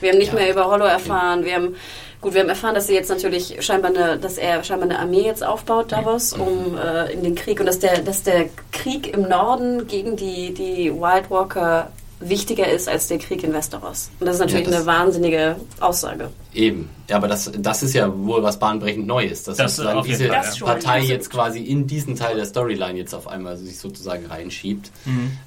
Wir 0.00 0.12
haben 0.12 0.18
nicht 0.18 0.32
mehr 0.32 0.50
über 0.50 0.66
Hollow 0.66 0.86
erfahren. 0.86 1.44
Wir 1.44 1.54
haben 1.56 1.74
gut, 2.22 2.32
wir 2.32 2.40
haben 2.40 2.48
erfahren, 2.48 2.74
dass 2.74 2.86
sie 2.86 2.94
jetzt 2.94 3.10
natürlich 3.10 3.56
scheinbar 3.60 3.90
eine, 3.94 4.16
dass 4.18 4.38
er 4.38 4.64
scheinbar 4.64 4.88
eine 4.88 4.98
Armee 4.98 5.22
jetzt 5.22 5.44
aufbaut, 5.44 5.92
Davos, 5.92 6.32
um 6.32 6.78
äh, 6.78 7.12
in 7.12 7.22
den 7.22 7.34
Krieg 7.34 7.60
und 7.60 7.66
dass 7.66 7.80
der, 7.80 7.98
dass 7.98 8.22
der 8.22 8.46
Krieg 8.72 9.12
im 9.12 9.28
Norden 9.28 9.86
gegen 9.88 10.16
die 10.16 10.54
die 10.54 10.90
Wild 10.92 11.30
Walker 11.30 11.90
wichtiger 12.20 12.68
ist 12.70 12.88
als 12.88 13.08
der 13.08 13.18
Krieg 13.18 13.42
in 13.42 13.52
Westeros. 13.52 14.10
Und 14.20 14.26
das 14.26 14.36
ist 14.36 14.40
natürlich 14.40 14.66
Ja, 14.66 14.70
das- 14.72 14.80
eine 14.80 14.86
wahnsinnige 14.86 15.56
Aussage. 15.80 16.30
Eben. 16.52 16.88
Ja, 17.08 17.16
aber 17.16 17.28
das, 17.28 17.50
das 17.58 17.82
ist 17.82 17.94
ja 17.94 18.12
wohl 18.16 18.42
was 18.42 18.58
bahnbrechend 18.58 19.06
Neues, 19.06 19.42
dass 19.44 19.56
Das, 19.56 19.76
sozusagen 19.76 20.02
diese 20.06 20.28
Fall, 20.28 20.44
ja. 20.58 20.64
Partei 20.66 21.00
jetzt 21.00 21.30
quasi 21.30 21.60
in 21.60 21.86
diesen 21.86 22.16
Teil 22.16 22.36
der 22.36 22.44
Storyline 22.44 22.98
jetzt 22.98 23.14
auf 23.14 23.26
einmal 23.26 23.56
sich 23.56 23.78
sozusagen 23.78 24.26
reinschiebt. 24.26 24.90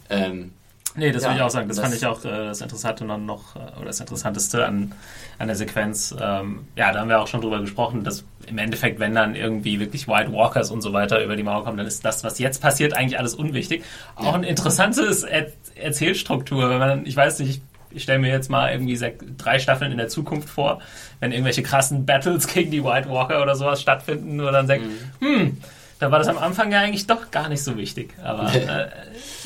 Ähm, 0.09 0.51
Nee, 0.95 1.11
das 1.11 1.23
Ja, 1.23 1.29
will 1.29 1.37
ich 1.37 1.41
auch 1.41 1.49
sagen. 1.49 1.67
Das, 1.67 1.77
das- 1.77 1.85
fand 1.85 1.95
ich 1.95 2.05
auch 2.05 2.23
äh, 2.23 2.29
das 2.29 2.61
Interessante 2.61 3.03
noch, 3.03 3.17
noch 3.17 3.55
äh, 3.55 3.59
oder 3.77 3.85
das 3.87 3.99
Interessanteste 3.99 4.63
an, 4.63 4.93
an 5.39 5.47
der 5.47 5.55
Sequenz. 5.55 6.13
Ähm, 6.21 6.67
ja, 6.75 6.91
da 6.93 6.99
haben 6.99 7.09
wir 7.09 7.19
auch 7.19 7.25
schon 7.25 7.41
drüber 7.41 7.59
gesprochen, 7.61 8.03
dass 8.03 8.23
im 8.47 8.57
Endeffekt, 8.57 8.99
wenn 8.99 9.13
dann 9.15 9.35
irgendwie 9.35 9.79
wirklich 9.79 10.07
White 10.07 10.31
Walkers 10.31 10.71
und 10.71 10.81
so 10.81 10.93
weiter 10.93 11.23
über 11.23 11.35
die 11.35 11.43
Mauer 11.43 11.63
kommen, 11.63 11.77
dann 11.77 11.87
ist 11.87 12.03
das, 12.05 12.23
was 12.23 12.39
jetzt 12.39 12.61
passiert, 12.61 12.93
eigentlich 12.93 13.19
alles 13.19 13.35
unwichtig. 13.35 13.83
Auch 14.15 14.33
ein 14.33 14.43
interessantes 14.43 15.23
er 15.23 15.47
Erzählstruktur, 15.75 16.69
wenn 16.69 16.79
man, 16.79 17.05
ich 17.05 17.15
weiß 17.15 17.39
nicht, 17.39 17.61
ich 17.91 18.03
stelle 18.03 18.19
mir 18.19 18.29
jetzt 18.29 18.49
mal 18.49 18.71
irgendwie 18.71 18.99
drei 19.37 19.59
Staffeln 19.59 19.91
in 19.91 19.97
der 19.97 20.07
Zukunft 20.07 20.49
vor, 20.49 20.79
wenn 21.19 21.31
irgendwelche 21.31 21.63
krassen 21.63 22.05
Battles 22.05 22.47
gegen 22.53 22.71
die 22.71 22.83
White 22.83 23.09
Walker 23.09 23.41
oder 23.41 23.55
sowas 23.55 23.81
stattfinden, 23.81 24.39
und 24.39 24.51
dann 24.53 24.67
denkt, 24.67 24.87
hm, 25.19 25.57
da 25.99 26.11
war 26.11 26.19
das 26.19 26.27
am 26.27 26.37
Anfang 26.37 26.71
ja 26.71 26.79
eigentlich 26.79 27.07
doch 27.07 27.31
gar 27.31 27.49
nicht 27.49 27.63
so 27.63 27.77
wichtig. 27.77 28.13
Aber 28.23 28.53
äh, 28.53 28.87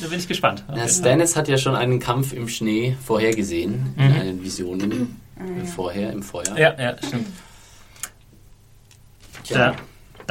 da 0.00 0.08
bin 0.08 0.18
ich 0.18 0.26
gespannt. 0.26 0.64
Ja. 0.74 0.88
Stannis 0.88 1.36
hat 1.36 1.46
ja 1.48 1.56
schon 1.56 1.76
einen 1.76 2.00
Kampf 2.00 2.32
im 2.32 2.48
Schnee 2.48 2.96
vorhergesehen, 3.04 3.94
in 3.96 4.08
Mhm. 4.08 4.20
einen 4.20 4.42
Visionen 4.42 5.20
vorher 5.76 6.12
im 6.12 6.22
Feuer. 6.22 6.56
Ja, 6.58 6.74
ja, 6.78 6.96
stimmt. 7.06 7.28
Tja. 9.48 9.72
Da 9.72 9.76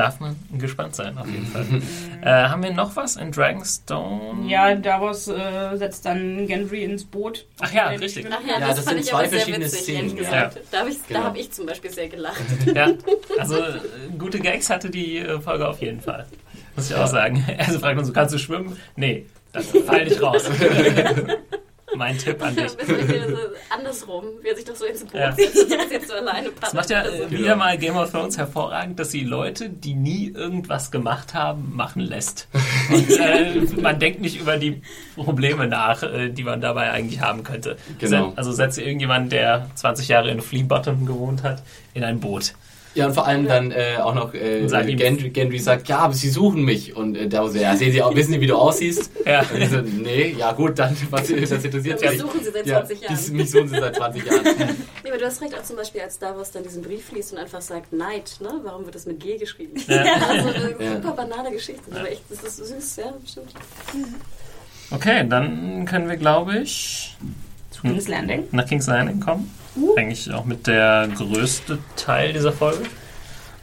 darf 0.03 0.19
man 0.19 0.35
gespannt 0.53 0.95
sein, 0.95 1.17
auf 1.17 1.27
jeden 1.27 1.47
Fall. 1.47 1.65
äh, 2.21 2.29
haben 2.49 2.61
wir 2.61 2.71
noch 2.71 2.95
was 2.95 3.15
in 3.15 3.31
Dragonstone? 3.31 4.47
Ja, 4.47 4.75
Davos 4.75 5.27
äh, 5.27 5.75
setzt 5.75 6.05
dann 6.05 6.45
Gendry 6.45 6.83
ins 6.83 7.03
Boot. 7.03 7.45
Ach 7.59 7.71
ja, 7.73 7.91
ich 7.91 7.99
richtig. 8.01 8.27
Ach 8.29 8.39
ja, 8.47 8.59
Ja, 8.59 8.67
das, 8.67 8.75
das 8.75 8.85
fand 8.85 8.89
sind 8.89 8.99
ich 8.99 9.05
zwei 9.07 9.17
aber 9.17 9.29
sehr 9.29 9.39
verschiedene 9.39 9.65
witzig, 9.65 9.81
Szenen, 9.81 9.97
ehrlich 10.09 10.13
ja. 10.13 10.19
gesagt. 10.19 10.59
Da 10.71 10.79
habe 10.79 10.89
ich, 10.91 11.07
Genau. 11.07 11.23
hab 11.23 11.35
ich 11.35 11.51
zum 11.51 11.65
Beispiel 11.65 11.89
sehr 11.91 12.07
gelacht. 12.09 12.41
Ja, 12.75 12.91
also 13.39 13.57
äh, 13.57 13.79
gute 14.19 14.39
Gags 14.39 14.69
hatte 14.69 14.91
die 14.91 15.17
äh, 15.17 15.39
Folge 15.41 15.67
auf 15.67 15.81
jeden 15.81 15.99
Fall. 16.01 16.27
Muss 16.75 16.91
ich 16.91 16.95
auch 16.95 17.07
sagen. 17.07 17.43
Also 17.57 17.79
fragt 17.79 17.97
uns, 17.97 18.13
kannst 18.13 18.35
du 18.35 18.37
schwimmen? 18.37 18.77
Nee, 18.95 19.25
dann 19.51 19.63
fall 19.63 20.03
nicht 20.05 20.21
raus. 20.21 20.43
mein 21.95 22.17
Tipp 22.17 22.41
an 22.43 22.55
dich. 22.57 22.71
Andersrum, 23.69 24.25
wie 24.41 24.49
er 24.49 24.55
sich 24.55 24.65
doch 24.65 24.75
so 24.75 24.85
ins 24.85 25.03
Boot 25.03 25.15
Ja. 25.15 25.31
setzt 25.31 25.71
das 25.71 25.91
jetzt 25.91 26.07
so 26.07 26.15
alleine 26.15 26.49
Das 26.59 26.73
macht 26.73 26.89
ja 26.89 27.03
äh, 27.03 27.29
wieder 27.31 27.55
mal 27.55 27.77
Game 27.77 27.95
of 27.95 28.11
Thrones 28.11 28.37
hervorragend, 28.37 28.99
dass 28.99 29.11
sie 29.11 29.23
Leute, 29.23 29.69
die 29.69 29.93
nie 29.93 30.29
irgendwas 30.29 30.91
gemacht 30.91 31.33
haben, 31.33 31.75
machen 31.75 32.01
lässt. 32.01 32.47
Und 32.89 33.09
äh, 33.19 33.55
man 33.81 33.99
denkt 33.99 34.21
nicht 34.21 34.39
über 34.39 34.57
die 34.57 34.81
Probleme 35.15 35.67
nach, 35.67 36.03
äh, 36.03 36.29
die 36.29 36.43
man 36.43 36.61
dabei 36.61 36.91
eigentlich 36.91 37.21
haben 37.21 37.43
könnte. 37.43 37.77
Genau. 37.99 38.33
Also 38.35 38.51
setze 38.51 38.81
irgendjemand, 38.81 39.31
der 39.31 39.69
20 39.75 40.07
Jahre 40.07 40.29
in 40.29 40.41
Flea 40.41 40.63
Bottom 40.63 41.05
gewohnt 41.05 41.43
hat, 41.43 41.63
in 41.93 42.03
ein 42.03 42.19
Boot. 42.19 42.53
Ja, 42.97 43.05
und 43.07 43.13
vor 43.13 43.27
allem 43.27 43.47
dann 43.47 43.71
äh, 43.71 43.97
auch 44.01 44.13
noch 44.15 44.33
äh, 44.33 44.65
Gendry, 44.95 45.29
Gendry 45.29 45.59
sagt, 45.59 45.87
ja, 45.87 45.99
aber 45.99 46.13
sie 46.13 46.29
suchen 46.29 46.63
mich. 46.63 46.95
Und 46.95 47.15
äh, 47.15 47.29
so, 47.31 47.57
ja, 47.57 47.75
sehen 47.75 47.91
sie 47.91 48.01
auch, 48.01 48.13
wissen 48.15 48.33
sie, 48.33 48.41
wie 48.41 48.47
du 48.47 48.55
aussiehst? 48.55 49.11
Ja. 49.25 49.41
Und 49.53 49.61
ich 49.61 49.69
so, 49.69 49.81
nee, 49.81 50.35
ja 50.39 50.51
gut, 50.53 50.79
dann, 50.79 50.95
was 51.09 51.27
das 51.27 51.29
interessiert 51.63 52.01
Mich 52.01 52.09
mich. 52.11 52.19
suchen 52.19 52.43
sie 52.43 52.51
seit 52.51 52.65
Ja, 52.65 52.77
20 52.79 53.01
Jahren. 53.01 53.15
dies- 53.15 53.31
mich 53.31 53.51
suchen 53.51 53.67
sie 53.67 53.79
seit 53.79 53.95
20 53.95 54.25
Jahren. 54.25 54.41
Nee, 55.03 55.09
aber 55.11 55.19
du 55.19 55.25
hast 55.25 55.41
recht, 55.41 55.53
auch 55.57 55.63
zum 55.63 55.75
Beispiel, 55.77 56.01
als 56.01 56.17
Davos 56.19 56.51
dann 56.51 56.63
diesen 56.63 56.81
Brief 56.81 57.11
liest 57.13 57.31
und 57.31 57.37
einfach 57.39 57.61
sagt, 57.61 57.93
Neid, 57.93 58.37
ne? 58.41 58.49
Warum 58.63 58.83
wird 58.85 58.95
das 58.95 59.05
mit 59.05 59.19
G 59.21 59.37
geschrieben? 59.37 59.73
Ja. 59.87 60.01
Also 60.29 60.49
eine 60.49 60.75
Ja. 60.83 60.95
super 60.95 61.11
banale 61.11 61.51
Geschichte, 61.51 61.81
aber 61.91 62.09
echt, 62.11 62.23
das 62.29 62.43
ist 62.43 62.57
süß, 62.67 62.95
ja, 62.97 63.13
stimmt. 63.25 63.51
Okay, 64.91 65.25
dann 65.27 65.85
können 65.85 66.09
wir, 66.09 66.17
glaube 66.17 66.57
ich, 66.59 67.15
King's 67.81 68.07
Landing. 68.07 68.45
nach 68.51 68.65
King's 68.65 68.87
Landing 68.87 69.19
kommen. 69.19 69.49
Eigentlich 69.97 70.31
auch 70.33 70.45
mit 70.45 70.67
der 70.67 71.07
größte 71.15 71.77
Teil 71.95 72.33
dieser 72.33 72.51
Folge. 72.53 72.83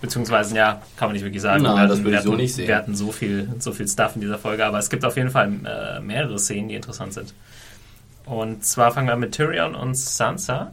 Beziehungsweise, 0.00 0.54
ja, 0.54 0.82
kann 0.96 1.08
man 1.08 1.14
nicht 1.14 1.24
wirklich 1.24 1.40
sagen. 1.42 1.62
Na, 1.62 1.74
Wir 1.74 1.80
hatten- 1.82 2.04
wir 2.04 2.12
ich 2.14 2.20
so 2.20 2.30
hatten- 2.32 2.40
nicht 2.40 2.54
sehen. 2.54 2.68
Wir 2.68 2.76
hatten 2.76 2.94
so 2.94 3.10
viel, 3.10 3.48
so 3.58 3.72
viel 3.72 3.88
Stuff 3.88 4.14
in 4.16 4.20
dieser 4.20 4.38
Folge, 4.38 4.64
aber 4.66 4.78
es 4.78 4.90
gibt 4.90 5.04
auf 5.04 5.16
jeden 5.16 5.30
Fall 5.30 5.50
äh, 5.64 6.00
mehrere 6.00 6.38
Szenen, 6.38 6.68
die 6.68 6.74
interessant 6.74 7.14
sind. 7.14 7.32
Und 8.26 8.64
zwar 8.64 8.90
fangen 8.92 9.06
wir 9.08 9.16
mit 9.16 9.32
Tyrion 9.32 9.74
und 9.74 9.96
Sansa, 9.96 10.72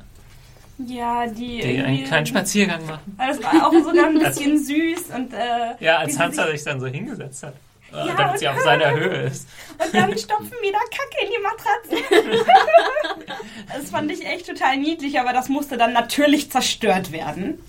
Ja, 0.86 1.28
die. 1.28 1.60
die 1.62 1.80
einen 1.82 2.04
kleinen 2.06 2.26
Spaziergang 2.26 2.86
machen. 2.86 3.16
Das 3.18 3.42
war 3.44 3.68
auch 3.68 3.72
sogar 3.74 4.08
ein 4.08 4.20
bisschen 4.20 4.58
süß 4.58 5.16
und. 5.16 5.34
Äh, 5.34 5.38
Ja, 5.84 5.98
als 5.98 6.16
Sansa 6.16 6.48
sich 6.48 6.64
dann 6.64 6.80
so 6.80 6.88
hingesetzt 6.88 7.44
hat. 7.44 7.54
Äh, 7.94 8.08
Ja, 8.08 8.16
damit 8.16 8.34
und 8.34 8.40
sie 8.40 8.48
auf 8.48 8.60
seiner 8.62 8.92
Höhe 8.96 9.24
ist. 9.24 9.48
Und 9.84 9.94
dann 9.94 10.18
stopfen 10.18 10.52
wieder 10.62 10.80
Kacke 10.92 11.24
in 11.24 11.30
die 11.30 11.42
Matratze. 11.42 13.26
das 13.76 13.90
fand 13.90 14.12
ich 14.12 14.26
echt 14.26 14.48
total 14.48 14.78
niedlich, 14.78 15.20
aber 15.20 15.34
das 15.34 15.50
musste 15.50 15.78
dann 15.78 15.94
natürlich 15.94 16.52
zerstört 16.52 17.12
werden. 17.12 17.60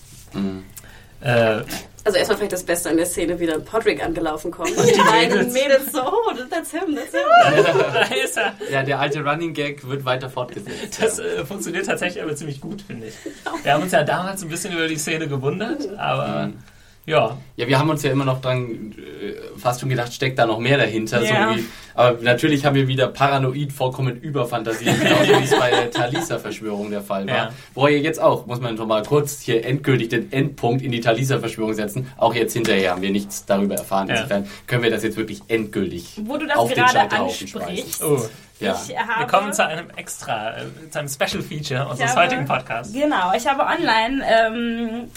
Äh, 1.21 1.63
Also 2.05 2.19
erstmal 2.19 2.37
vielleicht 2.39 2.53
das 2.53 2.65
Beste 2.65 2.91
an 2.91 2.97
der 2.97 3.07
Szene, 3.07 3.39
wie 3.39 3.47
dann 3.47 3.65
Podrick 3.65 4.03
angelaufen 4.05 4.51
kommt. 4.51 4.77
Und 4.77 4.89
die 4.89 4.93
die 4.93 4.99
beiden 4.99 5.39
Mädels. 5.39 5.53
Mädels 5.55 5.93
so, 5.93 6.03
oh, 6.03 6.33
that's 6.51 6.73
him, 6.73 6.97
that's 6.97 7.13
him. 7.13 7.63
da 7.95 8.03
ist 8.25 8.37
er. 8.37 8.55
Ja, 8.71 8.83
der 8.83 8.99
alte 8.99 9.25
Running 9.25 9.55
Gag 9.55 9.89
wird 9.89 10.05
weiter 10.05 10.29
fortgesetzt. 10.29 11.01
Das 11.01 11.21
äh, 11.21 11.45
funktioniert 11.47 11.87
tatsächlich 11.87 12.21
aber 12.23 12.35
ziemlich 12.35 12.61
gut, 12.61 12.83
finde 12.83 13.07
ich. 13.07 13.15
Wir 13.63 13.73
haben 13.75 13.83
uns 13.85 13.93
ja 13.93 14.03
damals 14.03 14.43
ein 14.43 14.49
bisschen 14.49 14.73
über 14.73 14.89
die 14.89 14.97
Szene 14.97 15.29
gewundert, 15.29 15.89
aber 15.97 16.47
Mhm. 16.49 16.59
Ja, 17.07 17.37
Ja, 17.57 17.67
wir 17.69 17.79
haben 17.79 17.91
uns 17.91 18.03
ja 18.03 18.13
immer 18.13 18.25
noch 18.25 18.41
dran 18.41 18.95
äh, 18.97 19.59
fast 19.59 19.81
schon 19.81 19.89
gedacht, 19.89 20.13
steckt 20.13 20.39
da 20.39 20.47
noch 20.47 20.59
mehr 20.59 20.79
dahinter. 20.79 21.21
So 21.21 21.27
Ja. 21.27 21.55
wie, 21.57 21.65
aber 21.95 22.19
natürlich 22.23 22.65
haben 22.65 22.75
wir 22.75 22.87
wieder 22.89 23.09
paranoid 23.09 23.73
vollkommen 23.73 24.21
überfantasiert, 24.21 25.01
genauso 25.01 25.39
wie 25.41 25.45
es 25.45 25.51
bei 25.59 25.71
der 25.71 25.91
Talisa-Verschwörung 25.91 26.91
der 26.91 27.03
Fall 27.03 27.27
war. 27.27 27.35
Ja. 27.35 27.51
Wo 27.75 27.87
ihr 27.89 27.99
jetzt 28.01 28.21
auch, 28.21 28.47
muss 28.47 28.61
man 28.61 28.77
schon 28.77 28.89
mal 28.89 29.03
kurz 29.03 29.41
hier 29.41 29.65
endgültig 29.65 30.09
den 30.11 30.33
Endpunkt 30.33 30.83
in 30.83 30.93
die 30.93 31.01
Talisa-Verschwörung 31.01 31.75
setzen. 31.75 32.11
Auch 32.17 32.35
jetzt 32.35 32.53
hinterher 32.53 32.93
haben 32.93 33.03
wir 33.03 33.11
nichts 33.11 33.45
darüber 33.47 33.75
erfahren. 33.75 34.09
Ja. 34.09 34.15
Insofern 34.17 34.47
können 34.67 34.83
wir 34.85 34.91
das 34.91 35.03
jetzt 35.03 35.17
wirklich 35.17 35.43
endgültig 35.49 36.21
Wo 36.25 36.37
du 36.37 36.47
das 36.47 36.57
auf 36.57 36.69
den 36.69 36.77
gerade 36.77 36.93
Scheiterhaufen 36.99 37.47
ansprichst. 37.53 37.99
schmeißen. 37.99 38.07
oh. 38.07 38.29
Ja. 38.61 38.81
Wir 39.19 39.27
kommen 39.27 39.53
zu 39.53 39.67
einem 39.67 39.91
extra, 39.97 40.57
äh, 40.57 40.63
zu 40.89 41.01
einem 41.01 41.09
Special 41.09 41.43
Feature 41.43 41.89
unseres 41.89 42.11
habe- 42.13 42.21
heutigen 42.27 42.45
Podcasts. 42.45 42.93
Genau, 42.93 43.33
ich 43.37 43.45
habe 43.45 43.63
online 43.65 44.23
ähm, 44.25 45.09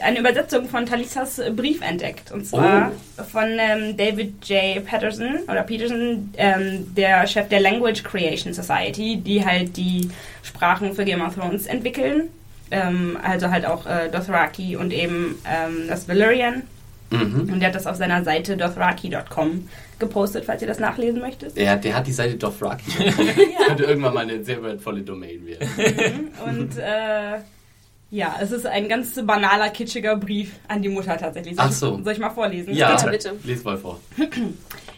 eine 0.00 0.20
Übersetzung 0.20 0.68
von 0.68 0.86
Talisas 0.86 1.40
Brief 1.56 1.80
entdeckt. 1.80 2.32
Und 2.32 2.46
zwar 2.46 2.92
von 3.30 3.48
ähm, 3.58 3.96
David 3.96 4.46
J. 4.46 4.84
Patterson 4.84 5.38
oder 5.44 5.62
Peterson, 5.62 6.32
ähm, 6.36 6.94
der 6.94 7.26
Chef 7.26 7.48
der 7.48 7.60
Language 7.60 8.02
Creation 8.02 8.52
Society, 8.52 9.16
die 9.16 9.44
halt 9.44 9.76
die 9.76 10.08
Sprachen 10.42 10.92
für 10.94 11.04
Game 11.04 11.22
of 11.22 11.34
Thrones 11.34 11.66
entwickeln. 11.66 12.28
Ähm, 12.70 13.18
also 13.22 13.50
halt 13.50 13.66
auch 13.66 13.86
äh, 13.86 14.08
Dothraki 14.10 14.76
und 14.76 14.92
eben 14.92 15.38
ähm, 15.46 15.88
das 15.88 16.08
Valyrian. 16.08 16.62
Mhm. 17.10 17.52
Und 17.52 17.60
der 17.60 17.68
hat 17.68 17.74
das 17.74 17.86
auf 17.86 17.96
seiner 17.96 18.24
Seite 18.24 18.56
dothraki.com 18.56 19.68
gepostet, 19.98 20.44
falls 20.46 20.62
ihr 20.62 20.68
das 20.68 20.78
nachlesen 20.78 21.20
möchtet. 21.20 21.56
Der, 21.56 21.76
der 21.76 21.94
hat 21.94 22.06
die 22.06 22.12
Seite 22.12 22.36
Dothraki. 22.36 22.90
Könnte 23.66 23.84
irgendwann 23.84 24.14
mal 24.14 24.20
eine 24.28 24.42
sehr 24.42 24.62
wertvolle 24.62 25.02
Domain 25.02 25.46
werden. 25.46 26.30
Und 26.46 26.78
äh, 26.78 27.38
ja, 28.12 28.36
es 28.40 28.52
ist 28.52 28.66
ein 28.66 28.88
ganz 28.88 29.14
banaler, 29.26 29.70
kitschiger 29.70 30.16
Brief 30.16 30.52
an 30.68 30.82
die 30.82 30.88
Mutter 30.90 31.16
tatsächlich. 31.16 31.56
Soll, 31.56 31.64
Ach 31.66 31.72
so. 31.72 31.96
ich, 31.98 32.04
soll 32.04 32.12
ich 32.12 32.18
mal 32.20 32.30
vorlesen? 32.30 32.74
Ja, 32.74 32.94
Bitte, 32.94 33.10
bitte. 33.10 33.36
Lies 33.42 33.64
mal 33.64 33.76
vor. 33.78 33.98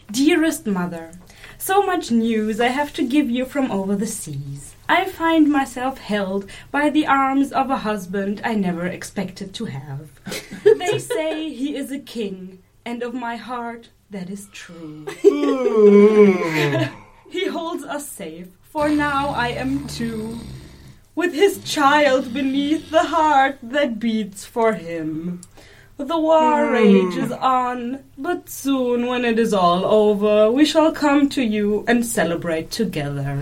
Dearest 0.09 0.67
mother, 0.67 1.09
so 1.57 1.81
much 1.83 2.11
news 2.11 2.59
I 2.59 2.69
have 2.69 2.91
to 2.93 3.03
give 3.03 3.29
you 3.31 3.45
from 3.45 3.71
over 3.71 3.97
the 3.97 4.05
seas. 4.05 4.75
I 4.87 5.05
find 5.05 5.49
myself 5.49 5.97
held 5.97 6.45
by 6.71 6.91
the 6.91 7.07
arms 7.07 7.51
of 7.51 7.71
a 7.71 7.77
husband 7.83 8.39
I 8.45 8.53
never 8.55 8.85
expected 8.85 9.53
to 9.55 9.65
have. 9.65 10.09
They 10.63 10.99
say 10.99 11.49
he 11.49 11.75
is 11.75 11.91
a 11.91 11.97
king, 11.99 12.59
and 12.85 13.01
of 13.01 13.13
my 13.15 13.35
heart 13.37 13.89
That 14.11 14.29
is 14.29 14.47
true. 14.53 15.05
he 17.31 17.47
holds 17.47 17.83
us 17.83 18.07
safe, 18.07 18.47
for 18.71 18.87
now 18.89 19.29
I 19.35 19.47
am 19.57 19.87
too. 19.87 20.37
With 21.15 21.33
his 21.33 21.59
child 21.63 22.33
beneath 22.33 22.91
the 22.91 23.03
heart 23.15 23.57
that 23.63 23.99
beats 23.99 24.45
for 24.45 24.73
him. 24.73 25.39
The 25.97 26.17
war 26.17 26.71
rage 26.71 27.15
is 27.15 27.31
on, 27.31 27.99
but 28.17 28.49
soon, 28.49 29.07
when 29.07 29.23
it 29.23 29.39
is 29.39 29.53
all 29.53 29.85
over, 29.85 30.51
we 30.51 30.65
shall 30.65 30.91
come 30.91 31.29
to 31.29 31.41
you 31.41 31.85
and 31.87 32.05
celebrate 32.05 32.69
together. 32.69 33.37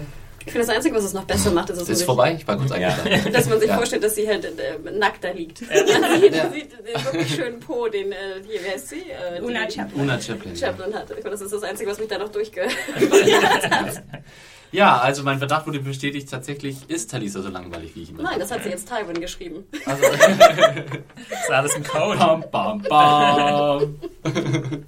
Ich 0.46 0.52
finde, 0.52 0.68
das 0.68 0.76
Einzige, 0.76 0.94
was 0.96 1.06
es 1.06 1.14
noch 1.14 1.24
besser 1.24 1.50
macht, 1.52 1.70
ist, 1.72 1.80
dass 1.80 1.88
man 1.88 1.94
Ist 1.94 1.98
sich, 2.00 2.06
vorbei? 2.06 2.36
Ich 2.38 2.48
war 2.48 2.58
kurz 2.58 2.72
eingeschlafen. 2.72 3.32
dass 3.34 3.50
man 3.50 3.60
sich 3.60 3.70
Ja. 3.70 3.78
vorstellt, 3.78 4.04
dass 4.04 4.14
sie 4.16 4.28
halt 4.28 4.44
äh, 4.46 4.92
nackt 4.92 5.24
da 5.24 5.32
liegt. 5.32 5.62
Man 5.62 6.22
sieht, 6.22 6.36
man 6.36 6.52
sieht 6.54 6.72
den 6.74 7.06
wirklich 7.06 7.34
schönen 7.34 7.60
Po, 7.62 7.88
den, 7.88 8.12
äh, 8.12 8.16
hier, 8.46 8.60
wer 8.62 8.76
ist 8.76 8.90
sie? 8.90 9.04
Äh, 9.10 9.42
Una 9.42 9.62
Chaplin. 9.72 10.02
Una 10.02 10.20
Chaplin. 10.22 10.56
Chaplin 10.56 10.94
hat. 10.94 11.06
Ich 11.10 11.16
finde, 11.16 11.30
das 11.32 11.42
ist 11.42 11.54
das 11.54 11.64
Einzige, 11.64 11.90
was 11.90 11.98
mich 11.98 12.10
da 12.10 12.18
noch 12.20 12.30
durchge... 12.30 12.68
Ja, 14.74 14.98
also 14.98 15.24
mein 15.24 15.38
Verdacht 15.38 15.66
wurde 15.68 15.80
bestätigt, 15.80 16.30
tatsächlich 16.30 16.78
ist 16.90 17.12
Talisa 17.12 17.42
so 17.42 17.50
langweilig, 17.50 17.92
wie 17.96 18.02
ich 18.04 18.10
immer 18.10 18.24
Nein, 18.24 18.40
das 18.40 18.52
hat 18.52 18.64
sie 18.64 18.70
jetzt 18.70 18.90
Tywin 18.90 19.22
geschrieben. 19.22 19.64
Also, 19.86 20.02
Das 21.30 21.44
ist 21.44 21.52
alles 21.52 21.76
ein 21.76 21.84
Code. 21.84 22.18
bam, 22.18 22.42
bam, 22.52 22.82
bam. 22.82 23.96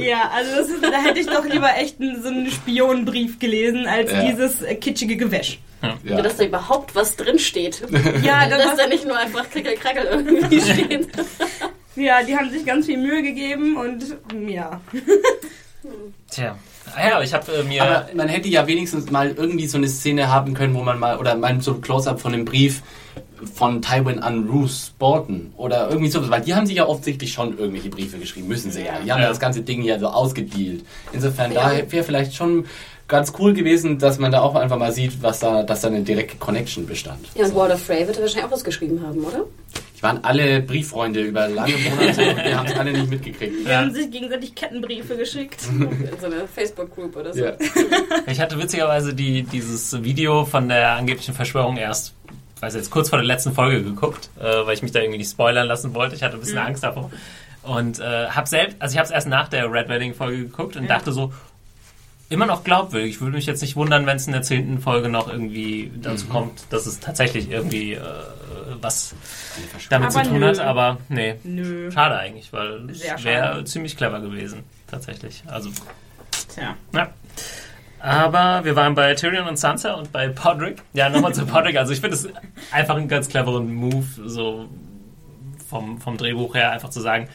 Ja, 0.00 0.30
also 0.34 0.56
das 0.56 0.68
ist, 0.68 0.82
da 0.82 1.00
hätte 1.00 1.20
ich 1.20 1.26
doch 1.26 1.44
lieber 1.44 1.74
echt 1.76 2.00
einen, 2.00 2.20
so 2.22 2.28
einen 2.28 2.50
Spionenbrief 2.50 3.38
gelesen, 3.38 3.86
als 3.86 4.10
Ja. 4.10 4.24
dieses 4.24 4.62
äh, 4.62 4.74
kitschige 4.74 5.16
Gewäsch. 5.16 5.60
Ja. 6.02 6.20
Dass 6.22 6.36
da 6.38 6.44
überhaupt 6.44 6.94
was 6.94 7.14
drin 7.16 7.38
steht. 7.38 7.82
Ja, 8.22 8.48
Dass 8.48 8.64
das 8.64 8.76
da 8.78 8.86
nicht 8.88 9.06
nur 9.06 9.16
einfach 9.16 9.48
Krickel-Krackel 9.50 10.04
irgendwie 10.06 10.60
steht. 10.60 11.08
ja, 11.94 12.22
die 12.22 12.36
haben 12.36 12.50
sich 12.50 12.64
ganz 12.64 12.86
viel 12.86 12.96
Mühe 12.98 13.22
gegeben 13.22 13.76
und 13.76 14.02
ja. 14.48 14.80
Tja. 16.30 16.56
Ah 16.96 17.08
ja, 17.08 17.22
ich 17.22 17.32
habe 17.34 17.50
äh, 17.52 17.62
mir. 17.64 17.82
Aber 17.82 18.06
man 18.14 18.28
hätte 18.28 18.48
ja 18.48 18.66
wenigstens 18.66 19.10
mal 19.10 19.30
irgendwie 19.30 19.66
so 19.66 19.78
eine 19.78 19.88
Szene 19.88 20.30
haben 20.30 20.54
können, 20.54 20.74
wo 20.74 20.82
man 20.82 20.98
mal, 20.98 21.18
oder 21.18 21.34
mal 21.34 21.60
so 21.60 21.74
ein 21.74 21.80
Close-Up 21.80 22.20
von 22.20 22.32
dem 22.32 22.44
Brief 22.44 22.82
von 23.54 23.82
Tywin 23.82 24.20
an 24.20 24.46
Bruce 24.46 24.92
Bolton 24.98 25.52
oder 25.56 25.88
irgendwie 25.90 26.10
sowas, 26.10 26.30
weil 26.30 26.40
die 26.40 26.54
haben 26.54 26.66
sich 26.66 26.76
ja 26.76 26.86
offensichtlich 26.86 27.32
schon 27.32 27.58
irgendwelche 27.58 27.90
Briefe 27.90 28.16
geschrieben, 28.18 28.48
müssen 28.48 28.70
sie 28.70 28.82
ja. 28.82 28.92
Die 29.04 29.10
haben 29.10 29.18
ja 29.18 29.24
Ja. 29.24 29.28
das 29.28 29.40
ganze 29.40 29.60
Ding 29.62 29.82
ja 29.82 29.98
so 29.98 30.06
ausgedealt. 30.08 30.84
Insofern, 31.12 31.52
da 31.52 31.72
wäre 31.88 32.04
vielleicht 32.04 32.34
schon 32.34 32.64
ganz 33.08 33.32
cool 33.38 33.52
gewesen, 33.52 33.98
dass 33.98 34.18
man 34.18 34.32
da 34.32 34.40
auch 34.40 34.54
einfach 34.54 34.78
mal 34.78 34.92
sieht, 34.92 35.22
was 35.22 35.38
da, 35.40 35.62
dass 35.62 35.82
da 35.82 35.88
eine 35.88 36.00
direkte 36.02 36.36
Connection 36.36 36.86
bestand. 36.86 37.18
Ja, 37.34 37.44
und 37.46 37.54
Walter 37.54 37.76
Frey 37.76 38.06
wird 38.06 38.18
wahrscheinlich 38.20 38.44
auch 38.44 38.50
was 38.50 38.64
geschrieben 38.64 39.02
haben, 39.06 39.22
oder? 39.24 39.44
Die 39.98 40.02
waren 40.02 40.22
alle 40.24 40.60
Brieffreunde 40.60 41.20
über 41.22 41.48
lange 41.48 41.74
Monate 41.78 42.28
und 42.30 42.36
wir 42.44 42.58
haben 42.58 42.66
es 42.66 42.76
alle 42.78 42.92
nicht 42.92 43.10
mitgekriegt. 43.10 43.52
Die 43.64 43.68
Ja. 43.68 43.78
haben 43.80 43.92
sich 43.94 44.10
gegenseitig 44.10 44.54
Kettenbriefe 44.54 45.16
geschickt. 45.16 45.62
In 45.70 45.88
so 46.20 46.26
einer 46.26 46.46
Facebook-Group 46.46 47.16
oder 47.16 47.32
so. 47.32 47.44
Ja. 47.44 47.52
Ich 48.26 48.40
hatte 48.40 48.58
witzigerweise 48.58 49.14
die, 49.14 49.42
dieses 49.42 50.02
Video 50.02 50.44
von 50.44 50.68
der 50.68 50.92
angeblichen 50.96 51.34
Verschwörung 51.34 51.76
erst, 51.76 52.14
weiß 52.60 52.74
jetzt, 52.74 52.90
kurz 52.90 53.10
vor 53.10 53.18
der 53.18 53.26
letzten 53.26 53.52
Folge 53.52 53.82
geguckt, 53.82 54.30
äh, 54.40 54.66
weil 54.66 54.74
ich 54.74 54.82
mich 54.82 54.92
da 54.92 55.00
irgendwie 55.00 55.18
nicht 55.18 55.30
spoilern 55.30 55.66
lassen 55.66 55.94
wollte. 55.94 56.14
Ich 56.14 56.22
hatte 56.22 56.34
ein 56.34 56.40
bisschen 56.40 56.58
Angst 56.58 56.82
davor. 56.82 57.10
Und 57.62 57.98
äh, 57.98 58.26
hab 58.28 58.46
selbst, 58.48 58.76
also 58.80 58.92
ich 58.94 58.98
habe 58.98 59.06
es 59.06 59.10
erst 59.10 59.26
nach 59.28 59.48
der 59.48 59.70
Red 59.72 59.88
Wedding 59.88 60.12
Folge 60.14 60.38
geguckt 60.38 60.76
und 60.76 60.88
dachte 60.88 61.12
so, 61.12 61.32
immer 62.28 62.46
noch 62.46 62.64
glaubwürdig. 62.64 63.10
Ich 63.16 63.20
würde 63.20 63.36
mich 63.36 63.46
jetzt 63.46 63.60
nicht 63.60 63.76
wundern, 63.76 64.06
wenn 64.06 64.16
es 64.16 64.26
in 64.26 64.32
der 64.32 64.42
zehnten 64.42 64.80
Folge 64.80 65.08
noch 65.08 65.30
irgendwie 65.30 65.90
dazu 66.00 66.26
kommt, 66.26 66.64
dass 66.70 66.86
es 66.86 67.00
tatsächlich 67.00 67.50
irgendwie 67.50 67.94
äh, 67.94 68.02
was 68.80 69.14
damit 69.90 70.08
Aber 70.14 70.22
zu 70.24 70.30
tun 70.30 70.40
nö. 70.40 70.48
hat. 70.48 70.58
Aber 70.60 70.98
nee, 71.08 71.36
Nö. 71.44 71.90
schade 71.90 72.16
eigentlich, 72.16 72.52
weil 72.52 72.92
Sehr 72.94 73.16
es 73.16 73.24
wäre 73.24 73.64
ziemlich 73.64 73.96
clever 73.96 74.20
gewesen, 74.20 74.64
tatsächlich. 74.86 75.42
Also 75.46 75.70
Tja. 76.54 76.76
ja. 76.92 77.08
Aber 78.00 78.64
wir 78.64 78.76
waren 78.76 78.94
bei 78.94 79.14
Tyrion 79.14 79.48
und 79.48 79.58
Sansa 79.58 79.94
und 79.94 80.12
bei 80.12 80.28
Podrick. 80.28 80.82
Ja, 80.92 81.08
nochmal 81.08 81.34
zu 81.34 81.46
Podrick. 81.46 81.76
Also 81.76 81.92
ich 81.92 82.00
finde 82.00 82.16
es 82.16 82.28
einfach 82.70 82.96
einen 82.96 83.08
ganz 83.08 83.28
cleveren 83.28 83.72
Move, 83.74 84.04
so 84.26 84.68
vom, 85.68 86.00
vom 86.00 86.16
Drehbuch 86.18 86.54
her, 86.54 86.70
einfach 86.72 86.90
zu 86.90 87.00
sagen, 87.00 87.28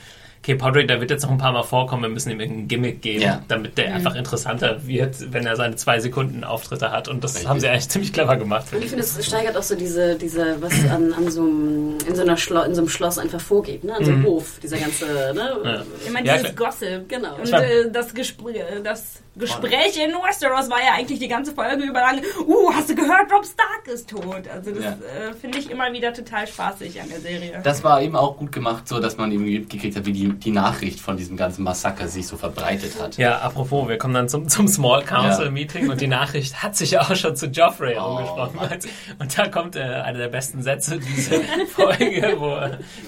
okay, 0.49 0.57
Podrick, 0.57 0.87
der 0.87 0.99
wird 0.99 1.11
jetzt 1.11 1.23
noch 1.23 1.31
ein 1.31 1.37
paar 1.37 1.51
Mal 1.51 1.63
vorkommen, 1.63 2.01
wir 2.01 2.09
müssen 2.09 2.31
ihm 2.31 2.39
irgendein 2.39 2.67
Gimmick 2.67 3.01
geben, 3.01 3.21
Ja. 3.21 3.41
damit 3.47 3.77
der 3.77 3.93
einfach 3.93 4.15
interessanter 4.15 4.87
wird, 4.87 5.31
wenn 5.31 5.45
er 5.45 5.55
seine 5.55 5.75
zwei 5.75 5.99
Sekunden 5.99 6.43
Auftritte 6.43 6.91
hat. 6.91 7.07
Und 7.07 7.23
das 7.23 7.33
Richtig. 7.35 7.49
haben 7.49 7.59
sie 7.59 7.67
eigentlich 7.67 7.89
ziemlich 7.89 8.13
clever 8.13 8.35
gemacht. 8.37 8.65
Und 8.73 8.81
ich 8.83 8.89
finde, 8.89 9.03
es 9.03 9.25
steigert 9.25 9.55
auch 9.57 9.63
so 9.63 9.75
diese, 9.75 10.15
diese 10.15 10.59
was 10.61 10.73
an, 10.89 11.13
an 11.13 11.29
so 11.29 11.41
einem, 11.41 11.97
in 12.07 12.15
so, 12.15 12.21
einer 12.23 12.37
Schlo 12.37 12.61
in 12.63 12.73
so 12.73 12.81
einem 12.81 12.89
Schloss 12.89 13.19
einfach 13.19 13.41
vorgeht, 13.41 13.83
ne? 13.83 13.95
An 13.95 14.03
so 14.05 14.11
einem 14.11 14.23
Hof, 14.25 14.59
dieser 14.63 14.77
ganze, 14.77 15.05
ne? 15.05 15.57
Ja. 15.63 15.83
Ich 16.05 16.11
meine, 16.11 16.27
Ja, 16.27 16.37
dieses. 16.37 16.55
Genau. 16.55 16.65
Gossip. 16.65 17.09
genau. 17.09 17.35
Und 17.35 17.53
äh, 17.53 17.91
das, 17.91 18.13
Gespräch, 18.13 18.61
das 18.83 19.21
Gespräch 19.39 19.97
in 19.97 20.11
Westeros 20.13 20.69
war 20.69 20.79
ja 20.79 20.93
eigentlich 20.97 21.19
die 21.19 21.27
ganze 21.27 21.53
Folge 21.53 21.83
über 21.83 21.99
lang, 22.01 22.21
uh, 22.47 22.71
hast 22.73 22.89
du 22.89 22.95
gehört, 22.95 23.31
Rob 23.31 23.45
Stark 23.45 23.87
ist 23.87 24.09
tot. 24.09 24.47
Also 24.53 24.71
das 24.71 24.83
Ja. 24.83 24.91
äh, 24.91 25.33
finde 25.33 25.57
ich 25.57 25.71
immer 25.71 25.91
wieder 25.93 26.13
total 26.13 26.45
spaßig 26.47 27.01
an 27.01 27.09
der 27.09 27.19
Serie. 27.21 27.59
Das 27.63 27.83
war 27.83 28.01
eben 28.01 28.15
auch 28.15 28.37
gut 28.37 28.51
gemacht, 28.51 28.87
so 28.87 28.99
dass 28.99 29.17
man 29.17 29.31
irgendwie 29.31 29.59
mitgekriegt 29.59 29.95
hat, 29.95 30.05
wie 30.05 30.13
die, 30.13 30.29
die 30.33 30.51
Nachricht 30.51 30.99
von 30.99 31.17
diesem 31.17 31.37
ganzen 31.37 31.63
Massaker 31.63 32.07
sich 32.07 32.27
so 32.27 32.37
verbreitet 32.37 33.01
hat. 33.01 33.17
Ja, 33.17 33.39
apropos, 33.39 33.87
wir 33.87 33.97
kommen 33.97 34.13
dann 34.13 34.29
zum, 34.29 34.47
zum 34.49 34.67
Small 34.67 35.03
Council 35.03 35.45
Ja. 35.45 35.51
Meeting 35.51 35.89
und 35.89 36.01
die 36.01 36.07
Nachricht 36.07 36.61
hat 36.61 36.75
sich 36.75 36.91
ja 36.91 37.01
auch 37.01 37.15
schon 37.15 37.35
zu 37.35 37.47
Joffrey 37.47 37.97
Oh, 37.99 38.05
umgesprochen. 38.17 38.55
Mann. 38.57 38.79
Und 39.19 39.37
da 39.37 39.47
kommt 39.47 39.75
äh, 39.75 39.79
einer 39.81 40.19
der 40.19 40.27
besten 40.27 40.61
Sätze 40.61 40.99
dieser 40.99 41.37
Folge, 41.71 42.35
wo 42.37 42.57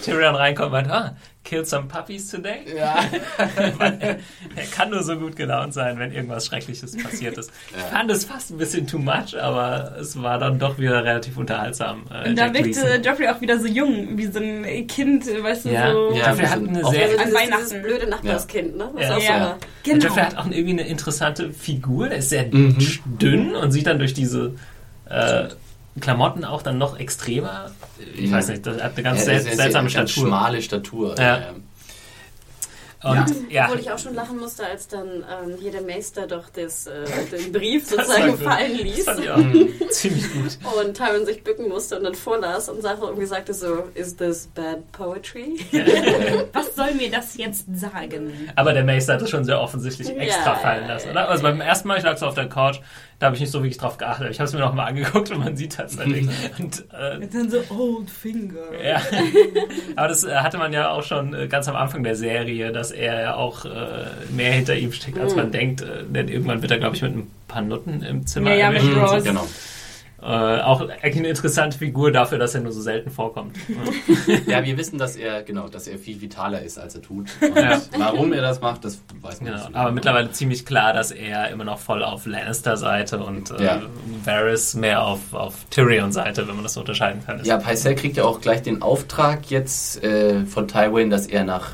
Tyrion 0.03 0.35
reinkommt 0.35 0.67
und 0.67 0.71
meint, 0.73 0.91
ah, 0.91 1.15
kill 1.43 1.65
some 1.65 1.87
puppies 1.87 2.29
today? 2.29 2.59
Ja. 2.75 2.99
Er, 3.57 4.17
er 4.55 4.65
kann 4.71 4.89
nur 4.91 5.01
so 5.03 5.17
gut 5.17 5.35
gelaunt 5.35 5.73
sein, 5.73 5.97
wenn 5.99 6.11
irgendwas 6.11 6.45
Schreckliches 6.45 6.95
passiert 7.01 7.37
ist. 7.37 7.51
Ich 7.71 7.77
Ja. 7.77 7.87
fand 7.97 8.11
es 8.11 8.25
fast 8.25 8.51
ein 8.51 8.57
bisschen 8.57 8.85
too 8.87 8.99
much, 8.99 9.35
aber 9.39 9.95
es 9.99 10.21
war 10.21 10.37
dann 10.39 10.59
doch 10.59 10.77
wieder 10.77 11.03
relativ 11.03 11.37
unterhaltsam. 11.37 12.03
Äh, 12.13 12.29
Und 12.29 12.37
da 12.37 12.53
wirkte. 12.53 13.01
Joffrey 13.03 13.27
auch 13.29 13.41
wieder 13.41 13.59
so 13.59 13.67
jung, 13.67 14.17
wie 14.17 14.27
so 14.27 14.39
ein 14.39 14.87
Kind, 14.87 15.25
weißt 15.25 15.65
du, 15.65 15.69
Ja, 15.69 15.91
so. 15.91 16.11
Ja, 16.13 16.29
Joffrey 16.29 16.37
wir 16.39 16.49
hat 16.51 16.57
eine 16.59 16.85
sehr 16.85 17.03
also 17.03 17.17
an 17.17 17.23
dieses, 17.25 17.33
Weihnachten. 17.33 17.63
dieses 17.69 17.81
blöde 17.83 18.07
Nachbarskind, 18.09 18.77
ne? 18.77 18.89
Was 18.93 19.03
Ja. 19.03 19.15
auch 19.15 19.19
so 19.19 19.25
Ja. 19.27 19.39
war. 19.41 19.57
Genau. 19.83 20.05
Joffrey 20.05 20.23
hat 20.23 20.37
auch 20.37 20.45
irgendwie 20.45 20.71
eine 20.71 20.87
interessante 20.87 21.51
Figur. 21.51 22.09
Der 22.09 22.17
ist 22.19 22.29
sehr 22.29 22.45
Mhm. 22.45 22.77
dünn 23.19 23.55
und 23.55 23.71
sieht 23.71 23.87
dann 23.87 23.99
durch 23.99 24.13
diese 24.13 24.53
äh, 25.09 25.47
Klamotten 25.99 26.45
auch 26.45 26.61
dann 26.61 26.77
noch 26.77 26.97
extremer. 26.99 27.71
Ich 28.15 28.29
Ja. 28.29 28.37
weiß 28.37 28.47
nicht, 28.49 28.65
das 28.65 28.81
hat 28.81 28.93
eine 28.93 29.03
ganz 29.03 29.19
Ja, 29.25 29.39
sel 29.39 29.55
seltsame 29.55 29.89
ganz 29.89 30.11
Statur. 30.11 30.27
schmale 30.27 30.61
Statur. 30.61 31.15
Ja. 31.19 31.53
Und 33.03 33.51
ja, 33.51 33.65
Obwohl 33.65 33.79
ich 33.79 33.89
auch 33.91 33.97
schon 33.97 34.13
lachen 34.13 34.37
musste, 34.37 34.63
als 34.63 34.87
dann 34.87 35.07
ähm, 35.07 35.55
hier 35.59 35.71
der 35.71 35.81
Meister 35.81 36.27
doch 36.27 36.49
das, 36.53 36.85
äh, 36.85 37.03
den 37.31 37.51
Brief 37.51 37.89
Das 37.89 38.05
sozusagen 38.07 38.37
fallen 38.37 38.73
das 38.73 38.81
ließ. 38.83 39.05
fand 39.05 39.19
ich 39.21 39.29
auch 39.31 39.37
Mhm. 39.37 39.69
ziemlich 39.89 40.31
gut. 40.31 40.59
Und 40.79 40.95
Tyron 40.95 41.25
sich 41.25 41.43
bücken 41.43 41.67
musste 41.67 41.97
und 41.97 42.03
dann 42.03 42.13
vorlas 42.13 42.69
und 42.69 42.83
Sache 42.83 43.01
irgendwie 43.01 43.25
sagte 43.25 43.55
so, 43.55 43.85
is 43.95 44.15
this 44.17 44.47
bad 44.53 44.89
poetry? 44.91 45.55
Was 46.53 46.75
soll 46.75 46.93
mir 46.93 47.09
das 47.09 47.35
jetzt 47.37 47.65
sagen? 47.73 48.51
Aber 48.55 48.71
der 48.71 48.83
Meister 48.83 49.13
hat 49.15 49.21
das 49.23 49.31
schon 49.31 49.45
sehr 49.45 49.59
offensichtlich 49.59 50.07
extra 50.15 50.53
ja, 50.53 50.59
fallen 50.59 50.87
lassen, 50.87 51.09
oder? 51.09 51.27
Also 51.27 51.41
beim 51.41 51.59
ersten 51.59 51.87
Mal, 51.87 51.97
ich 51.97 52.03
lag 52.03 52.17
so 52.19 52.27
auf 52.27 52.35
der 52.35 52.49
Couch, 52.49 52.81
da 53.21 53.27
habe 53.27 53.35
ich 53.35 53.41
nicht 53.41 53.51
so 53.51 53.59
wirklich 53.59 53.77
drauf 53.77 53.99
geachtet. 53.99 54.31
Ich 54.31 54.39
habe 54.39 54.47
es 54.47 54.53
mir 54.53 54.61
noch 54.61 54.73
mal 54.73 54.85
angeguckt 54.85 55.29
und 55.29 55.37
man 55.37 55.55
sieht 55.55 55.73
tatsächlich. 55.73 56.27
Und 56.57 56.85
äh, 56.91 57.17
Und 57.17 57.31
dann 57.31 57.51
so, 57.51 57.59
old 57.69 58.09
finger. 58.09 58.55
Ja, 58.83 58.99
aber 59.95 60.07
das 60.07 60.23
äh, 60.23 60.33
hatte 60.37 60.57
man 60.57 60.73
ja 60.73 60.89
auch 60.89 61.03
schon 61.03 61.35
äh, 61.35 61.47
ganz 61.47 61.67
am 61.67 61.75
Anfang 61.75 62.03
der 62.03 62.15
Serie, 62.15 62.71
dass 62.71 62.89
er 62.89 63.21
ja 63.21 63.35
auch 63.35 63.63
äh, 63.65 63.69
mehr 64.35 64.53
hinter 64.53 64.75
ihm 64.75 64.91
steckt, 64.91 65.19
als 65.19 65.35
man 65.35 65.51
denkt. 65.51 65.81
Äh, 65.81 66.03
Denn 66.09 66.29
irgendwann 66.29 66.63
wird 66.63 66.71
er, 66.71 66.79
glaube 66.79 66.95
ich, 66.95 67.03
mit 67.03 67.15
ein 67.15 67.29
paar 67.47 67.61
Nutten 67.61 68.01
im 68.01 68.25
Zimmer 68.25 68.55
Ja, 68.55 68.71
ja, 68.71 68.71
mit. 68.71 68.81
Rose. 68.81 69.21
Genau. 69.21 69.47
Äh, 70.23 70.25
auch 70.61 70.87
eine 70.87 71.27
interessante 71.27 71.77
Figur 71.77 72.11
dafür, 72.11 72.37
dass 72.37 72.53
er 72.53 72.61
nur 72.61 72.71
so 72.71 72.81
selten 72.81 73.09
vorkommt. 73.09 73.57
Ja, 74.45 74.63
wir 74.63 74.77
wissen, 74.77 74.99
dass 74.99 75.15
er, 75.15 75.41
genau, 75.43 75.67
dass 75.67 75.87
er 75.87 75.97
viel 75.97 76.21
vitaler 76.21 76.61
ist, 76.61 76.77
als 76.77 76.93
er 76.95 77.01
tut. 77.01 77.27
Und 77.41 77.55
Ja. 77.57 77.81
warum 77.97 78.31
er 78.33 78.41
das 78.41 78.61
macht, 78.61 78.85
das 78.85 79.01
weiß 79.21 79.41
man 79.41 79.51
genau. 79.53 79.65
nicht. 79.67 79.75
Aber 79.75 79.91
mittlerweile 79.91 80.31
ziemlich 80.31 80.65
klar, 80.65 80.93
dass 80.93 81.11
er 81.11 81.49
immer 81.49 81.63
noch 81.63 81.79
voll 81.79 82.03
auf 82.03 82.25
Lannister-Seite 82.27 83.17
und 83.19 83.49
äh, 83.51 83.63
Ja. 83.65 83.81
Varys 84.23 84.75
mehr 84.75 85.03
auf, 85.03 85.33
auf 85.33 85.55
Tyrion-Seite, 85.71 86.47
wenn 86.47 86.53
man 86.55 86.63
das 86.63 86.73
so 86.73 86.81
unterscheiden 86.81 87.23
kann. 87.25 87.39
ist. 87.39 87.47
Ja, 87.47 87.57
Pycelle 87.57 87.95
kriegt 87.95 88.17
ja 88.17 88.23
auch 88.25 88.41
gleich 88.41 88.61
den 88.61 88.81
Auftrag 88.83 89.49
jetzt 89.49 90.03
äh, 90.03 90.45
von 90.45 90.67
Tywin, 90.67 91.09
dass 91.09 91.25
er 91.25 91.43
nach 91.45 91.71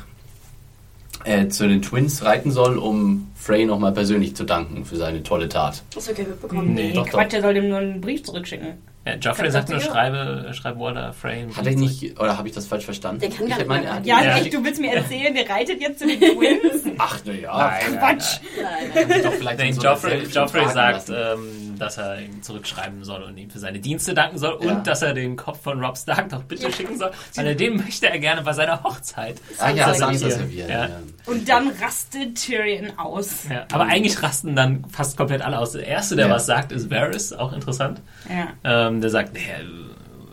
äh, 1.24 1.48
zu 1.48 1.66
den 1.68 1.82
Twins 1.82 2.24
reiten 2.24 2.50
soll, 2.50 2.78
um 2.78 3.30
Frey 3.34 3.64
nochmal 3.66 3.92
persönlich 3.92 4.34
zu 4.36 4.44
danken 4.44 4.84
für 4.84 4.96
seine 4.96 5.22
tolle 5.22 5.48
Tat. 5.48 5.82
Hast 5.96 6.08
du 6.08 6.12
okay 6.12 6.22
mitbekommen? 6.28 6.74
Nee. 6.74 6.92
Doch, 6.92 7.06
Quatsch, 7.08 7.34
er 7.34 7.42
soll 7.42 7.54
dem 7.54 7.68
nur 7.68 7.78
einen 7.78 8.00
Brief 8.00 8.22
zurückschicken. 8.24 8.74
Ja, 9.06 9.14
Joffrey 9.14 9.44
Das 9.44 9.54
sagt 9.54 9.70
nur, 9.70 9.80
schreibe, 9.80 10.50
schreibe 10.52 10.80
Walter 10.80 11.14
Frame. 11.14 11.56
Hat 11.56 11.66
er 11.66 11.74
nicht, 11.76 12.20
oder 12.20 12.36
habe 12.36 12.46
ich 12.48 12.54
das 12.54 12.66
falsch 12.66 12.84
verstanden? 12.84 13.20
Der 13.20 13.30
kann 13.30 13.44
ich 13.46 13.50
gar 13.50 13.58
nicht 13.58 13.68
meine, 13.68 13.86
er 13.86 13.94
hat- 13.94 14.06
Ja, 14.06 14.22
Ja. 14.22 14.36
echt, 14.36 14.52
du 14.52 14.62
willst 14.62 14.80
mir 14.80 14.92
erzählen, 14.96 15.32
der 15.34 15.48
reitet 15.48 15.80
jetzt 15.80 16.00
zu 16.00 16.06
den 16.06 16.18
Twins? 16.20 16.84
Ach, 16.98 17.18
naja. 17.24 17.56
Nein, 17.56 17.72
nein, 17.94 17.98
Quatsch. 18.18 18.38
Nein, 18.60 18.92
Kann 18.92 19.12
sich 19.12 19.22
doch 19.22 19.32
vielleicht 19.32 19.58
Nein, 19.60 19.72
so 19.72 19.82
Joffrey, 19.82 20.22
Joffrey 20.24 20.68
sagt, 20.68 21.08
ähm, 21.08 21.67
dass 21.78 21.96
er 21.98 22.20
ihm 22.20 22.42
zurückschreiben 22.42 23.04
soll 23.04 23.22
und 23.22 23.36
ihm 23.38 23.50
für 23.50 23.58
seine 23.58 23.78
Dienste 23.78 24.14
danken 24.14 24.38
soll 24.38 24.58
Ja. 24.62 24.72
und 24.72 24.86
dass 24.86 25.02
er 25.02 25.14
den 25.14 25.36
Kopf 25.36 25.62
von 25.62 25.82
Rob 25.84 25.96
Stark 25.96 26.30
noch 26.32 26.42
bitte 26.44 26.70
schicken 26.72 26.98
soll, 26.98 27.10
weil 27.36 27.46
er 27.46 27.54
den 27.54 27.76
möchte 27.76 28.08
er 28.10 28.18
gerne 28.18 28.42
bei 28.42 28.52
seiner 28.52 28.82
Hochzeit. 28.82 29.36
Ah 29.58 29.70
ja, 29.70 29.86
Sansa 29.94 30.06
Sansa 30.06 30.30
servieren. 30.30 30.48
servieren. 30.48 30.70
Ja. 30.70 30.86
Ja. 30.88 30.96
Und 31.26 31.48
dann 31.48 31.68
rastet 31.80 32.34
Tyrion 32.36 32.98
aus. 32.98 33.44
Ja, 33.48 33.66
aber 33.72 33.84
eigentlich 33.84 34.22
rasten 34.22 34.54
dann 34.56 34.84
fast 34.90 35.16
komplett 35.16 35.42
alle 35.42 35.58
aus. 35.58 35.72
Der 35.72 35.86
Erste, 35.86 36.16
der 36.16 36.26
Ja. 36.28 36.34
was 36.34 36.46
sagt, 36.46 36.72
ist 36.72 36.90
Varys, 36.90 37.32
auch 37.32 37.52
interessant. 37.52 38.00
Ja. 38.28 38.48
Ähm, 38.88 39.00
der 39.00 39.10
sagt, 39.10 39.34
nee, 39.34 39.40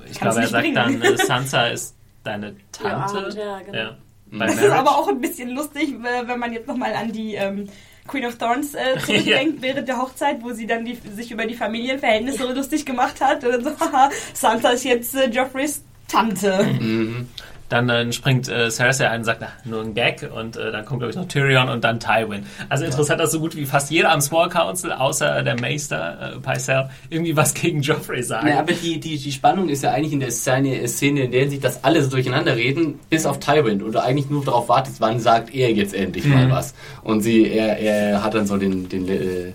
ich 0.10 0.20
glaube, 0.20 0.40
er 0.42 0.48
sagt 0.48 0.62
bringen. 0.64 0.76
dann, 0.76 1.02
äh, 1.02 1.18
Sansa 1.26 1.68
ist 1.68 1.96
deine 2.24 2.56
Tante. 2.72 3.30
Ja, 3.38 3.60
genau. 3.60 3.92
Bei 4.32 4.48
Das 4.48 4.56
ist 4.58 4.70
aber 4.72 4.98
auch 4.98 5.08
ein 5.08 5.22
bisschen 5.22 5.52
lustig, 5.52 5.94
äh, 6.04 6.28
wenn 6.28 6.40
man 6.40 6.52
jetzt 6.52 6.68
nochmal 6.68 6.94
an 6.94 7.12
die 7.12 7.36
ähm, 7.36 7.68
Queen 8.08 8.26
of 8.26 8.38
Thorns 8.38 8.74
äh, 8.74 8.98
zurückdenkt 9.06 9.62
während 9.62 9.88
der 9.88 9.98
Hochzeit, 9.98 10.44
wo 10.44 10.52
sie 10.52 10.68
dann 10.68 10.86
die, 10.86 10.98
sich 11.16 11.32
über 11.32 11.46
die 11.46 11.56
Familienverhältnisse 11.56 12.40
so 12.40 12.52
lustig 12.52 12.86
gemacht 12.86 13.22
hat. 13.22 13.44
Und 13.44 13.52
dann 13.52 13.64
so, 13.64 13.70
haha, 13.80 14.10
Sansa 14.34 14.70
ist 14.70 14.84
jetzt 14.84 15.16
äh, 15.16 15.30
Joffreys 15.30 15.84
Tante. 16.08 16.60
Dann 17.70 17.90
äh, 17.90 18.12
springt 18.12 18.48
äh, 18.48 18.70
Cersei 18.70 19.10
ein 19.10 19.20
und 19.22 19.26
sagt, 19.26 19.42
na, 19.42 19.48
nur 19.64 19.82
ein 19.82 19.94
Gag. 19.94 20.30
Und 20.36 20.56
äh, 20.56 20.72
dann 20.72 20.86
kommt, 20.86 21.00
glaube 21.00 21.12
ich, 21.12 21.16
noch 21.16 21.28
Tyrion 21.28 21.70
und 21.70 21.84
dann 21.84 22.00
Tywin. 22.00 22.46
Also 22.70 22.86
interessant, 22.86 23.20
dass 23.20 23.32
so 23.32 23.40
gut 23.40 23.56
wie 23.56 23.66
fast 23.66 23.90
jeder 23.92 24.12
am 24.12 24.22
Small 24.22 24.50
Council, 24.50 24.92
außer 24.92 25.42
der 25.42 25.60
Meister, 25.60 26.36
äh, 26.36 26.40
Pycelle, 26.40 26.90
irgendwie 27.10 27.36
was 27.36 27.54
gegen 27.54 27.82
Joffrey 27.82 28.22
sagt. 28.22 28.48
Ja, 28.48 28.60
aber 28.60 28.74
die, 28.74 29.00
die, 29.00 29.18
die 29.18 29.32
Spannung 29.32 29.70
ist 29.70 29.84
ja 29.84 29.92
eigentlich 29.92 30.14
in 30.14 30.20
der 30.20 30.32
Szene, 30.32 30.88
Szene 30.88 31.22
in 31.22 31.32
der 31.32 31.50
sich 31.50 31.60
das 31.60 31.84
alle 31.84 32.04
so 32.04 32.10
durcheinander 32.10 32.56
reden, 32.56 33.00
bis 33.10 33.26
auf 33.26 33.40
Tywin. 33.40 33.82
Oder 33.82 34.04
eigentlich 34.04 34.30
nur 34.30 34.46
darauf 34.46 34.70
wartet, 34.70 34.96
wann 35.00 35.20
sagt 35.20 35.54
er 35.54 35.72
jetzt 35.72 35.94
endlich 35.94 36.26
mal 36.26 36.50
was. 36.52 36.76
Und 37.04 37.22
sie, 37.22 37.50
er, 37.50 37.80
er 37.80 38.24
hat 38.24 38.36
dann 38.36 38.46
so 38.46 38.58
den, 38.58 38.90
den 38.90 39.08
äh, 39.08 39.54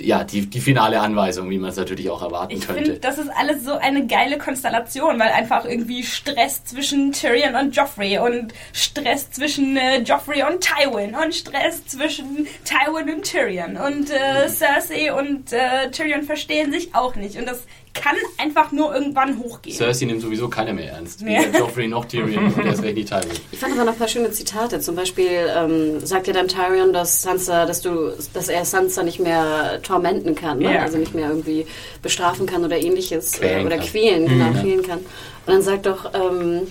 ja, 0.00 0.24
die, 0.24 0.46
die 0.46 0.60
finale 0.60 1.00
Anweisung, 1.00 1.50
wie 1.50 1.58
man 1.58 1.70
es 1.70 1.76
natürlich 1.76 2.10
auch 2.10 2.22
erwarten 2.22 2.54
Ich 2.54 2.66
könnte. 2.66 2.84
finde, 2.84 3.00
das 3.00 3.18
ist 3.18 3.30
alles 3.30 3.64
so 3.64 3.74
eine 3.74 4.06
geile 4.06 4.38
Konstellation, 4.38 5.18
weil 5.18 5.30
einfach 5.30 5.64
irgendwie 5.64 6.02
Stress 6.02 6.64
zwischen 6.64 7.12
Tyrion 7.12 7.54
und 7.54 7.74
Joffrey 7.76 8.18
und 8.18 8.52
Stress 8.72 9.30
zwischen 9.30 9.76
äh, 9.76 10.00
Joffrey 10.02 10.42
und 10.42 10.60
Tywin 10.60 11.14
und 11.14 11.34
Stress 11.34 11.86
zwischen 11.86 12.46
Tywin 12.64 13.14
und 13.14 13.22
Tyrion. 13.24 13.76
Und 13.76 14.10
äh, 14.10 14.48
Cersei 14.48 15.12
und 15.12 15.52
äh, 15.52 15.90
Tyrion 15.90 16.22
verstehen 16.22 16.72
sich 16.72 16.94
auch 16.94 17.14
nicht. 17.14 17.36
Und 17.36 17.46
das 17.46 17.64
kann 18.00 18.16
einfach 18.38 18.72
nur 18.72 18.94
irgendwann 18.94 19.38
hochgehen. 19.38 19.76
Cersei 19.76 20.06
nimmt 20.06 20.20
sowieso 20.22 20.48
keiner 20.48 20.72
mehr 20.72 20.92
ernst. 20.92 21.20
Ja. 21.20 21.42
Weder 21.42 21.58
Joffrey 21.58 21.88
noch 21.88 22.04
Tyrion 22.04 22.52
und 22.52 22.66
erst 22.66 22.82
recht 22.82 22.96
nicht 22.96 23.08
Tywin. 23.08 23.30
Ich 23.52 23.58
fand 23.58 23.74
aber 23.74 23.84
noch 23.84 23.92
ein 23.92 23.98
paar 23.98 24.08
schöne 24.08 24.30
Zitate. 24.30 24.80
Zum 24.80 24.96
Beispiel 24.96 25.28
ähm, 25.56 26.04
sagt 26.04 26.26
ja 26.26 26.32
dann 26.32 26.48
Tyrion, 26.48 26.92
dass 26.92 27.22
Sansa, 27.22 27.66
dass 27.66 27.80
du, 27.80 28.12
dass 28.32 28.48
er 28.48 28.64
Sansa 28.64 29.02
nicht 29.02 29.20
mehr 29.20 29.80
tormenten 29.82 30.34
kann, 30.34 30.58
ne? 30.58 30.74
Ja. 30.74 30.82
also 30.82 30.98
nicht 30.98 31.14
mehr 31.14 31.28
irgendwie 31.28 31.66
bestrafen 32.02 32.46
kann 32.46 32.64
oder 32.64 32.78
ähnliches 32.78 33.32
Quälen 33.32 33.62
äh, 33.62 33.66
oder 33.66 33.76
kann. 33.78 33.86
quälen, 33.86 34.26
genau, 34.26 34.60
quälen 34.60 34.82
kann. 34.86 34.98
Und 34.98 35.06
dann 35.46 35.62
sagt 35.62 35.86
doch 35.86 36.12
ähm, 36.14 36.68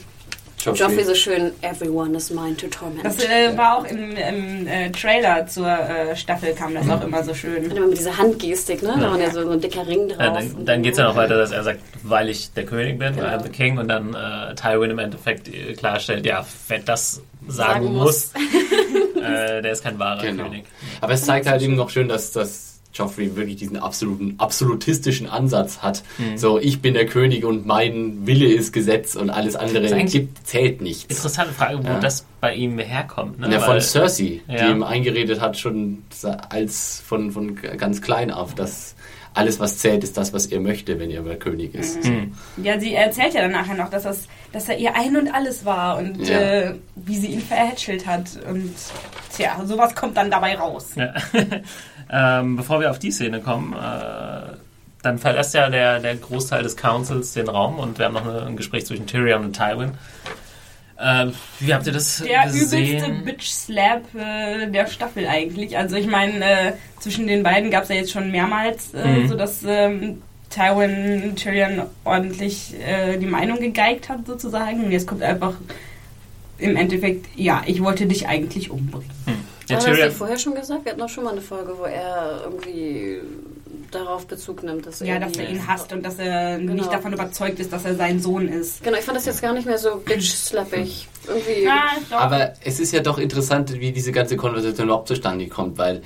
Joffrey 0.74 1.04
so 1.04 1.16
schön, 1.16 1.52
everyone 1.62 2.16
is 2.16 2.30
mine 2.30 2.56
to 2.58 2.68
torment. 2.68 3.04
Das 3.06 3.18
äh, 3.24 3.58
war 3.58 3.78
auch 3.78 3.86
im, 3.86 4.12
im 4.12 4.68
äh, 4.68 4.90
Trailer 4.92 5.48
zur 5.48 5.68
äh, 5.68 6.16
Staffel 6.16 6.54
kam 6.54 6.74
das 6.74 6.90
auch 6.90 7.04
immer 7.04 7.24
so 7.24 7.34
schön. 7.34 7.66
Und 7.66 7.78
immer 7.78 7.88
mit 7.88 7.98
dieser 7.98 8.18
Handgestik, 8.18 8.84
ne? 8.84 8.96
Da 9.00 9.12
war 9.12 9.20
ja 9.20 9.32
so, 9.32 9.44
so 9.44 9.52
ein 9.52 9.62
dicker 9.62 9.88
Ring 9.88 10.08
drauf. 10.10 10.20
Ja, 10.20 10.32
dann 10.32 10.66
dann 10.66 10.84
geht 10.84 10.94
es 10.94 11.00
ja 11.00 11.06
noch 11.06 11.16
weiter, 11.16 11.38
dass 11.38 11.52
er 11.52 11.64
sagt, 11.64 11.80
weil 12.04 12.30
ich 12.30 12.52
der 12.54 12.66
König 12.66 13.00
bin, 13.00 13.16
I'm 13.20 13.44
the 13.44 13.50
King, 13.50 13.78
und 13.78 13.88
dann 13.88 14.14
äh, 14.14 14.56
Tywin 14.56 14.92
im 14.92 15.00
Endeffekt 15.00 15.48
äh, 15.48 15.74
klarstellt, 15.74 16.26
ja, 16.26 16.46
wer 16.68 16.80
das 16.80 17.22
sagen, 17.48 17.84
Sagen 17.86 17.94
muss, 17.94 18.32
äh, 19.16 19.62
der 19.62 19.72
ist 19.72 19.84
kein 19.84 19.98
wahrer 20.00 20.22
Genau. 20.22 20.44
König. 20.44 20.66
Aber 21.02 21.14
es 21.14 21.24
zeigt 21.24 21.48
halt 21.48 21.62
eben 21.62 21.76
noch 21.76 21.90
schön, 21.90 22.08
dass, 22.10 22.32
dass 22.32 22.67
Joffrey 22.98 23.36
wirklich 23.36 23.58
diesen 23.58 23.78
absoluten, 23.78 24.36
absolutistischen 24.38 25.28
Ansatz 25.28 25.80
hat. 25.80 26.04
Mhm. 26.18 26.38
So, 26.38 26.60
ich 26.60 26.82
bin 26.82 26.94
der 26.94 27.06
König 27.06 27.46
und 27.46 27.66
mein 27.66 28.26
Wille 28.26 28.48
ist 28.48 28.74
Gesetz 28.74 29.16
und 29.16 29.30
alles 29.30 29.56
andere 29.56 30.04
gibt, 30.06 30.48
zählt 30.48 30.82
nichts. 30.82 31.06
Interessante 31.06 31.54
Frage, 31.54 31.80
wo 31.84 31.88
Ja. 31.88 32.00
das 32.00 32.26
bei 32.42 32.56
ihm 32.56 32.80
herkommt. 32.80 33.40
Ne? 33.40 33.52
Ja, 33.52 33.60
von 33.60 33.76
Weil- 33.76 33.82
Cersei, 33.82 34.42
Ja. 34.48 34.66
die 34.68 34.72
ihm 34.72 34.84
eingeredet 34.84 35.42
hat, 35.42 35.58
schon 35.58 36.04
als 36.50 37.02
von, 37.06 37.32
von 37.32 37.56
ganz 37.56 38.02
klein 38.02 38.32
auf, 38.32 38.56
dass 38.56 38.96
alles, 39.34 39.60
was 39.60 39.78
zählt, 39.78 40.04
ist 40.04 40.18
das, 40.18 40.34
was 40.34 40.48
er 40.48 40.60
möchte, 40.60 41.00
wenn 41.00 41.12
er 41.12 41.22
mal 41.22 41.36
König 41.36 41.76
ist. 41.76 42.04
Mhm. 42.06 42.34
Ja, 42.64 42.80
sie 42.80 42.96
erzählt 42.96 43.36
ja 43.36 43.42
dann 43.42 43.52
nachher 43.52 43.76
noch, 43.76 43.90
dass, 43.92 44.02
das, 44.04 44.22
dass 44.52 44.68
er 44.68 44.80
ihr 44.80 44.96
Ein 44.96 45.16
und 45.16 45.28
Alles 45.32 45.64
war 45.64 46.00
und 46.00 46.28
Ja. 46.28 46.40
äh, 46.40 46.74
wie 46.96 47.18
sie 47.18 47.28
ihn 47.28 47.42
verhätschelt 47.42 48.08
hat. 48.08 48.24
Und 48.50 48.74
tja, 49.36 49.62
sowas 49.64 49.94
kommt 49.94 50.18
dann 50.18 50.32
dabei 50.32 50.56
raus. 50.58 50.88
Ja. 50.96 51.14
ähm, 52.12 52.56
bevor 52.56 52.80
wir 52.80 52.92
auf 52.92 53.00
die 53.00 53.12
Szene 53.12 53.42
kommen, 53.42 53.74
äh, 53.74 54.56
dann 55.04 55.18
verlässt 55.20 55.54
ja 55.54 55.70
der, 55.70 56.00
der 56.00 56.16
Großteil 56.16 56.64
des 56.64 56.76
Councils 56.76 57.34
den 57.34 57.48
Raum 57.48 57.80
und 57.80 57.98
wir 58.00 58.06
haben 58.06 58.14
noch 58.14 58.28
eine, 58.28 58.46
ein 58.46 58.58
Gespräch 58.58 58.86
zwischen 58.86 59.06
Tyrion 59.08 59.46
und 59.46 59.56
Tywin. 59.56 59.92
Ähm, 61.00 61.32
wie 61.60 61.74
habt 61.74 61.86
ihr 61.86 61.94
das 61.94 62.24
Der 62.26 62.50
übelste 62.50 62.78
gesehen? 62.82 63.24
Bitch-Slap 63.24 64.16
äh, 64.16 64.68
der 64.72 64.88
Staffel 64.88 65.28
eigentlich. 65.28 65.78
Also 65.78 65.96
ich 65.96 66.08
meine, 66.08 66.44
äh, 66.44 66.74
zwischen 67.00 67.28
den 67.28 67.44
beiden 67.44 67.70
gab 67.70 67.84
es 67.84 67.90
ja 67.90 67.96
jetzt 67.96 68.12
schon 68.12 68.32
mehrmals, 68.32 68.94
äh, 68.96 69.06
Mhm. 69.06 69.28
sodass 69.28 69.64
ähm, 69.68 70.24
Tywin 70.50 71.36
Tyrion 71.36 71.84
ordentlich 72.04 72.74
äh, 72.84 73.18
die 73.18 73.28
Meinung 73.28 73.60
gegeigt 73.60 74.10
hat 74.10 74.26
sozusagen. 74.26 74.86
Und 74.86 74.92
jetzt 74.92 75.06
kommt 75.06 75.22
einfach 75.22 75.54
im 76.58 76.76
Endeffekt, 76.76 77.28
ja, 77.36 77.62
ich 77.68 77.84
wollte 77.84 78.08
dich 78.08 78.28
eigentlich 78.28 78.72
umbringen. 78.72 79.12
Ja, 79.70 79.78
Hat 79.78 79.88
er 79.88 79.98
das 80.08 80.16
vorher 80.16 80.38
schon 80.40 80.56
gesagt? 80.56 80.86
Wir 80.86 80.92
hatten 80.92 81.02
doch 81.02 81.10
schon 81.10 81.24
mal 81.26 81.32
eine 81.32 81.42
Folge, 81.42 81.74
wo 81.78 81.84
er 81.84 82.42
irgendwie 82.46 83.20
darauf 83.92 84.26
Bezug 84.28 84.64
nimmt, 84.64 84.86
dass 84.86 85.02
er 85.02 85.08
Ja, 85.08 85.20
dass 85.20 85.36
er 85.38 85.50
ihn 85.50 85.66
hasst 85.68 85.92
und 85.94 86.04
dass 86.04 86.20
er 86.20 86.58
Genau. 86.58 86.74
nicht 86.74 86.92
davon 86.92 87.14
überzeugt 87.14 87.60
ist, 87.60 87.72
dass 87.72 87.86
er 87.86 87.96
sein 87.96 88.20
Sohn 88.22 88.48
ist. 88.48 88.84
Genau, 88.84 88.98
ich 88.98 89.04
fand 89.04 89.18
das 89.18 89.26
jetzt 89.26 89.42
gar 89.42 89.54
nicht 89.54 89.66
mehr 89.66 89.78
so 89.78 89.98
bitch-slappig. 89.98 91.08
Irgendwie. 91.28 91.64
Ja. 91.64 91.82
Aber 92.12 92.54
es 92.64 92.80
ist 92.80 92.92
ja 92.94 93.02
doch 93.02 93.18
interessant, 93.18 93.80
wie 93.80 93.92
diese 93.92 94.12
ganze 94.12 94.38
Konversation 94.38 94.88
überhaupt 94.88 95.08
zustande 95.08 95.48
kommt, 95.48 95.78
weil 95.78 96.02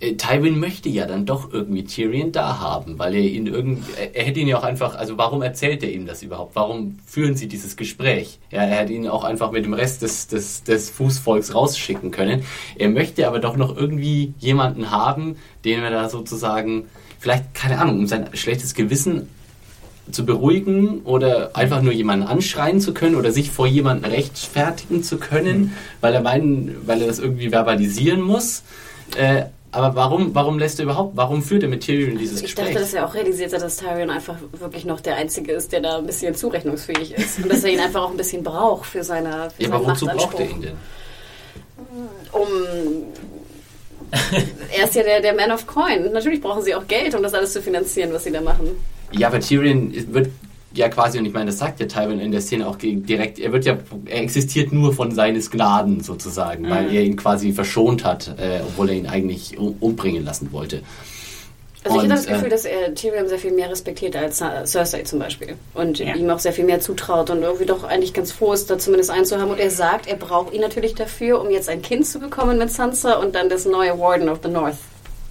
Tywin 0.00 0.60
möchte 0.60 0.88
ja 0.88 1.06
dann 1.06 1.26
doch 1.26 1.52
irgendwie 1.52 1.82
Tyrion 1.82 2.30
da 2.30 2.60
haben, 2.60 3.00
weil 3.00 3.16
er 3.16 3.20
ihn 3.20 3.48
irgend, 3.48 3.84
er, 4.14 4.24
hätte 4.24 4.38
ihn 4.38 4.46
ja 4.46 4.58
auch 4.58 4.62
einfach, 4.62 4.94
also 4.94 5.18
warum 5.18 5.42
erzählt 5.42 5.82
er 5.82 5.90
ihm 5.90 6.06
das 6.06 6.22
überhaupt? 6.22 6.54
Warum 6.54 6.98
führen 7.04 7.34
sie 7.34 7.48
dieses 7.48 7.76
Gespräch? 7.76 8.38
Ja, 8.52 8.62
er 8.62 8.76
hätte 8.76 8.92
ihn 8.92 9.08
auch 9.08 9.24
einfach 9.24 9.50
mit 9.50 9.64
dem 9.64 9.74
Rest 9.74 10.02
des, 10.02 10.28
des, 10.28 10.62
des 10.62 10.90
Fußvolks 10.90 11.52
rausschicken 11.52 12.12
können. 12.12 12.44
Er 12.76 12.90
möchte 12.90 13.26
aber 13.26 13.40
doch 13.40 13.56
noch 13.56 13.76
irgendwie 13.76 14.34
jemanden 14.38 14.92
haben, 14.92 15.36
den 15.64 15.82
er 15.82 15.90
da 15.90 16.08
sozusagen, 16.08 16.84
vielleicht, 17.18 17.52
keine 17.54 17.80
Ahnung, 17.80 17.98
um 17.98 18.06
sein 18.06 18.28
schlechtes 18.34 18.74
Gewissen 18.74 19.28
zu 20.12 20.24
beruhigen 20.24 21.00
oder 21.02 21.56
einfach 21.56 21.82
nur 21.82 21.92
jemanden 21.92 22.24
anschreien 22.24 22.80
zu 22.80 22.94
können 22.94 23.16
oder 23.16 23.32
sich 23.32 23.50
vor 23.50 23.66
jemanden 23.66 24.04
rechtfertigen 24.04 25.02
zu 25.02 25.18
können, 25.18 25.74
weil 26.00 26.14
er 26.14 26.20
meinen, 26.20 26.76
weil 26.86 27.00
er 27.02 27.08
das 27.08 27.18
irgendwie 27.18 27.50
verbalisieren 27.50 28.20
muss. 28.20 28.62
Äh, 29.16 29.46
aber 29.70 29.94
warum, 29.94 30.34
warum 30.34 30.58
lässt 30.58 30.78
er 30.78 30.84
überhaupt, 30.84 31.16
warum 31.16 31.42
führt 31.42 31.62
er 31.62 31.68
mit 31.68 31.82
Tyrion 31.82 32.16
dieses 32.16 32.38
Ich 32.38 32.42
Gespräch? 32.44 32.68
dachte, 32.68 32.80
dass 32.80 32.94
er 32.94 33.06
auch 33.06 33.14
realisiert 33.14 33.52
hat, 33.52 33.60
dass 33.60 33.76
Tyrion 33.76 34.08
einfach 34.08 34.36
wirklich 34.58 34.84
noch 34.84 35.00
der 35.00 35.16
Einzige 35.16 35.52
ist, 35.52 35.72
der 35.72 35.80
da 35.80 35.98
ein 35.98 36.06
bisschen 36.06 36.34
zurechnungsfähig 36.34 37.12
ist. 37.12 37.38
Und 37.38 37.52
dass 37.52 37.64
er 37.64 37.70
ihn 37.70 37.80
einfach 37.80 38.02
auch 38.02 38.10
ein 38.10 38.16
bisschen 38.16 38.42
braucht 38.42 38.86
für 38.86 39.04
seine 39.04 39.50
für 39.50 39.62
ja, 39.62 39.70
aber 39.70 39.86
wozu 39.86 40.06
braucht 40.06 40.38
er 40.40 40.50
ihn 40.50 40.62
denn? 40.62 40.76
Um. 42.32 42.42
er 44.76 44.84
ist 44.84 44.94
ja 44.94 45.02
der, 45.02 45.20
der 45.20 45.34
Man 45.34 45.52
of 45.52 45.66
Coin. 45.66 46.12
Natürlich 46.12 46.40
brauchen 46.40 46.62
sie 46.62 46.74
auch 46.74 46.86
Geld, 46.86 47.14
um 47.14 47.22
das 47.22 47.34
alles 47.34 47.52
zu 47.52 47.60
finanzieren, 47.60 48.12
was 48.12 48.24
sie 48.24 48.32
da 48.32 48.40
machen. 48.40 48.70
Ja, 49.12 49.28
aber 49.28 49.40
Tyrion 49.40 49.92
wird 50.12 50.30
ja 50.78 50.88
quasi, 50.88 51.18
und 51.18 51.26
ich 51.26 51.32
meine, 51.32 51.46
das 51.46 51.58
sagt 51.58 51.80
ja 51.80 51.86
Tywin 51.86 52.20
in 52.20 52.32
der 52.32 52.40
Szene 52.40 52.66
auch 52.66 52.76
direkt, 52.76 53.38
er 53.38 53.52
wird 53.52 53.64
ja, 53.64 53.76
er 54.06 54.20
existiert 54.22 54.72
nur 54.72 54.94
von 54.94 55.12
seines 55.12 55.50
Gnaden 55.50 56.00
sozusagen, 56.00 56.68
weil 56.70 56.94
er 56.94 57.02
ihn 57.02 57.16
quasi 57.16 57.52
verschont 57.52 58.04
hat, 58.04 58.28
äh, 58.38 58.60
obwohl 58.66 58.88
er 58.90 58.94
ihn 58.96 59.06
eigentlich 59.06 59.58
um, 59.58 59.76
umbringen 59.80 60.24
lassen 60.24 60.52
wollte. 60.52 60.82
Also 61.84 61.98
ich 61.98 62.04
Und, 62.04 62.12
hatte 62.12 62.22
das 62.22 62.26
Gefühl, 62.26 62.48
äh, 62.48 62.50
dass 62.50 62.64
er 62.64 62.94
Tyrion 62.94 63.28
sehr 63.28 63.38
viel 63.38 63.52
mehr 63.52 63.70
respektiert 63.70 64.16
als 64.16 64.38
Cersei 64.38 65.02
zum 65.02 65.20
Beispiel. 65.20 65.54
Und 65.74 66.00
Ja. 66.00 66.14
ihm 66.14 66.28
auch 66.28 66.38
sehr 66.38 66.52
viel 66.52 66.64
mehr 66.64 66.80
zutraut 66.80 67.30
und 67.30 67.42
irgendwie 67.42 67.66
doch 67.66 67.84
eigentlich 67.84 68.12
ganz 68.12 68.32
froh 68.32 68.52
ist, 68.52 68.68
da 68.68 68.78
zumindest 68.78 69.10
einen 69.10 69.24
zu 69.24 69.40
haben. 69.40 69.50
Und 69.50 69.60
er 69.60 69.70
sagt, 69.70 70.06
er 70.08 70.16
braucht 70.16 70.52
ihn 70.52 70.60
natürlich 70.60 70.94
dafür, 70.94 71.40
um 71.40 71.50
jetzt 71.50 71.68
ein 71.68 71.80
Kind 71.80 72.06
zu 72.06 72.18
bekommen 72.18 72.58
mit 72.58 72.70
Sansa 72.70 73.14
und 73.14 73.34
dann 73.34 73.48
das 73.48 73.64
neue 73.64 73.98
Warden 73.98 74.28
of 74.28 74.40
the 74.42 74.50
North 74.50 74.76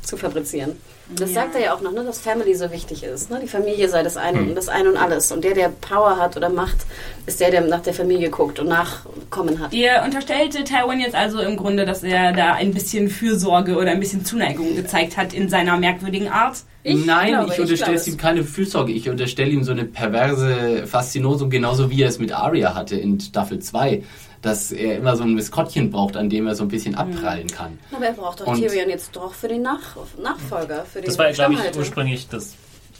zu 0.03 0.15
fabrizieren. 0.17 0.77
Das 1.15 1.29
Ja. 1.29 1.35
sagt 1.43 1.55
er 1.55 1.61
ja 1.61 1.73
auch 1.73 1.81
noch, 1.81 1.93
ne, 1.93 2.03
dass 2.03 2.19
Family 2.19 2.53
so 2.53 2.69
wichtig 2.71 3.01
ist. 3.03 3.31
Ne? 3.31 3.39
Die 3.41 3.47
Familie 3.47 3.87
sei 3.87 4.03
das 4.03 4.17
eine 4.17 4.39
Hm. 4.39 4.49
und 4.49 4.55
das 4.55 4.67
eine 4.67 4.89
und 4.89 4.97
alles. 4.97 5.31
Und 5.31 5.43
der, 5.43 5.53
der 5.53 5.69
Power 5.69 6.17
hat 6.17 6.35
oder 6.35 6.49
Macht, 6.49 6.77
ist 7.25 7.39
der, 7.39 7.49
der 7.49 7.61
nach 7.61 7.81
der 7.81 7.93
Familie 7.93 8.29
guckt 8.29 8.59
und 8.59 8.67
Nachkommen 8.67 9.59
hat. 9.59 9.73
Ihr 9.73 10.01
unterstellte 10.03 10.63
Tywin 10.65 10.99
jetzt 10.99 11.15
also 11.15 11.39
im 11.39 11.55
Grunde, 11.55 11.85
dass 11.85 12.03
er 12.03 12.33
da 12.33 12.53
ein 12.53 12.73
bisschen 12.73 13.09
Fürsorge 13.09 13.77
oder 13.77 13.91
ein 13.91 13.99
bisschen 14.01 14.25
Zuneigung 14.25 14.75
gezeigt 14.75 15.15
hat 15.15 15.33
in 15.33 15.47
seiner 15.47 15.77
merkwürdigen 15.77 16.27
Art. 16.27 16.57
Ich 16.83 17.05
Nein, 17.05 17.29
glaube, 17.29 17.47
ich 17.47 17.53
ich 17.53 17.59
unterstelle 17.61 17.97
glaube 17.97 18.09
ihm 18.11 18.17
keine 18.17 18.43
Fürsorge. 18.43 18.91
Ich 18.91 19.09
unterstelle 19.09 19.51
ihm 19.51 19.63
so 19.63 19.71
eine 19.71 19.85
perverse 19.85 20.87
Faszinosum, 20.87 21.49
genauso 21.49 21.89
wie 21.89 22.01
er 22.01 22.09
es 22.09 22.19
mit 22.19 22.31
Arya 22.33 22.75
hatte 22.75 22.95
in 22.97 23.19
Staffel 23.19 23.59
2. 23.59 24.03
Dass 24.47 24.71
er 24.71 24.97
immer 24.97 25.17
so 25.17 25.23
ein 25.23 25.33
Maskottchen 25.33 25.91
braucht, 25.91 26.15
an 26.15 26.29
dem 26.29 26.47
er 26.47 26.55
so 26.55 26.63
ein 26.63 26.69
bisschen 26.69 26.95
abprallen 26.95 27.47
kann. 27.47 27.77
Aber 27.91 28.05
er 28.05 28.13
braucht 28.13 28.39
doch 28.39 28.55
Tyrion 28.55 28.89
jetzt 28.89 29.13
doch 29.15 29.33
für 29.33 29.49
den 29.49 29.61
Nach 29.61 29.81
Nachfolger, 30.17 30.85
für 30.85 31.01
den 31.01 31.07
Das 31.07 31.17
war, 31.17 31.29
glaube 31.31 31.55
ich, 31.55 31.77
ursprünglich 31.77 32.29
das, 32.29 32.53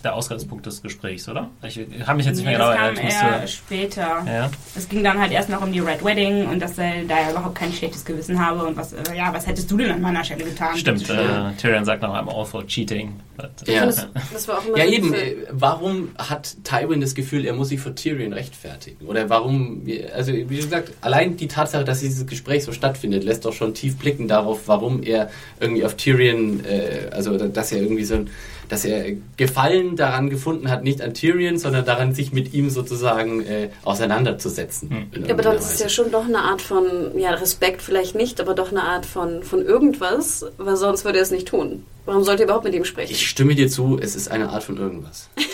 der 0.07 0.15
Ausgangspunkt 0.15 0.65
des 0.65 0.81
Gesprächs, 0.81 1.27
oder? 1.29 1.49
Ich 1.63 1.77
habe 2.05 2.17
mich 2.17 2.25
jetzt 2.25 2.37
nicht 2.37 2.45
Nee, 2.45 2.57
mehr 2.57 2.59
genau 2.59 2.69
das 2.69 2.77
kam 2.77 2.85
erinnert. 2.95 3.03
Ich 3.13 3.21
eher 3.21 3.31
musste- 3.41 3.47
später. 3.47 4.23
Ja. 4.25 4.49
Es 4.75 4.87
ging 4.89 5.03
dann 5.03 5.19
halt 5.19 5.31
erst 5.31 5.49
noch 5.49 5.61
um 5.61 5.71
die 5.71 5.79
Red 5.79 6.03
Wedding 6.03 6.47
und 6.47 6.61
dass 6.61 6.77
er 6.77 7.03
da 7.07 7.19
ja 7.21 7.31
überhaupt 7.31 7.55
kein 7.55 7.71
schlechtes 7.73 8.05
Gewissen 8.05 8.43
habe 8.43 8.63
und 8.65 8.75
was, 8.77 8.93
äh, 8.93 9.03
ja, 9.15 9.33
was 9.33 9.45
hättest 9.47 9.69
du 9.69 9.77
denn 9.77 9.91
an 9.91 10.01
meiner 10.01 10.23
Stelle 10.23 10.45
getan? 10.45 10.77
Stimmt, 10.77 11.09
äh, 11.09 11.51
Tyrion 11.59 11.83
sagt 11.85 12.01
noch 12.01 12.13
einmal 12.13 12.33
all 12.35 12.45
for 12.45 12.65
cheating. 12.65 13.19
But, 13.35 13.51
Ja. 13.67 13.85
Das, 13.85 14.07
das 14.33 14.47
war 14.47 14.57
auch 14.59 14.65
immer 14.65 14.77
Ja, 14.79 14.85
so 14.85 14.91
eben. 14.91 15.13
äh, 15.13 15.35
Warum 15.51 16.09
hat 16.17 16.55
Tywin 16.63 17.01
das 17.01 17.13
Gefühl, 17.13 17.45
er 17.45 17.53
muss 17.53 17.69
sich 17.69 17.79
vor 17.79 17.93
Tyrion 17.93 18.33
rechtfertigen? 18.33 19.05
Oder 19.05 19.29
warum, 19.29 19.83
also 20.15 20.31
wie 20.33 20.45
gesagt, 20.55 20.91
allein 21.01 21.37
die 21.37 21.47
Tatsache, 21.47 21.83
dass 21.83 21.99
dieses 21.99 22.25
Gespräch 22.25 22.63
so 22.63 22.71
stattfindet, 22.71 23.23
lässt 23.23 23.45
doch 23.45 23.53
schon 23.53 23.73
tief 23.73 23.97
blicken 23.97 24.27
darauf, 24.27 24.61
warum 24.67 25.03
er 25.03 25.29
irgendwie 25.59 25.83
auf 25.85 25.95
Tyrion, 25.95 26.63
äh, 26.65 27.09
also 27.11 27.37
dass 27.37 27.71
er 27.71 27.81
irgendwie 27.81 28.05
so 28.05 28.15
ein, 28.15 28.29
dass 28.69 28.85
er 28.85 29.15
Gefallen 29.37 29.95
daran 29.95 30.29
gefunden 30.29 30.69
hat, 30.69 30.83
nicht 30.83 31.01
an 31.01 31.13
Tyrion, 31.13 31.57
sondern 31.57 31.85
daran, 31.85 32.13
sich 32.13 32.31
mit 32.31 32.53
ihm 32.53 32.69
sozusagen 32.69 33.45
äh, 33.45 33.69
auseinanderzusetzen. 33.83 34.89
in 34.89 35.25
Ja, 35.25 35.33
aber 35.33 35.43
irgendeiner 35.43 35.43
dann 35.43 35.57
ist 35.57 35.73
es 35.73 35.79
ja 35.79 35.89
schon 35.89 36.11
doch 36.11 36.25
eine 36.25 36.39
Art 36.39 36.61
von, 36.61 37.17
ja, 37.17 37.31
Respekt 37.31 37.81
vielleicht 37.81 38.15
nicht, 38.15 38.39
aber 38.41 38.53
doch 38.53 38.71
eine 38.71 38.83
Art 38.83 39.05
von, 39.05 39.43
von 39.43 39.63
irgendwas, 39.63 40.45
weil 40.57 40.75
sonst 40.75 41.05
würde 41.05 41.19
er 41.19 41.23
es 41.23 41.31
nicht 41.31 41.47
tun. 41.47 41.85
Warum 42.07 42.23
sollte 42.23 42.43
er 42.43 42.45
überhaupt 42.45 42.63
mit 42.63 42.73
ihm 42.73 42.85
sprechen? 42.85 43.11
Ich 43.11 43.27
stimme 43.29 43.53
dir 43.53 43.67
zu, 43.69 43.99
es 44.01 44.15
ist 44.15 44.31
eine 44.31 44.49
Art 44.49 44.63
von 44.63 44.77
irgendwas. 44.77 45.29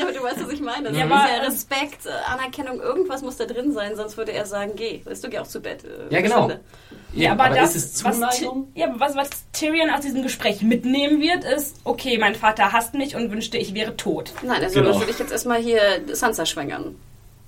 aber 0.00 0.12
du 0.12 0.22
weißt, 0.22 0.42
was 0.46 0.52
ich 0.52 0.60
meine. 0.62 0.88
Das 0.88 0.96
Ja, 0.98 1.04
ist 1.04 1.12
aber- 1.12 1.28
ja 1.30 1.42
Respekt, 1.42 2.06
äh, 2.06 2.10
Anerkennung, 2.32 2.80
irgendwas 2.80 3.20
muss 3.20 3.36
da 3.36 3.44
drin 3.44 3.70
sein, 3.72 3.94
sonst 3.94 4.16
würde 4.16 4.32
er 4.32 4.46
sagen, 4.46 4.72
geh, 4.76 5.02
weißt 5.04 5.22
du, 5.22 5.28
geh 5.28 5.38
auch 5.38 5.46
zu 5.46 5.60
Bett. 5.60 5.84
äh, 5.84 6.12
Ja, 6.12 6.20
genau. 6.22 6.46
verschwinde. 6.48 6.60
Ja, 7.12 7.32
aber, 7.32 7.50
das, 7.50 7.76
ist 7.76 7.96
es 7.96 8.04
was, 8.04 8.16
Zuneigung? 8.16 8.72
Ty- 8.74 8.80
ja, 8.80 8.86
aber 8.88 8.98
was, 8.98 9.14
was 9.14 9.28
Tyrion 9.52 9.90
aus 9.90 10.00
diesem 10.00 10.22
Gespräch 10.22 10.62
mitnehmen 10.62 11.20
wird, 11.20 11.44
ist, 11.44 11.76
okay, 11.84 12.16
mein 12.18 12.34
Vater 12.34 12.72
hasst 12.72 12.94
mich 12.94 13.14
und 13.14 13.30
wünschte, 13.30 13.58
ich 13.58 13.74
wäre 13.74 13.96
tot. 13.96 14.32
Nein, 14.42 14.62
soll 14.70 14.82
Genau. 14.82 14.94
natürlich 14.98 15.18
jetzt 15.18 15.30
erstmal 15.32 15.60
hier 15.60 15.80
Sansa 16.12 16.46
schwängern. 16.46 16.96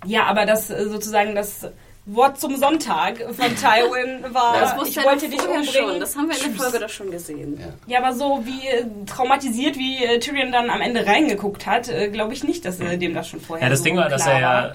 Ja, 0.04 0.24
aber 0.26 0.44
das 0.46 0.70
äh, 0.70 0.84
sozusagen 0.88 1.34
das 1.34 1.66
Wort 2.06 2.38
zum 2.40 2.56
Sonntag 2.56 3.18
von 3.18 3.54
Tywin 3.56 4.32
war, 4.32 4.60
Das 4.60 4.88
ich 4.88 4.96
er 4.96 5.04
wollte 5.04 5.28
dich 5.28 5.40
umbringen. 5.40 5.64
schon. 5.64 5.98
Das 6.00 6.14
haben 6.16 6.28
wir 6.28 6.36
in 6.36 6.40
der 6.42 6.50
Tschüss. 6.52 6.62
Folge 6.62 6.78
doch 6.78 6.88
schon 6.88 7.10
gesehen. 7.10 7.58
Ja. 7.88 7.94
Ja, 7.98 8.04
aber 8.04 8.14
so 8.16 8.42
wie 8.44 8.66
äh, 8.68 8.84
traumatisiert, 9.06 9.76
wie 9.76 10.04
äh, 10.04 10.18
Tyrion 10.20 10.52
dann 10.52 10.70
am 10.70 10.80
Ende 10.80 11.04
reingeguckt 11.04 11.66
hat, 11.66 11.88
äh, 11.88 12.08
glaube 12.08 12.32
ich 12.32 12.44
nicht, 12.44 12.64
dass 12.64 12.78
äh, 12.80 12.96
dem 12.96 13.12
das 13.14 13.28
schon 13.28 13.40
vorher 13.40 13.66
Ja, 13.66 13.70
das 13.70 13.80
so 13.80 13.84
Ding 13.86 13.96
war, 13.96 14.08
dass 14.08 14.24
er 14.26 14.40
ja 14.40 14.72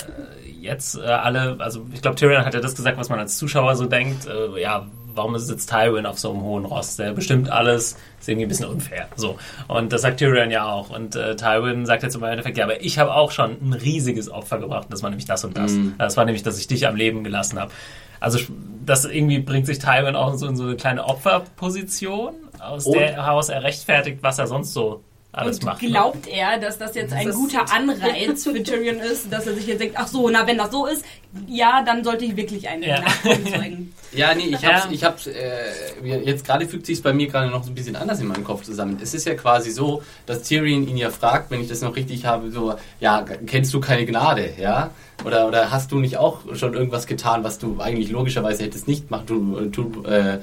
jetzt 0.59 0.95
äh, 0.95 1.01
alle, 1.01 1.55
also 1.59 1.85
ich 1.93 2.01
glaube, 2.01 2.17
Tyrion 2.17 2.45
hat 2.45 2.53
ja 2.53 2.59
das 2.59 2.75
gesagt, 2.75 2.97
was 2.97 3.09
man 3.09 3.19
als 3.19 3.37
Zuschauer 3.37 3.75
so 3.75 3.85
denkt. 3.85 4.27
Äh, 4.27 4.61
ja, 4.61 4.85
warum 5.15 5.37
sitzt 5.37 5.69
Tywin 5.69 6.05
auf 6.05 6.19
so 6.19 6.31
einem 6.31 6.41
hohen 6.41 6.65
Ross? 6.65 6.95
Der 6.97 7.13
bestimmt 7.13 7.49
alles. 7.49 7.97
Ist 8.19 8.29
irgendwie 8.29 8.45
ein 8.45 8.49
bisschen 8.49 8.67
unfair. 8.67 9.07
So. 9.15 9.37
Und 9.67 9.91
das 9.93 10.01
sagt 10.03 10.19
Tyrion 10.19 10.51
ja 10.51 10.71
auch. 10.71 10.89
Und 10.89 11.15
äh, 11.15 11.35
Tywin 11.35 11.85
sagt 11.85 12.03
jetzt 12.03 12.15
im 12.15 12.23
Endeffekt, 12.23 12.57
ja, 12.57 12.65
aber 12.65 12.81
ich 12.83 12.99
habe 12.99 13.13
auch 13.13 13.31
schon 13.31 13.57
ein 13.61 13.73
riesiges 13.73 14.29
Opfer 14.29 14.59
gebracht. 14.59 14.87
Das 14.89 15.01
war 15.03 15.09
nämlich 15.09 15.25
das 15.25 15.43
und 15.43 15.57
das. 15.57 15.73
Das 15.97 16.17
war 16.17 16.25
nämlich, 16.25 16.43
dass 16.43 16.59
ich 16.59 16.67
dich 16.67 16.87
am 16.87 16.95
Leben 16.95 17.23
gelassen 17.23 17.59
habe. 17.59 17.71
Also 18.19 18.39
das 18.85 19.05
irgendwie 19.05 19.39
bringt 19.39 19.65
sich 19.65 19.79
Tywin 19.79 20.15
auch 20.15 20.35
so 20.35 20.45
in 20.47 20.55
so 20.55 20.63
eine 20.63 20.75
kleine 20.75 21.05
Opferposition, 21.05 22.33
aus 22.59 22.85
Und- 22.85 22.93
der 22.95 23.13
heraus 23.13 23.49
er 23.49 23.63
rechtfertigt, 23.63 24.19
was 24.21 24.37
er 24.39 24.45
sonst 24.47 24.73
so 24.73 25.01
alles 25.33 25.59
Und 25.59 25.65
macht. 25.65 25.81
ne? 25.81 25.89
glaubt 25.89 26.27
er, 26.27 26.57
dass 26.59 26.77
das 26.77 26.93
jetzt 26.95 27.13
ein 27.13 27.25
Das 27.27 27.35
guter 27.35 27.71
Anreiz 27.73 28.43
für 28.43 28.61
Tyrion 28.61 28.97
ist, 28.99 29.31
dass 29.31 29.47
er 29.47 29.53
sich 29.55 29.65
jetzt 29.67 29.79
denkt, 29.79 29.95
ach 29.97 30.07
so, 30.07 30.29
na 30.29 30.45
wenn 30.45 30.57
das 30.57 30.71
so 30.71 30.85
ist, 30.87 31.05
ja, 31.47 31.83
dann 31.85 32.03
sollte 32.03 32.25
ich 32.25 32.35
wirklich 32.35 32.67
einen 32.67 32.83
Ja. 32.83 32.99
Nachkommen 33.01 33.45
zeugen. 33.55 33.93
Ja, 34.11 34.35
nee, 34.35 34.47
ich 34.47 34.65
hab's, 34.65 34.87
ich 34.91 35.03
hab's, 35.05 35.27
äh, 35.27 36.19
jetzt 36.25 36.45
gerade 36.45 36.67
fügt 36.67 36.85
sich 36.85 37.01
bei 37.01 37.13
mir 37.13 37.27
gerade 37.27 37.49
noch 37.49 37.63
so 37.63 37.71
ein 37.71 37.75
bisschen 37.75 37.95
anders 37.95 38.19
in 38.19 38.27
meinem 38.27 38.43
Kopf 38.43 38.63
zusammen. 38.63 38.99
Es 39.01 39.13
ist 39.13 39.25
ja 39.25 39.35
quasi 39.35 39.71
so, 39.71 40.03
dass 40.25 40.43
Tyrion 40.43 40.85
ihn 40.85 40.97
ja 40.97 41.09
fragt, 41.09 41.49
wenn 41.49 41.61
ich 41.61 41.69
das 41.69 41.79
noch 41.81 41.95
richtig 41.95 42.25
habe, 42.25 42.51
so, 42.51 42.75
ja, 42.99 43.23
kennst 43.45 43.73
du 43.73 43.79
keine 43.79 44.05
Gnade, 44.05 44.49
ja? 44.59 44.89
Oder, 45.23 45.47
oder 45.47 45.71
hast 45.71 45.91
du 45.93 45.99
nicht 45.99 46.17
auch 46.17 46.39
schon 46.55 46.73
irgendwas 46.73 47.07
getan, 47.07 47.43
was 47.45 47.57
du 47.59 47.79
eigentlich 47.79 48.09
logischerweise 48.11 48.63
hättest 48.63 48.87
nicht 48.89 49.11
machen, 49.11 49.27
du, 49.27 49.65
tu, 49.69 50.03
äh, 50.03 50.39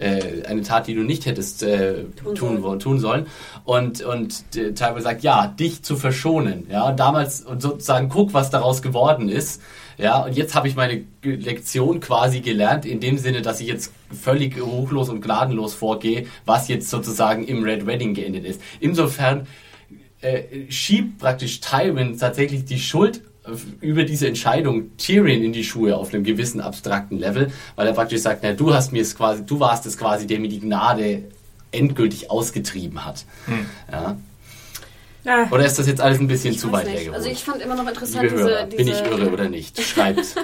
äh, 0.00 0.44
eine 0.46 0.62
Tat, 0.62 0.86
die 0.86 0.94
du 0.94 1.02
nicht 1.02 1.26
hättest 1.26 1.62
äh, 1.62 2.04
Tun 2.16 2.34
tun, 2.34 2.62
sollen. 2.62 2.78
tun 2.78 2.98
sollen. 2.98 3.26
Und, 3.64 4.02
und 4.02 4.44
äh, 4.56 4.72
Tywin 4.72 5.02
sagt, 5.02 5.22
ja, 5.22 5.46
dich 5.46 5.82
zu 5.82 5.96
verschonen. 5.96 6.66
Ja, 6.70 6.88
und 6.88 6.98
damals, 6.98 7.42
und 7.42 7.62
sozusagen, 7.62 8.08
guck, 8.08 8.32
was 8.32 8.50
daraus 8.50 8.82
geworden 8.82 9.28
ist. 9.28 9.62
Ja, 9.98 10.24
und 10.24 10.36
jetzt 10.36 10.54
habe 10.54 10.66
ich 10.66 10.76
meine 10.76 11.04
Lektion 11.22 12.00
quasi 12.00 12.40
gelernt, 12.40 12.86
in 12.86 13.00
dem 13.00 13.18
Sinne, 13.18 13.42
dass 13.42 13.60
ich 13.60 13.68
jetzt 13.68 13.92
völlig 14.10 14.60
ruchlos 14.60 15.10
und 15.10 15.20
gnadenlos 15.20 15.74
vorgehe, 15.74 16.26
was 16.46 16.68
jetzt 16.68 16.88
sozusagen 16.88 17.44
im 17.44 17.62
Red 17.62 17.86
Wedding 17.86 18.14
geendet 18.14 18.46
ist. 18.46 18.62
Insofern 18.80 19.46
äh, 20.22 20.70
schiebt 20.70 21.18
praktisch 21.18 21.60
Tywin 21.60 22.18
tatsächlich 22.18 22.64
die 22.64 22.78
Schuld 22.78 23.22
über 23.80 24.04
diese 24.04 24.26
Entscheidung 24.28 24.96
Tyrion 24.96 25.42
in 25.42 25.52
die 25.52 25.64
Schuhe 25.64 25.96
auf 25.96 26.12
einem 26.12 26.24
gewissen 26.24 26.60
abstrakten 26.60 27.18
Level, 27.18 27.50
weil 27.76 27.86
er 27.86 27.92
praktisch 27.92 28.20
sagt, 28.20 28.40
na, 28.42 28.52
du 28.52 28.72
hast 28.74 28.92
mir 28.92 29.02
es 29.02 29.16
quasi, 29.16 29.44
du 29.44 29.60
warst 29.60 29.86
es 29.86 29.96
quasi, 29.96 30.26
der 30.26 30.40
mir 30.40 30.48
die 30.48 30.60
Gnade 30.60 31.24
endgültig 31.72 32.30
ausgetrieben 32.30 33.04
hat. 33.04 33.24
Ja. 33.90 34.16
Ah, 35.26 35.46
Oder 35.50 35.66
ist 35.66 35.78
das 35.78 35.86
jetzt 35.86 36.00
alles 36.00 36.18
ein 36.18 36.28
bisschen 36.28 36.52
Ich 36.54 36.60
zu 36.60 36.72
weit 36.72 36.86
nicht. 36.86 36.94
hergeholt? 36.94 37.16
Also 37.18 37.28
ich 37.28 37.44
fand 37.44 37.60
immer 37.60 37.74
noch 37.74 37.86
interessant 37.86 38.30
Hörer, 38.30 38.64
diese, 38.64 38.76
bin 38.76 38.86
diese 38.86 39.02
ich 39.02 39.10
irre 39.10 39.30
oder 39.30 39.48
nicht? 39.48 39.80
Schreibt. 39.80 40.20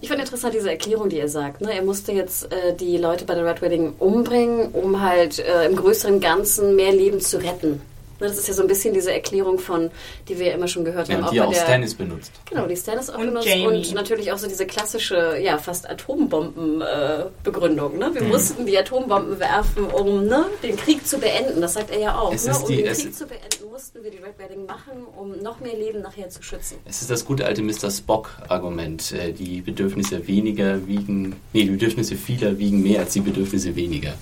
Ich 0.00 0.08
fand 0.08 0.20
interessant 0.20 0.54
diese 0.54 0.70
Erklärung, 0.70 1.08
die 1.08 1.18
er 1.18 1.28
sagt. 1.28 1.60
Ne? 1.60 1.72
Er 1.72 1.82
musste 1.82 2.12
jetzt 2.12 2.52
äh, 2.52 2.72
die 2.78 2.98
Leute 2.98 3.24
bei 3.24 3.34
der 3.34 3.44
Red 3.44 3.60
Wedding 3.62 3.94
umbringen, 3.98 4.68
um 4.68 5.00
halt 5.02 5.40
äh, 5.40 5.66
im 5.66 5.74
größeren 5.74 6.20
Ganzen 6.20 6.76
mehr 6.76 6.92
Leben 6.92 7.20
zu 7.20 7.38
retten. 7.42 7.80
Ne, 8.20 8.26
das 8.26 8.36
ist 8.38 8.48
ja 8.48 8.54
so 8.54 8.62
ein 8.62 8.68
bisschen 8.68 8.94
diese 8.94 9.12
Erklärung 9.12 9.58
von, 9.60 9.90
die 10.28 10.38
wir 10.38 10.46
ja 10.48 10.54
immer 10.54 10.66
schon 10.68 10.84
gehört 10.84 11.08
ja, 11.08 11.16
haben. 11.16 11.24
und 11.24 11.32
die 11.32 11.40
auch 11.40 11.52
der, 11.52 11.60
Stannis 11.62 11.94
benutzt. 11.94 12.32
Genau, 12.50 12.66
die 12.66 12.76
Stannis 12.76 13.10
auch 13.10 13.18
Und 13.18 13.26
benutzt 13.26 13.46
Jamie. 13.46 13.66
und 13.66 13.94
natürlich 13.94 14.32
auch 14.32 14.38
so 14.38 14.48
diese 14.48 14.66
klassische, 14.66 15.38
ja, 15.40 15.58
fast 15.58 15.88
Atombomben-Begründung. 15.88 17.98
ne? 17.98 18.10
Mhm. 18.10 18.14
Wir 18.14 18.22
mussten 18.24 18.66
die 18.66 18.76
Atombomben 18.76 19.38
werfen, 19.38 19.84
um 19.84 20.26
ne, 20.26 20.46
den 20.62 20.76
Krieg 20.76 21.06
zu 21.06 21.18
beenden. 21.18 21.60
Das 21.60 21.74
sagt 21.74 21.90
er 21.90 22.00
ja 22.00 22.18
auch. 22.18 22.32
Ne? 22.32 22.38
Um 22.60 22.68
die- 22.68 22.76
den 22.76 22.86
Krieg 22.86 23.06
ist- 23.06 23.18
zu 23.18 23.26
beenden, 23.26 23.70
mussten 23.70 24.02
wir 24.02 24.10
die 24.10 24.18
Red 24.18 24.38
Wedding 24.38 24.66
machen, 24.66 25.04
um 25.16 25.40
noch 25.42 25.60
mehr 25.60 25.76
Leben 25.76 26.00
nachher 26.02 26.28
zu 26.28 26.42
schützen. 26.42 26.78
Es 26.84 27.00
ist 27.02 27.10
das 27.10 27.24
gute 27.24 27.46
alte 27.46 27.62
Mr. 27.62 27.90
Spock-Argument. 27.90 29.12
Äh, 29.12 29.32
Die 29.32 29.60
Bedürfnisse 29.60 30.26
weniger 30.26 30.86
wiegen, 30.86 31.36
nee, 31.52 31.64
die 31.64 31.70
Bedürfnisse 31.70 32.16
vieler 32.16 32.58
wiegen 32.58 32.82
mehr 32.82 33.00
als 33.00 33.12
die 33.12 33.20
Bedürfnisse 33.20 33.74
weniger. 33.76 34.14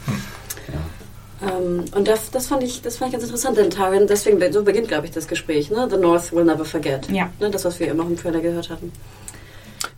Ähm, 1.42 1.84
und 1.94 2.08
das, 2.08 2.30
das, 2.30 2.46
fand 2.46 2.62
ich, 2.62 2.82
das 2.82 2.96
fand 2.96 3.08
ich 3.08 3.12
ganz 3.12 3.24
interessant, 3.24 3.58
denn 3.58 3.70
Tyrion, 3.70 4.06
deswegen, 4.06 4.52
so 4.52 4.62
beginnt, 4.62 4.88
glaube 4.88 5.06
ich, 5.06 5.12
das 5.12 5.28
Gespräch, 5.28 5.70
ne? 5.70 5.86
The 5.90 5.98
North 5.98 6.32
will 6.32 6.44
never 6.44 6.64
forget. 6.64 7.10
Ja. 7.10 7.30
Ne? 7.38 7.50
Das, 7.50 7.64
was 7.64 7.78
wir 7.78 7.88
immer 7.88 8.04
im 8.04 8.16
Trailer 8.16 8.40
gehört 8.40 8.70
hatten. 8.70 8.92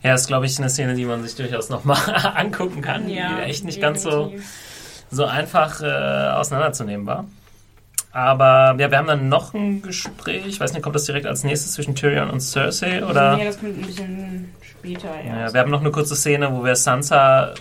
Ja, 0.03 0.15
ist, 0.15 0.27
glaube 0.27 0.45
ich, 0.45 0.57
eine 0.59 0.69
Szene, 0.69 0.95
die 0.95 1.05
man 1.05 1.23
sich 1.23 1.35
durchaus 1.35 1.69
nochmal 1.69 1.97
angucken 2.35 2.81
kann, 2.81 3.07
die 3.07 3.17
echt 3.17 3.63
nicht 3.63 3.81
ganz 3.81 4.03
so, 4.03 4.25
definitiv. 4.25 4.49
so 5.11 5.25
einfach 5.25 5.81
äh, 5.81 6.29
auseinanderzunehmen 6.37 7.05
war. 7.05 7.25
Aber 8.11 8.75
ja, 8.79 8.89
wir 8.89 8.97
haben 8.97 9.07
dann 9.07 9.29
noch 9.29 9.53
ein 9.53 9.81
Gespräch, 9.81 10.45
ich 10.47 10.59
weiß 10.59 10.73
nicht, 10.73 10.81
kommt 10.81 10.95
das 10.95 11.03
direkt 11.03 11.27
als 11.27 11.43
nächstes 11.43 11.73
zwischen 11.73 11.95
Tyrion 11.95 12.29
und 12.29 12.39
Cersei? 12.39 13.05
Oder? 13.05 13.37
Nee, 13.37 13.45
das 13.45 13.59
kommt 13.59 13.77
ein 13.77 13.85
bisschen 13.85 14.53
später, 14.61 15.09
ja. 15.23 15.41
Ja, 15.41 15.53
wir 15.53 15.59
haben 15.61 15.69
noch 15.69 15.81
eine 15.81 15.91
kurze 15.91 16.15
Szene, 16.15 16.51
wo 16.51 16.63
wir 16.63 16.75
Sansa 16.75 17.53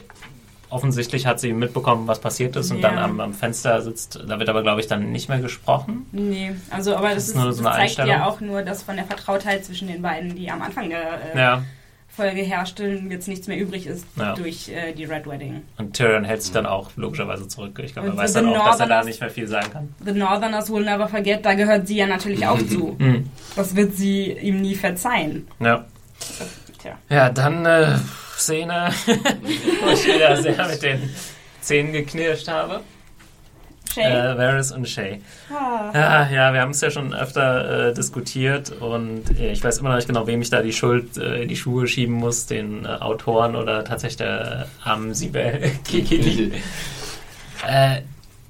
offensichtlich 0.70 1.26
hat 1.26 1.40
sie 1.40 1.52
mitbekommen, 1.52 2.06
was 2.06 2.20
passiert 2.20 2.56
ist 2.56 2.70
und 2.70 2.80
Ja. 2.80 2.90
dann 2.90 2.98
am, 2.98 3.20
am 3.20 3.34
Fenster 3.34 3.80
sitzt. 3.82 4.20
Da 4.28 4.38
wird 4.38 4.48
aber, 4.48 4.62
glaube 4.62 4.80
ich, 4.80 4.86
dann 4.86 5.12
nicht 5.12 5.28
mehr 5.28 5.38
gesprochen. 5.40 6.06
Nee, 6.12 6.52
also 6.70 6.94
aber 6.96 7.08
das, 7.14 7.24
ist 7.24 7.28
ist, 7.30 7.34
nur 7.36 7.46
das 7.46 7.56
so 7.56 7.66
eine 7.66 7.76
zeigt 7.94 8.08
ja 8.08 8.26
auch 8.26 8.40
nur 8.40 8.62
das 8.62 8.82
von 8.82 8.96
der 8.96 9.04
Vertrautheit 9.04 9.64
zwischen 9.64 9.88
den 9.88 10.02
beiden, 10.02 10.34
die 10.34 10.50
am 10.50 10.62
Anfang 10.62 10.88
der 10.90 11.34
äh, 11.34 11.38
Ja. 11.38 11.62
Folge 12.10 12.40
herrschte 12.42 12.84
jetzt 13.10 13.28
nichts 13.28 13.46
mehr 13.46 13.56
übrig 13.58 13.86
ist 13.86 14.04
Ja. 14.16 14.34
durch 14.34 14.68
äh, 14.70 14.92
die 14.92 15.04
Red 15.04 15.28
Wedding. 15.28 15.62
Und 15.78 15.94
Tyrion 15.96 16.24
hält 16.24 16.42
sich 16.42 16.50
dann 16.50 16.66
auch 16.66 16.90
logischerweise 16.96 17.46
zurück. 17.46 17.78
Ich 17.84 17.92
glaube, 17.92 18.08
er 18.08 18.16
weiß 18.16 18.32
dann 18.32 18.48
auch, 18.56 18.70
dass 18.70 18.80
er 18.80 18.88
da 18.88 19.04
nicht 19.04 19.20
mehr 19.20 19.30
viel 19.30 19.46
sagen 19.46 19.70
kann. 19.72 19.94
The 20.04 20.12
Northerners 20.12 20.68
will 20.72 20.84
never 20.84 21.06
forget, 21.08 21.44
da 21.46 21.54
gehört 21.54 21.86
sie 21.86 21.96
ja 21.96 22.06
natürlich 22.08 22.44
auch 22.46 22.58
zu. 22.58 22.96
Mhm. 22.98 23.30
Das 23.54 23.76
wird 23.76 23.94
sie 23.96 24.32
ihm 24.32 24.60
nie 24.60 24.74
verzeihen. 24.74 25.46
Ja. 25.60 25.84
Tja. 26.82 26.92
Ja, 27.08 27.30
dann 27.30 27.64
äh, 27.66 27.94
Szene, 28.38 28.90
wo 29.06 29.90
ich 29.90 30.06
wieder 30.06 30.36
sehr 30.40 30.66
mit 30.68 30.82
den 30.82 31.10
Zähnen 31.60 31.92
geknirscht 31.92 32.48
habe. 32.48 32.80
Shay. 33.92 34.04
Äh, 34.04 34.36
Varys 34.38 34.70
und 34.72 34.86
Shay. 34.88 35.20
Ah, 35.50 36.28
ja, 36.30 36.52
wir 36.52 36.60
haben 36.60 36.70
es 36.72 36.80
ja 36.82 36.90
schon 36.90 37.14
öfter 37.14 37.88
äh, 37.88 37.94
diskutiert 37.94 38.70
und 38.70 39.38
äh, 39.38 39.52
ich 39.52 39.64
weiß 39.64 39.78
immer 39.78 39.88
noch 39.88 39.96
nicht 39.96 40.06
genau, 40.08 40.26
wem 40.26 40.42
ich 40.42 40.50
da 40.50 40.60
die 40.62 40.72
Schuld 40.74 41.16
äh, 41.16 41.42
in 41.42 41.48
die 41.48 41.56
Schuhe 41.56 41.86
schieben 41.88 42.14
muss, 42.14 42.44
den 42.46 42.84
äh, 42.84 42.88
Autoren 42.88 43.56
oder 43.56 43.84
tatsächlich 43.84 44.18
der 44.18 44.66
armen 44.84 45.14
Sibel 45.14 45.70
Kikili. 45.84 46.52
äh, 47.66 48.02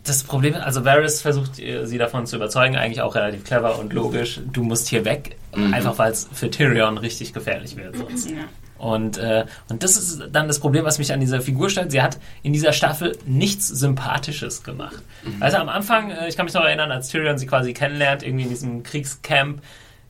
das 0.05 0.25
Problem, 0.25 0.55
also 0.57 0.85
Varys 0.85 1.21
versucht 1.23 1.59
äh, 1.61 1.87
sie 1.87 1.99
davon 1.99 2.27
zu 2.27 2.37
überzeugen, 2.37 2.77
eigentlich 2.77 3.03
auch 3.03 3.15
relativ 3.15 3.45
clever 3.45 3.79
und 3.79 3.93
logisch, 3.93 4.41
du 4.53 4.63
musst 4.63 4.89
hier 4.89 5.05
weg, 5.05 5.37
Mhm. 5.55 5.73
einfach 5.73 5.99
weil 5.99 6.13
es 6.13 6.29
für 6.31 6.51
Tyrion 6.51 6.99
richtig 6.99 7.33
gefährlich 7.33 7.75
wird 7.75 7.97
sonst. 7.97 8.29
Ja. 8.31 8.37
Und, 8.79 9.19
äh, 9.19 9.45
und 9.69 9.83
das 9.83 9.97
ist 9.97 10.23
dann 10.33 10.47
das 10.47 10.61
Problem, 10.61 10.85
was 10.85 10.99
mich 10.99 11.13
an 11.13 11.21
dieser 11.21 11.41
Figur 11.41 11.69
stellt. 11.69 11.91
Sie 11.91 12.01
hat 12.01 12.19
in 12.43 12.53
dieser 12.53 12.73
Staffel 12.73 13.17
nichts 13.27 13.69
Sympathisches 13.69 14.63
gemacht. 14.63 15.03
Also 15.41 15.59
am 15.59 15.69
Anfang, 15.69 16.11
äh, 16.11 16.29
ich 16.29 16.37
kann 16.37 16.47
mich 16.47 16.55
noch 16.55 16.65
erinnern, 16.65 16.91
als 16.91 17.09
Tyrion 17.09 17.39
sie 17.39 17.47
quasi 17.47 17.75
kennenlernt, 17.75 18.23
irgendwie 18.23 18.45
in 18.45 18.51
diesem 18.51 18.83
Kriegscamp, 18.83 19.61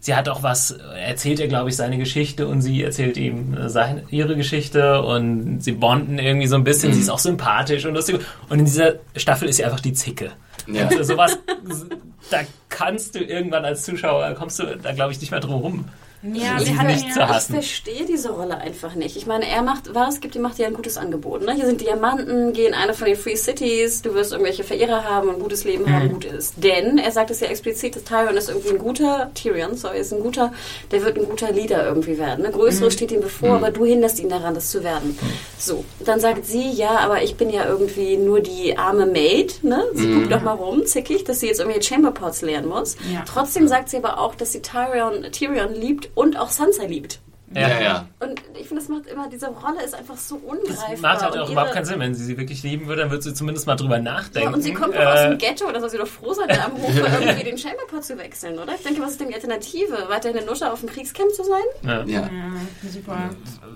sie 0.01 0.15
hat 0.15 0.29
auch 0.29 0.43
was, 0.43 0.71
äh, 0.71 0.77
erzählt 1.07 1.41
ihr, 1.41 1.49
glaube 1.49 1.71
ich, 1.71 1.77
seine 1.77 1.99
Geschichte 1.99 2.47
und 2.47 2.63
sie 2.63 2.83
erzählt 2.83 3.17
ihm 3.17 3.55
äh, 3.55 3.69
seine, 3.69 4.05
ihre 4.11 4.37
Geschichte 4.37 5.03
und 5.03 5.61
sie 5.61 5.73
bonden 5.73 6.19
irgendwie 6.19 6.47
so 6.47 6.57
ein 6.57 6.65
bisschen. 6.65 6.93
Sie 6.93 7.01
ist 7.01 7.11
auch 7.11 7.19
sympathisch 7.19 7.85
und 7.85 7.95
lustig. 7.95 8.21
Und 8.49 8.59
in 8.59 8.65
dieser 8.65 8.95
Staffel 9.17 9.49
ist 9.49 9.57
sie 9.57 9.65
einfach 9.65 9.81
die 9.81 9.93
Zicke. 9.93 10.33
Ja. 10.67 10.85
Und, 10.85 11.01
äh, 11.01 11.05
sowas, 11.05 11.39
da 12.31 12.39
kannst 12.69 13.15
du 13.15 13.21
irgendwann 13.21 13.65
als 13.65 13.85
Zuschauer, 13.85 14.35
kommst 14.35 14.59
du 14.59 14.77
da, 14.77 14.93
glaube 14.93 15.13
ich, 15.13 15.21
nicht 15.21 15.31
mehr 15.31 15.41
drum 15.41 15.61
rum. 15.61 15.85
Ja, 16.23 16.59
Sie 16.59 16.77
hat 16.77 16.87
nicht 16.89 17.13
zu 17.13 17.21
Ich 17.21 17.27
hassen. 17.29 17.53
verstehe 17.55 18.05
diese 18.05 18.31
Rolle 18.31 18.59
einfach 18.59 18.97
nicht. 18.97 19.17
Ich 19.17 19.27
meine, 19.27 19.47
er 19.49 19.63
macht, 19.63 19.95
was 19.95 20.21
gibt, 20.21 20.35
die 20.35 20.41
macht 20.41 20.59
dir 20.59 20.67
ein 20.67 20.75
gutes 20.75 20.97
Angebot. 20.97 21.43
Ne? 21.45 21.53
Hier 21.55 21.67
sind 21.67 21.81
Diamanten, 21.81 22.53
geh 22.53 22.67
in 22.67 22.75
eine 22.75 22.93
von 22.93 23.07
den 23.07 23.17
Free 23.17 23.37
Cities, 23.37 24.03
du 24.03 24.15
wirst 24.15 24.33
irgendwelche 24.33 24.65
Verehrer 24.65 25.05
haben 25.05 25.29
und 25.29 25.37
ein 25.37 25.41
gutes 25.43 25.63
Leben 25.63 25.85
Mhm. 25.85 25.93
haben, 25.95 26.09
gut 26.15 26.25
ist. 26.25 26.55
Denn, 26.57 26.99
er 26.99 27.13
sagt 27.13 27.31
es 27.31 27.39
ja 27.39 27.47
explizit, 27.47 27.95
dass 27.95 28.03
Tyrion 28.03 28.37
ist 28.37 28.49
irgendwie 28.49 28.71
ein 28.71 28.79
guter, 28.79 29.31
Tyrion, 29.35 29.77
sorry, 29.77 30.01
ist 30.01 30.13
ein 30.13 30.21
guter, 30.21 30.53
der 30.91 31.05
wird 31.05 31.19
ein 31.19 31.25
guter 31.25 31.53
Leader 31.53 31.87
irgendwie 31.87 32.19
werden. 32.19 32.43
Ne? 32.43 32.51
Größeres 32.51 32.93
steht 32.95 33.13
ihm 33.13 33.21
bevor, 33.21 33.51
aber 33.57 33.71
du 33.71 33.85
hinderst 33.85 34.19
ihn 34.19 34.29
daran, 34.29 34.55
das 34.55 34.71
zu 34.71 34.83
werden. 34.83 35.17
So, 35.57 35.85
dann 36.05 36.19
sagt 36.19 36.47
sie, 36.47 36.69
ja, 36.71 36.99
aber 36.99 37.23
ich 37.23 37.37
bin 37.37 37.49
ja 37.51 37.65
irgendwie 37.65 38.17
nur 38.17 38.41
die 38.41 38.77
arme 38.77 39.07
Maid, 39.07 39.63
ne? 39.63 39.85
Sie 39.95 40.13
guckt 40.13 40.33
doch 40.33 40.43
mal 40.43 40.55
rum, 40.55 40.85
zickig, 40.85 41.23
dass 41.25 41.39
sie 41.41 41.47
jetzt 41.47 41.61
irgendwie 41.61 41.81
Chamberpots 41.81 42.43
lernen 42.43 42.69
muss. 42.69 42.97
Ja. 43.13 43.23
Trotzdem 43.27 43.69
sagt 43.69 43.89
sie 43.89 43.99
aber 43.99 44.19
auch, 44.19 44.35
dass 44.35 44.53
sie 44.53 44.63
Tyrion, 44.63 45.23
Tyrion 45.31 45.75
liebt 45.75 46.08
und 46.15 46.37
auch 46.39 46.51
Sansa 46.51 46.85
liebt. 46.85 47.21
Ja, 47.55 47.81
ja. 47.81 48.07
Und 48.21 48.43
ich 48.61 48.69
finde, 48.69 48.83
das 48.83 48.91
macht 48.91 49.07
immer, 49.07 49.27
diese 49.31 49.47
Rolle 49.47 49.83
ist 49.83 49.95
einfach 49.95 50.19
so 50.19 50.37
ungreifbar. 50.37 50.91
Das 50.91 51.01
macht 51.01 51.23
halt 51.23 51.33
auch 51.33 51.37
ihre- 51.45 51.53
überhaupt 51.53 51.73
keinen 51.73 51.87
Sinn. 51.87 51.99
Wenn 51.99 52.15
sie 52.15 52.23
sie 52.25 52.37
wirklich 52.37 52.63
lieben 52.63 52.87
würde, 52.89 53.01
dann 53.01 53.11
würde 53.11 53.23
sie 53.23 53.33
zumindest 53.33 53.67
mal 53.67 53.75
drüber 53.75 53.99
nachdenken. 53.99 54.51
Ja, 54.51 54.55
und 54.55 54.61
sie 54.61 54.75
kommt 54.75 54.95
doch 54.95 55.01
aus 55.07 55.21
Äh, 55.21 55.29
dem 55.31 55.39
Ghetto, 55.39 55.73
da 55.73 55.81
soll 55.81 55.89
sie 55.89 55.97
doch 55.97 56.07
froh 56.07 56.35
sein, 56.35 56.47
da 56.49 56.67
am 56.67 56.73
Hof 56.73 56.95
irgendwie 56.95 57.45
den 57.45 57.57
Chamberpot 57.57 58.05
zu 58.05 58.19
wechseln, 58.19 58.59
oder? 58.59 58.75
Ich 58.75 58.83
denke, 58.83 59.01
was 59.01 59.13
ist 59.13 59.21
denn 59.23 59.29
die 59.29 59.35
Alternative? 59.35 59.97
Weiterhin 60.11 60.37
eine 60.37 60.47
Nutte 60.47 60.71
auf 60.71 60.81
dem 60.81 60.91
Kriegscamp 60.91 61.31
zu 61.33 61.43
sein? 61.45 61.63
ja. 61.85 62.05
ja. 62.05 62.21
Ja, 62.21 62.91
super. 62.91 63.31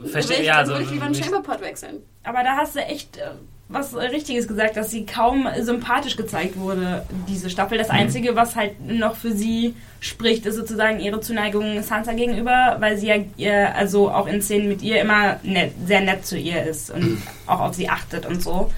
Verstehe, 0.04 0.42
ja, 0.44 0.52
dann 0.52 0.59
also, 0.60 0.72
würde 0.72 0.84
ich 0.84 0.90
lieber 0.90 1.06
einen 1.06 1.14
Chamberpot 1.14 1.62
wechseln. 1.62 2.02
Aber 2.24 2.42
da 2.42 2.56
hast 2.59 2.76
du 2.76 2.80
echt 2.80 3.16
äh, 3.16 3.30
was 3.72 3.94
Richtiges 3.96 4.46
gesagt, 4.48 4.76
dass 4.76 4.90
sie 4.90 5.06
kaum 5.06 5.48
sympathisch 5.60 6.16
gezeigt 6.16 6.56
wurde, 6.58 7.04
diese 7.28 7.50
Staffel. 7.50 7.78
Mhm. 7.78 7.82
Das 7.82 7.90
Einzige, 7.90 8.36
was 8.36 8.54
halt 8.56 8.80
noch 8.86 9.16
für 9.16 9.32
sie 9.32 9.74
spricht, 10.00 10.46
ist 10.46 10.56
sozusagen 10.56 11.00
ihre 11.00 11.20
Zuneigung 11.20 11.82
Sansa 11.82 12.12
gegenüber, 12.12 12.76
weil 12.80 12.96
sie 12.98 13.06
ja 13.08 13.16
ihr, 13.36 13.74
also 13.74 14.10
auch 14.10 14.26
in 14.26 14.42
Szenen 14.42 14.68
mit 14.68 14.82
ihr 14.82 15.00
immer 15.00 15.38
nett, 15.42 15.72
sehr 15.86 16.00
nett 16.00 16.26
zu 16.26 16.36
ihr 16.38 16.62
ist 16.64 16.90
und 16.90 17.22
auch 17.46 17.60
auf 17.60 17.74
sie 17.74 17.88
achtet 17.88 18.26
und 18.26 18.42
so. 18.42 18.52
Und 18.52 18.70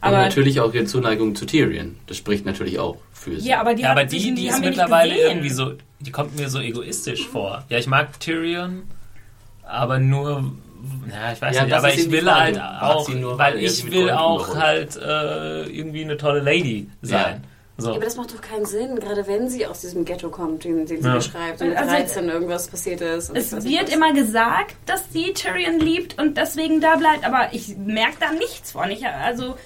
Aber 0.00 0.18
natürlich 0.18 0.60
auch 0.60 0.72
ihre 0.72 0.86
Zuneigung 0.86 1.34
zu 1.34 1.44
Tyrion. 1.44 1.96
Das 2.06 2.16
spricht 2.16 2.46
natürlich 2.46 2.78
auch 2.78 2.96
für 3.12 3.38
sie. 3.38 3.48
ja, 3.50 3.60
aber 3.60 3.74
die, 3.74 3.82
ja, 3.82 3.90
aber 3.90 4.04
die, 4.04 4.18
sich- 4.18 4.34
die, 4.34 4.46
ist 4.48 4.60
mittlerweile 4.60 5.14
irgendwie 5.14 5.50
so, 5.50 5.72
die 6.00 6.10
kommt 6.10 6.38
mir 6.38 6.48
so 6.48 6.58
egoistisch 6.60 7.26
vor. 7.28 7.64
Ja, 7.68 7.76
ich 7.78 7.86
mag 7.86 8.18
Tyrion, 8.18 8.84
aber 9.62 9.98
nur, 9.98 10.52
ja, 11.10 11.32
ich 11.32 11.40
weiß 11.42 11.56
Ja, 11.56 11.64
nicht, 11.64 11.74
aber 11.74 11.92
ich 11.92 12.10
will 12.10 12.22
Frage. 12.22 12.60
halt 12.62 12.82
auch, 12.82 13.08
weil 13.38 13.58
ich 13.58 13.90
will 13.90 14.10
auch 14.10 14.54
halt 14.56 14.96
äh, 14.96 15.62
irgendwie 15.64 16.04
eine 16.04 16.16
tolle 16.16 16.40
Lady 16.40 16.88
sein. 17.02 17.44
So. 17.76 17.88
Ja, 17.90 17.94
aber 17.96 18.04
das 18.04 18.16
macht 18.16 18.34
doch 18.34 18.42
keinen 18.42 18.66
Sinn, 18.66 18.96
gerade 19.00 19.26
wenn 19.26 19.48
sie 19.48 19.66
aus 19.66 19.80
diesem 19.80 20.04
Ghetto 20.04 20.28
kommt, 20.28 20.64
den, 20.64 20.84
den 20.84 21.00
sie 21.00 21.08
Ja. 21.08 21.14
beschreibt 21.14 21.62
und 21.62 21.68
mit 21.68 21.78
Also, 21.78 21.90
13 21.90 22.28
irgendwas 22.28 22.68
passiert 22.68 23.00
ist. 23.00 23.30
Es 23.34 23.52
wird 23.64 23.86
was. 23.86 23.90
immer 23.94 24.12
gesagt, 24.12 24.76
dass 24.84 25.10
sie 25.12 25.32
Tyrion 25.32 25.80
liebt 25.80 26.20
und 26.20 26.36
deswegen 26.36 26.82
da 26.82 26.96
bleibt, 26.96 27.24
aber 27.24 27.48
ich 27.52 27.76
merke 27.78 28.16
da 28.20 28.32
nichts 28.32 28.72
von. 28.72 28.90
Ich, 28.90 29.06
also 29.06 29.56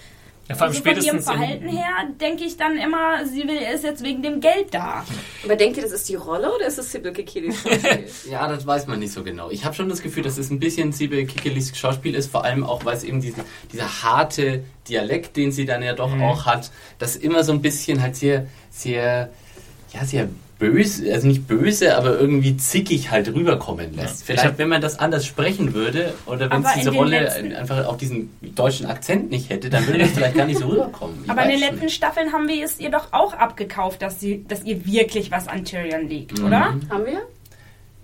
Ja, 0.49 0.57
vor 0.57 0.66
allem 0.66 0.77
also 0.77 0.83
von 0.83 0.93
ihrem 0.93 1.03
spätestens 1.03 1.25
Verhalten 1.25 1.69
her 1.69 1.89
denke 2.21 2.45
ich 2.45 2.57
dann 2.59 2.77
immer, 2.77 3.25
sie 3.27 3.45
will, 3.45 3.57
ist 3.57 3.83
jetzt 3.83 4.05
wegen 4.05 4.23
dem 4.23 4.41
Geld 4.41 4.73
da. 4.73 5.05
Aber 5.43 5.57
denkt 5.57 5.79
ihr, 5.79 5.83
das 5.83 5.93
ist 5.93 6.09
die 6.09 6.16
Rolle 6.16 6.55
oder 6.55 6.66
ist 6.66 6.77
das 6.77 6.93
Sybil 6.93 7.12
Kikilis 7.12 7.62
Schauspiel? 7.62 8.05
Ja, 8.31 8.47
das 8.47 8.66
weiß 8.66 8.87
man 8.87 8.99
nicht 8.99 9.12
so 9.12 9.23
genau. 9.25 9.51
Ich 9.51 9.65
habe 9.65 9.75
schon 9.75 9.89
das 9.89 10.03
Gefühl, 10.03 10.23
dass 10.23 10.37
es 10.37 10.51
ein 10.51 10.59
bisschen 10.59 10.93
Sibyl 10.93 11.27
Kikelis 11.27 11.77
Schauspiel 11.77 12.15
ist, 12.15 12.31
vor 12.31 12.45
allem 12.45 12.62
auch, 12.62 12.85
weil 12.85 12.97
es 12.97 13.05
eben 13.05 13.23
diesen, 13.23 13.43
dieser 13.73 14.03
harte 14.03 14.65
Dialekt, 14.89 15.37
den 15.37 15.51
sie 15.51 15.65
dann 15.65 15.83
ja 15.83 15.95
doch 15.95 16.12
auch 16.21 16.45
hat, 16.45 16.71
das 16.99 17.16
immer 17.16 17.43
so 17.43 17.53
ein 17.53 17.62
bisschen 17.62 18.03
halt 18.03 18.16
sehr, 18.16 18.47
sehr, 18.71 19.31
ja, 19.93 20.05
sehr 20.05 20.29
böse, 20.59 21.13
also 21.13 21.27
nicht 21.27 21.47
böse, 21.49 21.97
aber 21.97 22.19
irgendwie 22.19 22.57
zickig 22.57 23.11
halt 23.11 23.29
rüberkommen 23.35 23.95
lässt. 23.97 24.21
Ich 24.21 24.27
Vielleicht, 24.27 24.45
hab- 24.45 24.59
wenn 24.59 24.69
man 24.69 24.81
das 24.81 24.99
anders 24.99 25.27
sprechen 25.27 25.75
würde 25.75 26.15
oder 26.27 26.51
wenn 26.51 26.65
es 26.65 26.75
diese 26.75 26.91
Rolle 26.93 27.21
letzten- 27.23 27.53
einfach 27.55 27.87
auch 27.87 27.97
diesen 27.97 28.31
deutschen 28.41 28.87
Akzent 28.87 29.31
nicht 29.31 29.51
hätte, 29.51 29.69
dann 29.71 29.87
würde 29.87 30.01
das 30.01 30.11
vielleicht 30.11 30.37
gar 30.37 30.47
nicht 30.47 30.59
so 30.61 30.69
rüberkommen. 30.69 31.17
Ich 31.25 31.31
Aber 31.31 31.43
in 31.45 31.51
den 31.51 31.61
letzten 31.61 31.85
nicht. 31.87 31.95
Staffeln 31.97 32.33
haben 32.33 32.49
wir 32.49 32.65
es 32.65 32.79
ihr 32.81 32.91
doch 32.91 33.09
auch 33.13 33.33
abgekauft, 33.35 34.01
dass, 34.03 34.21
sie, 34.21 34.45
dass 34.49 34.63
ihr 34.65 34.85
wirklich 34.87 35.31
was 35.31 35.49
an 35.49 35.65
Tyrion 35.65 36.09
liegt, 36.09 36.39
Mhm. 36.39 36.45
oder? 36.47 36.61
Haben 36.89 37.07
wir? 37.07 37.23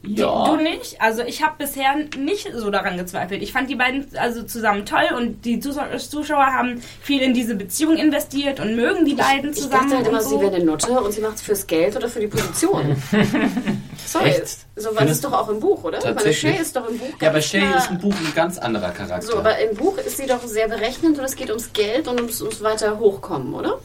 Ja. 0.02 0.46
Du 0.46 0.56
nicht? 0.62 0.98
Also 1.00 1.22
ich 1.22 1.42
habe 1.42 1.56
bisher 1.58 1.94
nicht 2.18 2.48
so 2.54 2.70
daran 2.70 2.96
gezweifelt. 2.96 3.42
Ich 3.42 3.52
fand 3.52 3.68
die 3.68 3.74
beiden 3.74 4.06
also 4.16 4.42
zusammen 4.44 4.86
toll 4.86 5.04
und 5.14 5.44
die 5.44 5.60
Zuschauer, 5.60 5.94
Zuschauer 5.98 6.46
haben 6.46 6.80
viel 7.02 7.20
in 7.20 7.34
diese 7.34 7.54
Beziehung 7.54 7.98
investiert 7.98 8.60
und 8.60 8.76
mögen 8.76 9.04
die 9.04 9.12
beiden 9.14 9.50
Ich 9.50 9.56
zusammen. 9.56 9.90
dachte 9.90 9.96
halt 9.98 10.06
immer, 10.08 10.22
so. 10.22 10.30
sie 10.38 10.40
wäre 10.42 10.54
eine 10.54 10.64
Nutte 10.64 10.90
und 10.98 11.12
sie 11.12 11.20
macht 11.20 11.34
es 11.36 11.42
fürs 11.42 11.66
Geld 11.66 11.96
oder 11.96 12.08
für 12.08 12.20
die 12.20 12.28
Position. 12.28 12.96
Sorry, 14.06 14.30
Echt? 14.30 14.58
so 14.74 14.86
war 14.86 14.92
das 14.92 14.98
Findest- 15.00 15.24
doch 15.24 15.32
auch 15.34 15.48
im 15.50 15.60
Buch, 15.60 15.84
oder? 15.84 15.98
Tatsächlich? 16.00 16.54
Shay 16.56 16.62
ist 16.62 16.74
doch 16.74 16.88
im 16.88 16.96
Buch. 16.98 17.06
Ja, 17.20 17.28
aber 17.28 17.42
Shay 17.42 17.62
ist 17.76 17.90
im 17.90 17.98
Buch 17.98 18.14
ein 18.14 18.32
ganz 18.34 18.56
anderer 18.56 18.92
Charakter. 18.92 19.26
So, 19.26 19.36
aber 19.38 19.58
im 19.58 19.76
Buch 19.76 19.98
ist 19.98 20.16
sie 20.16 20.26
doch 20.26 20.42
sehr 20.46 20.66
berechnend 20.68 21.18
und 21.18 21.24
es 21.26 21.36
geht 21.36 21.50
ums 21.50 21.74
Geld 21.74 22.08
und 22.08 22.18
ums, 22.18 22.40
ums 22.40 22.62
weiter 22.62 22.98
hochkommen, 22.98 23.52
oder? 23.52 23.78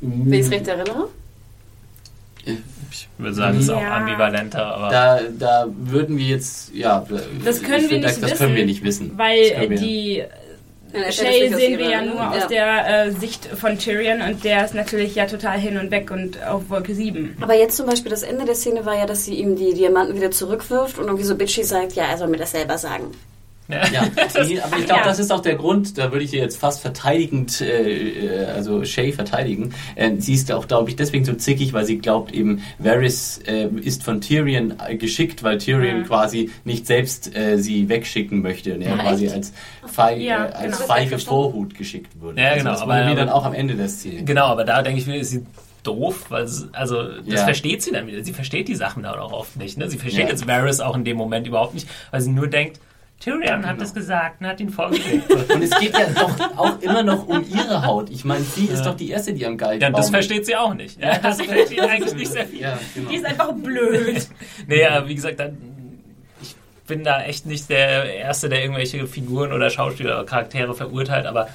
Wenn 0.00 0.32
ich 0.32 0.46
es 0.46 0.50
recht 0.50 0.66
erinnere. 0.66 1.08
Ich 2.90 3.08
würde 3.18 3.34
sagen, 3.34 3.56
es 3.58 3.64
ist 3.64 3.70
auch 3.70 3.80
Ja. 3.80 3.96
ambivalenter, 3.96 4.64
aber 4.64 4.88
Da, 4.90 5.20
da 5.38 5.66
würden 5.68 6.16
wir 6.18 6.24
jetzt, 6.26 6.72
ja, 6.74 7.04
Das 7.44 7.62
können 7.62 7.82
wir 7.82 7.88
find, 7.88 8.04
nicht 8.04 8.16
das 8.16 8.22
wissen. 8.22 8.36
können 8.38 8.54
wir 8.56 8.66
nicht 8.66 8.84
wissen. 8.84 9.12
Weil 9.16 9.68
die 9.76 10.22
Ja, 10.92 11.10
Shay 11.10 11.52
sehen 11.52 11.76
wir 11.78 11.90
ja 11.90 12.02
nur 12.02 12.14
ja. 12.14 12.30
aus 12.30 12.46
der 12.46 13.06
äh, 13.06 13.10
Sicht 13.10 13.46
von 13.46 13.76
Tyrion 13.78 14.22
und 14.22 14.44
der 14.44 14.64
ist 14.64 14.74
natürlich 14.74 15.16
ja 15.16 15.26
total 15.26 15.58
hin 15.58 15.76
und 15.76 15.90
weg 15.90 16.10
und 16.12 16.40
auf 16.46 16.70
Wolke 16.70 16.94
7. 16.94 17.36
Aber 17.40 17.54
jetzt 17.58 17.76
zum 17.76 17.86
Beispiel 17.86 18.10
das 18.10 18.22
Ende 18.22 18.44
der 18.44 18.54
Szene 18.54 18.86
war 18.86 18.96
ja, 18.96 19.04
dass 19.04 19.24
sie 19.24 19.34
ihm 19.34 19.56
die 19.56 19.74
Diamanten 19.74 20.14
wieder 20.14 20.30
zurückwirft 20.30 20.98
und 20.98 21.06
irgendwie 21.06 21.24
so 21.24 21.34
bitchy 21.34 21.64
sagt, 21.64 21.94
ja, 21.94 22.04
er 22.04 22.16
soll 22.16 22.28
mir 22.28 22.36
das 22.36 22.52
selber 22.52 22.78
sagen. 22.78 23.06
Ja, 23.68 23.82
die, 24.44 24.60
aber 24.62 24.76
ich 24.78 24.84
glaube, 24.84 25.00
Ja. 25.00 25.04
das 25.04 25.18
ist 25.18 25.32
auch 25.32 25.40
der 25.40 25.54
Grund, 25.54 25.96
da 25.96 26.12
würde 26.12 26.22
ich 26.24 26.30
dir 26.32 26.40
jetzt 26.40 26.58
fast 26.58 26.80
verteidigend, 26.82 27.60
äh, 27.62 28.42
äh, 28.42 28.44
also 28.46 28.84
Shay 28.84 29.10
verteidigen. 29.12 29.72
Äh, 29.94 30.12
sie 30.18 30.34
ist 30.34 30.52
auch, 30.52 30.68
glaube 30.68 30.90
ich, 30.90 30.96
deswegen 30.96 31.24
so 31.24 31.32
zickig, 31.32 31.72
weil 31.72 31.86
sie 31.86 31.98
glaubt 31.98 32.32
eben, 32.32 32.62
Varys 32.78 33.40
äh, 33.46 33.68
ist 33.82 34.02
von 34.02 34.20
Tyrion 34.20 34.74
äh, 34.86 34.96
geschickt, 34.96 35.42
weil 35.42 35.58
Tyrion 35.58 36.00
Mhm. 36.00 36.04
quasi 36.04 36.50
nicht 36.64 36.86
selbst 36.86 37.34
äh, 37.36 37.56
sie 37.58 37.88
wegschicken 37.88 38.42
möchte 38.42 38.74
und 38.74 38.82
er 38.82 38.96
Ja, 38.96 39.02
quasi 39.02 39.26
echt? 39.26 39.34
als, 39.34 39.52
feig, 39.86 40.18
Ja, 40.20 40.44
äh, 40.46 40.52
als 40.52 40.76
genau. 40.78 40.88
feige 40.92 41.18
Vorhut 41.18 41.74
geschickt 41.74 42.12
wurde. 42.20 42.40
Ja, 42.42 42.48
Also 42.48 42.58
genau, 42.58 42.70
Das 42.72 42.82
aber- 42.82 42.94
aber, 42.96 43.14
dann 43.14 43.28
auch 43.30 43.44
am 43.46 43.54
Ende 43.54 43.74
der 43.74 43.88
Szene. 43.88 44.24
Genau, 44.24 44.44
aber 44.46 44.64
da 44.64 44.82
denke 44.82 45.00
ich 45.00 45.06
mir, 45.06 45.16
ist 45.16 45.30
sie 45.30 45.46
doof, 45.84 46.26
weil 46.30 46.46
sie, 46.48 46.68
also 46.72 47.02
das 47.02 47.26
Ja. 47.26 47.44
versteht 47.44 47.82
sie 47.82 47.92
dann 47.92 48.06
wieder. 48.06 48.22
Sie 48.24 48.32
versteht 48.32 48.68
die 48.68 48.74
Sachen 48.74 49.02
dann 49.02 49.18
auch 49.18 49.32
oft 49.32 49.56
nicht. 49.56 49.76
Ne? 49.78 49.88
Sie 49.90 49.98
versteht 49.98 50.24
Ja. 50.24 50.28
jetzt 50.30 50.46
Varys 50.46 50.80
auch 50.80 50.96
in 50.96 51.04
dem 51.04 51.16
Moment 51.16 51.46
überhaupt 51.46 51.74
nicht, 51.74 51.88
weil 52.10 52.20
sie 52.20 52.30
nur 52.30 52.46
denkt, 52.46 52.78
Tyrion 53.20 53.66
hat 53.66 53.80
das 53.80 53.94
gesagt 53.94 54.40
und 54.40 54.46
hat 54.46 54.60
ihn 54.60 54.68
vorgelegt. 54.68 55.32
Und 55.50 55.62
es 55.62 55.70
geht 55.78 55.96
ja 55.96 56.06
doch 56.10 56.58
auch 56.58 56.78
immer 56.80 57.02
noch 57.02 57.26
um 57.26 57.42
ihre 57.48 57.84
Haut. 57.86 58.10
Ich 58.10 58.24
meine, 58.24 58.44
sie 58.44 58.66
ist 58.66 58.82
doch 58.82 58.94
die 58.94 59.10
Erste, 59.10 59.32
die 59.32 59.46
am 59.46 59.56
Galgen 59.56 59.80
ja, 59.80 59.90
das 59.90 60.10
versteht 60.10 60.44
sie 60.44 60.56
auch 60.56 60.74
nicht. 60.74 61.00
Ja, 61.00 61.18
das 61.22 61.40
versteht 61.40 61.80
eigentlich 61.80 62.14
nicht 62.14 62.32
sehr 62.32 62.46
viel. 62.46 62.60
Ja, 62.60 62.78
genau. 62.94 63.08
Die 63.08 63.16
ist 63.16 63.24
einfach 63.24 63.52
blöd. 63.52 64.28
Aber 64.90 65.08
wie 65.08 65.14
gesagt, 65.14 65.40
dann, 65.40 65.56
ich 66.42 66.54
bin 66.86 67.02
da 67.02 67.22
echt 67.22 67.46
nicht 67.46 67.70
der 67.70 68.14
Erste, 68.14 68.50
der 68.50 68.60
irgendwelche 68.60 69.06
Figuren 69.06 69.52
oder 69.52 69.70
Schauspieler 69.70 70.16
oder 70.16 70.26
Charaktere 70.26 70.74
verurteilt, 70.74 71.24
aber 71.24 71.48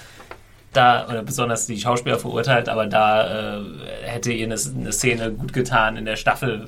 da, 0.74 1.08
oder 1.08 1.24
besonders 1.24 1.68
die 1.68 1.80
Schauspieler 1.80 2.20
verurteilt, 2.20 2.70
aber 2.70 2.88
da 2.88 3.60
äh, 3.60 3.64
hätte 4.04 4.32
ihr 4.32 4.46
eine, 4.46 4.56
eine 4.56 4.92
Szene 4.92 5.32
gut 5.32 5.54
getan 5.54 5.98
in 5.98 6.06
der 6.06 6.16
Staffel, 6.16 6.68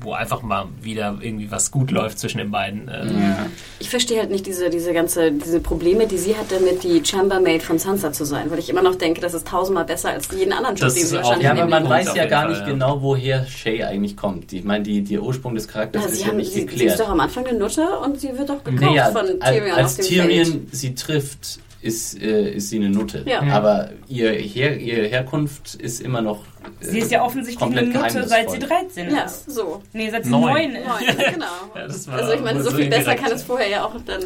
wo 0.00 0.12
einfach 0.12 0.42
mal 0.42 0.66
wieder 0.82 1.18
irgendwie 1.20 1.50
was 1.50 1.70
gut 1.70 1.90
läuft 1.90 2.18
zwischen 2.18 2.38
den 2.38 2.50
beiden. 2.50 2.90
Ähm, 2.92 3.34
Ich 3.78 3.88
verstehe 3.90 4.18
halt 4.20 4.30
nicht 4.30 4.46
diese, 4.46 4.68
diese 4.70 4.92
ganze, 4.92 5.32
diese 5.32 5.58
Probleme, 5.60 6.06
die 6.06 6.18
sie 6.18 6.36
hat 6.36 6.46
damit, 6.50 6.82
die 6.84 7.02
Chambermaid 7.04 7.62
von 7.62 7.78
Sansa 7.78 8.12
zu 8.12 8.24
sein, 8.24 8.50
weil 8.50 8.58
ich 8.58 8.68
immer 8.68 8.82
noch 8.82 8.94
denke, 8.96 9.20
das 9.20 9.32
ist 9.34 9.46
tausendmal 9.48 9.84
besser 9.84 10.10
als 10.10 10.28
jeden 10.36 10.52
anderen 10.52 10.76
Job, 10.76 10.88
den 10.90 11.02
ist 11.02 11.08
sie 11.10 11.16
auch- 11.18 11.22
wahrscheinlich 11.22 11.44
Ja, 11.46 11.52
aber 11.52 11.66
man 11.66 11.88
weiß 11.88 12.14
ja 12.14 12.26
gar 12.26 12.42
Fall, 12.42 12.50
nicht 12.50 12.60
ja. 12.60 12.66
genau, 12.68 13.00
woher 13.02 13.46
Shay 13.46 13.82
eigentlich 13.84 14.16
kommt. 14.16 14.52
Ich 14.52 14.64
meine, 14.64 14.84
die, 14.84 15.02
der 15.02 15.22
Ursprung 15.22 15.54
des 15.54 15.66
Charakters 15.66 16.02
Na, 16.04 16.08
ist 16.10 16.16
sie, 16.16 16.22
ja 16.22 16.28
haben, 16.28 16.36
nicht 16.36 16.52
sie, 16.52 16.60
sie 16.60 16.66
geklärt. 16.66 16.90
ist 16.92 17.00
doch 17.00 17.08
am 17.08 17.20
Anfang 17.20 17.46
eine 17.46 17.58
Nutte 17.58 17.86
und 18.04 18.20
sie 18.20 18.36
wird 18.36 18.48
doch 18.50 18.62
gekauft 18.62 18.82
Naja, 18.82 19.06
von 19.12 19.26
als, 19.40 19.50
Tyrion 19.56 19.76
als 19.76 19.86
auf 19.92 19.96
dem 19.96 20.04
Tyrion 20.06 20.44
Feld. 20.46 20.62
sie 20.76 20.94
trifft, 20.94 21.58
ist, 21.82 22.20
äh, 22.20 22.52
ist 22.54 22.70
sie 22.70 22.76
eine 22.76 22.90
Nutte. 22.90 23.22
Ja. 23.26 23.42
Aber 23.42 23.90
ihr, 24.08 24.32
Her 24.32 24.78
ihre 24.78 25.06
Herkunft 25.06 25.74
ist 25.74 26.00
immer 26.00 26.22
noch. 26.22 26.44
Äh, 26.80 26.86
Sie 26.86 26.98
ist 26.98 27.10
ja 27.10 27.22
offensichtlich 27.22 27.62
eine 27.70 27.82
Nutte, 27.86 28.26
seit 28.26 28.50
sie 28.50 28.58
geheimnisvoll. 28.58 28.68
13 29.04 29.10
Ja, 29.10 29.22
ist. 29.22 29.50
so. 29.50 29.82
Nee, 29.92 30.10
seit 30.10 30.24
sie 30.24 30.30
Neun. 30.30 30.42
9 30.42 30.70
ist. 30.74 30.86
Neun, 30.86 30.98
genau. 31.34 31.46
Ja, 31.74 31.86
das 31.86 32.08
war 32.08 32.14
also 32.14 32.32
ich 32.32 32.40
meine, 32.40 32.62
so 32.62 32.70
so 32.70 32.76
viel 32.76 32.88
besser 32.88 33.14
kann 33.14 33.30
es 33.32 33.42
vorher 33.42 33.68
ja 33.68 33.84
auch 33.84 33.94
dann... 34.04 34.20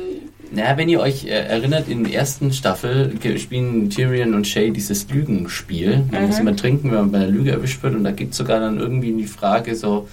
Naja, 0.53 0.77
wenn 0.77 0.89
ihr 0.89 1.01
euch 1.01 1.25
äh, 1.25 1.29
erinnert, 1.31 1.89
in 1.89 2.05
der 2.05 2.15
ersten 2.15 2.53
Staffel 2.53 3.13
spielen 3.39 3.91
Tyrion 3.91 4.35
und 4.35 4.47
Shay 4.47 4.71
dieses 4.71 5.09
Lügenspiel. 5.11 6.05
Man 6.11 6.27
muss 6.27 6.39
immer 6.39 6.57
trinken, 6.57 6.91
wenn 6.91 6.99
man 6.99 7.13
bei 7.13 7.19
einer 7.19 7.29
Lüge 7.29 7.51
erwischt 7.53 7.83
wird. 7.83 7.95
Und 7.95 8.05
da 8.05 8.13
gibt 8.13 8.33
es 8.33 8.39
sogar 8.39 8.61
dann 8.61 8.79
irgendwie 8.79 9.13
die 9.13 9.27
Frage 9.27 9.75
so, 9.75 10.09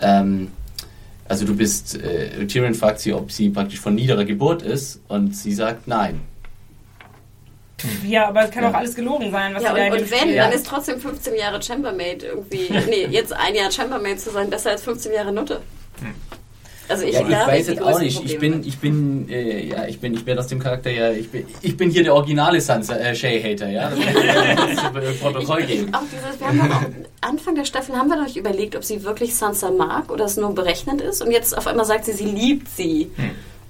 ähm, 0.00 0.48
also 1.28 1.44
du 1.44 1.56
bist, 1.56 2.00
äh, 2.00 2.46
Tyrion 2.46 2.74
fragt 2.74 3.00
sie, 3.00 3.12
ob 3.12 3.32
sie 3.32 3.50
praktisch 3.50 3.80
von 3.80 3.94
niederer 3.94 4.24
Geburt 4.24 4.62
ist. 4.62 5.00
Und 5.08 5.36
sie 5.36 5.52
sagt 5.52 5.88
nein. 5.88 6.20
Ja, 8.06 8.28
aber 8.28 8.44
es 8.44 8.50
kann 8.50 8.62
Ja. 8.64 8.70
auch 8.70 8.74
alles 8.74 8.94
gelogen 8.94 9.30
sein, 9.30 9.54
was 9.54 9.62
Ja, 9.62 9.74
sie 9.74 9.80
da 9.80 9.86
und, 9.86 9.92
und 10.02 10.10
wenn, 10.10 10.18
Spiel- 10.18 10.36
dann 10.36 10.52
ist 10.52 10.66
trotzdem 10.66 11.00
15 11.00 11.34
Jahre 11.36 11.62
Chambermaid 11.62 12.22
irgendwie... 12.22 12.68
nee, 12.88 13.06
jetzt 13.10 13.32
ein 13.32 13.54
Jahr 13.54 13.70
Chambermaid 13.70 14.20
zu 14.20 14.30
sein, 14.30 14.50
besser 14.50 14.70
als 14.70 14.82
15 14.82 15.12
Jahre 15.12 15.32
Nutte. 15.32 15.60
Also 16.88 17.04
ich, 17.04 17.14
Ja, 17.14 17.20
ich 17.28 17.46
weiß 17.48 17.66
jetzt 17.68 17.82
auch 17.82 17.98
nicht. 17.98 18.24
Ich 18.24 18.38
bin, 18.38 18.62
ich 18.64 18.78
bin, 18.78 19.28
äh, 19.28 19.66
ja, 19.66 19.86
ich 19.88 19.98
bin, 19.98 20.14
ich 20.14 20.24
werde 20.24 20.40
aus 20.40 20.46
dem 20.46 20.60
Charakter 20.60 20.88
ja, 20.88 21.10
ich 21.10 21.28
bin, 21.30 21.44
ich 21.60 21.76
bin 21.76 21.90
hier 21.90 22.04
der 22.04 22.14
originale 22.14 22.60
Sansa, 22.60 22.96
äh, 22.96 23.12
Shay-Hater, 23.12 23.68
ja. 23.68 23.90
Das 23.90 24.92
muss 24.92 25.02
äh, 25.02 25.12
Protokoll 25.20 25.64
geben. 25.64 25.92
Auch 25.92 26.02
dieses, 26.12 26.38
wir 26.38 26.46
haben 26.46 26.58
doch 26.70 26.76
auch, 26.76 27.28
Anfang 27.28 27.56
der 27.56 27.64
Staffel 27.64 27.96
haben 27.96 28.08
wir 28.08 28.24
doch 28.24 28.36
überlegt, 28.36 28.76
ob 28.76 28.84
sie 28.84 29.02
wirklich 29.02 29.34
Sansa 29.34 29.72
mag 29.72 30.12
oder 30.12 30.26
es 30.26 30.36
nur 30.36 30.54
berechnend 30.54 31.00
ist. 31.00 31.22
Und 31.22 31.32
jetzt 31.32 31.58
auf 31.58 31.66
einmal 31.66 31.86
sagt 31.86 32.04
sie, 32.04 32.12
sie 32.12 32.24
liebt 32.26 32.68
sie. 32.68 33.10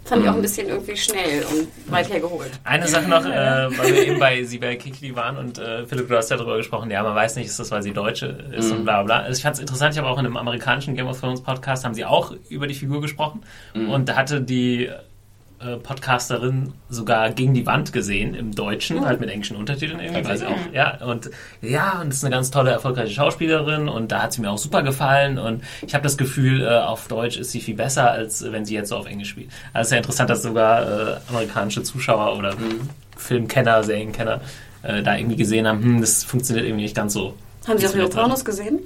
Fand 0.06 0.22
ich 0.22 0.28
auch 0.28 0.34
ein 0.34 0.42
bisschen 0.42 0.68
irgendwie 0.68 0.96
schnell 0.96 1.44
und 1.44 1.68
weit 1.92 2.08
hergeholt. 2.08 2.50
Eine 2.64 2.86
Sache 2.86 3.08
noch, 3.08 3.24
äh, 3.24 3.78
weil 3.78 3.92
wir 3.92 4.06
eben 4.06 4.18
bei 4.20 4.44
sie 4.44 4.58
bei 4.58 4.76
Kiki 4.76 5.14
waren 5.16 5.36
und 5.36 5.58
äh, 5.58 5.84
Philipp, 5.86 6.08
du 6.08 6.16
hast 6.16 6.30
ja 6.30 6.36
darüber 6.36 6.56
gesprochen, 6.56 6.90
ja, 6.90 7.02
man 7.02 7.14
weiß 7.14 7.36
nicht, 7.36 7.46
ist 7.46 7.58
das, 7.58 7.70
weil 7.70 7.82
sie 7.82 7.92
Deutsche 7.92 8.26
ist 8.52 8.70
und 8.70 8.84
bla 8.84 9.02
bla. 9.02 9.20
Also 9.20 9.36
ich 9.36 9.42
fand 9.42 9.56
es 9.56 9.60
interessant, 9.60 9.94
ich 9.94 9.98
habe 9.98 10.08
auch 10.08 10.18
in 10.18 10.26
einem 10.26 10.36
amerikanischen 10.36 10.94
Game 10.94 11.08
of 11.08 11.20
Thrones 11.20 11.42
Podcast, 11.42 11.84
haben 11.84 11.94
sie 11.94 12.04
auch 12.04 12.32
über 12.48 12.66
die 12.66 12.74
Figur 12.74 13.00
gesprochen. 13.00 13.42
Und 13.74 14.08
da 14.08 14.16
hatte 14.16 14.40
die 14.40 14.90
äh, 15.58 15.76
Podcasterin 15.76 16.74
sogar 16.90 17.30
gegen 17.30 17.54
die 17.54 17.64
Wand 17.64 17.92
gesehen 17.92 18.34
im 18.34 18.54
Deutschen, 18.54 19.06
halt 19.06 19.20
mit 19.20 19.30
englischen 19.30 19.56
Untertiteln 19.56 20.00
irgendwie, 20.00 20.24
weil 20.24 20.36
sie 20.36 20.46
auch, 20.46 20.72
ja, 20.72 21.02
und 21.04 21.30
ja, 21.62 22.00
und 22.00 22.08
ist 22.08 22.24
eine 22.24 22.34
ganz 22.34 22.50
tolle, 22.50 22.70
erfolgreiche 22.70 23.14
Schauspielerin 23.14 23.88
und 23.88 24.12
da 24.12 24.22
hat 24.22 24.34
sie 24.34 24.42
mir 24.42 24.50
auch 24.50 24.58
super 24.58 24.82
gefallen 24.82 25.38
und 25.38 25.62
ich 25.86 25.94
habe 25.94 26.02
das 26.02 26.18
Gefühl, 26.18 26.62
äh, 26.62 26.78
auf 26.78 27.08
Deutsch 27.08 27.38
ist 27.38 27.52
sie 27.52 27.60
viel 27.60 27.74
besser, 27.74 28.10
als 28.10 28.42
äh, 28.42 28.52
wenn 28.52 28.66
sie 28.66 28.74
jetzt 28.74 28.90
so 28.90 28.96
auf 28.96 29.06
Englisch 29.06 29.30
spielt. 29.30 29.48
Also 29.72 29.80
es 29.80 29.86
ist 29.86 29.92
ja 29.92 29.96
interessant, 29.98 30.30
dass 30.30 30.42
sogar 30.42 30.82
äh, 30.82 31.16
amerikanische 31.28 31.82
Zuschauer 31.82 32.36
oder 32.36 32.54
Filmkenner, 33.16 33.82
Serienkenner 33.82 34.40
äh, 34.82 35.02
da 35.02 35.16
irgendwie 35.16 35.36
gesehen 35.36 35.66
haben, 35.66 35.82
hm, 35.82 36.00
das 36.00 36.22
funktioniert 36.22 36.66
irgendwie 36.66 36.84
nicht 36.84 36.96
ganz 36.96 37.14
so. 37.14 37.34
Haben 37.66 37.78
Sie 37.78 37.88
auch 37.88 37.94
ihre 37.94 38.08
Pornos 38.08 38.44
gesehen? 38.44 38.80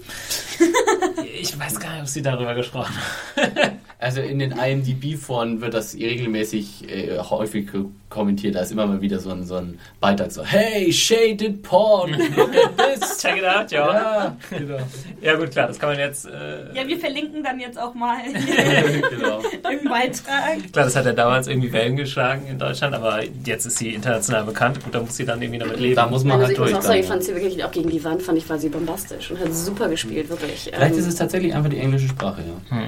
Ich 1.40 1.58
weiß 1.58 1.80
gar 1.80 1.92
nicht, 1.92 2.02
ob 2.02 2.08
sie 2.08 2.22
darüber 2.22 2.54
gesprochen 2.54 2.94
haben. 3.36 3.78
Also 4.00 4.22
in 4.22 4.38
den 4.38 4.52
IMDb-Foren 4.52 5.60
wird 5.60 5.74
das 5.74 5.94
regelmäßig 5.94 6.88
äh, 6.90 7.18
häufig 7.18 7.68
kommentiert. 8.08 8.54
Da 8.54 8.60
ist 8.60 8.72
immer 8.72 8.86
mal 8.86 9.02
wieder 9.02 9.18
so 9.20 9.30
ein, 9.30 9.44
so 9.44 9.56
ein 9.56 9.78
Beitrag 10.00 10.32
so, 10.32 10.42
hey, 10.42 10.90
shaded 10.90 11.62
porn, 11.62 12.12
look 12.34 12.50
at 12.56 12.78
this. 12.98 13.18
Check 13.22 13.36
it 13.36 13.44
out, 13.44 13.70
ja. 13.70 13.92
Ja, 13.92 14.36
genau. 14.50 14.78
Ja 15.20 15.36
gut, 15.36 15.50
klar, 15.50 15.68
das 15.68 15.78
kann 15.78 15.90
man 15.90 15.98
jetzt... 15.98 16.24
Äh, 16.24 16.74
Ja, 16.74 16.88
wir 16.88 16.98
verlinken 16.98 17.44
dann 17.44 17.60
jetzt 17.60 17.78
auch 17.78 17.92
mal 17.94 18.16
genau. 19.10 19.40
im 19.70 19.84
Beitrag. 19.88 20.72
Klar, 20.72 20.86
das 20.86 20.96
hat 20.96 21.04
ja 21.04 21.12
damals 21.12 21.46
irgendwie 21.46 21.70
Wellen 21.72 21.96
geschlagen 21.96 22.46
in 22.48 22.58
Deutschland, 22.58 22.94
aber 22.94 23.20
jetzt 23.44 23.66
ist 23.66 23.76
sie 23.78 23.90
international 23.94 24.44
bekannt. 24.44 24.82
Gut, 24.82 24.94
da 24.94 25.00
muss 25.02 25.16
sie 25.16 25.26
dann 25.26 25.42
irgendwie 25.42 25.58
damit 25.60 25.78
leben. 25.78 25.96
Da 25.96 26.06
muss 26.06 26.24
man 26.24 26.40
Also 26.40 26.46
halt 26.46 26.52
ich 26.54 26.58
muss 26.58 26.68
durch. 26.70 26.78
auch 26.78 26.82
sagen, 26.82 27.00
ich 27.00 27.06
fand 27.06 27.22
sie 27.22 27.34
wirklich 27.34 27.62
auch 27.64 27.70
gegen 27.70 27.90
die 27.90 28.02
Wand, 28.02 28.22
fand 28.22 28.38
ich, 28.38 28.48
war 28.48 28.58
sie 28.58 28.70
bombastisch 28.70 29.30
und 29.30 29.38
hat 29.40 29.54
super 29.54 29.88
gespielt, 29.90 30.30
wirklich. 30.30 30.70
Vielleicht 30.72 30.94
Ähm, 30.94 30.98
ist 31.00 31.06
es 31.06 31.16
tatsächlich 31.16 31.54
einfach 31.54 31.68
die 31.70 31.78
englische 31.78 32.08
Sprache, 32.08 32.40
ja. 32.70 32.78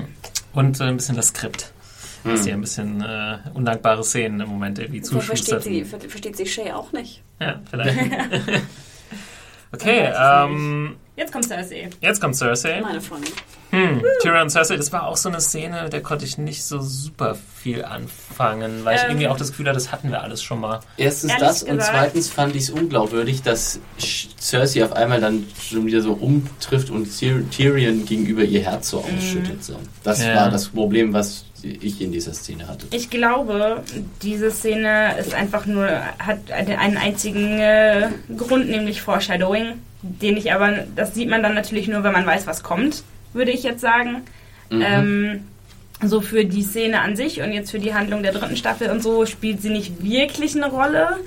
Und 0.54 0.80
äh, 0.80 0.84
ein 0.84 0.96
bisschen 0.96 1.16
das 1.16 1.28
Skript. 1.28 1.72
Dass 2.24 2.44
sie 2.44 2.52
ein 2.52 2.60
bisschen 2.60 3.00
äh, 3.00 3.38
undankbare 3.52 4.04
Szenen 4.04 4.40
im 4.40 4.48
Moment 4.48 4.78
irgendwie 4.78 5.02
wer 5.02 5.20
versteht 5.20 5.38
zuschustert. 5.38 5.62
sie, 5.64 5.84
ver- 5.84 5.98
versteht 6.00 6.36
sie 6.36 6.46
Shay 6.46 6.70
auch 6.70 6.92
nicht. 6.92 7.20
Ja, 7.40 7.60
vielleicht. 7.68 7.98
okay, 9.72 10.12
ähm, 10.16 10.96
Jetzt 11.22 11.32
kommt 11.32 11.44
Cersei. 11.46 11.88
jetzt 12.00 12.20
kommt 12.20 12.36
Cersei. 12.36 12.80
Meine 12.80 13.00
Freundin. 13.00 13.32
Hm, 13.70 14.02
Tyrion 14.20 14.42
und 14.42 14.50
Cersei, 14.50 14.76
das 14.76 14.92
war 14.92 15.06
auch 15.06 15.16
so 15.16 15.28
eine 15.30 15.40
Szene, 15.40 15.84
mit 15.84 15.92
der 15.94 16.02
konnte 16.02 16.24
ich 16.26 16.36
nicht 16.36 16.62
so 16.64 16.80
super 16.80 17.36
viel 17.56 17.84
anfangen, 17.84 18.84
weil 18.84 18.96
ich 18.96 19.02
Ähm. 19.02 19.10
irgendwie 19.10 19.28
auch 19.28 19.36
das 19.38 19.48
Gefühl 19.50 19.66
hatte, 19.66 19.76
das 19.78 19.92
hatten 19.92 20.10
wir 20.10 20.20
alles 20.22 20.42
schon 20.42 20.60
mal. 20.60 20.80
Erstens 20.98 21.30
Ehrlich 21.30 21.46
das 21.48 21.62
und 21.62 21.78
gesagt- 21.78 21.90
zweitens 21.96 22.28
fand 22.28 22.56
ich 22.56 22.64
es 22.64 22.70
unglaubwürdig, 22.70 23.42
dass 23.42 23.80
Cersei 24.38 24.84
auf 24.84 24.92
einmal 24.92 25.20
dann 25.20 25.46
schon 25.70 25.86
wieder 25.86 26.02
so 26.02 26.12
umtrifft 26.12 26.90
und 26.90 27.06
Tyr- 27.06 27.48
Tyrion 27.50 28.04
gegenüber 28.04 28.42
ihr 28.42 28.62
Herz 28.62 28.90
so 28.90 28.98
ausschüttet. 28.98 29.62
So. 29.64 29.76
Das 30.02 30.22
Ja. 30.22 30.34
war 30.36 30.50
das 30.50 30.68
Problem, 30.68 31.12
was 31.14 31.44
ich 31.62 32.00
in 32.02 32.10
dieser 32.12 32.34
Szene 32.34 32.66
hatte. 32.68 32.86
Ich 32.90 33.08
glaube, 33.08 33.82
diese 34.20 34.50
Szene 34.50 35.16
ist 35.18 35.32
einfach 35.32 35.64
nur, 35.64 35.88
hat 36.18 36.50
einen 36.50 36.96
einzigen 36.98 37.58
äh, 37.60 38.08
Grund, 38.36 38.68
nämlich 38.68 39.00
Foreshadowing, 39.00 39.74
den 40.02 40.36
ich 40.36 40.52
aber, 40.52 40.84
das 40.96 41.14
sieht 41.14 41.28
man 41.28 41.42
dann 41.42 41.54
natürlich 41.54 41.88
nur, 41.88 42.02
wenn 42.02 42.12
man 42.12 42.26
weiß, 42.26 42.46
was 42.46 42.62
kommt, 42.62 43.04
würde 43.32 43.52
ich 43.52 43.62
jetzt 43.62 43.80
sagen. 43.80 44.22
Ähm, 44.70 45.44
so 46.02 46.20
für 46.20 46.44
die 46.44 46.62
Szene 46.62 47.00
an 47.00 47.16
sich 47.16 47.42
und 47.42 47.52
jetzt 47.52 47.70
für 47.70 47.78
die 47.78 47.94
Handlung 47.94 48.22
der 48.22 48.32
dritten 48.32 48.56
Staffel 48.56 48.90
und 48.90 49.02
so 49.02 49.26
spielt 49.26 49.62
sie 49.62 49.70
nicht 49.70 50.02
wirklich 50.02 50.56
eine 50.56 50.70
Rolle. 50.70 51.18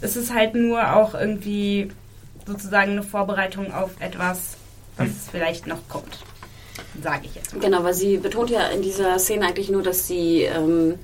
Es 0.00 0.16
ist 0.16 0.34
halt 0.34 0.54
nur 0.54 0.94
auch 0.96 1.14
irgendwie 1.14 1.90
sozusagen 2.46 2.92
eine 2.92 3.02
Vorbereitung 3.02 3.72
auf 3.72 3.90
etwas, 4.00 4.56
was 4.96 5.08
vielleicht 5.30 5.66
noch 5.66 5.88
kommt. 5.88 6.18
Sage 7.02 7.22
ich 7.24 7.34
jetzt 7.34 7.54
mal. 7.54 7.60
Genau, 7.60 7.84
weil 7.84 7.94
sie 7.94 8.16
betont 8.16 8.50
ja 8.50 8.66
in 8.68 8.82
dieser 8.82 9.18
Szene 9.18 9.46
eigentlich 9.46 9.70
nur, 9.70 9.82
dass 9.82 10.06
sie 10.08 10.42
ähm, 10.42 10.94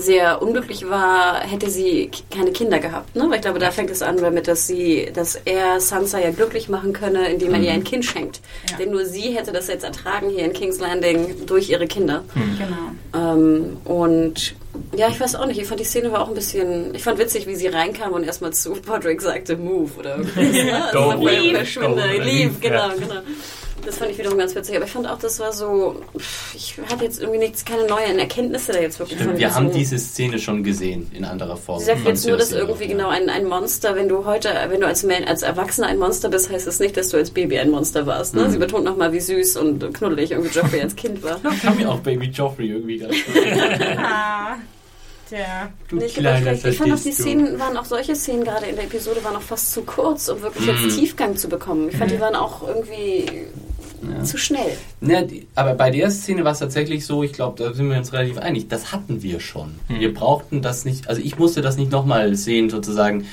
sehr 0.00 0.42
unglücklich 0.42 0.88
war, 0.88 1.40
hätte 1.40 1.70
sie 1.70 2.10
keine 2.30 2.52
Kinder 2.52 2.78
gehabt. 2.78 3.16
Ne? 3.16 3.26
Weil 3.28 3.36
ich 3.36 3.42
glaube, 3.42 3.58
da 3.58 3.70
fängt 3.70 3.90
es 3.90 4.02
an 4.02 4.16
damit, 4.18 4.48
dass 4.48 4.66
sie, 4.66 5.10
dass 5.12 5.36
er 5.44 5.80
Sansa 5.80 6.18
ja 6.18 6.30
glücklich 6.30 6.68
machen 6.68 6.92
könne, 6.92 7.28
indem 7.30 7.54
er 7.54 7.60
ihr 7.60 7.72
ein 7.72 7.84
Kind 7.84 8.04
schenkt. 8.04 8.40
Ja. 8.70 8.76
Denn 8.76 8.90
nur 8.90 9.04
sie 9.04 9.30
hätte 9.36 9.52
das 9.52 9.68
jetzt 9.68 9.84
ertragen 9.84 10.30
hier 10.30 10.44
in 10.44 10.52
King's 10.52 10.78
Landing 10.78 11.46
durch 11.46 11.70
ihre 11.70 11.86
Kinder. 11.86 12.24
Genau. 12.34 13.34
Ähm, 13.34 13.78
und 13.84 14.54
ja, 14.96 15.08
ich 15.08 15.20
weiß 15.20 15.34
auch 15.36 15.46
nicht, 15.46 15.60
ich 15.60 15.66
fand 15.66 15.80
die 15.80 15.84
Szene 15.84 16.12
war 16.12 16.22
auch 16.22 16.28
ein 16.28 16.34
bisschen, 16.34 16.94
ich 16.94 17.02
fand 17.02 17.18
witzig, 17.18 17.46
wie 17.46 17.56
sie 17.56 17.68
reinkam 17.68 18.12
und 18.12 18.24
erstmal 18.24 18.52
zu 18.52 18.72
Podrick 18.72 19.20
sagte, 19.20 19.56
move 19.56 19.90
oder 19.98 20.16
irgendwas. 20.16 20.36
ne? 20.52 20.84
Also, 20.84 21.26
leave, 21.26 21.54
verschwinde, 21.56 22.02
leave, 22.06 22.24
leave, 22.24 22.54
genau, 22.60 22.88
ja. 22.88 22.94
genau. 22.94 23.20
Das 23.84 23.98
fand 23.98 24.10
ich 24.10 24.18
wiederum 24.18 24.38
ganz 24.38 24.54
witzig. 24.54 24.76
Aber 24.76 24.84
ich 24.84 24.90
fand 24.90 25.06
auch, 25.06 25.18
das 25.18 25.38
war 25.40 25.52
so, 25.52 26.02
ich 26.54 26.76
hatte 26.90 27.04
jetzt 27.04 27.20
irgendwie 27.20 27.38
nichts, 27.38 27.64
keine 27.64 27.86
neuen 27.86 28.18
Erkenntnisse 28.18 28.72
da 28.72 28.80
jetzt 28.80 28.98
wirklich 28.98 29.20
von 29.20 29.38
Wir 29.38 29.54
haben 29.54 29.72
diese 29.72 29.98
Szene 29.98 30.38
schon 30.38 30.62
gesehen 30.62 31.10
in 31.14 31.24
anderer 31.24 31.56
Form. 31.56 31.78
Sie 31.78 31.86
sagt 31.86 32.06
jetzt 32.06 32.26
nur, 32.26 32.36
dass 32.36 32.52
irgendwie 32.52 32.84
auch, 32.84 32.88
genau 32.88 33.10
ja. 33.10 33.16
ein, 33.16 33.30
ein 33.30 33.46
Monster, 33.46 33.94
wenn 33.96 34.08
du 34.08 34.24
heute, 34.24 34.50
wenn 34.68 34.80
du 34.80 34.86
als, 34.86 35.02
Man, 35.02 35.24
als 35.24 35.42
Erwachsener 35.42 35.86
ein 35.88 35.98
Monster 35.98 36.28
bist, 36.28 36.50
heißt 36.50 36.66
das 36.66 36.80
nicht, 36.80 36.96
dass 36.96 37.10
du 37.10 37.16
als 37.16 37.30
Baby 37.30 37.58
ein 37.58 37.70
Monster 37.70 38.06
warst. 38.06 38.34
Mhm. 38.34 38.42
Ne? 38.42 38.50
Sie 38.50 38.58
betont 38.58 38.84
nochmal, 38.84 39.12
wie 39.12 39.20
süß 39.20 39.56
und 39.56 39.94
knuddelig 39.94 40.32
irgendwie 40.32 40.56
Joffrey 40.56 40.80
als 40.80 40.96
Kind 40.96 41.22
war. 41.22 41.40
Ich 41.58 41.64
fand 41.64 41.78
mir 41.78 41.90
auch 41.90 42.00
Baby 42.00 42.26
Joffrey 42.26 42.68
irgendwie 42.68 42.98
ganz 42.98 43.14
tja. 45.28 45.70
Du 45.88 45.98
ich, 45.98 46.14
kleiner 46.14 46.52
ich 46.52 46.62
fand 46.62 46.72
auch 46.72 46.76
die 46.82 46.88
verstehst 46.90 47.18
du. 47.18 47.22
Szenen 47.22 47.58
waren 47.58 47.76
auch 47.76 47.84
solche 47.84 48.14
Szenen 48.14 48.44
gerade 48.44 48.66
in 48.66 48.76
der 48.76 48.84
Episode 48.84 49.22
waren 49.24 49.36
auch 49.36 49.42
fast 49.42 49.72
zu 49.72 49.82
kurz, 49.82 50.28
um 50.28 50.42
wirklich 50.42 50.66
Mhm. 50.66 50.84
jetzt 50.84 50.98
Tiefgang 50.98 51.36
zu 51.36 51.48
bekommen. 51.48 51.88
Ich 51.90 51.96
fand, 51.96 52.10
die 52.10 52.20
waren 52.20 52.34
auch 52.34 52.66
irgendwie 52.66 53.26
zu 54.22 54.38
schnell. 54.38 54.76
Ja, 55.00 55.22
die, 55.22 55.48
aber 55.56 55.74
bei 55.74 55.90
der 55.90 56.10
Szene 56.10 56.44
war 56.44 56.52
es 56.52 56.60
tatsächlich 56.60 57.04
so, 57.04 57.24
ich 57.24 57.32
glaube, 57.32 57.62
da 57.62 57.74
sind 57.74 57.90
wir 57.90 57.98
uns 57.98 58.12
relativ 58.12 58.38
einig, 58.38 58.68
das 58.68 58.92
hatten 58.92 59.22
wir 59.22 59.40
schon. 59.40 59.74
Hm. 59.88 59.98
Wir 60.00 60.14
brauchten 60.14 60.62
das 60.62 60.84
nicht, 60.84 61.08
also 61.08 61.20
ich 61.20 61.36
musste 61.38 61.62
das 61.62 61.76
nicht 61.76 61.90
nochmal 61.90 62.36
sehen, 62.36 62.70
sozusagen, 62.70 63.26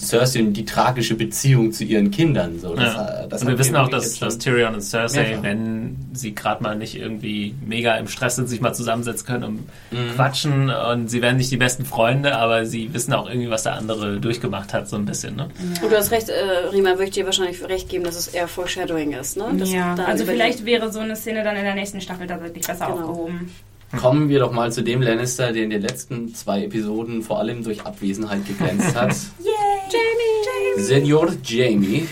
Cersei 0.00 0.40
und 0.40 0.52
die 0.54 0.64
tragische 0.64 1.14
Beziehung 1.14 1.72
zu 1.72 1.84
ihren 1.84 2.10
Kindern. 2.10 2.58
So, 2.58 2.74
das, 2.74 2.94
Ja. 2.94 3.26
das 3.28 3.42
und 3.42 3.48
wir 3.48 3.58
wissen 3.58 3.76
auch, 3.76 3.88
dass, 3.88 4.18
dass 4.18 4.38
Tyrion 4.38 4.74
und 4.74 4.80
Cersei, 4.80 5.22
Mehrfach. 5.22 5.42
wenn 5.42 5.96
sie 6.12 6.34
gerade 6.34 6.62
mal 6.62 6.76
nicht 6.76 6.96
irgendwie 6.96 7.54
mega 7.66 7.96
im 7.96 8.08
Stress 8.08 8.36
sind, 8.36 8.48
sich 8.48 8.60
mal 8.60 8.72
zusammensetzen 8.72 9.26
können 9.26 9.44
und 9.44 9.68
quatschen 10.16 10.70
und 10.70 11.08
sie 11.08 11.22
werden 11.22 11.36
nicht 11.36 11.50
die 11.50 11.56
besten 11.56 11.84
Freunde, 11.84 12.36
aber 12.36 12.66
sie 12.66 12.92
wissen 12.94 13.12
auch 13.12 13.28
irgendwie, 13.28 13.50
was 13.50 13.62
der 13.64 13.74
andere 13.74 14.18
durchgemacht 14.20 14.72
hat, 14.74 14.88
so 14.88 14.96
ein 14.96 15.04
bisschen. 15.04 15.36
Ne? 15.36 15.48
Und 15.82 15.90
du 15.92 15.96
hast 15.96 16.10
recht, 16.10 16.28
äh, 16.28 16.68
Rima, 16.72 16.90
würde 16.90 17.04
ich 17.04 17.10
dir 17.10 17.24
wahrscheinlich 17.26 17.62
recht 17.68 17.88
geben, 17.88 18.04
dass 18.04 18.16
es 18.16 18.28
eher 18.28 18.48
Foreshadowing 18.48 19.12
ist, 19.12 19.36
ne? 19.36 19.44
Ja, 19.64 19.94
also 20.06 20.24
vielleicht 20.24 20.64
wäre 20.64 20.90
so 20.92 21.00
eine 21.00 21.16
Szene 21.16 21.44
dann 21.44 21.56
in 21.56 21.64
der 21.64 21.74
nächsten 21.74 22.00
Staffel 22.00 22.26
tatsächlich 22.26 22.66
besser 22.66 22.86
Genau. 22.86 22.98
aufgehoben. 22.98 23.50
Kommen 23.98 24.28
wir 24.28 24.38
doch 24.38 24.52
mal 24.52 24.72
zu 24.72 24.82
dem 24.82 25.02
Lannister, 25.02 25.52
der 25.52 25.64
in 25.64 25.70
den 25.70 25.82
letzten 25.82 26.32
zwei 26.34 26.64
Episoden 26.64 27.22
vor 27.22 27.38
allem 27.40 27.64
durch 27.64 27.82
Abwesenheit 27.82 28.46
geglänzt 28.46 28.94
hat. 28.94 29.10
Yay! 29.40 29.50
Jamie! 29.90 30.82
Senior 30.82 31.32
Jamie 31.42 32.08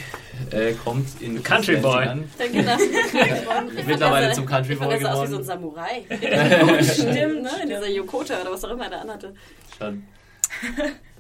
äh, 0.50 0.72
kommt 0.72 1.20
in 1.20 1.42
Country 1.42 1.76
Boy. 1.76 2.04
Landing 2.04 2.28
Dann 2.38 2.52
genau. 2.52 2.72
an. 3.56 3.70
Mittlerweile 3.86 4.32
zum 4.32 4.46
Country 4.46 4.74
Boy 4.74 4.94
er 4.94 5.00
sah 5.00 5.12
aus 5.12 5.28
wie 5.28 5.32
so 5.32 5.38
ein 5.38 5.42
geworden. 5.42 5.44
Samurai. 5.44 6.04
Stimmt, 6.82 7.42
ne? 7.42 7.50
In 7.62 7.68
dieser 7.68 7.88
Yokota 7.88 8.40
oder 8.40 8.52
was 8.52 8.64
auch 8.64 8.70
immer 8.70 8.84
er 8.84 8.90
da 8.90 8.98
anhatte. 8.98 9.34
Schon. 9.78 10.02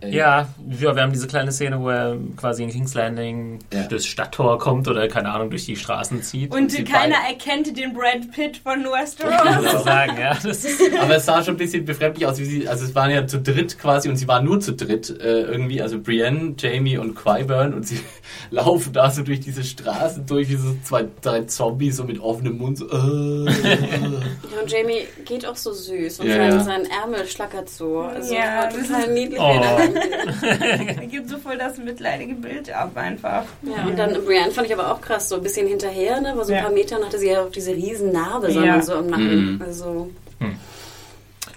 Äh, 0.00 0.10
Ja, 0.14 0.48
ja, 0.80 0.94
wir 0.94 1.02
haben 1.02 1.12
diese 1.12 1.26
kleine 1.26 1.50
Szene, 1.52 1.80
wo 1.80 1.88
er 1.90 2.16
quasi 2.36 2.62
in 2.62 2.70
King's 2.70 2.94
Landing 2.94 3.58
Ja. 3.72 3.82
durchs 3.84 4.06
Stadttor 4.06 4.58
kommt 4.58 4.86
oder 4.88 5.08
keine 5.08 5.30
Ahnung 5.30 5.50
durch 5.50 5.64
die 5.66 5.76
Straßen 5.76 6.22
zieht. 6.22 6.52
Und 6.52 6.70
sie 6.70 6.84
keiner 6.84 7.16
erkennt 7.28 7.76
den 7.76 7.92
Brad 7.94 8.30
Pitt 8.32 8.58
von 8.58 8.84
Westeros. 8.84 9.72
sozusagen, 9.72 10.18
ja. 10.20 10.36
Das 10.42 10.64
ist, 10.64 10.80
Aber 11.00 11.16
es 11.16 11.26
sah 11.26 11.42
schon 11.42 11.54
ein 11.54 11.58
bisschen 11.58 11.84
befremdlich 11.84 12.26
aus, 12.26 12.38
wie 12.38 12.44
sie, 12.44 12.68
also 12.68 12.84
es 12.84 12.94
waren 12.94 13.10
ja 13.10 13.26
zu 13.26 13.40
dritt 13.40 13.78
quasi 13.78 14.08
und 14.08 14.16
sie 14.16 14.28
waren 14.28 14.44
nur 14.44 14.60
zu 14.60 14.72
dritt 14.74 15.10
äh, 15.20 15.42
irgendwie, 15.42 15.82
also 15.82 16.00
Brienne, 16.00 16.54
Jamie 16.58 16.98
und 16.98 17.14
Qyburn 17.14 17.74
und 17.74 17.86
sie 17.86 18.00
laufen 18.50 18.92
da 18.92 19.10
so 19.10 19.22
durch 19.22 19.40
diese 19.40 19.64
Straßen 19.64 20.26
durch, 20.26 20.48
wie 20.48 20.56
so 20.56 20.76
zwei, 20.84 21.06
drei 21.22 21.42
Zombies 21.42 21.96
so 21.96 22.04
mit 22.04 22.20
offenem 22.20 22.58
Mund 22.58 22.78
so, 22.78 22.86
äh, 22.86 23.44
Ja, 23.50 24.60
und 24.62 24.70
Jamie 24.70 25.06
geht 25.24 25.46
auch 25.46 25.56
so 25.56 25.72
süß 25.72 26.20
und 26.20 26.26
Ja, 26.28 26.34
sein, 26.36 26.50
ja. 26.50 26.60
sein 26.60 26.82
Ärmel 27.02 27.26
schlackert 27.26 27.68
so. 27.68 28.00
Also 28.00 28.34
Ja, 28.34 28.66
das 28.68 28.86
total 28.88 29.12
niedlich. 29.12 29.38
Oh. 29.40 29.60
er 31.00 31.06
gibt 31.06 31.28
so 31.28 31.38
voll 31.38 31.56
das 31.58 31.78
mitleidige 31.78 32.34
Bild 32.34 32.70
ab 32.72 32.92
einfach. 32.96 33.44
Ja, 33.62 33.84
und 33.86 33.98
dann 33.98 34.12
Brienne 34.24 34.50
fand 34.50 34.66
ich 34.66 34.72
aber 34.72 34.92
auch 34.92 35.00
krass, 35.00 35.28
so 35.28 35.36
ein 35.36 35.42
bisschen 35.42 35.66
hinterher, 35.66 36.20
ne? 36.20 36.36
War 36.36 36.44
so 36.44 36.52
ein 36.52 36.56
Ja. 36.58 36.62
paar 36.64 36.72
Metern 36.72 37.04
hatte 37.04 37.18
sie 37.18 37.30
ja 37.30 37.42
auch 37.42 37.50
diese 37.50 37.72
riesen 37.72 38.12
Narbe, 38.12 38.50
so, 38.52 38.60
Ja. 38.62 38.80
so 38.82 38.94
im 38.96 39.06
Nacken. 39.08 39.54
Mhm. 39.56 39.62
Also, 39.62 40.10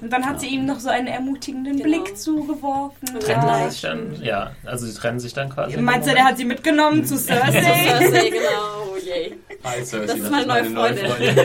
Und 0.03 0.11
dann 0.11 0.25
hat 0.25 0.39
sie 0.39 0.47
ihm 0.47 0.65
noch 0.65 0.79
so 0.79 0.89
einen 0.89 1.05
ermutigenden 1.05 1.77
Genau. 1.77 1.83
Blick 1.83 2.17
zugeworfen. 2.17 3.07
Und 3.13 3.21
trennen 3.21 3.47
Ja. 3.47 3.69
sich 3.69 3.81
dann, 3.81 4.19
ja, 4.23 4.51
also 4.65 4.87
sie 4.87 4.95
trennen 4.97 5.19
sich 5.19 5.33
dann 5.33 5.49
quasi. 5.49 5.77
Meinst 5.77 6.09
du, 6.09 6.13
der 6.15 6.25
hat 6.25 6.37
sie 6.37 6.45
mitgenommen 6.45 7.05
zu 7.05 7.17
Cersei? 7.17 7.51
Cersei, 7.61 8.29
genau, 8.31 8.93
oh 8.93 8.97
je. 8.97 9.33
Hi 9.63 9.83
Cersei, 9.85 10.07
Das 10.07 10.15
ist 10.17 10.31
meine 10.31 10.45
neue 10.47 10.65
Freundin. 10.65 11.05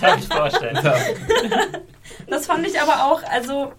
Kann 0.00 0.18
ich 0.20 0.26
vorstellen. 0.26 0.78
Das 2.28 2.46
fand 2.46 2.66
ich 2.66 2.80
aber 2.80 3.04
auch, 3.12 3.22
also 3.30 3.72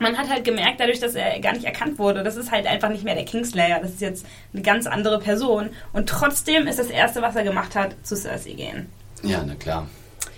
man 0.00 0.16
hat 0.16 0.28
halt 0.30 0.44
gemerkt, 0.44 0.80
dadurch, 0.80 0.98
dass 0.98 1.14
er 1.14 1.38
gar 1.40 1.52
nicht 1.52 1.64
erkannt 1.64 1.98
wurde, 1.98 2.24
das 2.24 2.36
ist 2.36 2.50
halt 2.50 2.66
einfach 2.66 2.88
nicht 2.88 3.04
mehr 3.04 3.14
der 3.14 3.26
Kingslayer, 3.26 3.80
das 3.80 3.92
ist 3.92 4.00
jetzt 4.00 4.26
eine 4.52 4.62
ganz 4.62 4.86
andere 4.86 5.20
Person. 5.20 5.70
Und 5.92 6.08
trotzdem 6.08 6.66
ist 6.66 6.78
das 6.78 6.88
Erste, 6.88 7.22
was 7.22 7.36
er 7.36 7.44
gemacht 7.44 7.76
hat, 7.76 7.94
zu 8.02 8.16
Cersei 8.16 8.52
gehen. 8.52 8.88
Ja, 9.22 9.44
na 9.46 9.54
klar. 9.54 9.86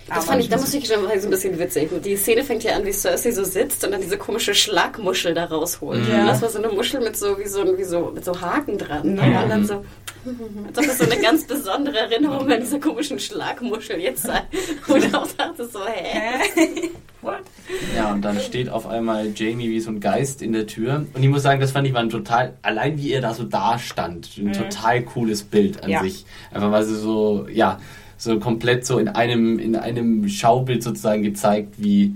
Das 0.07 0.25
fand 0.25 0.41
ich, 0.41 0.49
da 0.49 0.57
muss 0.57 0.73
ich 0.73 0.85
schon 0.85 1.01
mal 1.01 1.17
so 1.17 1.27
ein 1.27 1.31
bisschen 1.31 1.57
witzig. 1.57 1.89
Die 2.03 2.17
Szene 2.17 2.43
fängt 2.43 2.63
ja 2.63 2.75
an, 2.75 2.85
wie 2.85 2.91
Cersei 2.91 3.31
so 3.31 3.45
sitzt 3.45 3.85
und 3.85 3.91
dann 3.91 4.01
diese 4.01 4.17
komische 4.17 4.53
Schlagmuschel 4.53 5.33
da 5.33 5.45
rausholt. 5.45 6.07
Ja. 6.09 6.21
Und 6.21 6.27
das 6.27 6.41
war 6.41 6.49
so 6.49 6.57
eine 6.57 6.67
Muschel 6.67 6.99
mit 6.99 7.15
so, 7.15 7.39
wie 7.39 7.47
so, 7.47 7.77
wie 7.77 7.85
so, 7.85 8.11
mit 8.13 8.25
so 8.25 8.39
Haken 8.39 8.77
dran. 8.77 9.13
Ne? 9.13 9.21
Und 9.43 9.49
dann 9.49 9.65
so, 9.65 9.85
das 10.73 10.97
so 10.97 11.05
eine 11.05 11.17
ganz 11.17 11.47
besondere 11.47 11.99
Erinnerung 11.99 12.51
an 12.51 12.59
diese 12.59 12.81
komischen 12.81 13.17
Schlagmuschel 13.17 13.97
jetzt 14.01 14.23
sei. 14.23 14.41
Und 14.89 15.15
auch 15.15 15.31
dachte 15.31 15.65
so, 15.69 15.79
hä? 15.87 16.89
Ja, 17.95 18.11
und 18.11 18.21
dann 18.23 18.39
steht 18.39 18.69
auf 18.69 18.85
einmal 18.87 19.31
Jamie 19.35 19.69
wie 19.69 19.79
so 19.79 19.89
ein 19.91 19.99
Geist 19.99 20.41
in 20.41 20.51
der 20.53 20.67
Tür. 20.67 21.05
Und 21.13 21.23
ich 21.23 21.29
muss 21.29 21.43
sagen, 21.43 21.59
das 21.61 21.71
fand 21.71 21.87
ich 21.87 21.93
war 21.93 22.01
ein 22.01 22.09
total, 22.09 22.53
allein 22.61 22.97
wie 22.97 23.11
er 23.11 23.21
da 23.21 23.33
so 23.33 23.43
da 23.43 23.79
stand, 23.79 24.29
ein 24.37 24.53
total 24.53 25.01
cooles 25.03 25.43
Bild 25.43 25.81
an 25.83 25.89
Ja. 25.89 26.01
sich. 26.01 26.25
Einfach 26.51 26.71
weil 26.71 26.83
sie 26.83 26.95
so, 26.95 27.47
ja, 27.51 27.79
so 28.17 28.39
komplett 28.39 28.85
so 28.85 28.99
in 28.99 29.07
einem, 29.09 29.59
in 29.59 29.75
einem 29.75 30.27
Schaubild 30.27 30.83
sozusagen 30.83 31.23
gezeigt, 31.23 31.75
wie, 31.77 32.15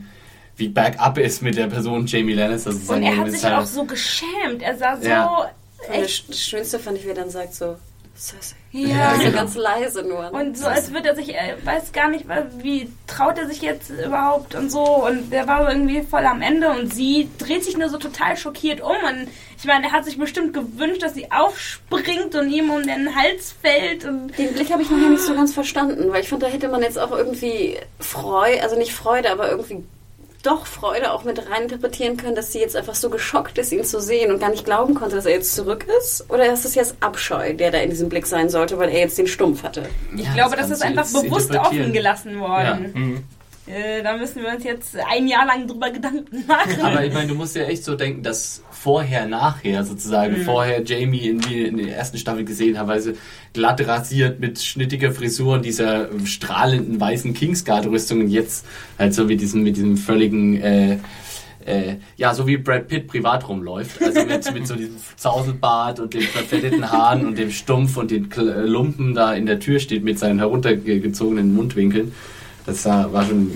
wie 0.55 0.69
bergab 0.69 1.17
ist 1.17 1.41
mit 1.41 1.57
der 1.57 1.67
Person 1.67 2.05
Jamie 2.07 2.33
Lannister 2.33 2.71
sozusagen. 2.71 3.01
Und 3.03 3.07
er 3.11 3.17
hat 3.17 3.31
sich 3.31 3.45
auch 3.45 3.65
so 3.65 3.85
geschämt. 3.85 4.61
Er 4.61 4.77
sah 4.77 4.97
so 4.97 5.07
Ja. 5.07 5.49
Echt. 5.91 6.27
das 6.29 6.39
Schönste 6.39 6.79
fand 6.79 6.97
ich, 6.97 7.05
wie 7.05 7.09
er 7.09 7.15
dann 7.15 7.29
sagt 7.29 7.53
so. 7.53 7.77
Ja, 8.71 9.13
so 9.15 9.21
genau. 9.21 9.37
ganz 9.37 9.55
leise 9.55 10.03
nur. 10.03 10.23
ne? 10.23 10.31
Und 10.31 10.57
so, 10.57 10.67
als 10.67 10.91
würde 10.93 11.09
er 11.09 11.15
sich, 11.15 11.33
er 11.33 11.63
weiß 11.65 11.91
gar 11.93 12.09
nicht, 12.09 12.25
wie 12.61 12.91
traut 13.07 13.37
er 13.37 13.47
sich 13.47 13.61
jetzt 13.61 13.89
überhaupt 13.89 14.55
und 14.55 14.69
so. 14.71 14.83
Und 14.83 15.31
der 15.31 15.47
war 15.47 15.71
irgendwie 15.71 16.01
voll 16.01 16.25
am 16.25 16.41
Ende 16.41 16.69
und 16.69 16.93
sie 16.93 17.29
dreht 17.37 17.63
sich 17.63 17.77
nur 17.77 17.89
so 17.89 17.97
total 17.97 18.35
schockiert 18.37 18.81
um. 18.81 18.89
Und 18.89 19.29
ich 19.57 19.65
meine, 19.65 19.85
er 19.85 19.91
hat 19.91 20.05
sich 20.05 20.17
bestimmt 20.17 20.53
gewünscht, 20.53 21.01
dass 21.01 21.13
sie 21.13 21.31
aufspringt 21.31 22.35
und 22.35 22.49
ihm 22.49 22.69
um 22.69 22.83
den 22.83 23.15
Hals 23.15 23.55
fällt. 23.61 24.05
Und 24.05 24.37
Den 24.37 24.53
Blick 24.53 24.71
habe 24.71 24.81
ich 24.81 24.89
noch 24.89 24.97
nicht 24.97 25.23
so 25.23 25.33
ganz 25.33 25.53
verstanden, 25.53 26.11
weil 26.11 26.21
ich 26.21 26.29
fand, 26.29 26.43
da 26.43 26.47
hätte 26.47 26.67
man 26.67 26.81
jetzt 26.81 26.99
auch 26.99 27.11
irgendwie 27.11 27.77
Freude, 27.99 28.61
also 28.61 28.75
nicht 28.77 28.93
Freude, 28.93 29.31
aber 29.31 29.49
irgendwie 29.49 29.83
doch 30.43 30.65
Freude 30.65 31.11
auch 31.11 31.23
mit 31.23 31.49
rein 31.49 31.63
interpretieren 31.63 32.17
können, 32.17 32.35
dass 32.35 32.51
sie 32.51 32.59
jetzt 32.59 32.75
einfach 32.75 32.95
so 32.95 33.09
geschockt 33.09 33.57
ist, 33.57 33.71
ihn 33.71 33.83
zu 33.83 33.99
sehen 33.99 34.31
und 34.31 34.39
gar 34.39 34.49
nicht 34.49 34.65
glauben 34.65 34.93
konnte, 34.93 35.15
dass 35.15 35.25
er 35.25 35.33
jetzt 35.33 35.53
zurück 35.53 35.85
ist? 35.99 36.25
Oder 36.29 36.51
ist 36.51 36.65
es 36.65 36.75
jetzt 36.75 36.95
Abscheu, 36.99 37.53
der 37.53 37.71
da 37.71 37.79
in 37.79 37.89
diesem 37.89 38.09
Blick 38.09 38.25
sein 38.27 38.49
sollte, 38.49 38.77
weil 38.77 38.89
er 38.89 38.99
jetzt 38.99 39.17
den 39.17 39.27
Stumpf 39.27 39.63
hatte? 39.63 39.89
ich 40.15 40.23
Ja, 40.25 40.33
glaube, 40.33 40.55
das 40.55 40.69
das 40.69 40.79
ist 40.79 40.83
einfach 40.83 41.07
bewusst 41.07 41.55
offen 41.55 41.93
gelassen 41.93 42.39
worden. 42.39 42.91
Mhm. 42.93 43.23
Äh, 43.67 44.01
da 44.01 44.15
müssen 44.15 44.41
wir 44.43 44.49
uns 44.49 44.63
jetzt 44.63 44.95
ein 45.11 45.27
Jahr 45.27 45.45
lang 45.45 45.67
drüber 45.67 45.89
Gedanken 45.89 46.45
machen. 46.47 46.81
Aber 46.81 47.03
ich 47.03 47.13
meine, 47.13 47.27
du 47.27 47.35
musst 47.35 47.55
ja 47.55 47.63
echt 47.63 47.83
so 47.83 47.95
denken, 47.95 48.23
dass 48.23 48.61
vorher, 48.79 49.25
nachher 49.27 49.83
sozusagen, 49.83 50.37
vorher 50.43 50.83
Jamie 50.83 51.27
in, 51.27 51.43
wie 51.49 51.63
in 51.63 51.77
der 51.77 51.97
ersten 51.97 52.17
Staffel 52.17 52.45
gesehen 52.45 52.77
hat, 52.77 52.87
weil 52.87 53.01
sie 53.01 53.13
glatt 53.53 53.85
rasiert 53.85 54.39
mit 54.39 54.59
schnittiger 54.59 55.11
Frisur 55.11 55.55
und 55.55 55.65
dieser 55.65 56.09
strahlenden 56.25 56.99
weißen 56.99 57.33
Kingsguard-Rüstung 57.33 58.21
und 58.21 58.29
jetzt 58.29 58.65
halt 58.97 59.13
so 59.13 59.25
mit 59.25 59.41
diesem, 59.41 59.63
mit 59.63 59.75
diesem 59.75 59.97
völligen, 59.97 60.61
äh, 60.61 60.97
äh, 61.65 61.95
ja, 62.15 62.33
so 62.33 62.47
wie 62.47 62.57
Brad 62.57 62.87
Pitt 62.87 63.07
privat 63.07 63.49
rumläuft. 63.49 64.01
Also 64.01 64.25
mit, 64.25 64.53
mit 64.53 64.67
so 64.67 64.75
diesem 64.75 64.95
Zauselbart 65.17 65.99
und 65.99 66.13
den 66.13 66.21
verfetteten 66.21 66.89
Haaren 66.89 67.25
und 67.25 67.37
dem 67.37 67.51
Stumpf 67.51 67.97
und 67.97 68.11
den 68.11 68.29
Kl- 68.29 68.61
Lumpen 68.61 69.13
da 69.13 69.33
in 69.33 69.45
der 69.45 69.59
Tür 69.59 69.79
steht 69.79 70.03
mit 70.03 70.17
seinen 70.17 70.39
heruntergezogenen 70.39 71.53
Mundwinkeln. 71.53 72.13
Das 72.65 72.85
war 72.85 73.25
schon, 73.25 73.51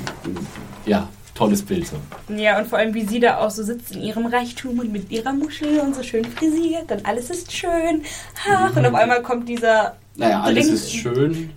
ja, 0.85 1.07
tolles 1.35 1.61
Bild 1.63 1.87
so. 1.87 1.95
Ja, 2.35 2.57
und 2.59 2.67
vor 2.67 2.77
allem, 2.79 2.93
wie 2.93 3.05
sie 3.05 3.19
da 3.19 3.37
auch 3.39 3.49
so 3.51 3.63
sitzt 3.63 3.95
in 3.95 4.01
ihrem 4.03 4.25
Reichtum 4.25 4.79
und 4.79 4.91
mit 4.91 5.09
ihrer 5.11 5.33
Muschel 5.33 5.79
und 5.79 5.95
so 5.95 6.03
schön 6.03 6.25
frisiert 6.25 6.91
und 6.91 7.05
alles 7.05 7.29
ist 7.29 7.51
schön. 7.51 8.03
Ach, 8.49 8.75
und 8.75 8.85
auf 8.85 8.93
einmal 8.93 9.21
kommt 9.21 9.47
dieser. 9.49 9.95
Naja, 10.15 10.41
alles 10.41 10.65
Drink- 10.67 10.75
ist 10.75 10.93
schön. 10.93 11.49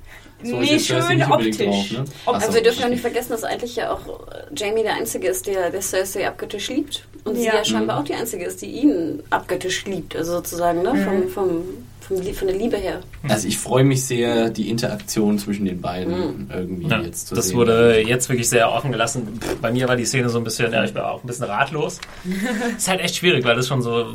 So 0.43 0.57
Nee, 0.59 0.79
schön 0.79 1.23
optisch. 1.23 1.57
Drauf, 1.57 1.91
ne? 1.91 2.05
So, 2.27 2.33
Also 2.33 2.55
wir 2.55 2.63
dürfen 2.63 2.81
ja 2.83 2.89
nicht 2.91 3.01
vergessen, 3.01 3.31
dass 3.31 3.45
eigentlich 3.45 3.77
ja 3.77 3.91
auch 3.91 4.07
äh, 4.31 4.43
Jamie 4.55 4.83
der 4.83 4.95
Einzige 4.95 5.29
ist, 5.29 5.47
der, 5.47 5.71
der 5.71 5.81
Cersei 5.81 6.29
abgöttisch 6.29 6.69
liebt. 6.69 7.07
Und 7.25 7.37
sie 7.37 7.47
Ja. 7.47 7.55
ja 7.55 7.65
scheinbar 7.65 7.99
auch 8.01 8.05
die 8.05 8.13
Einzige 8.15 8.45
ist, 8.45 8.61
die 8.61 8.67
ihn 8.67 9.23
abgöttisch 9.31 9.87
liebt. 9.87 10.15
Also 10.15 10.33
sozusagen, 10.33 10.83
ne? 10.83 10.91
Vom, 11.03 11.23
vom, 11.23 11.31
vom, 11.31 11.65
Lie- 12.11 12.35
von 12.35 12.49
der 12.49 12.57
Liebe 12.57 12.77
her. 12.77 13.01
Also 13.29 13.49
ich 13.49 13.59
freue 13.59 13.85
mich 13.85 14.05
sehr, 14.05 14.51
die 14.51 14.69
Interaktion 14.71 15.39
zwischen 15.39 15.65
den 15.65 15.81
beiden 15.81 16.51
irgendwie 16.53 16.87
Ja, 16.89 17.01
jetzt 17.01 17.29
zu 17.29 17.35
das 17.35 17.49
sehen. 17.49 17.57
wurde 17.57 18.01
jetzt 18.01 18.29
wirklich 18.29 18.49
sehr 18.49 18.71
offen 18.73 18.93
gelassen. 18.93 19.41
Bei 19.63 19.71
mir 19.73 19.89
war 19.89 19.97
die 19.97 20.05
Szene 20.05 20.29
so 20.29 20.39
ein 20.39 20.45
bisschen, 20.45 20.73
ja, 20.73 20.85
ich 20.85 20.95
war 20.95 21.11
auch 21.13 21.23
ein 21.23 21.27
bisschen 21.27 21.47
ratlos. 21.47 22.01
ist 22.77 22.89
halt 22.89 23.01
echt 23.01 23.17
schwierig, 23.17 23.45
weil 23.45 23.57
das 23.57 23.67
schon 23.69 23.83
so 23.83 24.07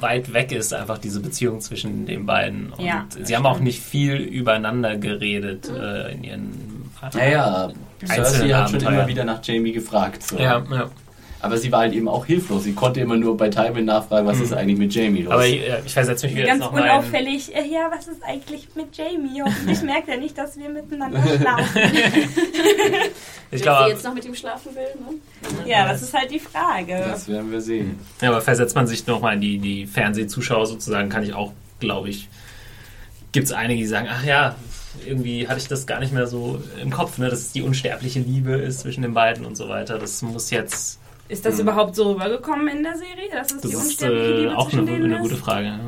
weit 0.00 0.32
weg 0.34 0.52
ist, 0.52 0.74
einfach 0.74 0.98
diese 0.98 1.20
Beziehung 1.20 1.60
zwischen 1.60 2.04
den 2.06 2.26
beiden. 2.26 2.72
Und 2.72 2.84
Ja, 2.84 3.06
sie 3.22 3.34
haben 3.36 3.46
auch 3.46 3.60
nicht 3.60 3.80
viel 3.82 4.16
übereinander 4.16 4.96
geredet 4.96 5.70
äh, 5.70 6.12
in 6.12 6.24
ihren 6.24 6.50
Naja, 7.14 7.70
Cersei 8.04 8.22
Einzelnen 8.22 8.56
hat 8.56 8.70
schon 8.70 8.80
immer 8.80 9.06
wieder 9.06 9.24
nach 9.24 9.40
Jamie 9.42 9.72
gefragt. 9.72 10.22
So. 10.22 10.36
Ja, 10.38 10.62
ja. 10.70 10.90
Aber 11.46 11.58
sie 11.58 11.72
war 11.72 11.80
halt 11.80 11.94
eben 11.94 12.08
auch 12.08 12.26
hilflos. 12.26 12.64
Sie 12.64 12.74
konnte 12.74 13.00
immer 13.00 13.16
nur 13.16 13.36
bei 13.36 13.48
Tywin 13.48 13.84
nachfragen, 13.86 14.26
was 14.26 14.40
ist 14.40 14.52
eigentlich 14.52 14.78
mit 14.78 14.94
Jamie 14.94 15.22
los? 15.22 15.32
Aber 15.32 15.46
ich, 15.46 15.66
ja, 15.66 15.78
ich 15.84 15.92
versetze 15.92 16.26
mich 16.26 16.36
wieder 16.36 16.46
jetzt 16.46 16.60
Ganz 16.60 16.72
unauffällig. 16.72 17.54
Äh, 17.54 17.66
Ja, 17.72 17.90
was 17.90 18.06
ist 18.08 18.22
eigentlich 18.22 18.68
mit 18.74 18.96
Jamie? 18.96 19.42
Hoffentlich 19.42 19.82
merkt 19.84 20.08
er 20.08 20.18
nicht, 20.18 20.36
dass 20.36 20.56
wir 20.58 20.68
miteinander 20.68 21.20
schlafen. 21.22 21.80
Ich 23.52 23.52
Wenn 23.52 23.58
sie 23.58 23.62
glaube, 23.62 23.90
jetzt 23.90 24.04
noch 24.04 24.14
mit 24.14 24.24
ihm 24.24 24.34
schlafen 24.34 24.74
will, 24.74 24.82
ne? 24.82 25.70
ja, 25.70 25.86
das 25.88 26.02
ist 26.02 26.12
halt 26.12 26.30
die 26.32 26.40
Frage. 26.40 26.96
das 26.98 27.28
werden 27.28 27.52
wir 27.52 27.60
sehen. 27.60 27.96
ja, 28.20 28.30
aber 28.30 28.40
versetzt 28.40 28.74
man 28.74 28.88
sich 28.88 29.06
noch 29.06 29.20
mal 29.20 29.34
in 29.34 29.40
die, 29.40 29.58
die 29.58 29.86
Fernsehzuschauer 29.86 30.66
sozusagen, 30.66 31.08
kann 31.10 31.22
ich 31.22 31.32
auch, 31.32 31.52
glaube 31.78 32.08
ich, 32.08 32.28
gibt 33.30 33.46
es 33.46 33.52
einige, 33.52 33.80
die 33.80 33.86
sagen, 33.86 34.08
ach 34.10 34.24
ja, 34.24 34.56
irgendwie 35.06 35.46
hatte 35.46 35.58
ich 35.60 35.68
das 35.68 35.86
gar 35.86 36.00
nicht 36.00 36.12
mehr 36.12 36.26
so 36.26 36.60
im 36.82 36.90
Kopf, 36.90 37.18
ne, 37.18 37.28
dass 37.28 37.38
es 37.38 37.52
die 37.52 37.62
unsterbliche 37.62 38.18
Liebe 38.18 38.52
ist 38.54 38.80
zwischen 38.80 39.02
den 39.02 39.14
beiden 39.14 39.44
und 39.46 39.56
so 39.56 39.68
weiter. 39.68 39.98
Das 39.98 40.22
muss 40.22 40.50
jetzt, 40.50 40.98
Ist 41.28 41.44
das 41.44 41.58
überhaupt 41.58 41.96
so 41.96 42.12
rübergekommen 42.12 42.68
in 42.68 42.82
der 42.82 42.96
Serie? 42.96 43.30
Dass 43.32 43.52
es 43.52 43.60
das 43.60 43.70
die 43.70 43.76
ist 43.76 43.82
unsterbliche 43.82 44.24
äh, 44.24 44.40
Liebe 44.42 44.56
auch 44.56 44.68
zwischen 44.68 44.88
eine, 44.88 44.98
denen 44.98 45.12
eine 45.12 45.22
gute 45.22 45.34
ist? 45.34 45.40
Frage. 45.40 45.66
Ja. 45.66 45.78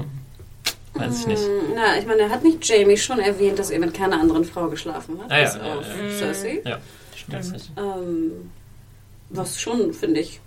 weiß 0.95 1.21
ich 1.21 1.27
nicht. 1.27 1.43
Hm, 1.43 1.73
Na, 1.75 1.99
ich 1.99 2.07
meine, 2.07 2.29
hat 2.29 2.43
nicht 2.43 2.67
Jamie 2.69 2.97
schon 2.97 3.21
erwähnt, 3.21 3.59
dass 3.59 3.71
er 3.71 3.79
mit 3.79 3.95
keiner 3.95 4.21
anderen 4.21 4.45
Frau 4.45 4.69
geschlafen 4.69 5.21
hat? 5.23 5.31
Ah, 5.31 5.39
ja, 5.39 5.45
bis 5.45 5.55
ja, 5.55 5.75
auf 5.75 5.85
ja. 5.87 6.19
Cersei. 6.19 6.63
Ja, 6.65 6.79
stimmt. 7.15 7.57
ist. 7.57 7.71
Ähm, 7.77 8.51
was 9.31 9.61
schon, 9.61 9.93
finde 9.93 10.21
ich, 10.21 10.41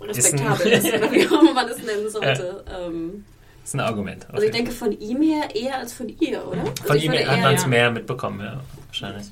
Ist 0.00 0.18
respektabel 0.18 0.66
ist, 0.66 0.84
wie 1.12 1.26
auch 1.28 1.40
immer 1.40 1.54
man 1.54 1.68
es 1.68 1.78
nennen 1.78 2.10
sollte. 2.10 2.64
Ähm, 2.70 3.24
ist 3.64 3.74
ein 3.74 3.80
Argument. 3.80 4.26
also 4.30 4.44
ich 4.44 4.50
denke 4.50 4.72
von 4.72 4.90
ihm 4.98 5.22
her 5.22 5.54
eher 5.54 5.78
als 5.78 5.92
von 5.92 6.08
ihr, 6.08 6.46
oder? 6.46 6.62
Also 6.62 6.84
Von 6.84 6.96
ich 6.96 7.04
ihm 7.04 7.12
hat 7.12 7.40
man 7.40 7.54
es 7.54 7.66
mehr 7.66 7.90
mitbekommen, 7.92 8.40
ja, 8.40 8.60
wahrscheinlich. 8.88 9.26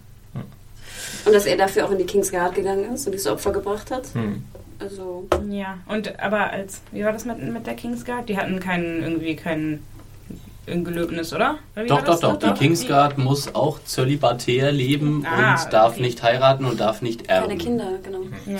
Und 1.24 1.35
dass 1.35 1.47
er 1.47 1.57
dafür 1.57 1.86
auch 1.86 1.90
in 1.90 1.98
die 1.98 2.07
Kingsguard 2.07 2.55
gegangen 2.55 2.94
ist 2.94 3.07
und 3.07 3.12
dieses 3.12 3.27
Opfer 3.27 3.52
gebracht 3.52 3.90
hat. 3.90 4.15
Hm. 4.15 4.44
Also, 4.81 5.28
Ja, 5.51 5.78
und 5.86 6.19
aber 6.20 6.51
als, 6.51 6.81
wie 6.93 7.05
war 7.05 7.12
das 7.12 7.24
mit, 7.24 7.43
mit 7.43 7.66
der 7.66 7.74
Kingsguard? 7.74 8.28
Die 8.28 8.36
hatten 8.39 8.61
keinen, 8.61 9.02
irgendwie 9.02 9.36
kein 9.36 9.82
ein 10.66 10.85
Gelöbnis, 10.85 11.32
oder? 11.32 11.59
oder 11.74 11.85
wie 11.85 11.89
Doch, 11.89 11.98
doch, 12.02 12.20
das? 12.20 12.20
doch. 12.20 12.36
Die 12.39 12.52
Kingsguard 12.59 13.19
muss 13.19 13.55
auch 13.55 13.82
zölibatär 13.85 14.70
leben 14.73 15.27
Ah, 15.27 15.61
und 15.62 15.73
darf 15.73 15.94
okay. 15.94 16.02
nicht 16.02 16.23
heiraten 16.23 16.65
und 16.65 16.78
darf 16.81 17.02
nicht 17.02 17.28
erben. 17.28 17.48
keine 17.48 17.59
Kinder, 17.59 17.89
genau. 18.02 18.20
Ja. 18.47 18.59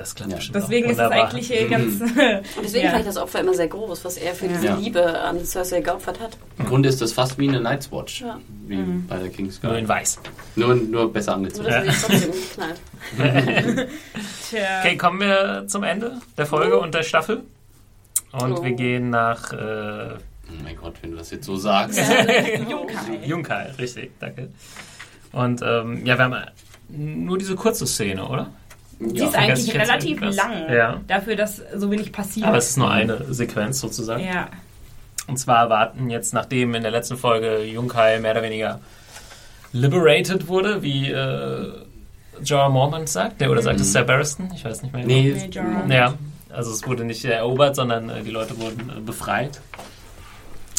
Das 0.00 0.14
klappt 0.14 0.30
Ja. 0.30 0.36
bestimmt 0.36 0.56
Deswegen 0.56 0.86
auch 0.86 0.90
ist 0.92 0.98
wunderbar. 0.98 1.28
eigentlich 1.30 1.46
hier 1.48 1.66
Mhm. 1.66 1.70
ganz. 1.70 2.00
Und 2.56 2.64
deswegen 2.64 2.84
ja. 2.84 2.90
fand 2.90 3.00
ich 3.02 3.06
das 3.06 3.16
Opfer 3.18 3.40
immer 3.40 3.54
sehr 3.54 3.68
groß, 3.68 4.04
was 4.04 4.16
er 4.16 4.34
für 4.34 4.48
diese 4.48 4.66
Ja. 4.66 4.74
Liebe 4.76 5.20
an 5.20 5.44
Cersei 5.44 5.80
geopfert 5.80 6.20
hat. 6.20 6.36
Im 6.58 6.66
Grunde 6.66 6.88
ist 6.88 7.00
das 7.00 7.12
fast 7.12 7.38
wie 7.38 7.48
eine 7.48 7.60
Night's 7.60 7.92
Watch, 7.92 8.22
Ja. 8.22 8.38
wie 8.66 8.76
bei 8.76 9.16
der 9.16 9.24
Nur 9.26 9.32
Kingsguard. 9.34 9.78
in 9.78 9.88
weiß. 9.88 10.18
Nur, 10.56 10.74
nur 10.74 11.12
besser 11.12 11.34
angezogen. 11.34 11.68
dass 11.68 11.84
er 11.84 11.92
sich 11.92 12.02
trotzdem 12.06 12.32
knallt. 12.54 12.80
Tja. 14.50 14.80
Okay, 14.80 14.96
kommen 14.96 15.20
wir 15.20 15.64
zum 15.66 15.82
Ende 15.84 16.18
der 16.36 16.46
Folge 16.46 16.78
und 16.78 16.94
der 16.94 17.02
Staffel. 17.02 17.42
Und 18.32 18.52
Oh. 18.58 18.64
wir 18.64 18.72
gehen 18.72 19.10
nach 19.10 19.52
äh, 19.52 19.56
Oh 20.52 20.62
mein 20.64 20.76
Gott, 20.76 20.94
wenn 21.02 21.12
du 21.12 21.16
das 21.16 21.30
jetzt 21.30 21.46
so 21.46 21.56
sagst. 21.56 21.98
Junkai. 22.68 23.24
Junkai, 23.24 23.70
richtig, 23.78 24.10
danke. 24.18 24.48
Und 25.32 25.62
ähm, 25.62 26.04
ja, 26.04 26.16
wir 26.18 26.24
haben 26.24 26.34
nur 26.88 27.38
diese 27.38 27.54
kurze 27.54 27.86
Szene, 27.86 28.26
oder? 28.26 28.50
Die 29.00 29.18
Ja. 29.18 29.26
ist 29.28 29.34
eigentlich 29.34 29.74
relativ 29.74 30.20
lang. 30.20 30.70
Ja. 30.72 31.00
Dafür, 31.08 31.34
dass 31.36 31.62
so 31.76 31.90
wenig 31.90 32.12
passiert. 32.12 32.46
Aber 32.46 32.58
es 32.58 32.70
ist 32.70 32.76
nur 32.76 32.90
eine 32.90 33.32
Sequenz 33.32 33.80
sozusagen. 33.80 34.22
ja. 34.24 34.48
Und 35.26 35.36
zwar 35.38 35.70
warten 35.70 36.10
jetzt, 36.10 36.34
nachdem 36.34 36.74
in 36.74 36.82
der 36.82 36.90
letzten 36.90 37.16
Folge 37.16 37.62
Junkai 37.62 38.18
mehr 38.18 38.32
oder 38.32 38.42
weniger 38.42 38.80
liberated 39.72 40.48
wurde, 40.48 40.82
wie 40.82 41.10
äh, 41.10 41.72
Jorah 42.42 42.68
Mormont 42.68 43.08
sagt, 43.08 43.40
der 43.40 43.50
oder 43.50 43.62
sagt 43.62 43.78
es 43.80 43.92
Sir 43.92 44.02
Barristan? 44.04 44.50
Ich 44.54 44.64
weiß 44.64 44.82
nicht 44.82 44.92
mehr. 44.92 45.02
genau. 45.02 45.14
Nee, 45.14 45.32
Nee, 45.34 45.46
Jorah. 45.50 45.86
Ja, 45.88 46.14
also 46.52 46.72
es 46.72 46.84
wurde 46.86 47.04
nicht 47.04 47.24
erobert, 47.24 47.76
sondern 47.76 48.10
äh, 48.10 48.22
die 48.22 48.30
Leute 48.30 48.58
wurden 48.58 48.90
äh, 48.90 49.00
befreit. 49.00 49.60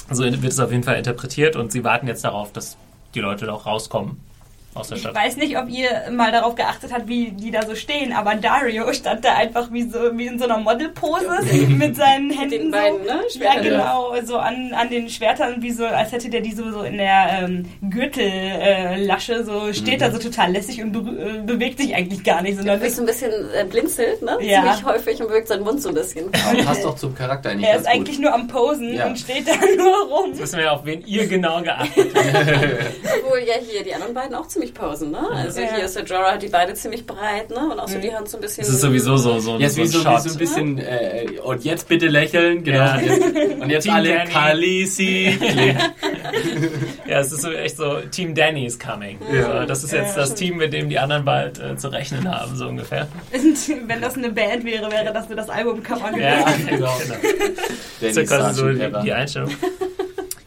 So 0.10 0.24
wird 0.24 0.44
es 0.44 0.60
auf 0.60 0.72
jeden 0.72 0.84
Fall 0.84 0.98
interpretiert 0.98 1.56
und 1.56 1.72
sie 1.72 1.84
warten 1.86 2.08
jetzt 2.08 2.26
darauf, 2.26 2.52
dass 2.52 2.76
die 3.16 3.22
Leute 3.22 3.52
auch 3.54 3.66
rauskommen 3.66 4.20
aus 4.74 4.88
der 4.88 4.98
Ich 4.98 5.04
Stadt. 5.04 5.16
weiß 5.16 5.38
nicht, 5.38 5.58
ob 5.58 5.70
ihr 5.70 5.90
mal 6.12 6.32
darauf 6.32 6.56
geachtet 6.56 6.92
habt, 6.94 7.08
wie 7.08 7.32
die 7.32 7.52
da 7.52 7.66
so 7.66 7.76
stehen, 7.76 8.14
aber 8.14 8.36
Dario 8.36 8.92
stand 8.94 9.26
da 9.26 9.34
einfach 9.36 9.72
wie 9.72 9.84
so 9.90 10.00
wie 10.18 10.28
in 10.28 10.38
so 10.40 10.46
einer 10.46 10.58
Modelpose 10.58 11.28
mit 11.68 11.96
seinen 11.96 12.30
Händen 12.32 12.50
den 12.52 12.72
beiden, 12.72 13.00
so, 13.00 13.04
ne? 13.06 13.22
ja 13.24 13.30
Schwertern. 13.38 13.64
genau, 13.64 14.14
so 14.24 14.38
an, 14.38 14.74
an 14.74 14.90
den 14.90 15.10
Schwertern, 15.10 15.62
wie 15.62 15.72
so, 15.72 15.86
als 15.86 16.12
hätte 16.12 16.30
der 16.30 16.42
die 16.42 16.54
so, 16.54 16.72
so 16.72 16.82
in 16.82 16.98
der 16.98 17.40
ähm, 17.44 17.66
Gürtellasche, 17.90 19.34
äh, 19.34 19.44
so 19.44 19.74
steht 19.74 20.02
da 20.02 20.12
so 20.12 20.18
total 20.20 20.52
lässig 20.52 20.82
und 20.82 20.92
be 20.92 21.00
äh, 21.00 21.42
bewegt 21.46 21.80
sich 21.80 21.96
eigentlich 21.96 22.24
gar 22.24 22.42
nicht, 22.42 22.52
Er 22.54 22.58
sondern 22.58 22.82
ist 22.82 22.96
so 22.96 23.02
ein 23.04 23.06
bisschen 23.06 23.32
äh, 23.54 23.66
blinzelt, 23.66 24.22
ne? 24.22 24.38
Ja. 24.42 24.62
Ziemlich 24.64 24.86
häufig 24.86 25.22
und 25.22 25.28
bewegt 25.28 25.48
seinen 25.48 25.64
Mund 25.64 25.82
so 25.82 25.90
ein 25.90 25.96
bisschen. 25.96 26.30
Aber 26.50 26.64
passt 26.64 26.84
doch 26.86 26.96
zum 26.96 27.14
Charakter 27.16 27.50
eigentlich 27.50 27.68
er 27.68 27.74
ganz 27.76 27.88
ist 27.88 27.92
eigentlich 27.94 28.16
gut. 28.18 28.26
nur 28.26 28.34
am 28.34 28.48
Posen 28.48 28.94
Ja. 28.96 29.08
und 29.08 29.18
steht 29.20 29.48
da 29.48 29.54
nur 29.78 30.08
rum. 30.10 30.30
Jetzt 30.32 30.42
wissen 30.42 30.58
wir 30.58 30.66
ja, 30.66 30.72
auf 30.72 30.86
wen 30.86 31.06
ihr 31.06 31.28
genau 31.28 31.62
geachtet 31.62 32.12
habt. 32.16 32.26
Obwohl 33.24 33.40
ja 33.40 33.56
hier 33.62 33.84
die 33.84 33.94
anderen 33.94 34.14
beiden 34.14 34.36
auch 34.36 34.48
ziemlich 34.62 34.74
pausen, 34.74 35.12
ne? 35.12 35.28
Also 35.34 35.62
Ja. 35.62 35.76
hier 35.76 35.86
ist 35.86 35.96
der 35.96 36.04
Jorah 36.04 36.34
hat 36.34 36.44
die 36.44 36.48
Beine 36.48 36.74
ziemlich 36.76 37.06
breit, 37.06 37.50
ne? 37.50 37.70
Und 37.72 37.80
auch 37.80 37.88
so 37.88 37.98
die 38.00 38.14
Hand 38.14 38.30
so 38.30 38.38
ein 38.38 38.42
bisschen. 38.42 38.64
Es 38.64 38.70
ist 38.70 38.82
sowieso 38.82 39.18
so, 39.18 39.40
so, 39.40 39.58
Jetzt 39.58 39.76
so 39.76 39.86
so, 39.86 40.02
so 40.02 40.30
ein 40.30 40.38
bisschen, 40.38 40.78
äh, 40.78 41.26
und 41.44 41.64
jetzt 41.64 41.88
bitte 41.88 42.08
lächeln, 42.08 42.64
genau. 42.64 42.78
Ja. 42.78 43.00
Und 43.60 43.70
jetzt, 43.70 43.84
Team 43.86 43.94
alle. 43.94 44.24
Kalisi. 44.32 45.38
Ja, 47.08 47.20
es 47.20 47.32
ist 47.32 47.42
so 47.42 47.52
echt 47.52 47.78
so, 47.78 47.98
Team 48.12 48.36
Danny 48.36 48.66
is 48.66 48.78
coming. 48.78 49.18
Ja. 49.34 49.62
So, 49.62 49.66
das 49.68 49.84
ist 49.84 49.92
jetzt 49.94 50.16
das 50.16 50.36
Team, 50.36 50.58
mit 50.58 50.74
dem 50.74 50.90
die 50.90 51.00
anderen 51.00 51.26
bald 51.26 51.60
äh, 51.60 51.76
zu 51.76 51.88
rechnen 51.90 52.30
haben, 52.30 52.56
so 52.56 52.68
ungefähr. 52.68 53.08
Und 53.34 53.90
wenn 53.90 54.02
das 54.02 54.16
eine 54.16 54.30
Band 54.30 54.64
wäre, 54.64 54.92
wäre 54.92 55.12
das 55.12 55.28
so 55.28 55.34
das 55.36 55.50
Albumcover 55.50 56.12
gewesen. 56.12 56.22
Ja, 56.22 56.46
genau. 56.70 56.98
Das 58.00 58.10
ist 58.12 58.18
ja 58.18 58.24
quasi 58.24 58.60
so 58.60 58.70
die, 58.70 59.04
die 59.04 59.12
Einstellung. 59.14 59.50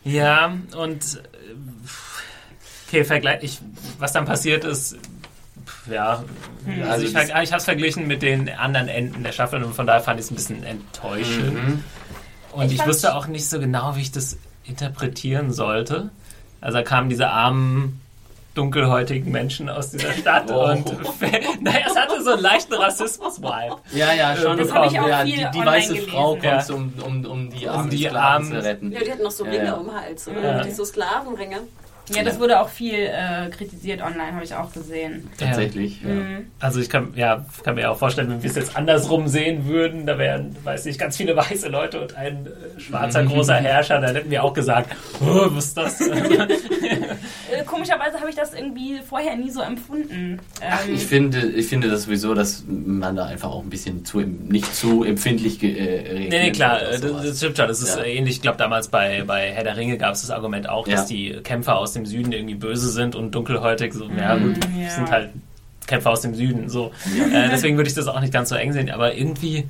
Ja, 0.04 0.54
und 0.76 1.02
okay, 2.86 3.04
vergleich 3.04 3.42
ich, 3.42 3.58
was 3.98 4.12
dann 4.12 4.24
passiert 4.24 4.64
ist, 4.64 4.96
ja, 5.90 6.22
also 6.66 6.90
Also 6.90 7.06
ich, 7.06 7.12
ich 7.14 7.32
habe 7.34 7.56
es 7.56 7.64
verglichen 7.64 8.06
mit 8.06 8.22
den 8.22 8.48
anderen 8.50 8.88
Enden 8.88 9.22
der 9.22 9.32
Staffel 9.32 9.62
und 9.62 9.74
von 9.74 9.86
daher 9.86 10.00
fand 10.00 10.18
ich 10.20 10.26
es 10.26 10.30
ein 10.32 10.34
bisschen 10.36 10.62
enttäuschend. 10.64 11.54
Mhm. 11.54 11.84
Und 12.52 12.70
ich, 12.70 12.78
fand- 12.78 12.88
wusste 12.88 13.14
auch 13.14 13.26
nicht 13.26 13.48
so 13.48 13.58
genau, 13.58 13.96
wie 13.96 14.00
ich 14.02 14.12
das 14.12 14.38
interpretieren 14.64 15.52
sollte. 15.52 16.10
Also 16.60 16.78
da 16.78 16.82
kamen 16.84 17.08
diese 17.10 17.28
armen 17.28 18.00
dunkelhäutigen 18.54 19.32
Menschen 19.32 19.68
aus 19.68 19.90
dieser 19.90 20.12
Stadt 20.12 20.50
Oh. 20.50 20.66
und 20.70 20.86
naja, 21.62 21.86
es 21.90 21.96
hatte 21.96 22.22
so 22.22 22.32
einen 22.34 22.42
leichten 22.42 22.74
Rassismus-Vibe. 22.74 23.76
Ja, 23.92 24.12
ja, 24.14 24.36
schon. 24.36 24.56
Das 24.56 24.72
hab 24.72 24.90
ich 24.90 24.98
auch 25.00 25.08
ja, 25.08 25.24
viel 25.24 25.36
die, 25.52 25.58
die 25.58 25.66
weiße 25.66 25.94
gelesen. 25.94 26.10
Frau 26.10 26.30
kommt, 26.36 26.44
Ja. 26.44 26.64
um, 26.74 26.92
um, 27.04 27.24
um 27.26 27.50
die 27.50 27.68
armen 27.68 27.90
die 27.90 27.98
Sklaven 28.04 28.16
armen- 28.22 28.50
zu 28.52 28.64
retten. 28.64 28.92
Ja, 28.92 29.00
die 29.00 29.10
hatten 29.10 29.22
noch 29.24 29.30
so 29.32 29.44
Ja, 29.44 29.50
Ringe 29.50 29.64
ja. 29.64 29.72
um 29.74 29.86
den 29.86 29.94
Hals, 29.96 30.28
oder? 30.28 30.42
Ja. 30.58 30.62
Die 30.62 30.70
so 30.70 30.84
Sklavenringe. 30.84 31.56
Ja, 32.14 32.22
das 32.22 32.38
wurde 32.38 32.60
auch 32.60 32.68
viel 32.68 32.94
äh, 32.94 33.48
kritisiert 33.50 34.02
online, 34.02 34.32
habe 34.34 34.44
ich 34.44 34.54
auch 34.54 34.72
gesehen. 34.72 35.28
Tatsächlich, 35.38 36.02
ja. 36.02 36.40
Also 36.60 36.80
ich 36.80 36.90
kann, 36.90 37.12
ja, 37.16 37.44
kann 37.62 37.76
mir 37.76 37.90
auch 37.90 37.96
vorstellen, 37.98 38.28
wenn 38.30 38.42
wir 38.42 38.50
es 38.50 38.56
jetzt 38.56 38.76
andersrum 38.76 39.26
sehen 39.28 39.66
würden, 39.66 40.04
da 40.06 40.18
wären, 40.18 40.54
weiß 40.64 40.84
nicht, 40.84 40.98
ganz 40.98 41.16
viele 41.16 41.34
weiße 41.36 41.68
Leute 41.68 42.00
und 42.00 42.14
ein 42.16 42.46
äh, 42.46 42.80
schwarzer 42.80 43.24
großer 43.24 43.54
Herrscher, 43.56 44.00
dann 44.00 44.14
hätten 44.14 44.30
wir 44.30 44.44
auch 44.44 44.52
gesagt, 44.52 44.94
oh, 45.22 45.46
was 45.50 45.66
ist 45.66 45.76
das? 45.76 46.00
Äh, 47.52 47.62
komischerweise 47.64 48.18
habe 48.18 48.30
ich 48.30 48.36
das 48.36 48.52
irgendwie 48.54 49.00
vorher 49.06 49.36
nie 49.36 49.50
so 49.50 49.60
empfunden. 49.60 50.40
Ach, 50.66 50.86
Ähm, 50.86 50.94
ich 50.94 51.06
finde, 51.06 51.46
ich 51.46 51.66
finde 51.68 51.88
das 51.88 52.04
sowieso, 52.04 52.34
dass 52.34 52.64
man 52.66 53.14
da 53.16 53.26
einfach 53.26 53.50
auch 53.50 53.62
ein 53.62 53.70
bisschen 53.70 54.04
zu, 54.04 54.20
nicht 54.20 54.74
zu 54.74 55.04
empfindlich 55.04 55.62
äh, 55.62 55.66
reagiert. 55.68 56.30
nee, 56.30 56.42
nee, 56.46 56.52
klar, 56.52 56.82
äh, 56.82 56.98
das, 57.00 57.38
stimmt 57.38 57.56
schon. 57.56 57.68
Das 57.68 57.80
ist 57.80 57.96
Ja. 57.96 58.02
äh, 58.02 58.16
ähnlich, 58.16 58.36
ich 58.36 58.42
glaube, 58.42 58.58
damals 58.58 58.88
bei, 58.88 59.22
bei 59.26 59.52
Herr 59.52 59.62
der 59.64 59.76
Ringe 59.76 59.98
gab 59.98 60.14
es 60.14 60.22
das 60.22 60.30
Argument 60.30 60.68
auch, 60.68 60.88
dass 60.88 61.02
Ja. 61.10 61.16
die 61.16 61.30
Kämpfer 61.42 61.76
aus 61.78 61.93
dem 61.94 62.06
Süden 62.06 62.32
irgendwie 62.32 62.54
böse 62.54 62.90
sind 62.90 63.14
und 63.14 63.34
dunkelhäutig, 63.34 63.92
so, 63.94 64.08
ja 64.08 64.36
gut, 64.36 64.58
ja. 64.78 64.90
sind 64.90 65.10
halt 65.10 65.30
Kämpfer 65.86 66.10
aus 66.10 66.20
dem 66.20 66.34
Süden, 66.34 66.68
so. 66.68 66.92
Äh, 67.32 67.48
deswegen 67.50 67.76
würde 67.76 67.88
ich 67.88 67.94
das 67.94 68.06
auch 68.06 68.20
nicht 68.20 68.32
ganz 68.32 68.48
so 68.48 68.54
eng 68.54 68.72
sehen, 68.72 68.90
aber 68.90 69.14
irgendwie, 69.14 69.64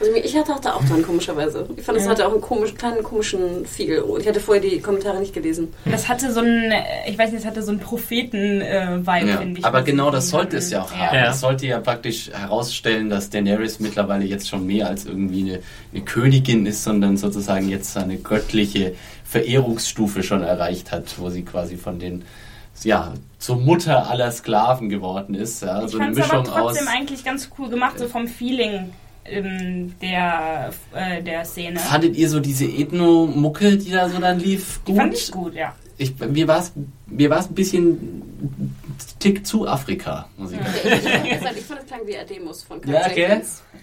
Also 0.00 0.12
ich 0.14 0.32
dachte 0.32 0.74
auch 0.74 0.84
dran, 0.84 1.02
komischerweise. 1.02 1.66
Ich 1.76 1.84
fand, 1.84 1.98
es 1.98 2.08
hatte 2.08 2.26
auch 2.26 2.32
einen 2.32 2.40
komisch, 2.40 2.74
kleinen 2.74 3.02
komischen 3.02 3.66
Feel. 3.66 3.98
Und 4.00 4.20
ich 4.20 4.28
hatte 4.28 4.38
vorher 4.40 4.62
die 4.62 4.80
Kommentare 4.80 5.18
nicht 5.18 5.32
gelesen. 5.34 5.72
das 5.84 6.08
hatte 6.08 6.32
so 6.32 6.40
ein, 6.40 6.70
äh, 6.70 6.82
ich 7.08 7.18
weiß 7.18 7.32
nicht, 7.32 7.42
das 7.44 7.50
hatte 7.50 7.62
so 7.62 7.72
einen 7.72 7.80
Propheten-Vibe, 7.80 9.28
Ja. 9.28 9.36
finde 9.38 9.58
ich. 9.58 9.64
Aber 9.64 9.82
genau 9.82 10.10
das 10.10 10.28
sollte 10.28 10.56
es 10.58 10.70
ja 10.70 10.82
auch 10.82 10.92
haben. 10.92 11.16
Ja. 11.16 11.24
Das 11.26 11.40
sollte 11.40 11.66
ja 11.66 11.80
praktisch 11.80 12.30
herausstellen, 12.32 13.10
dass 13.10 13.30
Daenerys 13.30 13.80
mittlerweile 13.80 14.24
jetzt 14.24 14.48
schon 14.48 14.66
mehr 14.66 14.86
als 14.88 15.04
irgendwie 15.04 15.50
eine, 15.50 15.60
eine 15.92 16.04
Königin 16.04 16.66
ist, 16.66 16.84
sondern 16.84 17.16
sozusagen 17.16 17.68
jetzt 17.68 17.96
eine 17.96 18.16
göttliche 18.18 18.94
Verehrungsstufe 19.24 20.22
schon 20.22 20.42
erreicht 20.42 20.92
hat, 20.92 21.14
wo 21.18 21.28
sie 21.30 21.42
quasi 21.44 21.76
von 21.76 21.98
den 21.98 22.24
ja, 22.84 23.12
zur 23.40 23.56
Mutter 23.56 24.08
aller 24.08 24.30
Sklaven 24.30 24.88
geworden 24.88 25.34
ist. 25.34 25.62
Ja, 25.62 25.84
Ich 25.84 25.90
so 25.90 25.98
eine 25.98 26.12
es 26.12 26.18
aber 26.18 26.38
Mischung 26.42 26.54
aus. 26.54 26.74
trotzdem 26.74 26.86
eigentlich 26.88 27.24
ganz 27.24 27.50
cool 27.58 27.68
gemacht, 27.68 27.98
so 27.98 28.06
vom 28.06 28.28
Feeling 28.28 28.90
ähm, 29.30 29.94
der, 30.00 30.70
äh, 30.94 31.22
der 31.22 31.44
Szene. 31.44 31.78
Fandet 31.78 32.16
ihr 32.16 32.28
so 32.28 32.40
diese 32.40 32.64
Ethno-Mucke, 32.66 33.76
die 33.76 33.90
da 33.90 34.08
so 34.08 34.18
dann 34.20 34.38
lief, 34.40 34.80
Die 34.86 34.92
gut? 34.92 35.00
fand 35.00 35.14
ich 35.14 35.30
gut, 35.30 35.54
ja. 35.54 35.74
Ich, 35.96 36.18
mir 36.18 36.46
war 36.48 36.60
es 36.60 36.72
mir 37.10 37.30
war's 37.30 37.48
ein 37.48 37.54
bisschen 37.54 38.22
Tick 39.18 39.46
zu 39.46 39.66
Afrika, 39.66 40.28
muss 40.36 40.52
ich 40.52 40.58
sagen. 40.58 40.70
Ich 41.24 41.38
fand, 41.38 41.56
ich 41.58 41.64
fand, 41.64 41.80
das 41.80 41.86
klang 41.86 42.00
wie 42.06 42.16
Ademus 42.18 42.62
von 42.62 42.80
Carl 42.80 42.94
Ja, 42.94 43.06
okay. 43.06 43.40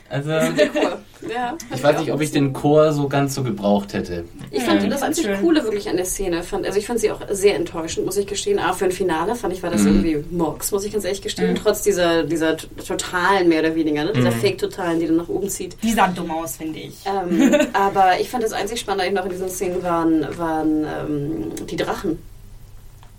Also, 0.09 0.29
Der 0.57 0.69
Chor. 0.69 0.99
Ja, 1.33 1.57
ich 1.73 1.83
weiß 1.83 1.99
nicht, 1.99 2.11
ob 2.11 2.21
ich 2.21 2.31
den 2.31 2.53
Chor 2.53 2.93
so 2.93 3.07
ganz 3.07 3.33
so 3.35 3.43
gebraucht 3.43 3.93
hätte. 3.93 4.25
Ich 4.51 4.63
fand 4.63 4.83
Ja, 4.83 4.89
das 4.89 5.01
einzig. 5.01 5.27
Coole 5.41 5.63
wirklich 5.63 5.89
an 5.89 5.97
der 5.97 6.05
Szene. 6.05 6.43
Fand, 6.43 6.65
also 6.65 6.77
ich 6.77 6.85
fand 6.85 6.99
sie 6.99 7.11
auch 7.11 7.19
sehr 7.31 7.55
enttäuschend, 7.55 8.05
muss 8.05 8.15
ich 8.17 8.27
gestehen. 8.27 8.59
Aber 8.59 8.73
für 8.75 8.85
ein 8.85 8.91
Finale 8.91 9.35
fand 9.35 9.53
ich, 9.53 9.63
war 9.63 9.71
das 9.71 9.81
Mhm. 9.81 10.05
irgendwie 10.05 10.35
Murks, 10.35 10.71
muss 10.71 10.83
ich 10.85 10.91
ganz 10.93 11.03
ehrlich 11.05 11.21
gestehen. 11.21 11.55
Trotz 11.55 11.81
dieser, 11.81 12.23
dieser 12.23 12.55
totalen, 12.57 13.49
mehr 13.49 13.59
oder 13.61 13.75
weniger, 13.75 14.03
ne? 14.05 14.13
dieser 14.13 14.31
Fake-Totalen, 14.31 14.99
die 14.99 15.07
dann 15.07 15.17
nach 15.17 15.29
oben 15.29 15.49
zieht. 15.49 15.75
Die 15.83 15.91
sah 15.93 16.07
dumm 16.07 16.31
aus, 16.31 16.57
finde 16.57 16.79
ich. 16.79 16.95
Ähm, 17.05 17.53
aber 17.73 18.19
ich 18.19 18.29
fand 18.29 18.43
das 18.43 18.53
einzig 18.53 18.79
Spannende 18.79 19.05
eigentlich 19.05 19.15
noch 19.17 19.25
in 19.25 19.31
diesen 19.31 19.49
Szenen 19.49 19.83
waren, 19.83 20.37
waren 20.37 20.83
ähm, 20.83 21.65
die 21.67 21.75
Drachen. 21.75 22.19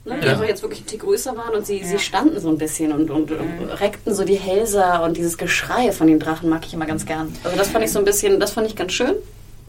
Ne, 0.07 0.19
die 0.21 0.27
Ja. 0.27 0.33
einfach 0.33 0.47
jetzt 0.47 0.63
wirklich 0.63 0.83
ein 0.83 0.87
Tick 0.87 1.01
größer 1.01 1.37
waren 1.37 1.55
und 1.55 1.67
sie, 1.67 1.81
Ja. 1.81 1.87
sie 1.87 1.99
standen 1.99 2.41
so 2.41 2.49
ein 2.49 2.59
bisschen 2.59 2.93
und, 2.93 3.11
und 3.11 3.31
Mhm. 3.31 3.69
reckten 3.81 4.15
so 4.15 4.25
die 4.25 4.37
Hälser 4.37 5.03
und 5.03 5.17
dieses 5.17 5.37
Geschrei 5.37 5.91
von 5.93 6.07
den 6.07 6.21
Drachen 6.21 6.49
mag 6.49 6.65
ich 6.65 6.73
immer 6.75 6.87
ganz 6.87 7.05
gern. 7.07 7.35
Also 7.45 7.57
das 7.57 7.69
fand 7.69 7.85
ich 7.85 7.91
so 7.91 7.99
ein 7.99 8.05
bisschen, 8.05 8.39
das 8.39 8.53
fand 8.53 8.67
ich 8.69 8.77
ganz 8.77 8.93
schön. 8.93 9.15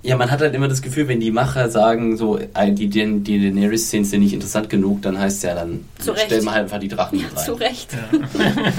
Ja, 0.03 0.15
man 0.15 0.29
hat 0.29 0.39
halt 0.41 0.53
immer 0.53 0.67
das 0.67 0.83
Gefühl, 0.83 1.07
wenn 1.07 1.19
die 1.19 1.31
Macher 1.31 1.71
sagen, 1.71 2.17
so, 2.17 2.37
äh, 2.37 2.71
die, 2.71 2.87
die, 2.87 3.19
die 3.19 3.39
Daenerys-Szenen 3.51 4.05
sind 4.05 4.21
nicht 4.21 4.33
interessant 4.33 4.69
genug, 4.69 5.01
dann 5.01 5.19
heißt 5.19 5.37
es 5.37 5.43
ja, 5.43 5.55
dann 5.55 5.85
Zu 5.99 6.15
stellen 6.15 6.45
wir 6.45 6.51
halt 6.51 6.63
einfach 6.65 6.79
die 6.79 6.87
Drachen 6.87 7.17
mit 7.17 7.35
rein. 7.35 7.43
Zu 7.43 7.53
Recht. 7.53 7.89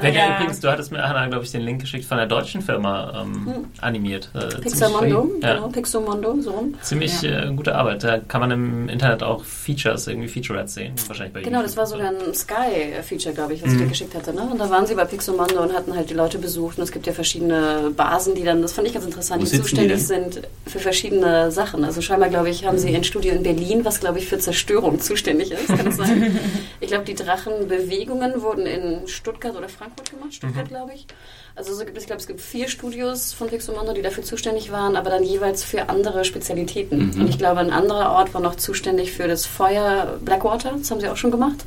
Wer 0.00 0.10
Ja. 0.12 0.18
ja. 0.28 0.36
übrigens, 0.36 0.60
du 0.60 0.70
hattest 0.70 0.92
mir, 0.92 1.02
Hannah, 1.02 1.26
glaube 1.26 1.44
ich, 1.44 1.50
den 1.52 1.62
Link 1.62 1.80
geschickt 1.80 2.04
von 2.04 2.16
der 2.18 2.26
deutschen 2.26 2.62
Firma 2.62 3.22
ähm, 3.22 3.66
animiert. 3.80 4.30
Äh, 4.34 4.60
Pixamondo, 4.60 5.30
ja. 5.42 5.54
genau, 5.54 5.68
Pixomondo, 5.68 6.40
so 6.40 6.50
rum. 6.52 6.74
Ziemlich 6.82 7.22
äh, 7.24 7.50
gute 7.54 7.74
Arbeit. 7.74 8.02
Da 8.04 8.18
kann 8.18 8.40
man 8.40 8.50
im 8.50 8.88
Internet 8.88 9.22
auch 9.22 9.44
Features, 9.44 10.06
irgendwie 10.06 10.28
Featurettes 10.28 10.74
sehen. 10.74 10.94
Wahrscheinlich 11.06 11.34
bei 11.34 11.40
Genau, 11.42 11.58
YouTube. 11.58 11.66
das 11.68 11.76
war 11.76 11.86
sogar 11.86 12.08
ein 12.08 12.34
Sky-Feature, 12.34 13.34
glaube 13.34 13.54
ich, 13.54 13.62
was 13.64 13.72
ich 13.72 13.78
dir 13.78 13.86
geschickt 13.86 14.14
hatte. 14.14 14.32
Ne? 14.32 14.42
Und 14.42 14.58
da 14.58 14.68
waren 14.70 14.86
sie 14.86 14.94
bei 14.94 15.04
Pixomondo 15.04 15.62
und 15.62 15.72
hatten 15.72 15.94
halt 15.94 16.10
die 16.10 16.14
Leute 16.14 16.38
besucht. 16.38 16.78
Und 16.78 16.84
es 16.84 16.92
gibt 16.92 17.06
ja 17.06 17.12
verschiedene 17.12 17.90
Basen, 17.96 18.34
die 18.34 18.44
dann, 18.44 18.62
das 18.62 18.72
fand 18.72 18.86
ich 18.86 18.94
ganz 18.94 19.06
interessant, 19.06 19.40
Wo 19.40 19.44
die 19.44 19.50
sitzen 19.50 19.62
die 19.64 19.68
zuständig 19.70 20.06
sind 20.06 20.40
für 20.66 20.78
verschiedene 20.78 21.50
Sachen. 21.50 21.84
Also 21.84 22.00
scheinbar, 22.00 22.28
glaube 22.28 22.50
ich, 22.50 22.64
haben 22.64 22.78
sie 22.78 22.94
ein 22.94 23.04
Studio 23.04 23.32
in 23.34 23.42
Berlin, 23.42 23.84
was, 23.84 24.00
glaube 24.00 24.18
ich, 24.18 24.26
für 24.26 24.38
Zerstörung 24.38 25.00
zuständig 25.00 25.50
ist. 25.52 25.68
Kann 25.68 25.84
das 25.84 25.96
sein? 25.96 26.38
ich 26.80 26.88
glaube, 26.88 27.04
die 27.04 27.14
Drachenbewegungen 27.14 28.42
wurden 28.42 28.66
in 28.66 29.06
Stuttgart 29.08 29.56
oder 29.56 29.65
Frankfurt 29.68 30.10
gemacht. 30.10 30.34
Stuttgart, 30.34 30.68
glaube 30.68 30.92
ich. 30.94 31.06
Also 31.54 31.74
so 31.74 31.84
gibt 31.84 31.96
es, 31.96 32.04
ich 32.04 32.06
glaube, 32.06 32.20
es 32.20 32.26
gibt 32.26 32.40
vier 32.40 32.68
Studios 32.68 33.32
von 33.32 33.48
Pixomondo, 33.48 33.92
die 33.92 34.02
dafür 34.02 34.22
zuständig 34.22 34.70
waren, 34.72 34.96
aber 34.96 35.10
dann 35.10 35.22
jeweils 35.22 35.64
für 35.64 35.88
andere 35.88 36.24
Spezialitäten. 36.24 37.12
Und 37.20 37.28
ich 37.28 37.38
glaube, 37.38 37.60
ein 37.60 37.70
anderer 37.70 38.12
Ort 38.12 38.34
war 38.34 38.40
noch 38.40 38.56
zuständig 38.56 39.12
für 39.12 39.28
das 39.28 39.46
Feuer 39.46 40.18
Blackwater. 40.24 40.72
Das 40.78 40.90
haben 40.90 41.00
sie 41.00 41.08
auch 41.08 41.16
schon 41.16 41.30
gemacht. 41.30 41.64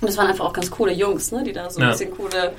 Und 0.00 0.08
das 0.08 0.16
waren 0.16 0.28
einfach 0.28 0.46
auch 0.46 0.52
ganz 0.52 0.70
coole 0.70 0.92
Jungs, 0.92 1.30
ne? 1.30 1.44
die 1.44 1.52
da 1.52 1.68
so 1.68 1.78
ein 1.78 1.82
Ja. 1.84 1.90
bisschen 1.90 2.10
coole, 2.12 2.52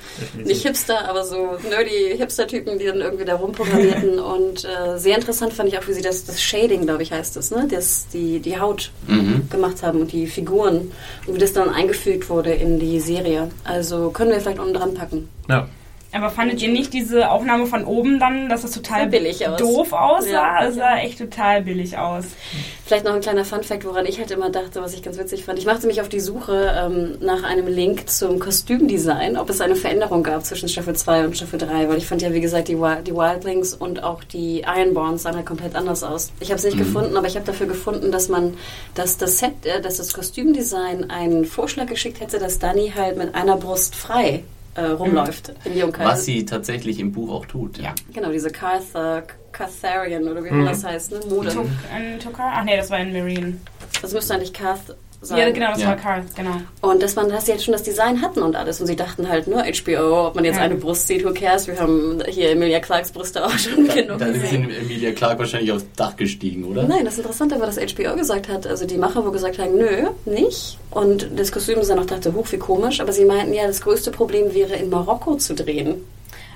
nicht 0.44 0.62
Hipster, 0.62 1.08
aber 1.08 1.24
so 1.24 1.58
nerdy 1.68 2.14
Hipster-Typen, 2.16 2.78
die 2.78 2.84
dann 2.86 3.00
irgendwie 3.00 3.24
da 3.24 3.34
rumprogrammierten. 3.34 4.18
und 4.20 4.64
äh, 4.64 4.96
sehr 4.98 5.16
interessant 5.16 5.52
fand 5.52 5.68
ich 5.68 5.78
auch, 5.78 5.86
wie 5.88 5.92
sie 5.92 6.02
das, 6.02 6.24
das 6.24 6.40
Shading, 6.40 6.82
glaube 6.86 7.02
ich, 7.02 7.10
heißt 7.12 7.36
es, 7.36 7.50
ne? 7.50 7.66
das, 7.70 8.06
die, 8.12 8.38
die 8.40 8.60
Haut 8.60 8.90
Mhm. 9.08 9.48
gemacht 9.50 9.82
haben 9.82 10.00
und 10.02 10.12
die 10.12 10.26
Figuren 10.28 10.92
und 11.26 11.34
wie 11.34 11.38
das 11.38 11.52
dann 11.52 11.68
eingefügt 11.68 12.30
wurde 12.30 12.52
in 12.52 12.78
die 12.78 13.00
Serie. 13.00 13.50
Also 13.64 14.10
können 14.10 14.30
wir 14.30 14.40
vielleicht 14.40 14.60
unten 14.60 14.74
dran 14.74 14.94
packen. 14.94 15.28
Ja. 15.48 15.66
Aber 16.14 16.28
fandet 16.28 16.60
ihr 16.60 16.68
nicht 16.68 16.92
diese 16.92 17.30
Aufnahme 17.30 17.64
von 17.66 17.84
oben 17.84 18.20
dann, 18.20 18.50
dass 18.50 18.62
das 18.62 18.72
total 18.72 19.06
billig 19.06 19.48
aus. 19.48 19.58
doof 19.58 19.94
aussah? 19.94 20.30
Ja. 20.30 20.66
Es 20.66 20.74
sah 20.74 20.98
echt 20.98 21.18
total 21.18 21.62
billig 21.62 21.96
aus. 21.96 22.26
Vielleicht 22.84 23.06
noch 23.06 23.14
ein 23.14 23.22
kleiner 23.22 23.46
Funfact, 23.46 23.86
woran 23.86 24.04
ich 24.04 24.18
halt 24.18 24.30
immer 24.30 24.50
dachte, 24.50 24.82
was 24.82 24.92
ich 24.92 25.02
ganz 25.02 25.16
witzig 25.16 25.44
fand. 25.44 25.58
Ich 25.58 25.64
machte 25.64 25.86
mich 25.86 26.02
auf 26.02 26.10
die 26.10 26.20
Suche 26.20 26.74
ähm, 26.76 27.16
nach 27.20 27.44
einem 27.44 27.66
Link 27.66 28.10
zum 28.10 28.38
Kostümdesign, 28.38 29.38
ob 29.38 29.48
es 29.48 29.62
eine 29.62 29.74
Veränderung 29.74 30.22
gab 30.22 30.44
zwischen 30.44 30.68
Staffel 30.68 30.94
2 30.94 31.24
und 31.24 31.36
Staffel 31.36 31.58
3, 31.58 31.88
weil 31.88 31.96
ich 31.96 32.06
fand 32.06 32.20
ja, 32.20 32.34
wie 32.34 32.42
gesagt, 32.42 32.68
die, 32.68 32.76
die 33.06 33.14
Wildlings 33.14 33.72
und 33.72 34.04
auch 34.04 34.22
die 34.22 34.66
Ironborns 34.66 35.22
sahen 35.22 35.36
halt 35.36 35.46
komplett 35.46 35.74
anders 35.74 36.04
aus. 36.04 36.30
Ich 36.40 36.50
habe 36.50 36.58
es 36.58 36.64
nicht 36.64 36.76
gefunden, 36.76 37.16
aber 37.16 37.26
ich 37.26 37.36
habe 37.36 37.46
dafür 37.46 37.66
gefunden, 37.66 38.12
dass 38.12 38.28
man, 38.28 38.58
dass 38.94 39.16
das 39.16 39.38
Set, 39.38 39.64
äh, 39.64 39.80
dass 39.80 39.96
das 39.96 40.12
Kostümdesign 40.12 41.08
einen 41.08 41.46
Vorschlag 41.46 41.86
geschickt 41.86 42.20
hätte, 42.20 42.38
dass 42.38 42.58
Dani 42.58 42.92
halt 42.94 43.16
mit 43.16 43.34
einer 43.34 43.56
Brust 43.56 43.94
frei 43.94 44.42
äh, 44.74 44.82
rumläuft 44.82 45.52
in 45.64 45.76
Yokai. 45.76 46.04
Was 46.04 46.24
sie 46.24 46.44
tatsächlich 46.44 46.98
im 46.98 47.12
Buch 47.12 47.30
auch 47.30 47.46
tut. 47.46 47.78
Ja. 47.78 47.94
Genau, 48.12 48.30
diese 48.30 48.50
Cartha, 48.50 49.22
Catharian 49.52 50.26
oder 50.26 50.42
wie 50.44 50.48
immer 50.48 50.70
das 50.70 50.84
heißt, 50.84 51.12
ne? 51.12 51.20
Mode. 51.28 51.50
Tuk, 51.50 51.66
in 51.96 52.18
Tukar? 52.20 52.52
Ach 52.56 52.64
nee, 52.64 52.76
das 52.76 52.90
war 52.90 52.98
in 52.98 53.12
Marine. 53.12 53.58
Das 54.00 54.12
müsste 54.12 54.34
eigentlich 54.34 54.52
Carth 54.52 54.96
sein. 55.22 55.38
Ja, 55.38 55.50
genau, 55.50 55.70
das 55.70 55.80
Ja. 55.82 55.88
war 55.88 55.96
Karl, 55.96 56.24
genau. 56.36 56.56
Und 56.80 57.02
dass 57.02 57.14
man, 57.14 57.30
sie 57.40 57.52
jetzt 57.52 57.64
schon 57.64 57.72
das 57.72 57.82
Design 57.82 58.20
hatten 58.20 58.42
und 58.42 58.56
alles. 58.56 58.80
Und 58.80 58.86
sie 58.88 58.96
dachten 58.96 59.28
halt, 59.28 59.46
nur 59.46 59.62
HBO, 59.64 60.26
ob 60.28 60.34
man 60.34 60.44
jetzt 60.44 60.56
Ja. 60.56 60.62
eine 60.62 60.74
Brust 60.74 61.06
sieht, 61.06 61.24
who 61.24 61.32
cares? 61.32 61.66
Wir 61.66 61.78
haben 61.78 62.22
hier 62.28 62.50
Emilia 62.50 62.80
Clarks 62.80 63.12
Brüste 63.12 63.44
auch 63.44 63.56
schon 63.58 63.86
genug 63.88 64.18
Dann 64.18 64.34
ist. 64.34 64.52
Emilia 64.52 65.12
Clark 65.12 65.38
wahrscheinlich 65.38 65.72
aufs 65.72 65.84
Dach 65.96 66.16
gestiegen, 66.16 66.64
oder? 66.64 66.82
Nein, 66.84 67.04
das 67.04 67.16
Interessante 67.18 67.58
war, 67.58 67.66
dass 67.66 67.76
HBO 67.78 68.16
gesagt 68.16 68.48
hat, 68.48 68.66
also 68.66 68.86
die 68.86 68.98
Macher, 68.98 69.24
wo 69.24 69.30
gesagt 69.30 69.58
haben, 69.58 69.76
nö, 69.76 70.08
nicht. 70.24 70.78
Und 70.90 71.28
das 71.36 71.52
Kostümdesign 71.52 71.98
auch 71.98 72.06
dachte, 72.06 72.34
hoch, 72.34 72.46
wie 72.50 72.58
komisch. 72.58 73.00
Aber 73.00 73.12
sie 73.12 73.24
meinten, 73.24 73.54
ja, 73.54 73.66
das 73.66 73.80
größte 73.80 74.10
Problem 74.10 74.52
wäre, 74.54 74.74
in 74.74 74.90
Marokko 74.90 75.36
zu 75.36 75.54
drehen. 75.54 76.04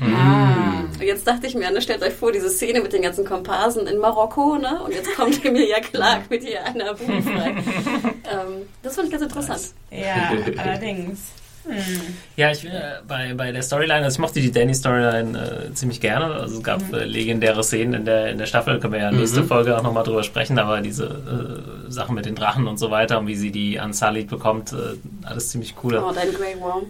Ah. 0.00 0.84
Und 0.98 1.02
jetzt 1.02 1.26
dachte 1.26 1.46
ich 1.46 1.54
mir, 1.54 1.70
ne, 1.70 1.80
stellt 1.80 2.02
euch 2.02 2.14
vor, 2.14 2.32
diese 2.32 2.50
Szene 2.50 2.80
mit 2.80 2.92
den 2.92 3.02
ganzen 3.02 3.24
Komparsen 3.24 3.86
in 3.86 3.98
Marokko, 3.98 4.56
ne? 4.56 4.82
Und 4.82 4.92
jetzt 4.94 5.14
kommt 5.14 5.44
Emilia 5.44 5.80
Clark 5.80 6.30
mit 6.30 6.44
ihr 6.44 6.64
einer 6.64 6.94
Buben 6.94 7.22
frei. 7.22 7.50
ähm, 7.50 8.66
das 8.82 8.94
fand 8.94 9.06
ich 9.06 9.12
ganz 9.12 9.22
interessant. 9.22 9.62
Ja, 9.90 10.32
allerdings. 10.62 11.20
Hm. 11.68 12.16
Ja, 12.36 12.52
ich, 12.52 12.64
äh, 12.64 13.00
bei, 13.08 13.34
bei 13.34 13.50
der 13.50 13.62
Storyline, 13.62 14.04
also 14.04 14.16
ich 14.16 14.18
mochte 14.20 14.40
die 14.40 14.52
Danny-Storyline 14.52 15.68
äh, 15.70 15.74
ziemlich 15.74 16.00
gerne. 16.00 16.26
Also 16.26 16.58
es 16.58 16.62
gab 16.62 16.80
äh, 16.92 17.04
legendäre 17.04 17.64
Szenen 17.64 17.94
in 17.94 18.04
der, 18.04 18.30
in 18.30 18.38
der 18.38 18.46
Staffel, 18.46 18.78
können 18.78 18.92
wir 18.92 19.00
ja 19.00 19.10
nächste 19.10 19.42
Folge 19.42 19.76
auch 19.76 19.82
nochmal 19.82 20.04
drüber 20.04 20.22
sprechen, 20.22 20.58
aber 20.58 20.80
diese 20.80 21.06
äh, 21.06 21.90
Sachen 21.90 22.14
mit 22.14 22.24
den 22.24 22.36
Drachen 22.36 22.68
und 22.68 22.78
so 22.78 22.90
weiter 22.90 23.18
und 23.18 23.26
wie 23.26 23.34
sie 23.34 23.50
die 23.50 23.80
an 23.80 23.92
Salid 23.92 24.28
bekommt, 24.28 24.72
äh, 24.72 24.96
alles 25.26 25.50
ziemlich 25.50 25.74
coole. 25.74 26.04
Oh, 26.04 26.12
dein 26.14 26.32
Grey 26.32 26.60
Worm. 26.60 26.86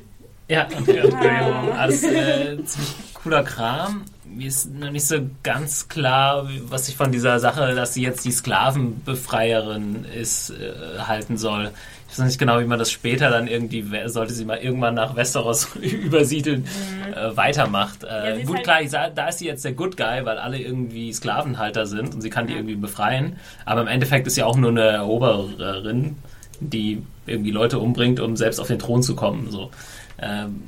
Ja, 0.49 0.67
und, 0.77 0.89
und, 0.89 1.13
und 1.13 1.15
alles 1.17 2.05
äh, 2.05 2.57
ziemlich 2.65 2.95
cooler 3.15 3.43
Kram. 3.43 4.03
Mir 4.25 4.49
ist 4.49 4.73
noch 4.73 4.91
nicht 4.91 5.07
so 5.07 5.17
ganz 5.43 5.89
klar, 5.89 6.49
was 6.69 6.89
ich 6.89 6.97
von 6.97 7.11
dieser 7.11 7.41
Sache, 7.41 7.75
dass 7.75 7.95
sie 7.95 8.03
jetzt 8.03 8.25
die 8.25 8.31
Sklavenbefreierin 8.33 10.05
ist, 10.05 10.51
äh, 10.51 10.99
halten 11.01 11.37
soll. 11.37 11.71
Ich 12.07 12.13
weiß 12.13 12.19
noch 12.19 12.27
nicht 12.27 12.39
genau, 12.39 12.61
wie 12.61 12.65
man 12.65 12.79
das 12.79 12.91
später 12.93 13.31
dann 13.31 13.49
irgendwie, 13.49 13.85
sollte 14.07 14.33
sie 14.35 14.45
mal 14.45 14.59
irgendwann 14.59 14.95
nach 14.95 15.17
Westeros 15.17 15.69
übersiedeln, 15.81 16.67
äh, 17.15 17.37
weitermacht. 17.37 18.05
Äh, 18.05 18.39
Ja, 18.41 18.45
gut, 18.45 18.57
halt- 18.57 18.65
klar, 18.65 18.79
sag, 18.87 19.17
da 19.17 19.29
ist 19.29 19.39
sie 19.39 19.47
jetzt 19.47 19.65
der 19.65 19.73
Good 19.73 19.97
Guy, 19.97 20.25
weil 20.25 20.39
alle 20.39 20.59
irgendwie 20.59 21.13
Sklavenhalter 21.13 21.87
sind 21.87 22.15
und 22.15 22.21
sie 22.21 22.31
kann 22.31 22.47
die 22.47 22.55
irgendwie 22.55 22.77
befreien. 22.77 23.37
Aber 23.65 23.81
im 23.81 23.89
Endeffekt 23.89 24.27
ist 24.27 24.35
sie 24.35 24.43
auch 24.45 24.57
nur 24.57 24.71
eine 24.71 24.83
Erobererin, 24.83 26.17
die 26.61 27.03
irgendwie 27.27 27.51
Leute 27.51 27.79
umbringt, 27.81 28.21
um 28.21 28.37
selbst 28.37 28.61
auf 28.61 28.69
den 28.69 28.79
Thron 28.79 29.03
zu 29.03 29.17
kommen. 29.17 29.51
So. 29.51 29.71
Ähm, 30.19 30.63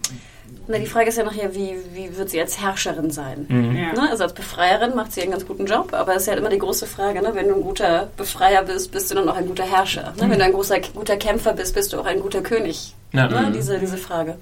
Na, 0.70 0.78
die 0.78 0.86
Frage 0.86 1.08
ist 1.08 1.16
ja 1.16 1.24
nachher, 1.24 1.54
wie, 1.54 1.76
wie 1.94 2.14
wird 2.16 2.28
sie 2.28 2.38
als 2.40 2.60
Herrscherin 2.60 3.10
sein? 3.10 3.46
Ja. 3.48 3.92
Ne? 4.00 4.10
Also 4.10 4.24
als 4.24 4.34
Befreierin 4.34 4.94
macht 4.94 5.12
sie 5.12 5.22
einen 5.22 5.30
ganz 5.30 5.46
guten 5.46 5.64
Job, 5.64 5.94
aber 5.94 6.14
es 6.14 6.22
ist 6.22 6.26
ja 6.26 6.32
halt 6.32 6.40
immer 6.40 6.50
die 6.50 6.58
große 6.58 6.86
Frage, 6.86 7.22
ne? 7.22 7.30
wenn 7.34 7.48
du 7.48 7.54
ein 7.54 7.62
guter 7.62 8.08
Befreier 8.18 8.62
bist, 8.64 8.92
bist 8.92 9.10
du 9.10 9.14
dann 9.14 9.28
auch 9.30 9.36
ein 9.36 9.46
guter 9.46 9.64
Herrscher. 9.64 10.12
Ne? 10.20 10.28
Wenn 10.28 10.38
du 10.38 10.44
ein 10.44 10.52
großer, 10.52 10.78
guter 10.94 11.16
Kämpfer 11.16 11.54
bist, 11.54 11.74
bist 11.74 11.92
du 11.94 11.98
auch 12.00 12.04
ein 12.04 12.20
guter 12.20 12.42
König. 12.42 12.94
Ja. 13.14 13.26
Ne? 13.28 13.50
Diese, 13.56 13.78
diese 13.78 13.96
Frage. 13.96 14.36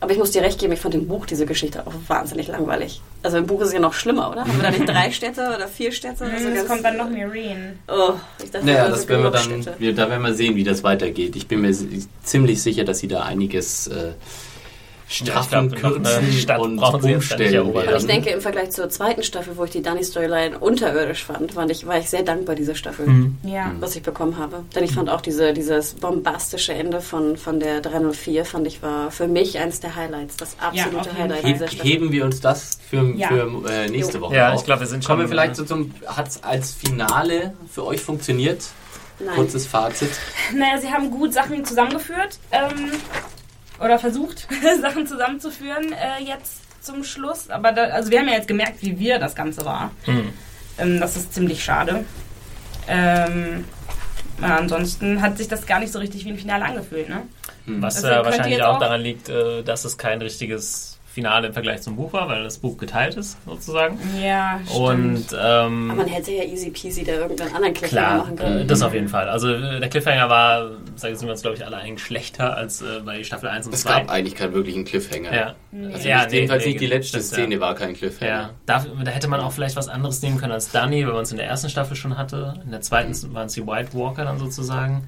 Aber 0.00 0.12
ich 0.12 0.18
muss 0.18 0.32
dir 0.32 0.42
recht 0.42 0.58
geben, 0.60 0.74
ich 0.74 0.80
fand 0.80 0.94
im 0.94 1.08
Buch 1.08 1.24
diese 1.24 1.46
Geschichte 1.46 1.86
auch 1.86 1.94
wahnsinnig 2.08 2.48
langweilig. 2.48 3.00
Also 3.22 3.38
im 3.38 3.46
Buch 3.46 3.62
ist 3.62 3.68
es 3.68 3.72
ja 3.72 3.80
noch 3.80 3.94
schlimmer, 3.94 4.30
oder? 4.30 4.42
Haben 4.42 4.56
wir 4.56 4.64
da 4.64 4.70
nicht 4.70 4.86
drei 4.86 5.10
Städte 5.10 5.40
oder 5.56 5.66
vier 5.66 5.90
Städte? 5.92 6.24
Also 6.24 6.50
ganz- 6.50 6.68
kommt 6.68 6.84
dann 6.84 6.98
noch 6.98 7.08
Marine. 7.08 7.76
Oh, 7.88 8.12
ich 8.44 8.50
dachte, 8.50 8.66
Naja, 8.66 8.88
das 8.90 9.08
werden 9.08 9.22
wir 9.22 9.30
dann, 9.30 9.42
Städte. 9.42 9.74
wir, 9.78 9.94
da 9.94 10.10
werden 10.10 10.22
wir 10.22 10.34
sehen, 10.34 10.56
wie 10.56 10.64
das 10.64 10.82
weitergeht. 10.84 11.34
Ich 11.36 11.48
bin 11.48 11.62
mir 11.62 11.74
ziemlich 12.22 12.62
sicher, 12.62 12.84
dass 12.84 12.98
sie 12.98 13.08
da 13.08 13.22
einiges 13.22 13.86
äh, 13.86 14.10
straffen, 15.08 15.54
eine 15.58 15.70
kürzen 15.70 16.32
Stadt 16.32 16.60
und 16.60 16.78
umstellen. 16.78 17.70
Aber 17.76 17.96
ich 17.96 18.06
denke, 18.06 18.30
im 18.30 18.40
Vergleich 18.40 18.70
zur 18.70 18.88
zweiten 18.88 19.22
Staffel, 19.22 19.56
wo 19.56 19.64
ich 19.64 19.70
die 19.70 19.82
Dani-Storyline 19.82 20.58
unterirdisch 20.58 21.24
fand, 21.24 21.52
fand 21.52 21.70
ich, 21.70 21.86
war 21.86 21.98
ich 21.98 22.08
sehr 22.08 22.22
dankbar 22.22 22.54
dieser 22.54 22.74
Staffel, 22.74 23.06
Mhm. 23.06 23.36
Ja. 23.44 23.70
was 23.80 23.94
ich 23.96 24.02
bekommen 24.02 24.38
habe. 24.38 24.64
Denn 24.74 24.82
ich 24.84 24.92
fand 24.92 25.10
auch 25.10 25.20
diese, 25.20 25.52
dieses 25.52 25.94
bombastische 25.94 26.72
Ende 26.72 27.00
von, 27.00 27.36
von 27.36 27.60
der 27.60 27.80
304, 27.80 28.44
fand 28.44 28.66
ich, 28.66 28.82
war 28.82 29.10
für 29.10 29.28
mich 29.28 29.58
eines 29.58 29.80
der 29.80 29.94
Highlights, 29.94 30.36
das 30.36 30.56
absolute 30.60 31.10
jeden 31.10 31.18
Highlight 31.22 31.44
dieser 31.46 31.68
Staffel. 31.68 31.90
heben 31.90 32.12
wir 32.12 32.24
uns 32.24 32.40
das 32.40 32.78
für, 32.88 33.02
Ja. 33.16 33.28
für 33.28 33.70
äh, 33.70 33.88
nächste 33.90 34.18
Jo. 34.18 34.24
Woche 34.24 34.36
Ja, 34.36 34.52
auf. 34.52 34.60
ich 34.60 34.64
glaube, 34.66 34.80
wir 34.80 34.86
sind 34.86 35.04
Kommen 35.04 35.20
wir 35.20 35.24
schon, 35.24 35.30
vielleicht 35.32 35.56
so 35.56 35.64
zum, 35.64 35.92
hat 36.06 36.28
es 36.28 36.42
als 36.42 36.72
Finale 36.72 37.52
für 37.70 37.84
euch 37.84 38.00
funktioniert? 38.00 38.62
Nein. 39.20 39.34
Kurzes 39.36 39.66
Fazit. 39.66 40.10
Naja, 40.54 40.78
sie 40.80 40.88
haben 40.88 41.08
gut 41.10 41.32
Sachen 41.32 41.64
zusammengeführt. 41.64 42.38
Ähm, 42.50 42.90
oder 43.80 43.98
versucht, 43.98 44.46
Sachen 44.80 45.06
zusammenzuführen 45.06 45.92
äh, 45.92 46.22
jetzt 46.24 46.60
zum 46.84 47.02
Schluss. 47.04 47.50
Aber 47.50 47.72
da, 47.72 47.84
also 47.84 48.10
wir 48.10 48.20
haben 48.20 48.28
ja 48.28 48.34
jetzt 48.34 48.48
gemerkt, 48.48 48.82
wie 48.82 48.98
wir 48.98 49.18
das 49.18 49.34
Ganze 49.34 49.64
war. 49.64 49.90
Hm. 50.04 50.32
Ähm, 50.78 51.00
das 51.00 51.16
ist 51.16 51.32
ziemlich 51.34 51.62
schade. 51.64 52.04
Ähm, 52.86 53.64
ja, 54.40 54.56
ansonsten 54.56 55.22
hat 55.22 55.38
sich 55.38 55.48
das 55.48 55.66
gar 55.66 55.80
nicht 55.80 55.92
so 55.92 55.98
richtig 55.98 56.24
wie 56.24 56.30
ein 56.30 56.38
Finale 56.38 56.64
angefühlt, 56.64 57.08
ne? 57.08 57.22
Was 57.66 57.96
Also 57.96 58.08
äh, 58.08 58.24
wahrscheinlich 58.24 58.62
auch 58.62 58.74
auch- 58.76 58.80
daran 58.80 59.00
liegt, 59.00 59.28
äh, 59.28 59.62
dass 59.62 59.84
es 59.84 59.96
kein 59.96 60.20
richtiges 60.20 60.93
Finale 61.14 61.46
im 61.46 61.52
Vergleich 61.52 61.80
zum 61.82 61.94
Buch 61.94 62.12
war, 62.12 62.28
weil 62.28 62.42
das 62.42 62.58
Buch 62.58 62.76
geteilt 62.76 63.14
ist, 63.16 63.38
sozusagen. 63.46 63.98
Ja, 64.20 64.60
Und 64.76 65.26
ähm, 65.32 65.90
Aber 65.92 66.02
man 66.02 66.08
hätte 66.08 66.32
ja 66.32 66.42
easy 66.42 66.70
peasy 66.70 67.04
da 67.04 67.12
irgendeinen 67.12 67.54
anderen 67.54 67.72
Cliffhanger 67.74 68.02
klar, 68.06 68.18
machen 68.18 68.36
können. 68.36 68.58
äh, 68.62 68.66
das 68.66 68.82
auf 68.82 68.92
jeden 68.92 69.08
Fall. 69.08 69.28
Also 69.28 69.52
äh, 69.54 69.78
der 69.78 69.88
Cliffhanger 69.88 70.28
war, 70.28 70.70
sagen 70.96 71.20
wir 71.20 71.30
uns, 71.30 71.42
glaube 71.42 71.56
ich, 71.56 71.64
alle 71.64 71.76
eigentlich 71.76 72.02
schlechter 72.04 72.56
als 72.56 72.82
äh, 72.82 73.00
bei 73.04 73.22
Staffel 73.22 73.48
1 73.48 73.66
und 73.66 73.74
Es 73.74 73.82
2. 73.82 73.90
gab 73.90 74.10
eigentlich 74.10 74.34
keinen 74.34 74.54
wirklichen 74.54 74.84
Cliffhanger. 74.84 75.32
ja. 75.32 75.54
Also 75.92 76.08
Ja, 76.08 76.18
nicht, 76.22 76.30
nee, 76.30 76.36
jedenfalls 76.38 76.64
nee, 76.64 76.70
nicht 76.70 76.80
die 76.80 76.86
letzte 76.86 77.18
das, 77.18 77.30
ja. 77.30 77.36
Szene 77.36 77.60
war 77.60 77.74
kein 77.76 77.94
Cliffhanger. 77.94 78.30
Ja, 78.30 78.50
da, 78.66 78.84
da 79.04 79.10
hätte 79.12 79.28
man 79.28 79.40
auch 79.40 79.52
vielleicht 79.52 79.76
was 79.76 79.88
anderes 79.88 80.20
nehmen 80.22 80.38
können 80.38 80.52
als 80.52 80.72
Dunny, 80.72 81.06
weil 81.06 81.12
man 81.14 81.22
es 81.22 81.30
in 81.30 81.36
der 81.38 81.46
ersten 81.46 81.68
Staffel 81.70 81.96
schon 81.96 82.18
hatte. 82.18 82.54
In 82.64 82.72
der 82.72 82.80
zweiten 82.80 83.14
waren 83.34 83.46
es 83.46 83.52
die 83.54 83.64
White 83.66 83.90
Walker 83.94 84.24
dann 84.24 84.38
sozusagen. 84.40 85.06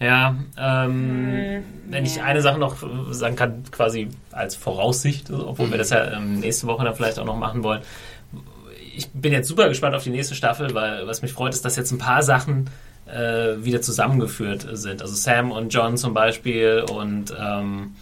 Ja, 0.00 0.36
ähm, 0.56 1.64
wenn 1.88 2.04
ich 2.04 2.22
eine 2.22 2.40
Sache 2.40 2.58
noch 2.58 2.76
sagen 3.10 3.34
kann, 3.34 3.64
quasi 3.72 4.08
als 4.30 4.54
Voraussicht, 4.54 5.30
obwohl 5.30 5.70
wir 5.70 5.78
das 5.78 5.90
ja 5.90 6.12
ähm, 6.12 6.38
nächste 6.38 6.68
Woche 6.68 6.84
dann 6.84 6.94
vielleicht 6.94 7.18
auch 7.18 7.24
noch 7.24 7.36
machen 7.36 7.64
wollen. 7.64 7.82
ich 8.96 9.08
bin 9.10 9.32
jetzt 9.32 9.48
super 9.48 9.68
gespannt 9.68 9.96
auf 9.96 10.04
die 10.04 10.10
nächste 10.10 10.36
Staffel, 10.36 10.72
weil 10.74 11.06
was 11.08 11.22
mich 11.22 11.32
freut, 11.32 11.52
ist, 11.52 11.64
dass 11.64 11.74
jetzt 11.74 11.90
ein 11.90 11.98
paar 11.98 12.22
Sachen 12.22 12.70
äh, 13.06 13.64
wieder 13.64 13.80
zusammengeführt 13.80 14.68
sind. 14.72 15.02
Also 15.02 15.14
Sam 15.14 15.50
und 15.50 15.74
John 15.74 15.96
zum 15.96 16.14
Beispiel 16.14 16.84
und 16.92 17.34
ähm, 17.36 17.96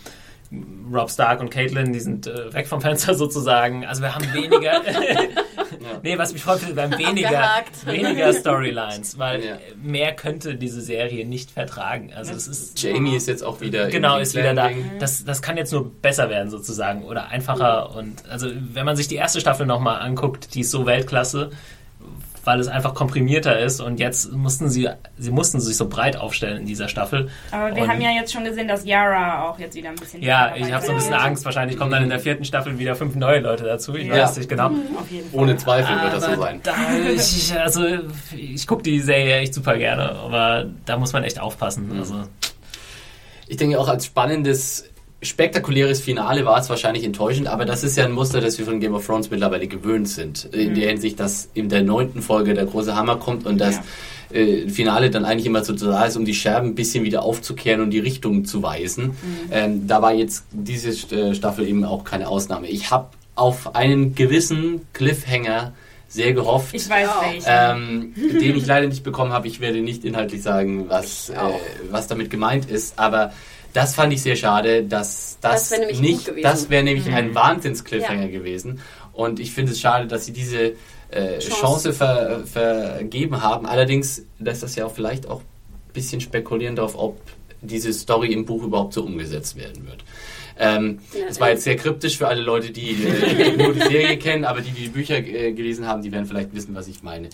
Rob 0.93 1.11
Stark 1.11 1.41
und 1.41 1.51
Caitlin, 1.51 1.93
die 1.93 2.01
sind 2.01 2.27
äh, 2.27 2.53
weg 2.53 2.67
vom 2.67 2.83
Fenster 2.83 3.15
sozusagen. 3.23 3.87
Also 3.87 4.03
wir 4.03 4.15
haben 4.15 4.33
weniger. 4.35 4.83
Nee, 6.03 6.19
was 6.19 6.33
mich 6.33 6.43
freut, 6.43 6.75
wir 6.75 6.83
haben 6.83 6.93
weniger, 6.99 7.65
weniger 7.85 8.33
Storylines, 8.33 9.19
weil 9.19 9.45
Ja. 9.45 9.59
mehr 9.83 10.15
könnte 10.15 10.55
diese 10.57 10.81
Serie 10.81 11.27
nicht 11.27 11.51
vertragen. 11.51 12.13
Also 12.15 12.33
es 12.35 12.47
ist 12.49 12.83
Jamie 12.83 13.17
ist 13.17 13.29
jetzt 13.29 13.43
auch 13.43 13.61
wieder 13.61 13.89
genau 13.89 14.19
ist 14.19 14.35
wieder 14.35 14.55
da. 14.55 14.71
Das, 14.99 15.25
das 15.25 15.43
kann 15.43 15.57
jetzt 15.57 15.73
nur 15.73 15.91
besser 16.01 16.31
werden 16.31 16.51
sozusagen 16.51 17.05
oder 17.05 17.29
einfacher 17.29 17.95
und 17.97 18.29
also 18.29 18.49
wenn 18.73 18.85
man 18.87 18.97
sich 18.97 19.09
die 19.09 19.17
erste 19.17 19.41
Staffel 19.41 19.67
nochmal 19.67 20.01
anguckt, 20.01 20.55
die 20.55 20.61
ist 20.61 20.71
so 20.71 20.87
Weltklasse, 20.87 21.51
weil 22.47 22.61
es 22.61 22.69
einfach 22.69 22.95
komprimierter 22.95 23.59
ist 23.59 23.81
und 23.81 23.99
jetzt 24.01 24.33
mussten 24.33 24.71
sie 24.71 24.89
sie 25.19 25.31
mussten 25.31 25.61
sich 25.61 25.77
so 25.77 25.89
breit 25.89 26.17
aufstellen 26.17 26.59
in 26.59 26.67
dieser 26.67 26.89
Staffel. 26.89 27.29
Aber 27.51 27.75
wir 27.75 27.83
Und- 27.83 27.89
haben 27.91 28.01
ja 28.01 28.11
jetzt 28.11 28.33
schon 28.33 28.45
gesehen, 28.45 28.69
dass 28.69 28.85
Yara 28.87 29.49
auch 29.49 29.59
jetzt 29.59 29.75
wieder 29.75 29.91
ein 29.91 29.97
bisschen. 29.97 30.23
ja, 30.23 30.55
ich 30.57 30.73
habe 30.73 30.85
so 30.87 30.93
ein 30.93 30.97
bisschen 30.99 31.15
Angst. 31.15 31.45
Wahrscheinlich 31.45 31.77
kommen 31.77 31.91
dann 31.91 32.05
in 32.05 32.09
der 32.11 32.21
vierten 32.21 32.45
Staffel 32.45 32.79
wieder 32.79 32.95
fünf 32.95 33.15
neue 33.17 33.41
Leute 33.41 33.65
dazu. 33.65 33.95
Ich 33.97 34.07
Ja. 34.07 34.23
weiß 34.23 34.37
nicht 34.39 34.49
genau. 34.49 34.67
Auf 34.99 35.11
jeden 35.11 35.29
Fall. 35.31 35.41
Ohne 35.41 35.57
Zweifel 35.57 36.01
wird 36.03 36.13
das 36.15 36.25
so 36.25 36.31
Aber 36.33 36.43
sein. 36.43 36.61
Da, 36.63 36.75
ich, 37.15 37.53
also 37.59 37.85
ich 38.37 38.67
gucke 38.67 38.83
die 38.85 39.01
Serie 39.01 39.39
echt 39.39 39.53
super 39.55 39.77
gerne, 39.77 40.13
aber 40.13 40.67
da 40.85 40.97
muss 40.97 41.13
man 41.13 41.25
echt 41.25 41.41
aufpassen. 41.41 41.89
Mhm. 41.93 41.99
Also 41.99 42.15
Ich 43.49 43.57
denke 43.59 43.79
auch 43.79 43.89
als 43.89 44.07
spannendes, 44.07 44.89
spektakuläres 45.23 46.01
Finale 46.01 46.45
war 46.45 46.59
es 46.61 46.69
wahrscheinlich 46.69 47.05
enttäuschend, 47.05 47.49
aber 47.49 47.65
das 47.65 47.83
ist 47.85 47.97
ja 47.97 48.05
ein 48.05 48.13
Muster, 48.13 48.41
das 48.41 48.59
wir 48.59 48.67
von 48.67 48.81
Game 48.81 48.95
of 48.95 49.07
Thrones 49.07 49.31
mittlerweile 49.31 49.67
gewöhnt 49.67 50.09
sind. 50.09 50.45
In 50.53 50.75
der 50.75 50.89
Hinsicht, 50.91 51.19
dass 51.21 51.49
in 51.55 51.69
der 51.69 51.83
neunten 51.83 52.23
Folge 52.23 52.55
der 52.55 52.67
große 52.67 52.95
Hammer 52.95 53.17
kommt 53.17 53.47
und 53.47 53.59
das 53.59 53.81
äh, 54.31 54.69
Finale 54.69 55.11
dann 55.11 55.25
eigentlich 55.25 55.47
immer 55.47 55.65
so 55.65 55.73
da 55.73 56.05
ist, 56.05 56.17
um 56.17 56.25
die 56.25 56.35
Scherben 56.35 56.69
ein 56.71 56.75
bisschen 56.75 57.05
wieder 57.05 57.23
aufzukehren 57.23 57.81
und 57.81 57.91
die 57.91 57.99
Richtung 57.99 58.45
zu 58.45 58.63
weisen. 58.63 59.17
Ähm, 59.51 59.87
da 59.87 60.03
war 60.03 60.13
jetzt 60.13 60.45
diese 60.53 60.91
äh, 61.15 61.35
Staffel 61.35 61.67
eben 61.67 61.85
auch 61.85 62.05
keine 62.05 62.29
Ausnahme. 62.29 62.67
Ich 62.69 62.91
habe 62.91 63.09
auf 63.37 63.75
einen 63.75 64.15
gewissen 64.15 64.83
Cliffhanger 64.93 65.73
sehr 66.09 66.33
gehofft. 66.35 66.75
Ich 66.75 66.89
weiß 66.89 67.09
Ja. 67.09 67.23
welchen. 67.23 68.15
ähm, 68.17 68.41
den 68.41 68.57
ich 68.57 68.67
leider 68.67 68.87
nicht 68.87 69.03
bekommen 69.03 69.33
habe. 69.33 69.49
Ich 69.49 69.61
werde 69.61 69.81
nicht 69.81 70.05
inhaltlich 70.05 70.43
sagen, 70.43 70.87
was, 70.89 71.31
äh, 71.31 71.35
was 71.91 72.07
damit 72.07 72.31
gemeint 72.31 72.71
ist, 72.71 72.99
aber 72.99 73.33
das 73.77 73.95
fand 73.95 74.13
ich 74.13 74.23
sehr 74.23 74.37
schade, 74.37 74.83
dass 74.85 75.39
das, 75.41 75.69
Das 75.69 75.71
wäre 75.73 75.81
nämlich 75.83 75.99
gut 75.99 76.07
nicht, 76.09 76.25
gewesen. 76.27 76.43
das 76.43 76.71
wäre 76.71 76.83
nämlich 76.85 77.07
Mhm. 77.07 77.15
ein 77.15 77.35
Wahnsinns-Cliffhanger 77.35 78.23
Ja. 78.27 78.29
gewesen. 78.29 78.81
Und 79.13 79.39
ich 79.41 79.53
finde 79.53 79.73
es 79.73 79.81
schade, 79.81 80.07
dass 80.07 80.25
sie 80.27 80.33
diese 80.33 80.73
äh, 81.11 81.39
Chance. 81.39 81.51
Chance 81.61 81.93
ver, 81.93 82.41
vergeben 82.47 83.43
haben. 83.43 83.65
Allerdings 83.67 84.23
lässt 84.41 84.63
das 84.63 84.75
ja 84.75 84.87
auch 84.87 84.93
vielleicht 84.95 85.29
auch 85.29 85.41
ein 85.41 85.93
bisschen 85.93 86.21
spekulieren 86.21 86.75
darauf, 86.77 86.99
ob 86.99 87.21
diese 87.61 87.93
Story 87.93 88.33
im 88.33 88.45
Buch 88.45 88.63
überhaupt 88.65 88.93
so 88.93 89.03
umgesetzt 89.05 89.57
werden 89.57 89.87
wird. 89.87 90.05
Ähm, 90.59 90.99
Ja, 91.13 91.27
das 91.29 91.39
war 91.39 91.49
ja. 91.49 91.55
jetzt 91.55 91.65
sehr 91.65 91.77
kryptisch 91.77 92.17
für 92.19 92.27
alle 92.29 92.41
Leute, 92.43 92.71
die 92.71 92.91
äh, 93.05 93.57
nur 93.57 93.73
die 93.75 93.81
Serie 93.81 94.17
kennen, 94.17 94.45
aber 94.45 94.61
die, 94.63 94.71
die 94.71 94.83
die 94.83 94.89
Bücher 94.89 95.19
äh, 95.19 95.53
gelesen 95.53 95.87
haben, 95.87 96.03
die 96.03 96.11
werden 96.13 96.27
vielleicht 96.27 96.55
wissen, 96.55 96.75
was 96.75 96.89
ich 96.89 97.03
meine. 97.03 97.29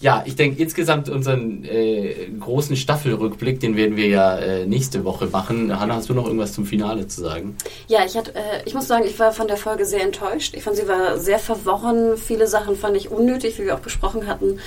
Ja, 0.00 0.22
ich 0.24 0.36
denke 0.36 0.62
insgesamt 0.62 1.08
unseren 1.08 1.64
äh, 1.64 2.28
großen 2.38 2.76
Staffelrückblick, 2.76 3.58
den 3.58 3.76
werden 3.76 3.96
wir 3.96 4.06
ja 4.06 4.38
äh, 4.38 4.64
nächste 4.64 5.04
Woche 5.04 5.26
machen. 5.26 5.78
Hanna, 5.78 5.96
hast 5.96 6.08
du 6.08 6.14
noch 6.14 6.26
irgendwas 6.26 6.52
zum 6.52 6.66
Finale 6.66 7.08
zu 7.08 7.20
sagen? 7.22 7.56
Ja, 7.88 8.04
ich, 8.06 8.16
hatte, 8.16 8.34
äh, 8.34 8.62
ich 8.64 8.74
muss 8.74 8.86
sagen, 8.86 9.04
ich 9.06 9.18
war 9.18 9.32
von 9.32 9.48
der 9.48 9.56
Folge 9.56 9.84
sehr 9.84 10.02
enttäuscht. 10.02 10.54
Ich 10.54 10.62
fand, 10.62 10.76
sie 10.76 10.86
war 10.86 11.18
sehr 11.18 11.40
verworren. 11.40 12.16
Viele 12.16 12.46
Sachen 12.46 12.76
fand 12.76 12.96
ich 12.96 13.10
unnötig, 13.10 13.58
wie 13.58 13.64
wir 13.64 13.74
auch 13.74 13.80
besprochen 13.80 14.28
hatten. 14.28 14.60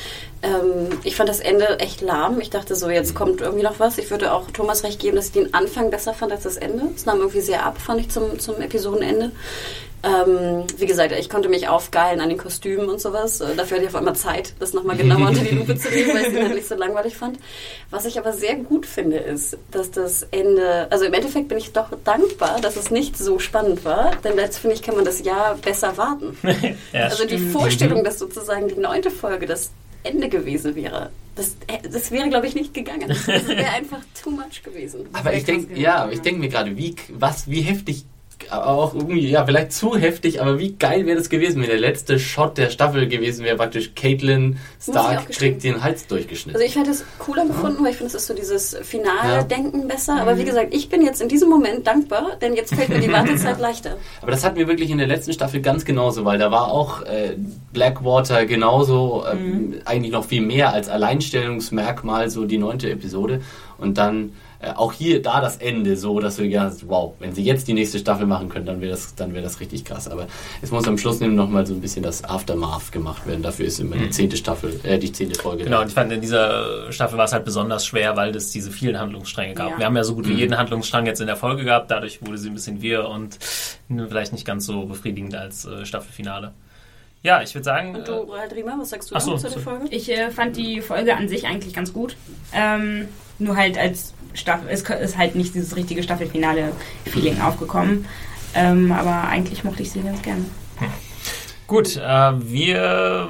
Ähm, 0.44 1.00
ich 1.04 1.16
fand 1.16 1.30
das 1.30 1.40
Ende 1.40 1.80
echt 1.80 2.02
lahm. 2.02 2.42
Ich 2.42 2.50
dachte 2.50 2.76
so, 2.76 2.90
jetzt 2.90 3.16
kommt 3.16 3.40
irgendwie 3.40 3.64
noch 3.64 3.80
was. 3.80 3.98
Ich 4.00 4.12
würde 4.12 4.34
auch 4.34 4.52
Thomas 4.52 4.84
recht 4.84 5.00
geben, 5.00 5.16
dass 5.16 5.28
ich 5.28 5.32
den 5.32 5.54
Anfang 5.54 5.92
besser 5.92 6.14
fand 6.14 6.34
als 6.34 6.44
das 6.44 6.58
Ende. 6.58 6.90
Es 6.94 7.06
nahm 7.06 7.20
irgendwie 7.20 7.42
sehr 7.42 7.66
ab, 7.66 7.80
fand 7.80 8.02
ich, 8.02 8.10
zum, 8.10 8.38
zum 8.38 8.60
Episodenende. 8.60 9.32
Ähm, 10.04 10.66
wie 10.78 10.88
gesagt, 10.88 11.12
ich 11.12 11.30
konnte 11.30 11.48
mich 11.48 11.68
aufgeilen 11.68 12.22
an 12.22 12.30
den 12.30 12.38
Kostümen 12.38 12.90
und 12.90 13.00
sowas. 13.00 13.40
Äh, 13.40 13.56
Dafür 13.56 13.78
hatte 13.78 13.86
ich 13.86 13.90
auf 13.90 13.96
einmal 13.96 14.16
Zeit, 14.16 14.54
das 14.60 14.74
nochmal 14.74 14.98
genauer 14.98 15.30
unter 15.30 15.44
die 15.44 15.54
Lupe 15.56 15.78
zu 15.78 15.90
nehmen, 15.90 16.10
weil 16.10 16.22
ich 16.24 16.34
es 16.34 16.42
halt 16.42 16.56
nicht 16.56 16.68
so 16.68 16.76
langweilig 16.76 17.16
fand. 17.16 17.38
Was 17.92 18.06
ich 18.06 18.18
aber 18.18 18.34
sehr 18.34 18.56
gut 18.56 18.88
finde, 18.88 19.18
ist, 19.18 19.58
dass 19.70 19.92
das 19.92 20.24
Ende, 20.32 20.88
also 20.90 21.06
im 21.06 21.14
Endeffekt 21.14 21.50
bin 21.50 21.58
ich 21.60 21.72
doch 21.72 21.90
dankbar, 22.04 22.60
dass 22.62 22.78
es 22.78 22.90
nicht 22.90 23.16
so 23.16 23.38
spannend 23.38 23.86
war, 23.86 24.12
denn 24.24 24.38
jetzt 24.38 24.58
finde 24.58 24.76
ich, 24.76 24.82
kann 24.82 24.96
man 24.96 25.06
das 25.06 25.24
Jahr 25.24 25.56
besser 25.56 25.96
warten. 25.98 26.36
ja, 26.94 27.04
also 27.04 27.24
die 27.24 27.36
stimmt. 27.36 27.52
Vorstellung, 27.52 28.04
dass 28.04 28.18
sozusagen 28.18 28.70
die 28.70 28.80
neunte 28.80 29.12
Folge 29.12 29.46
das 29.46 29.70
Ende 30.04 30.30
gewesen 30.30 30.76
wäre, 30.76 31.12
das, 31.36 31.56
äh, 31.68 31.88
das 31.90 32.12
wäre, 32.12 32.28
glaube 32.30 32.48
ich, 32.48 32.56
nicht 32.56 32.74
gegangen. 32.74 33.08
Das 33.08 33.28
wäre 33.28 33.70
einfach 33.72 34.00
too 34.22 34.32
much 34.32 34.64
gewesen. 34.64 35.08
Aber 35.14 35.34
ich 35.34 35.46
denke, 35.46 35.80
ja, 35.80 36.10
ich 36.10 36.22
denke 36.22 36.40
mir 36.40 36.50
gerade, 36.50 36.76
wie, 36.76 36.96
was, 37.10 37.50
wie 37.50 37.62
heftig, 37.62 38.06
auch 38.52 38.94
irgendwie, 38.94 39.30
ja, 39.30 39.46
vielleicht 39.46 39.74
zu 39.74 39.96
heftig, 39.96 40.42
aber 40.42 40.60
wie 40.60 40.74
geil 40.74 41.06
wäre 41.06 41.18
das 41.18 41.30
gewesen, 41.30 41.62
wenn 41.62 41.70
der 41.70 41.80
letzte 41.80 42.20
Shot 42.20 42.58
der 42.58 42.70
Staffel 42.70 43.08
gewesen 43.08 43.46
wäre, 43.46 43.58
praktisch 43.58 43.94
Caitlin 43.96 44.58
Stark 44.82 45.30
kriegt 45.30 45.64
den 45.64 45.84
Hals 45.84 46.08
durchgeschnitten. 46.08 46.60
Also 46.60 46.66
ich 46.66 46.78
hätte 46.78 46.92
es 46.92 47.06
cooler 47.20 47.46
gefunden, 47.46 47.84
weil 47.84 47.92
ich 47.92 47.98
finde, 47.98 48.08
es 48.08 48.16
ist 48.16 48.28
so 48.28 48.34
dieses 48.34 48.76
Finale-Denken 48.82 49.88
besser. 49.88 50.20
Aber 50.20 50.38
wie 50.38 50.44
gesagt, 50.44 50.74
ich 50.74 50.90
bin 50.90 51.02
jetzt 51.02 51.22
in 51.22 51.30
diesem 51.30 51.50
Moment 51.50 51.86
dankbar, 51.86 52.38
denn 52.42 52.56
jetzt 52.56 52.74
fällt 52.74 52.90
mir 52.90 53.00
die 53.00 53.12
Wartezeit 53.12 53.60
leichter. 53.60 53.98
Aber 54.22 54.32
das 54.32 54.44
hatten 54.44 54.58
wir 54.58 54.68
wirklich 54.68 54.90
in 54.90 54.98
der 54.98 55.08
letzten 55.08 55.34
Staffel 55.34 55.62
ganz 55.62 55.86
genauso, 55.86 56.26
weil 56.26 56.38
da 56.38 56.52
war 56.52 56.72
auch 56.72 57.04
äh, 57.04 57.36
Blackwater 57.74 58.46
genauso, 58.46 59.24
ähm, 59.32 59.76
eigentlich 59.86 60.12
noch 60.12 60.26
viel 60.26 60.42
mehr 60.42 60.74
als 60.74 60.90
Alleinstellungsmerkmal, 60.90 62.30
so 62.30 62.46
die 62.46 62.58
neunte 62.58 62.90
Episode. 62.90 63.42
Und 63.78 63.98
dann 63.98 64.34
äh, 64.62 64.72
auch 64.76 64.94
hier 64.94 65.22
da 65.22 65.42
das 65.42 65.58
Ende, 65.58 65.98
so 65.98 66.20
dass 66.20 66.38
wir 66.38 66.48
gedacht 66.48 66.66
haben, 66.66 66.90
wow, 66.90 67.14
wenn 67.20 67.34
sie 67.34 67.44
jetzt 67.44 67.68
die 67.68 67.74
nächste 67.74 68.00
Staffel 68.00 68.26
machen 68.28 68.50
können, 68.50 68.66
dann 68.66 68.82
wäre 68.82 68.92
das, 68.92 69.16
dann 69.16 69.34
wäre 69.34 69.44
das 69.44 69.60
richtig 69.60 69.86
krass. 69.86 70.08
Aber 70.08 70.28
es 70.62 70.72
muss 70.72 70.88
am 70.88 70.98
Schluss 70.98 71.20
noch 71.20 71.50
mal 71.50 71.66
so 71.66 71.74
ein 71.74 71.82
bisschen 71.82 72.04
das 72.04 72.24
Aftermath 72.24 72.92
gemacht 72.92 73.26
werden. 73.28 73.42
Dafür 73.42 73.66
ist 73.66 73.80
immer 73.80 73.96
die 73.96 74.10
zehnte 74.12 74.38
Staffel, 74.38 74.80
äh, 74.84 75.00
die 75.00 75.12
zehnte 75.12 75.40
Folge. 75.40 75.64
Genau, 75.64 75.78
da. 75.78 75.82
und 75.84 75.88
ich 75.88 75.94
fand 75.94 76.12
in 76.12 76.22
dieser 76.22 76.92
Staffel 76.92 77.18
war 77.18 77.26
es 77.26 77.34
halt 77.34 77.46
besonders 77.46 77.86
schwer, 77.86 78.16
weil 78.16 78.36
es 78.36 78.52
diese 78.52 78.72
vielen 78.72 79.00
Handlungsstränge 79.00 79.56
gab. 79.56 79.72
Ja. 79.72 79.78
Wir 79.80 79.86
haben 79.86 79.96
ja 79.96 80.04
so 80.04 80.16
gut 80.16 80.28
wie 80.28 80.34
jeden 80.34 80.58
Handlungsstrang 80.58 81.06
jetzt 81.06 81.22
in 81.22 81.28
der 81.28 81.38
Folge 81.38 81.64
gehabt, 81.64 81.90
dadurch 81.90 82.26
wurde 82.26 82.38
sie 82.38 82.50
ein 82.50 82.54
bisschen 82.54 82.82
wirr 82.82 83.10
und 83.10 83.40
vielleicht 83.88 84.32
nicht 84.32 84.46
ganz 84.46 84.66
so 84.66 84.86
befriedigend 84.86 85.36
als 85.36 85.66
äh, 85.66 85.86
Staffelfinale. 85.86 86.54
Ja, 87.24 87.42
ich 87.44 87.54
würde 87.54 87.64
sagen, 87.64 87.96
Und 87.96 88.08
du, 88.08 88.36
halt 88.36 88.54
Rima, 88.54 88.76
was 88.80 88.90
sagst 88.90 89.12
du 89.12 89.20
so, 89.20 89.36
zu 89.38 89.44
der 89.44 89.52
so. 89.52 89.60
Folge? 89.60 89.88
Ich 89.92 90.10
äh, 90.10 90.32
fand 90.32 90.58
die 90.58 90.82
Folge 90.82 91.16
an 91.16 91.30
sich 91.30 91.46
eigentlich 91.46 91.74
ganz 91.74 91.94
gut. 91.94 92.16
Ähm, 92.52 93.08
nur 93.42 93.56
halt 93.56 93.78
als 93.78 94.14
Staffel, 94.34 94.70
es 94.70 94.82
ist 94.82 95.18
halt 95.18 95.36
nicht 95.36 95.54
dieses 95.56 95.76
richtige 95.76 96.04
Staffelfinale-Feeling 96.04 97.42
aufgekommen. 97.42 98.06
Ähm, 98.54 98.92
aber 98.92 99.24
eigentlich 99.28 99.64
mochte 99.64 99.82
ich 99.82 99.92
sie 99.92 100.02
ganz 100.02 100.22
gerne. 100.22 100.46
Gut, 101.68 101.96
äh, 101.96 102.02
wir 102.02 103.30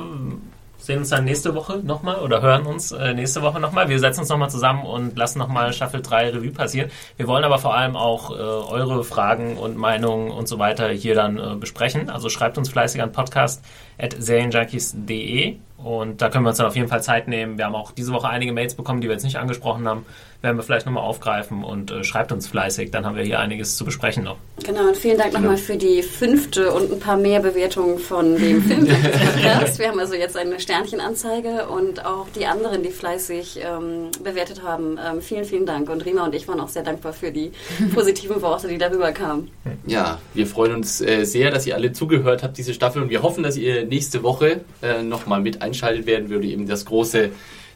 sehen 0.82 1.00
uns 1.00 1.10
dann 1.10 1.26
nächste 1.26 1.56
Woche 1.56 1.78
nochmal 1.78 2.20
oder 2.20 2.42
hören 2.42 2.66
uns 2.66 2.92
äh, 2.92 3.14
nächste 3.14 3.42
Woche 3.42 3.60
nochmal. 3.60 3.90
Wir 3.90 4.00
setzen 4.00 4.22
uns 4.22 4.30
nochmal 4.30 4.50
zusammen 4.50 4.84
und 4.84 5.18
lassen 5.18 5.40
nochmal 5.40 5.74
Staffel 5.74 6.02
3 6.02 6.30
Revue 6.32 6.52
passieren. 6.52 6.90
Wir 7.18 7.28
wollen 7.28 7.44
aber 7.44 7.60
vor 7.60 7.76
allem 7.76 7.96
auch 7.96 8.32
äh, 8.32 8.34
eure 8.34 9.04
Fragen 9.04 9.58
und 9.58 9.78
Meinungen 9.78 10.32
und 10.32 10.48
so 10.48 10.58
weiter 10.60 10.90
hier 10.90 11.16
dann 11.16 11.38
äh, 11.38 11.56
besprechen. 11.56 12.10
Also 12.10 12.30
schreibt 12.30 12.58
uns 12.58 12.70
fleißig 12.70 13.02
an 13.02 13.12
podcast.serienjunkies.de 13.12 15.58
und 15.78 16.22
da 16.22 16.30
können 16.30 16.46
wir 16.46 16.50
uns 16.50 16.58
dann 16.58 16.68
auf 16.68 16.76
jeden 16.76 16.88
Fall 16.88 17.02
Zeit 17.02 17.28
nehmen. 17.28 17.58
Wir 17.58 17.66
haben 17.66 17.74
auch 17.76 17.92
diese 17.92 18.14
Woche 18.14 18.30
einige 18.30 18.54
Mails 18.54 18.76
bekommen, 18.76 19.02
die 19.02 19.08
wir 19.08 19.14
jetzt 19.14 19.24
nicht 19.24 19.38
angesprochen 19.38 19.88
haben. 19.88 20.06
Werden 20.42 20.58
wir 20.58 20.64
vielleicht 20.64 20.88
nochmal 20.88 21.04
aufgreifen 21.04 21.64
und 21.64 21.92
äh, 21.92 22.04
schreibt 22.04 22.32
uns 22.32 22.48
fleißig. 22.48 22.90
Dann 22.90 23.06
haben 23.06 23.16
wir 23.16 23.24
hier 23.24 23.40
einiges 23.40 23.76
zu 23.76 23.86
besprechen 23.86 24.24
noch. 24.24 24.38
Genau, 24.66 24.88
und 24.88 24.98
vielen 24.98 25.20
Dank 25.20 25.34
nochmal 25.34 25.58
für 25.58 25.78
die 25.78 26.02
fünfte 26.02 26.72
und 26.72 26.92
ein 26.92 27.00
paar 27.00 27.18
mehr 27.18 27.42
Bewertungen 27.42 28.00
von 28.00 28.36
dem 28.38 28.64
Film-Podcast. 28.64 29.78
Wir 29.78 29.90
haben 29.90 30.00
also 30.00 30.16
jetzt 30.16 30.36
eine 30.36 30.60
Sternchenanzeige 30.60 31.68
und 31.68 32.04
auch 32.06 32.28
die 32.36 32.48
anderen, 32.48 32.82
die 32.82 32.90
fleißig 32.90 33.60
ähm, 33.64 34.10
bewertet 34.24 34.64
haben. 34.64 34.98
Ähm, 34.98 35.22
vielen, 35.22 35.46
vielen 35.46 35.68
Dank. 35.68 35.90
Und 35.90 36.06
Rima 36.06 36.26
und 36.26 36.34
ich 36.34 36.48
waren 36.48 36.60
auch 36.60 36.70
sehr 36.70 36.84
dankbar 36.84 37.14
für 37.14 37.32
die 37.32 37.52
positiven 37.94 38.42
Worte, 38.42 38.68
die 38.68 38.80
darüber 38.80 39.12
kamen. 39.12 39.52
Ja, 39.86 40.20
wir 40.34 40.48
freuen 40.48 40.74
uns 40.74 41.02
äh, 41.02 41.24
sehr, 41.24 41.52
dass 41.52 41.68
ihr 41.68 41.76
alle 41.76 41.92
zugehört 41.94 42.42
habt, 42.42 42.58
diese 42.58 42.74
Staffel. 42.74 43.04
Und 43.04 43.10
wir 43.10 43.22
hoffen, 43.22 43.44
dass 43.44 43.58
ihr 43.58 43.86
nächste 43.86 44.24
Woche 44.24 44.62
äh, 44.82 45.04
nochmal 45.04 45.40
mit 45.40 45.62
einschaltet 45.62 46.08
werden, 46.08 46.30
würde 46.30 46.48
eben 46.48 46.68
das 46.68 46.86
große 46.86 47.30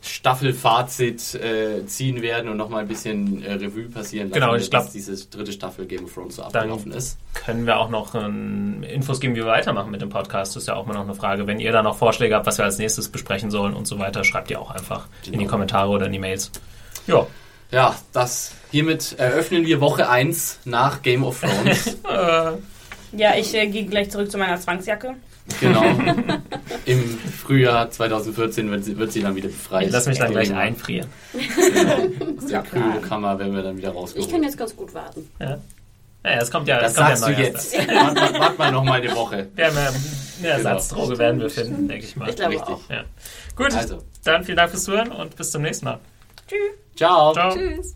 Staffelfazit 0.06 1.36
äh, 1.36 1.86
ziehen 1.86 2.22
werden 2.22 2.50
und 2.50 2.58
nochmal 2.58 2.82
ein 2.82 2.88
bisschen 2.88 3.44
äh, 3.44 3.54
Revue 3.54 3.84
passieren 3.90 4.30
lassen, 4.30 4.40
Genau, 4.42 4.56
ich 4.56 4.70
glaub- 4.70 4.84
dass 4.84 4.94
diese 4.94 5.16
dritte 5.30 5.52
Staffel 5.52 5.86
Game 5.86 6.06
of 6.06 6.14
Thrones 6.14 6.36
so 6.36 6.44
abgelaufen 6.44 6.92
ist. 6.92 7.18
können 7.34 7.66
wir 7.66 7.78
auch 7.80 7.90
noch 7.90 8.16
ähm, 8.16 8.84
Infos 8.84 9.20
geben, 9.20 9.34
wie 9.36 9.40
wir 9.40 9.46
weitermachen 9.48 9.92
mit 9.92 10.02
dem 10.02 10.10
Podcast. 10.10 10.56
Das 10.56 10.64
ist 10.64 10.68
ja 10.68 10.76
auch 10.76 10.86
mal 10.86 10.94
noch 10.94 11.02
eine 11.04 11.16
Frage. 11.16 11.48
Wenn 11.48 11.60
ihr 11.60 11.72
da 11.72 11.82
noch 11.84 11.98
Vorschläge 11.98 12.36
habt, 12.36 12.46
was 12.46 12.58
wir 12.58 12.66
als 12.66 12.78
nächstes 12.78 13.10
besprechen 13.10 13.52
sollen 13.52 13.74
und 13.74 13.88
so 13.88 14.00
weiter, 14.00 14.24
schreibt 14.24 14.50
ihr 14.52 14.60
auch 14.62 14.72
einfach 14.72 15.08
in 15.26 15.32
die 15.34 15.38
Genau. 15.40 15.50
Kommentare 15.52 15.90
oder 15.90 16.06
in 16.08 16.12
die 16.14 16.20
Mails. 16.20 16.52
Ja, 17.08 17.26
Ja, 17.72 17.96
das 18.14 18.54
hiermit 18.72 19.16
eröffnen 19.18 19.66
wir 19.66 19.82
Woche 19.82 20.08
1 20.10 20.60
nach 20.66 21.02
Game 21.02 21.24
of 21.24 21.42
Thrones. 21.42 21.98
Ja, 23.18 23.34
ich 23.38 23.54
äh, 23.56 23.68
gehe 23.68 23.86
gleich 23.86 24.10
zurück 24.12 24.30
zu 24.30 24.38
meiner 24.38 24.60
Zwangsjacke. 24.60 25.16
Genau. 25.60 25.84
Im 26.86 27.18
Frühjahr 27.20 27.90
2014 27.92 28.70
wird 28.72 28.84
sie, 28.84 28.98
wird 28.98 29.12
sie 29.12 29.22
dann 29.22 29.36
wieder 29.36 29.48
befreit. 29.50 29.88
Ich 29.88 29.92
lass 29.94 30.08
mich 30.08 30.18
dann 30.18 30.32
gleich 30.32 30.48
Genau. 30.50 30.60
einfrieren. 30.60 31.08
Aus 32.38 32.46
der 32.48 32.64
Kühlkammer 32.64 33.38
werden 33.38 33.56
wir 33.56 33.62
dann 33.64 33.78
wieder 33.78 33.92
rausgeholt. 33.92 34.26
Ich 34.28 34.32
kann 34.34 34.44
jetzt 34.44 34.58
ganz 34.58 34.76
gut 34.76 34.94
warten. 34.94 35.30
Ja. 35.40 35.60
Naja, 36.24 36.40
es 36.42 36.50
kommt 36.50 36.68
ja, 36.68 36.80
das 36.80 36.94
es 36.94 36.98
kommt 36.98 37.10
ja 37.10 37.16
sagst 37.16 37.38
du 37.38 37.42
neu 37.42 37.48
jetzt. 37.48 37.78
Wart 37.78 38.16
mal, 38.16 38.40
wart 38.40 38.58
mal 38.58 38.72
noch 38.72 38.84
mal 38.84 39.00
eine 39.02 39.16
Woche. 39.16 39.48
Wir 39.56 39.68
haben 39.68 39.76
ja 39.76 39.90
eine 40.40 40.48
Ersatzdroge 40.48 41.18
werden 41.20 41.40
wir 41.40 41.50
finden, 41.52 41.88
denke 41.88 42.04
ich 42.06 42.16
mal. 42.16 42.28
Ich 42.30 42.36
glaube 42.36 42.54
Richtig. 42.56 42.68
auch. 42.76 42.90
Ja. 42.90 43.04
Gut, 43.56 43.74
Also. 43.74 44.00
dann 44.24 44.44
vielen 44.44 44.58
Dank 44.58 44.72
fürs 44.72 44.84
Zuhören 44.84 45.12
und 45.12 45.36
bis 45.36 45.52
zum 45.52 45.62
nächsten 45.62 45.86
Mal. 45.86 46.00
Ciao. 46.96 47.34
Ciao. 47.34 47.54
Tschüss. 47.56 47.96